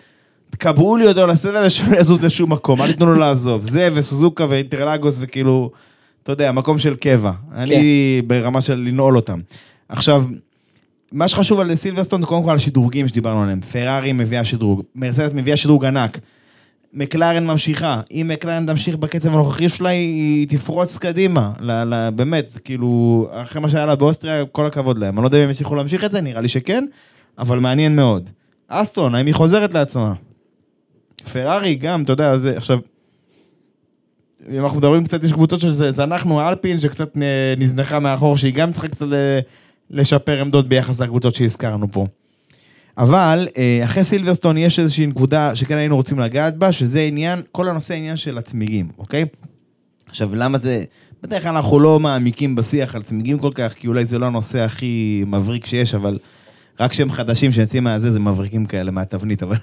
תקבעו 0.60 0.96
לי 0.96 1.06
אותו 1.06 1.26
לסבב 1.26 1.62
ושלא 1.66 1.96
יזוז 1.96 2.24
לשום 2.24 2.52
מקום, 2.52 2.82
אל 2.82 2.86
תיתנו 2.86 3.06
לו 3.06 3.14
לעזוב. 3.14 3.62
זה 3.62 3.88
וסוזוקה 3.94 4.46
ואינטרלגוס 4.48 5.16
וכאילו, 5.20 5.70
אתה 6.22 6.32
יודע, 6.32 6.52
מקום 6.52 6.78
של 6.78 6.94
קבע. 6.94 7.32
אני 7.54 8.22
ברמה 8.26 8.60
של 8.60 8.74
לנעול 8.74 9.16
אותם. 9.16 9.40
עכשיו, 9.88 10.24
מה 11.12 11.28
שחשוב 11.28 11.60
על 11.60 11.76
סילברסטון 11.76 12.20
זה 12.20 12.26
קודם 12.26 12.44
כל 12.44 12.56
השדרוגים 12.56 13.08
שדיברנו 13.08 13.42
עליהם. 13.42 13.60
פרארי 13.60 14.12
מביאה 14.12 14.44
שדרוג, 14.44 14.82
מרצדס 14.94 15.30
מביאה 15.34 15.56
שדרוג 15.56 15.84
ענק. 15.84 16.18
מקלרן 16.94 17.46
ממשיכה, 17.46 18.00
אם 18.12 18.30
מקלרן 18.34 18.66
תמשיך 18.66 18.96
בקצב 18.96 19.28
הנוכחי 19.28 19.68
שלה, 19.68 19.88
היא 19.88 20.48
תפרוץ 20.48 20.98
קדימה. 20.98 21.52
ל, 21.60 21.72
ל, 21.94 22.10
באמת, 22.10 22.58
כאילו, 22.64 23.26
אחרי 23.32 23.60
מה 23.60 23.68
שהיה 23.68 23.86
לה 23.86 23.94
באוסטריה, 23.94 24.44
כל 24.46 24.66
הכבוד 24.66 24.98
להם. 24.98 25.18
אני 25.18 25.22
לא 25.22 25.26
יודע 25.26 25.38
אם 25.38 25.42
הם 25.42 25.50
יצליחו 25.50 25.74
להמשיך 25.74 26.04
את 26.04 26.10
זה, 26.10 26.20
נראה 26.20 26.40
לי 26.40 26.48
שכן, 26.48 26.84
אבל 27.38 27.58
מעניין 27.58 27.96
מאוד. 27.96 28.30
אסטון, 28.68 29.14
האם 29.14 29.26
היא 29.26 29.34
חוזרת 29.34 29.74
לעצמה? 29.74 30.14
פרארי 31.22 31.74
גם, 31.74 32.02
אתה 32.02 32.12
יודע, 32.12 32.38
זה 32.38 32.56
עכשיו... 32.56 32.78
אם 34.50 34.64
אנחנו 34.64 34.78
מדברים 34.78 35.04
קצת, 35.04 35.24
יש 35.24 35.32
קבוצות 35.32 35.60
אנחנו, 35.98 36.48
אלפין, 36.48 36.78
שקצת 36.78 37.10
נזנחה 37.56 37.98
מאחור, 37.98 38.36
שהיא 38.36 38.54
גם 38.54 38.72
צריכה 38.72 38.88
קצת 38.88 39.06
לשפר 39.90 40.40
עמדות 40.40 40.68
ביחס 40.68 41.00
לקבוצות 41.00 41.34
שהזכרנו 41.34 41.92
פה. 41.92 42.06
אבל 42.98 43.48
אה, 43.58 43.80
אחרי 43.84 44.04
סילברסטון 44.04 44.56
יש 44.56 44.78
איזושהי 44.78 45.06
נקודה 45.06 45.54
שכן 45.54 45.76
היינו 45.76 45.96
רוצים 45.96 46.18
לגעת 46.18 46.56
בה, 46.56 46.72
שזה 46.72 47.00
עניין, 47.00 47.42
כל 47.52 47.68
הנושא 47.68 47.94
העניין 47.94 48.16
של 48.16 48.38
הצמיגים, 48.38 48.88
אוקיי? 48.98 49.24
עכשיו, 50.08 50.34
למה 50.34 50.58
זה... 50.58 50.84
בדרך 51.22 51.42
כלל 51.42 51.56
אנחנו 51.56 51.80
לא 51.80 52.00
מעמיקים 52.00 52.56
בשיח 52.56 52.94
על 52.94 53.02
צמיגים 53.02 53.38
כל 53.38 53.50
כך, 53.54 53.72
כי 53.74 53.86
אולי 53.86 54.04
זה 54.04 54.18
לא 54.18 54.26
הנושא 54.26 54.58
הכי 54.60 55.24
מבריק 55.26 55.66
שיש, 55.66 55.94
אבל 55.94 56.18
רק 56.80 56.92
שהם 56.92 57.12
חדשים 57.12 57.52
שיוצאים 57.52 57.84
מהזה, 57.84 58.10
זה 58.10 58.20
מבריקים 58.20 58.66
כאלה 58.66 58.90
מהתבנית, 58.90 59.42
אבל, 59.42 59.56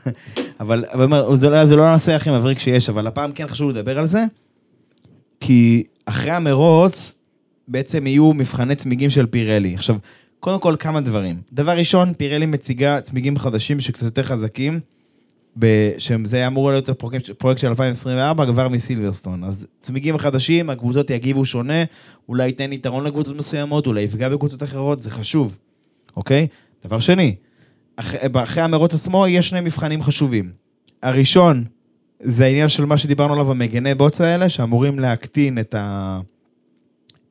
אבל, 0.60 0.86
אבל 0.94 1.36
זה, 1.36 1.50
לא, 1.50 1.66
זה 1.66 1.76
לא 1.76 1.88
הנושא 1.88 2.12
הכי 2.12 2.32
מבריק 2.32 2.60
שיש, 2.60 2.90
אבל 2.90 3.08
הפעם 3.08 3.32
כן 3.32 3.48
חשוב 3.48 3.70
לדבר 3.70 4.00
על 4.00 4.06
זה, 4.06 4.26
כי 5.40 5.84
אחרי 6.06 6.32
המרוץ, 6.32 7.14
בעצם 7.68 8.08
יהיו 8.08 8.34
מבחני 8.34 8.76
צמיגים 8.76 9.10
של 9.10 9.26
פירלי. 9.26 9.76
עכשיו, 9.76 9.96
קודם 10.40 10.60
כל 10.60 10.76
כמה 10.80 11.02
דברים. 11.02 11.42
דבר 11.54 11.78
ראשון, 11.78 12.14
פירלי 12.14 12.46
מציגה 12.46 13.02
צמיגים 13.02 13.38
חדשים 13.38 13.80
שקצת 13.80 14.04
יותר 14.04 14.24
חזקים, 14.24 14.80
שזה 15.98 16.48
אמור 16.48 16.72
להיות 16.72 16.90
פרויקט, 16.90 17.30
פרויקט 17.30 17.62
של 17.62 17.68
2024 17.68 18.46
כבר 18.46 18.68
מסילברסטון. 18.68 19.44
אז 19.44 19.68
צמיגים 19.82 20.18
חדשים, 20.18 20.70
הקבוצות 20.70 21.10
יגיבו 21.10 21.46
שונה, 21.46 21.84
אולי 22.30 22.46
ייתן 22.46 22.74
יתרון 22.74 23.04
לקבוצות 23.04 23.38
מסוימות, 23.38 23.88
אולי 23.88 24.02
יפגע 24.02 24.30
בקבוצות 24.30 24.64
אחרות, 24.64 25.02
זה 25.02 25.10
חשוב, 25.10 25.58
אוקיי? 26.18 26.48
דבר 26.88 27.00
שני, 27.00 27.36
אחרי, 27.96 28.20
אחרי 28.34 28.64
המרוץ 28.64 28.94
עצמו 28.94 29.28
יש 29.28 29.50
שני 29.50 29.62
מבחנים 29.62 30.04
חשובים. 30.04 30.52
הראשון, 31.04 31.64
זה 32.20 32.46
העניין 32.46 32.70
של 32.70 32.86
מה 32.86 32.98
שדיברנו 32.98 33.34
עליו, 33.34 33.52
המגני 33.52 33.96
בוץ 33.96 34.22
האלה, 34.22 34.50
שאמורים 34.50 35.00
להקטין 35.00 35.60
את 35.60 35.76
ה... 35.76 36.20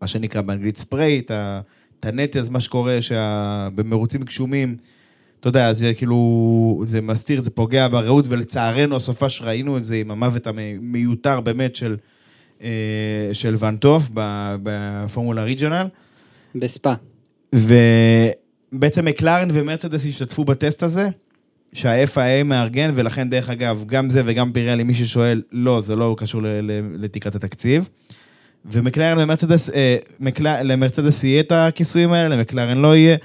מה 0.00 0.06
שנקרא 0.06 0.40
באנגלית 0.40 0.76
ספרי, 0.76 1.18
את 1.24 1.30
ה... 1.30 1.60
את 2.00 2.06
הנטז, 2.06 2.48
מה 2.48 2.60
שקורה, 2.60 2.98
שבמרוצים 3.02 4.22
גשומים, 4.22 4.76
אתה 5.40 5.48
יודע, 5.48 5.72
זה 5.72 5.94
כאילו, 5.94 6.82
זה 6.86 7.00
מסתיר, 7.00 7.40
זה 7.40 7.50
פוגע 7.50 7.88
ברעות, 7.88 8.24
ולצערנו, 8.28 8.96
הסופה 8.96 9.28
שראינו 9.28 9.78
את 9.78 9.84
זה 9.84 9.96
עם 9.96 10.10
המוות 10.10 10.46
המיותר 10.46 11.40
באמת 11.40 11.76
של, 11.76 11.96
אה, 12.62 13.30
של 13.32 13.56
ונטוף 13.58 14.08
בפורמולה 14.62 15.44
ריג'ונל. 15.44 15.86
בספא. 16.54 16.94
ובעצם 18.72 19.04
מקלרן 19.04 19.48
ומרצדס 19.52 20.06
השתתפו 20.06 20.44
בטסט 20.44 20.82
הזה, 20.82 21.08
שה-FIA 21.72 22.44
מארגן, 22.44 22.92
ולכן, 22.94 23.30
דרך 23.30 23.50
אגב, 23.50 23.84
גם 23.86 24.10
זה 24.10 24.22
וגם 24.26 24.52
פירלי, 24.52 24.82
מי 24.82 24.94
ששואל, 24.94 25.42
לא, 25.52 25.80
זה 25.80 25.96
לא 25.96 26.14
קשור 26.18 26.40
לתקרת 26.94 27.34
התקציב. 27.34 27.88
ומקלרן 28.64 29.18
למרצדס, 29.18 29.70
אה, 29.70 29.96
מקל... 30.20 30.62
למרצדס 30.62 31.24
יהיה 31.24 31.40
את 31.40 31.52
הכיסויים 31.52 32.12
האלה, 32.12 32.36
למקלרן 32.36 32.78
לא 32.78 32.96
יהיה. 32.96 33.16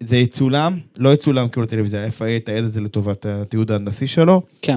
זה 0.00 0.16
יצולם, 0.16 0.78
לא 0.98 1.12
יצולם 1.12 1.48
כאילו 1.48 1.62
לטלוויזיה, 1.62 2.04
ה-FIA 2.04 2.30
יתעד 2.30 2.64
את 2.64 2.72
זה 2.72 2.80
לטובת 2.80 3.26
התיעוד 3.26 3.72
ההנדסי 3.72 4.06
שלו. 4.06 4.42
כן. 4.62 4.76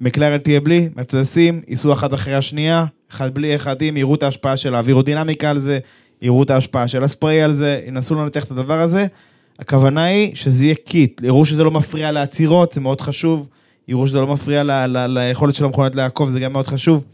מקלרן 0.00 0.38
תהיה 0.38 0.60
בלי, 0.60 0.88
מרצדסים, 0.96 1.60
ייסעו 1.68 1.92
אחת 1.92 2.14
אחרי 2.14 2.34
השנייה, 2.34 2.84
אחד 3.10 3.34
בלי, 3.34 3.56
אחד 3.56 3.82
עם, 3.82 3.96
יראו 3.96 4.14
את 4.14 4.22
ההשפעה 4.22 4.56
של 4.56 4.74
האווירודינמיקה 4.74 5.50
על 5.50 5.58
זה, 5.58 5.78
יראו 6.22 6.42
את 6.42 6.50
ההשפעה 6.50 6.88
של 6.88 7.04
הספרי 7.04 7.42
על 7.42 7.52
זה, 7.52 7.80
ינסו 7.86 8.14
לנתח 8.14 8.44
את 8.44 8.50
הדבר 8.50 8.80
הזה. 8.80 9.06
הכוונה 9.58 10.04
היא 10.04 10.34
שזה 10.34 10.64
יהיה 10.64 10.74
קיט, 10.74 11.20
יראו 11.24 11.46
שזה 11.46 11.64
לא 11.64 11.70
מפריע 11.70 12.12
לעצירות, 12.12 12.72
זה 12.72 12.80
מאוד 12.80 13.00
חשוב, 13.00 13.48
יראו 13.88 14.06
שזה 14.06 14.20
לא 14.20 14.26
מפריע 14.26 14.62
ליכולת 15.08 15.54
של 15.54 15.64
המכונת 15.64 15.94
לעקוב, 15.94 16.28
זה 16.28 16.40
גם 16.40 16.52
מאוד 16.52 16.66
חשוב. 16.66 17.04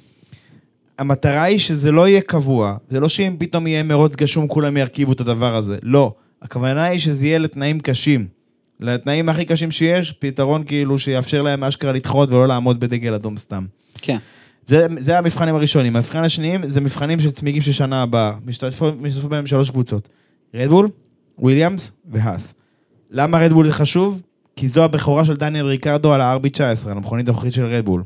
המטרה 0.99 1.43
היא 1.43 1.59
שזה 1.59 1.93
לא 1.93 2.09
יהיה 2.09 2.21
קבוע, 2.21 2.77
זה 2.89 3.01
לא 3.01 3.09
שאם 3.09 3.37
פתאום 3.39 3.67
יהיה 3.67 3.83
מרוץ 3.83 4.17
גשום 4.17 4.49
כולם 4.49 4.77
ירכיבו 4.77 5.13
את 5.13 5.21
הדבר 5.21 5.57
הזה, 5.57 5.79
לא. 5.83 6.13
הכוונה 6.43 6.85
היא 6.85 6.99
שזה 6.99 7.27
יהיה 7.27 7.39
לתנאים 7.39 7.81
קשים. 7.81 8.27
לתנאים 8.81 9.29
הכי 9.29 9.45
קשים 9.45 9.71
שיש, 9.71 10.13
פתרון 10.13 10.65
כאילו 10.65 10.99
שיאפשר 10.99 11.43
להם 11.43 11.65
אשכרה 11.65 11.93
לדחות 11.93 12.31
ולא 12.31 12.49
לעמוד 12.49 12.81
בדגל 12.81 13.15
אדום 13.15 13.37
סתם. 13.37 13.65
כן. 13.99 14.19
זה, 14.67 14.87
זה 14.99 15.19
המבחנים 15.19 15.55
הראשונים. 15.55 15.97
המבחן 15.97 16.19
השניים 16.25 16.67
זה 16.67 16.81
מבחנים 16.81 17.21
של 17.21 17.31
צמיגים 17.31 17.63
של 17.63 17.73
שנה 17.73 18.03
הבאה. 18.03 18.33
משתתפו 18.47 18.93
בהם 19.29 19.47
שלוש 19.47 19.71
קבוצות. 19.71 20.09
רדבול, 20.55 20.89
וויליאמס 21.39 21.93
והאס. 22.11 22.55
למה 23.11 23.39
רדבול 23.39 23.67
זה 23.67 23.73
חשוב? 23.73 24.23
כי 24.57 24.69
זו 24.69 24.85
הבכורה 24.85 25.25
של 25.25 25.37
דניאל 25.37 25.67
ריקרדו 25.67 26.13
על 26.13 26.21
ה-RB19, 26.21 26.87
על 26.87 26.97
המכונית 26.97 27.29
הנוכחית 27.29 27.53
של 27.53 27.65
רדבול. 27.65 28.03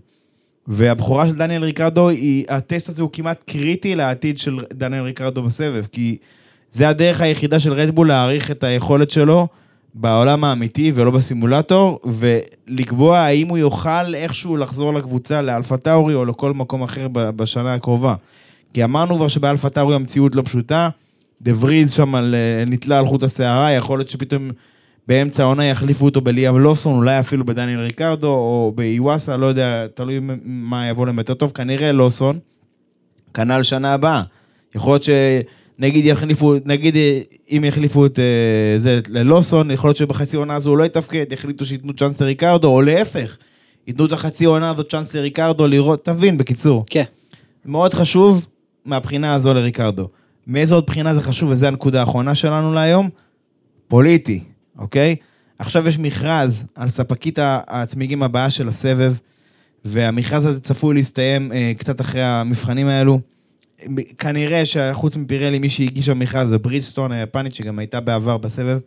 והבכורה 0.66 1.26
של 1.28 1.34
דניאל 1.34 1.64
ריקרדו, 1.64 2.08
היא, 2.08 2.44
הטסט 2.48 2.88
הזה 2.88 3.02
הוא 3.02 3.10
כמעט 3.12 3.42
קריטי 3.46 3.94
לעתיד 3.94 4.38
של 4.38 4.58
דניאל 4.72 5.02
ריקרדו 5.02 5.42
בסבב, 5.42 5.84
כי 5.92 6.16
זה 6.72 6.88
הדרך 6.88 7.20
היחידה 7.20 7.60
של 7.60 7.72
רדבול 7.72 8.08
להעריך 8.08 8.50
את 8.50 8.64
היכולת 8.64 9.10
שלו 9.10 9.48
בעולם 9.94 10.44
האמיתי 10.44 10.92
ולא 10.94 11.10
בסימולטור, 11.10 12.00
ולקבוע 12.04 13.18
האם 13.18 13.48
הוא 13.48 13.58
יוכל 13.58 14.14
איכשהו 14.14 14.56
לחזור 14.56 14.94
לקבוצה 14.94 15.42
לאלפה 15.42 15.76
טאורי 15.76 16.14
או 16.14 16.24
לכל 16.24 16.52
מקום 16.52 16.82
אחר 16.82 17.08
בשנה 17.12 17.74
הקרובה. 17.74 18.14
כי 18.74 18.84
אמרנו 18.84 19.16
כבר 19.16 19.28
שבאלפה 19.28 19.70
טאורי 19.70 19.94
המציאות 19.94 20.34
לא 20.34 20.42
פשוטה, 20.42 20.88
דה 21.40 21.52
וריז 21.60 21.92
שם 21.92 22.14
נתלה 22.66 22.98
על 22.98 23.06
חוט 23.06 23.22
השערה, 23.22 23.72
יכול 23.72 23.98
להיות 23.98 24.08
שפתאום 24.08 24.50
באמצע 25.08 25.42
העונה 25.42 25.64
יחליפו 25.64 26.04
אותו 26.04 26.20
בליאם 26.20 26.58
לוסון, 26.58 26.96
אולי 26.96 27.20
אפילו 27.20 27.44
בדניאל 27.44 27.80
ריקרדו, 27.80 28.28
או 28.28 28.72
באיוואסה, 28.74 29.36
לא 29.36 29.46
יודע, 29.46 29.86
תלוי 29.94 30.20
מה 30.44 30.88
יבוא 30.88 31.06
להם 31.06 31.18
יותר 31.18 31.34
טוב, 31.34 31.50
כנראה 31.50 31.92
לוסון. 31.92 32.38
כנ"ל 33.34 33.62
שנה 33.62 33.94
הבאה. 33.94 34.22
יכול 34.74 34.92
להיות 34.92 35.02
שנגיד 35.02 36.04
יחליפו, 36.04 36.54
נגיד 36.64 36.96
אם 37.50 37.64
יחליפו 37.66 38.06
את 38.06 38.18
אה, 38.18 38.78
זה 38.78 39.00
ללוסון, 39.08 39.70
יכול 39.70 39.88
להיות 39.88 39.96
שבחצי 39.96 40.36
עונה 40.36 40.54
הזו 40.54 40.70
הוא 40.70 40.78
לא 40.78 40.84
יתפקד, 40.84 41.32
יחליטו 41.32 41.64
שייתנו 41.64 41.92
צ'אנס 41.94 42.20
לריקרדו, 42.20 42.68
או 42.68 42.82
להפך, 42.82 43.36
ייתנו 43.86 44.06
את 44.06 44.12
החצי 44.12 44.44
עונה 44.44 44.70
הזאת 44.70 44.90
צ'אנס 44.90 45.14
לריקרדו 45.14 45.66
לראות, 45.66 46.04
תבין, 46.04 46.38
בקיצור. 46.38 46.84
כן. 46.90 47.04
מאוד 47.64 47.94
חשוב 47.94 48.46
מהבחינה 48.84 49.34
הזו 49.34 49.54
לריקרדו. 49.54 50.08
מאיזו 50.46 50.74
עוד 50.74 50.86
בחינה 50.86 51.14
זה 51.14 51.20
חשוב, 51.20 51.50
וזו 51.50 51.66
הנקודה 51.66 52.00
האחרונה 52.00 52.34
שלנו 52.34 52.74
להיום? 52.74 53.08
פוליטי. 53.88 54.40
אוקיי? 54.78 55.16
עכשיו 55.58 55.88
יש 55.88 55.98
מכרז 55.98 56.66
על 56.74 56.88
ספקית 56.88 57.38
הצמיגים 57.42 58.22
הבאה 58.22 58.50
של 58.50 58.68
הסבב, 58.68 59.14
והמכרז 59.84 60.46
הזה 60.46 60.60
צפוי 60.60 60.94
להסתיים 60.94 61.52
אה, 61.52 61.72
קצת 61.78 62.00
אחרי 62.00 62.22
המבחנים 62.22 62.86
האלו. 62.86 63.20
כנראה 64.18 64.66
שחוץ 64.66 65.16
מפירלי, 65.16 65.58
מי 65.58 65.68
שהגיש 65.68 66.08
במכרז 66.08 66.48
זה 66.48 66.58
ברידסטון 66.58 67.12
היפנית, 67.12 67.54
שגם 67.54 67.78
הייתה 67.78 68.00
בעבר 68.00 68.36
בסבב. 68.36 68.78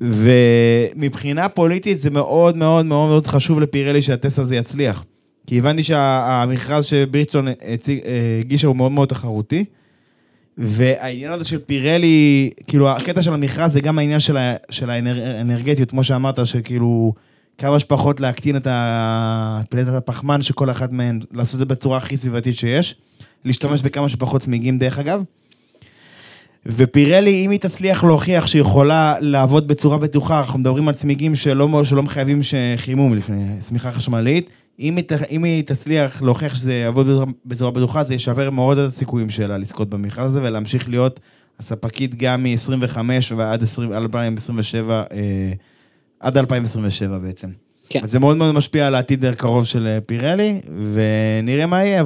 ומבחינה 0.00 1.48
פוליטית 1.48 2.00
זה 2.00 2.10
מאוד 2.10 2.56
מאוד 2.56 2.86
מאוד 2.86 3.08
מאוד 3.08 3.26
חשוב 3.26 3.60
לפירלי 3.60 4.02
שהטסט 4.02 4.38
הזה 4.38 4.56
יצליח. 4.56 5.04
כי 5.46 5.58
הבנתי 5.58 5.82
שהמכרז 5.82 6.84
שברידסטון 6.84 7.48
אה, 7.48 7.54
הגישה 8.40 8.66
הוא 8.66 8.76
מאוד 8.76 8.92
מאוד 8.92 9.08
תחרותי. 9.08 9.64
והעניין 10.58 11.32
הזה 11.32 11.44
של 11.44 11.58
פירלי, 11.58 12.50
כאילו 12.66 12.90
הקטע 12.90 13.22
של 13.22 13.34
המכרז 13.34 13.72
זה 13.72 13.80
גם 13.80 13.98
העניין 13.98 14.20
של, 14.20 14.36
ה, 14.36 14.54
של 14.70 14.90
האנרגטיות, 14.90 15.90
כמו 15.90 16.04
שאמרת, 16.04 16.46
שכאילו 16.46 17.14
כמה 17.58 17.78
שפחות 17.78 18.20
להקטין 18.20 18.56
את 18.56 18.66
פליטת 19.70 19.92
הפחמן 19.92 20.42
שכל 20.42 20.70
אחת 20.70 20.92
מהן, 20.92 21.20
לעשות 21.32 21.54
את 21.54 21.58
זה 21.58 21.64
בצורה 21.64 21.98
הכי 21.98 22.16
סביבתית 22.16 22.56
שיש, 22.56 22.94
להשתמש 23.44 23.82
בכמה 23.82 24.08
שפחות 24.08 24.40
צמיגים 24.40 24.78
דרך 24.78 24.98
אגב. 24.98 25.22
ופירלי, 26.66 27.46
אם 27.46 27.50
היא 27.50 27.60
תצליח 27.60 28.04
להוכיח 28.04 28.46
שהיא 28.46 28.60
יכולה 28.60 29.14
לעבוד 29.20 29.68
בצורה 29.68 29.98
בטוחה, 29.98 30.40
אנחנו 30.40 30.58
מדברים 30.58 30.88
על 30.88 30.94
צמיגים 30.94 31.34
שלא, 31.34 31.84
שלא 31.84 32.02
מחייבים 32.02 32.40
חימום 32.76 33.14
לפני 33.14 33.44
צמיחה 33.60 33.92
חשמלית, 33.92 34.50
אם 34.80 34.96
היא, 34.96 35.04
אם 35.30 35.44
היא 35.44 35.64
תצליח 35.64 36.22
להוכיח 36.22 36.54
שזה 36.54 36.74
יעבוד 36.74 37.06
בצורה 37.46 37.70
בטוחה, 37.70 38.04
זה 38.04 38.14
ישפר 38.14 38.50
מאוד 38.50 38.78
את 38.78 38.92
הסיכויים 38.92 39.30
שלה 39.30 39.58
לזכות 39.58 39.90
במכרז 39.90 40.30
הזה 40.30 40.40
ולהמשיך 40.42 40.88
להיות 40.88 41.20
הספקית 41.58 42.14
גם 42.14 42.42
מ-25 42.42 42.98
ועד 43.36 43.62
20, 43.62 43.92
2027, 43.92 45.02
אה, 45.12 45.52
עד 46.20 46.38
2027 46.38 47.18
בעצם. 47.18 47.48
כן. 47.88 48.00
אז 48.02 48.10
זה 48.10 48.18
מאוד 48.18 48.36
מאוד 48.36 48.54
משפיע 48.54 48.86
על 48.86 48.94
העתיד 48.94 49.24
הקרוב 49.24 49.64
של 49.64 49.86
אה, 49.86 50.00
פירלי, 50.00 50.60
ונראה 50.92 51.66
מה 51.66 51.84
יהיה, 51.84 52.02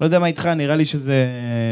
לא 0.00 0.06
יודע 0.06 0.18
מה 0.18 0.26
איתך, 0.26 0.46
נראה 0.46 0.76
לי 0.76 0.84
שזה, 0.84 1.26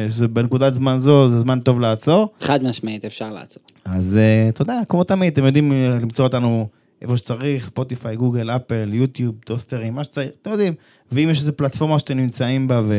שזה 0.09 0.29
בנקודת 0.29 0.75
זמן 0.75 0.99
זו, 0.99 1.29
זה 1.29 1.41
זמן 1.41 1.61
טוב 1.61 1.81
לעצור. 1.81 2.29
חד 2.41 2.63
משמעית, 2.63 3.05
אפשר 3.05 3.33
לעצור. 3.33 3.63
אז 3.85 4.17
אה, 4.17 4.51
יודע, 4.61 4.81
כמו 4.89 5.05
תמיד, 5.05 5.33
אתם 5.33 5.45
יודעים 5.45 5.73
אה, 5.73 5.89
למצוא 5.89 6.25
אותנו 6.25 6.69
איפה 7.05 7.17
שצריך, 7.17 7.67
ספוטיפיי, 7.67 8.17
גוגל, 8.17 8.51
אפל, 8.51 8.91
יוטיוב, 8.93 9.35
טוסטרים, 9.45 9.95
מה 9.95 10.05
שצריך, 10.05 10.31
אתם 10.43 10.51
יודעים. 10.51 10.75
ואם 11.13 11.29
יש 11.31 11.41
איזו 11.41 11.53
פלטפורמה 11.57 11.99
שאתם 11.99 12.17
נמצאים 12.17 12.69
בה 12.69 12.83
ו... 12.85 12.95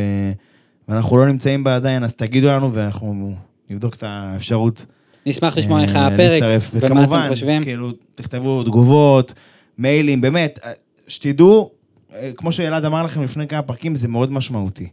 ואנחנו 0.87 1.17
לא 1.17 1.25
נמצאים 1.25 1.63
בה 1.63 1.75
עדיין, 1.75 2.03
אז 2.03 2.13
תגידו 2.15 2.47
לנו 2.47 2.73
ואנחנו 2.73 3.35
נבדוק 3.69 3.95
את 3.95 4.03
האפשרות. 4.03 4.85
נשמח 5.25 5.57
לשמוע 5.57 5.83
איך 5.83 5.95
אה, 5.95 6.07
הפרק, 6.07 6.41
להצטרף. 6.41 6.69
ומה 6.73 6.85
וכמובן, 6.85 7.19
אתם 7.19 7.33
חושבים. 7.33 7.63
כאילו, 7.63 7.91
תכתבו 8.15 8.63
תגובות, 8.63 9.33
מיילים, 9.77 10.21
באמת, 10.21 10.59
אה, 10.63 10.71
שתדעו, 11.07 11.71
אה, 12.13 12.31
כמו 12.35 12.51
שאלעד 12.51 12.85
אמר 12.85 13.03
לכם 13.03 13.23
לפני 13.23 13.47
כמה 13.47 13.61
פרקים, 13.61 13.95
זה 13.95 14.07
מאוד 14.07 14.31
משמעותי. 14.31 14.87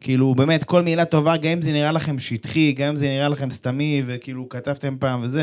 כאילו, 0.00 0.34
באמת, 0.34 0.64
כל 0.64 0.82
מילה 0.82 1.04
טובה, 1.04 1.36
גם 1.36 1.50
אם 1.50 1.62
זה 1.62 1.72
נראה 1.72 1.92
לכם 1.92 2.18
שטחי, 2.18 2.72
גם 2.72 2.88
אם 2.88 2.96
זה 2.96 3.06
נראה 3.06 3.28
לכם 3.28 3.50
סתמי, 3.50 4.02
וכאילו, 4.06 4.48
כתבתם 4.48 4.96
פעם 4.98 5.22
וזה, 5.22 5.42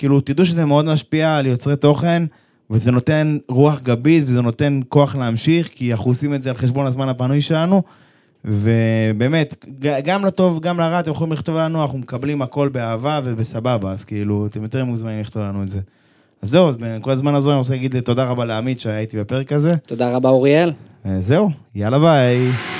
כאילו, 0.00 0.20
תדעו 0.20 0.46
שזה 0.46 0.64
מאוד 0.64 0.84
משפיע 0.84 1.36
על 1.36 1.46
יוצרי 1.46 1.76
תוכן, 1.76 2.22
וזה 2.70 2.90
נותן 2.90 3.36
רוח 3.48 3.80
גבית, 3.80 4.24
וזה 4.24 4.42
נותן 4.42 4.80
כוח 4.88 5.16
להמשיך, 5.16 5.68
כי 5.74 5.92
אנחנו 5.92 6.10
עושים 6.10 6.34
את 6.34 6.42
זה 6.42 6.50
על 6.50 6.56
חשבון 6.56 6.86
הזמן 6.86 7.08
הפנוי 7.08 7.40
שלנו. 7.40 7.82
ובאמת, 8.44 9.66
גם 10.04 10.24
לטוב, 10.24 10.60
גם 10.60 10.80
לרע, 10.80 11.00
אתם 11.00 11.10
יכולים 11.10 11.32
לכתוב 11.32 11.56
לנו, 11.56 11.82
אנחנו 11.82 11.98
מקבלים 11.98 12.42
הכל 12.42 12.68
באהבה 12.68 13.20
ובסבבה, 13.24 13.90
אז 13.90 14.04
כאילו, 14.04 14.46
אתם 14.46 14.62
יותר 14.62 14.84
מוזמנים 14.84 15.20
לכתוב 15.20 15.42
לנו 15.42 15.62
את 15.62 15.68
זה. 15.68 15.80
אז 16.42 16.50
זהו, 16.50 16.68
אז 16.68 16.76
בכל 16.76 17.10
הזמן 17.10 17.34
הזה 17.34 17.50
אני 17.50 17.58
רוצה 17.58 17.74
להגיד 17.74 18.00
תודה 18.00 18.24
רבה 18.24 18.44
לעמית 18.44 18.80
שהיה 18.80 18.98
איתי 18.98 19.18
בפרק 19.18 19.52
הזה. 19.52 19.72
תודה 19.86 20.10
רבה, 20.16 20.28
אוריאל. 20.28 20.72
וזהו, 21.04 21.50
יאללה 21.74 21.98
ביי. 21.98 22.79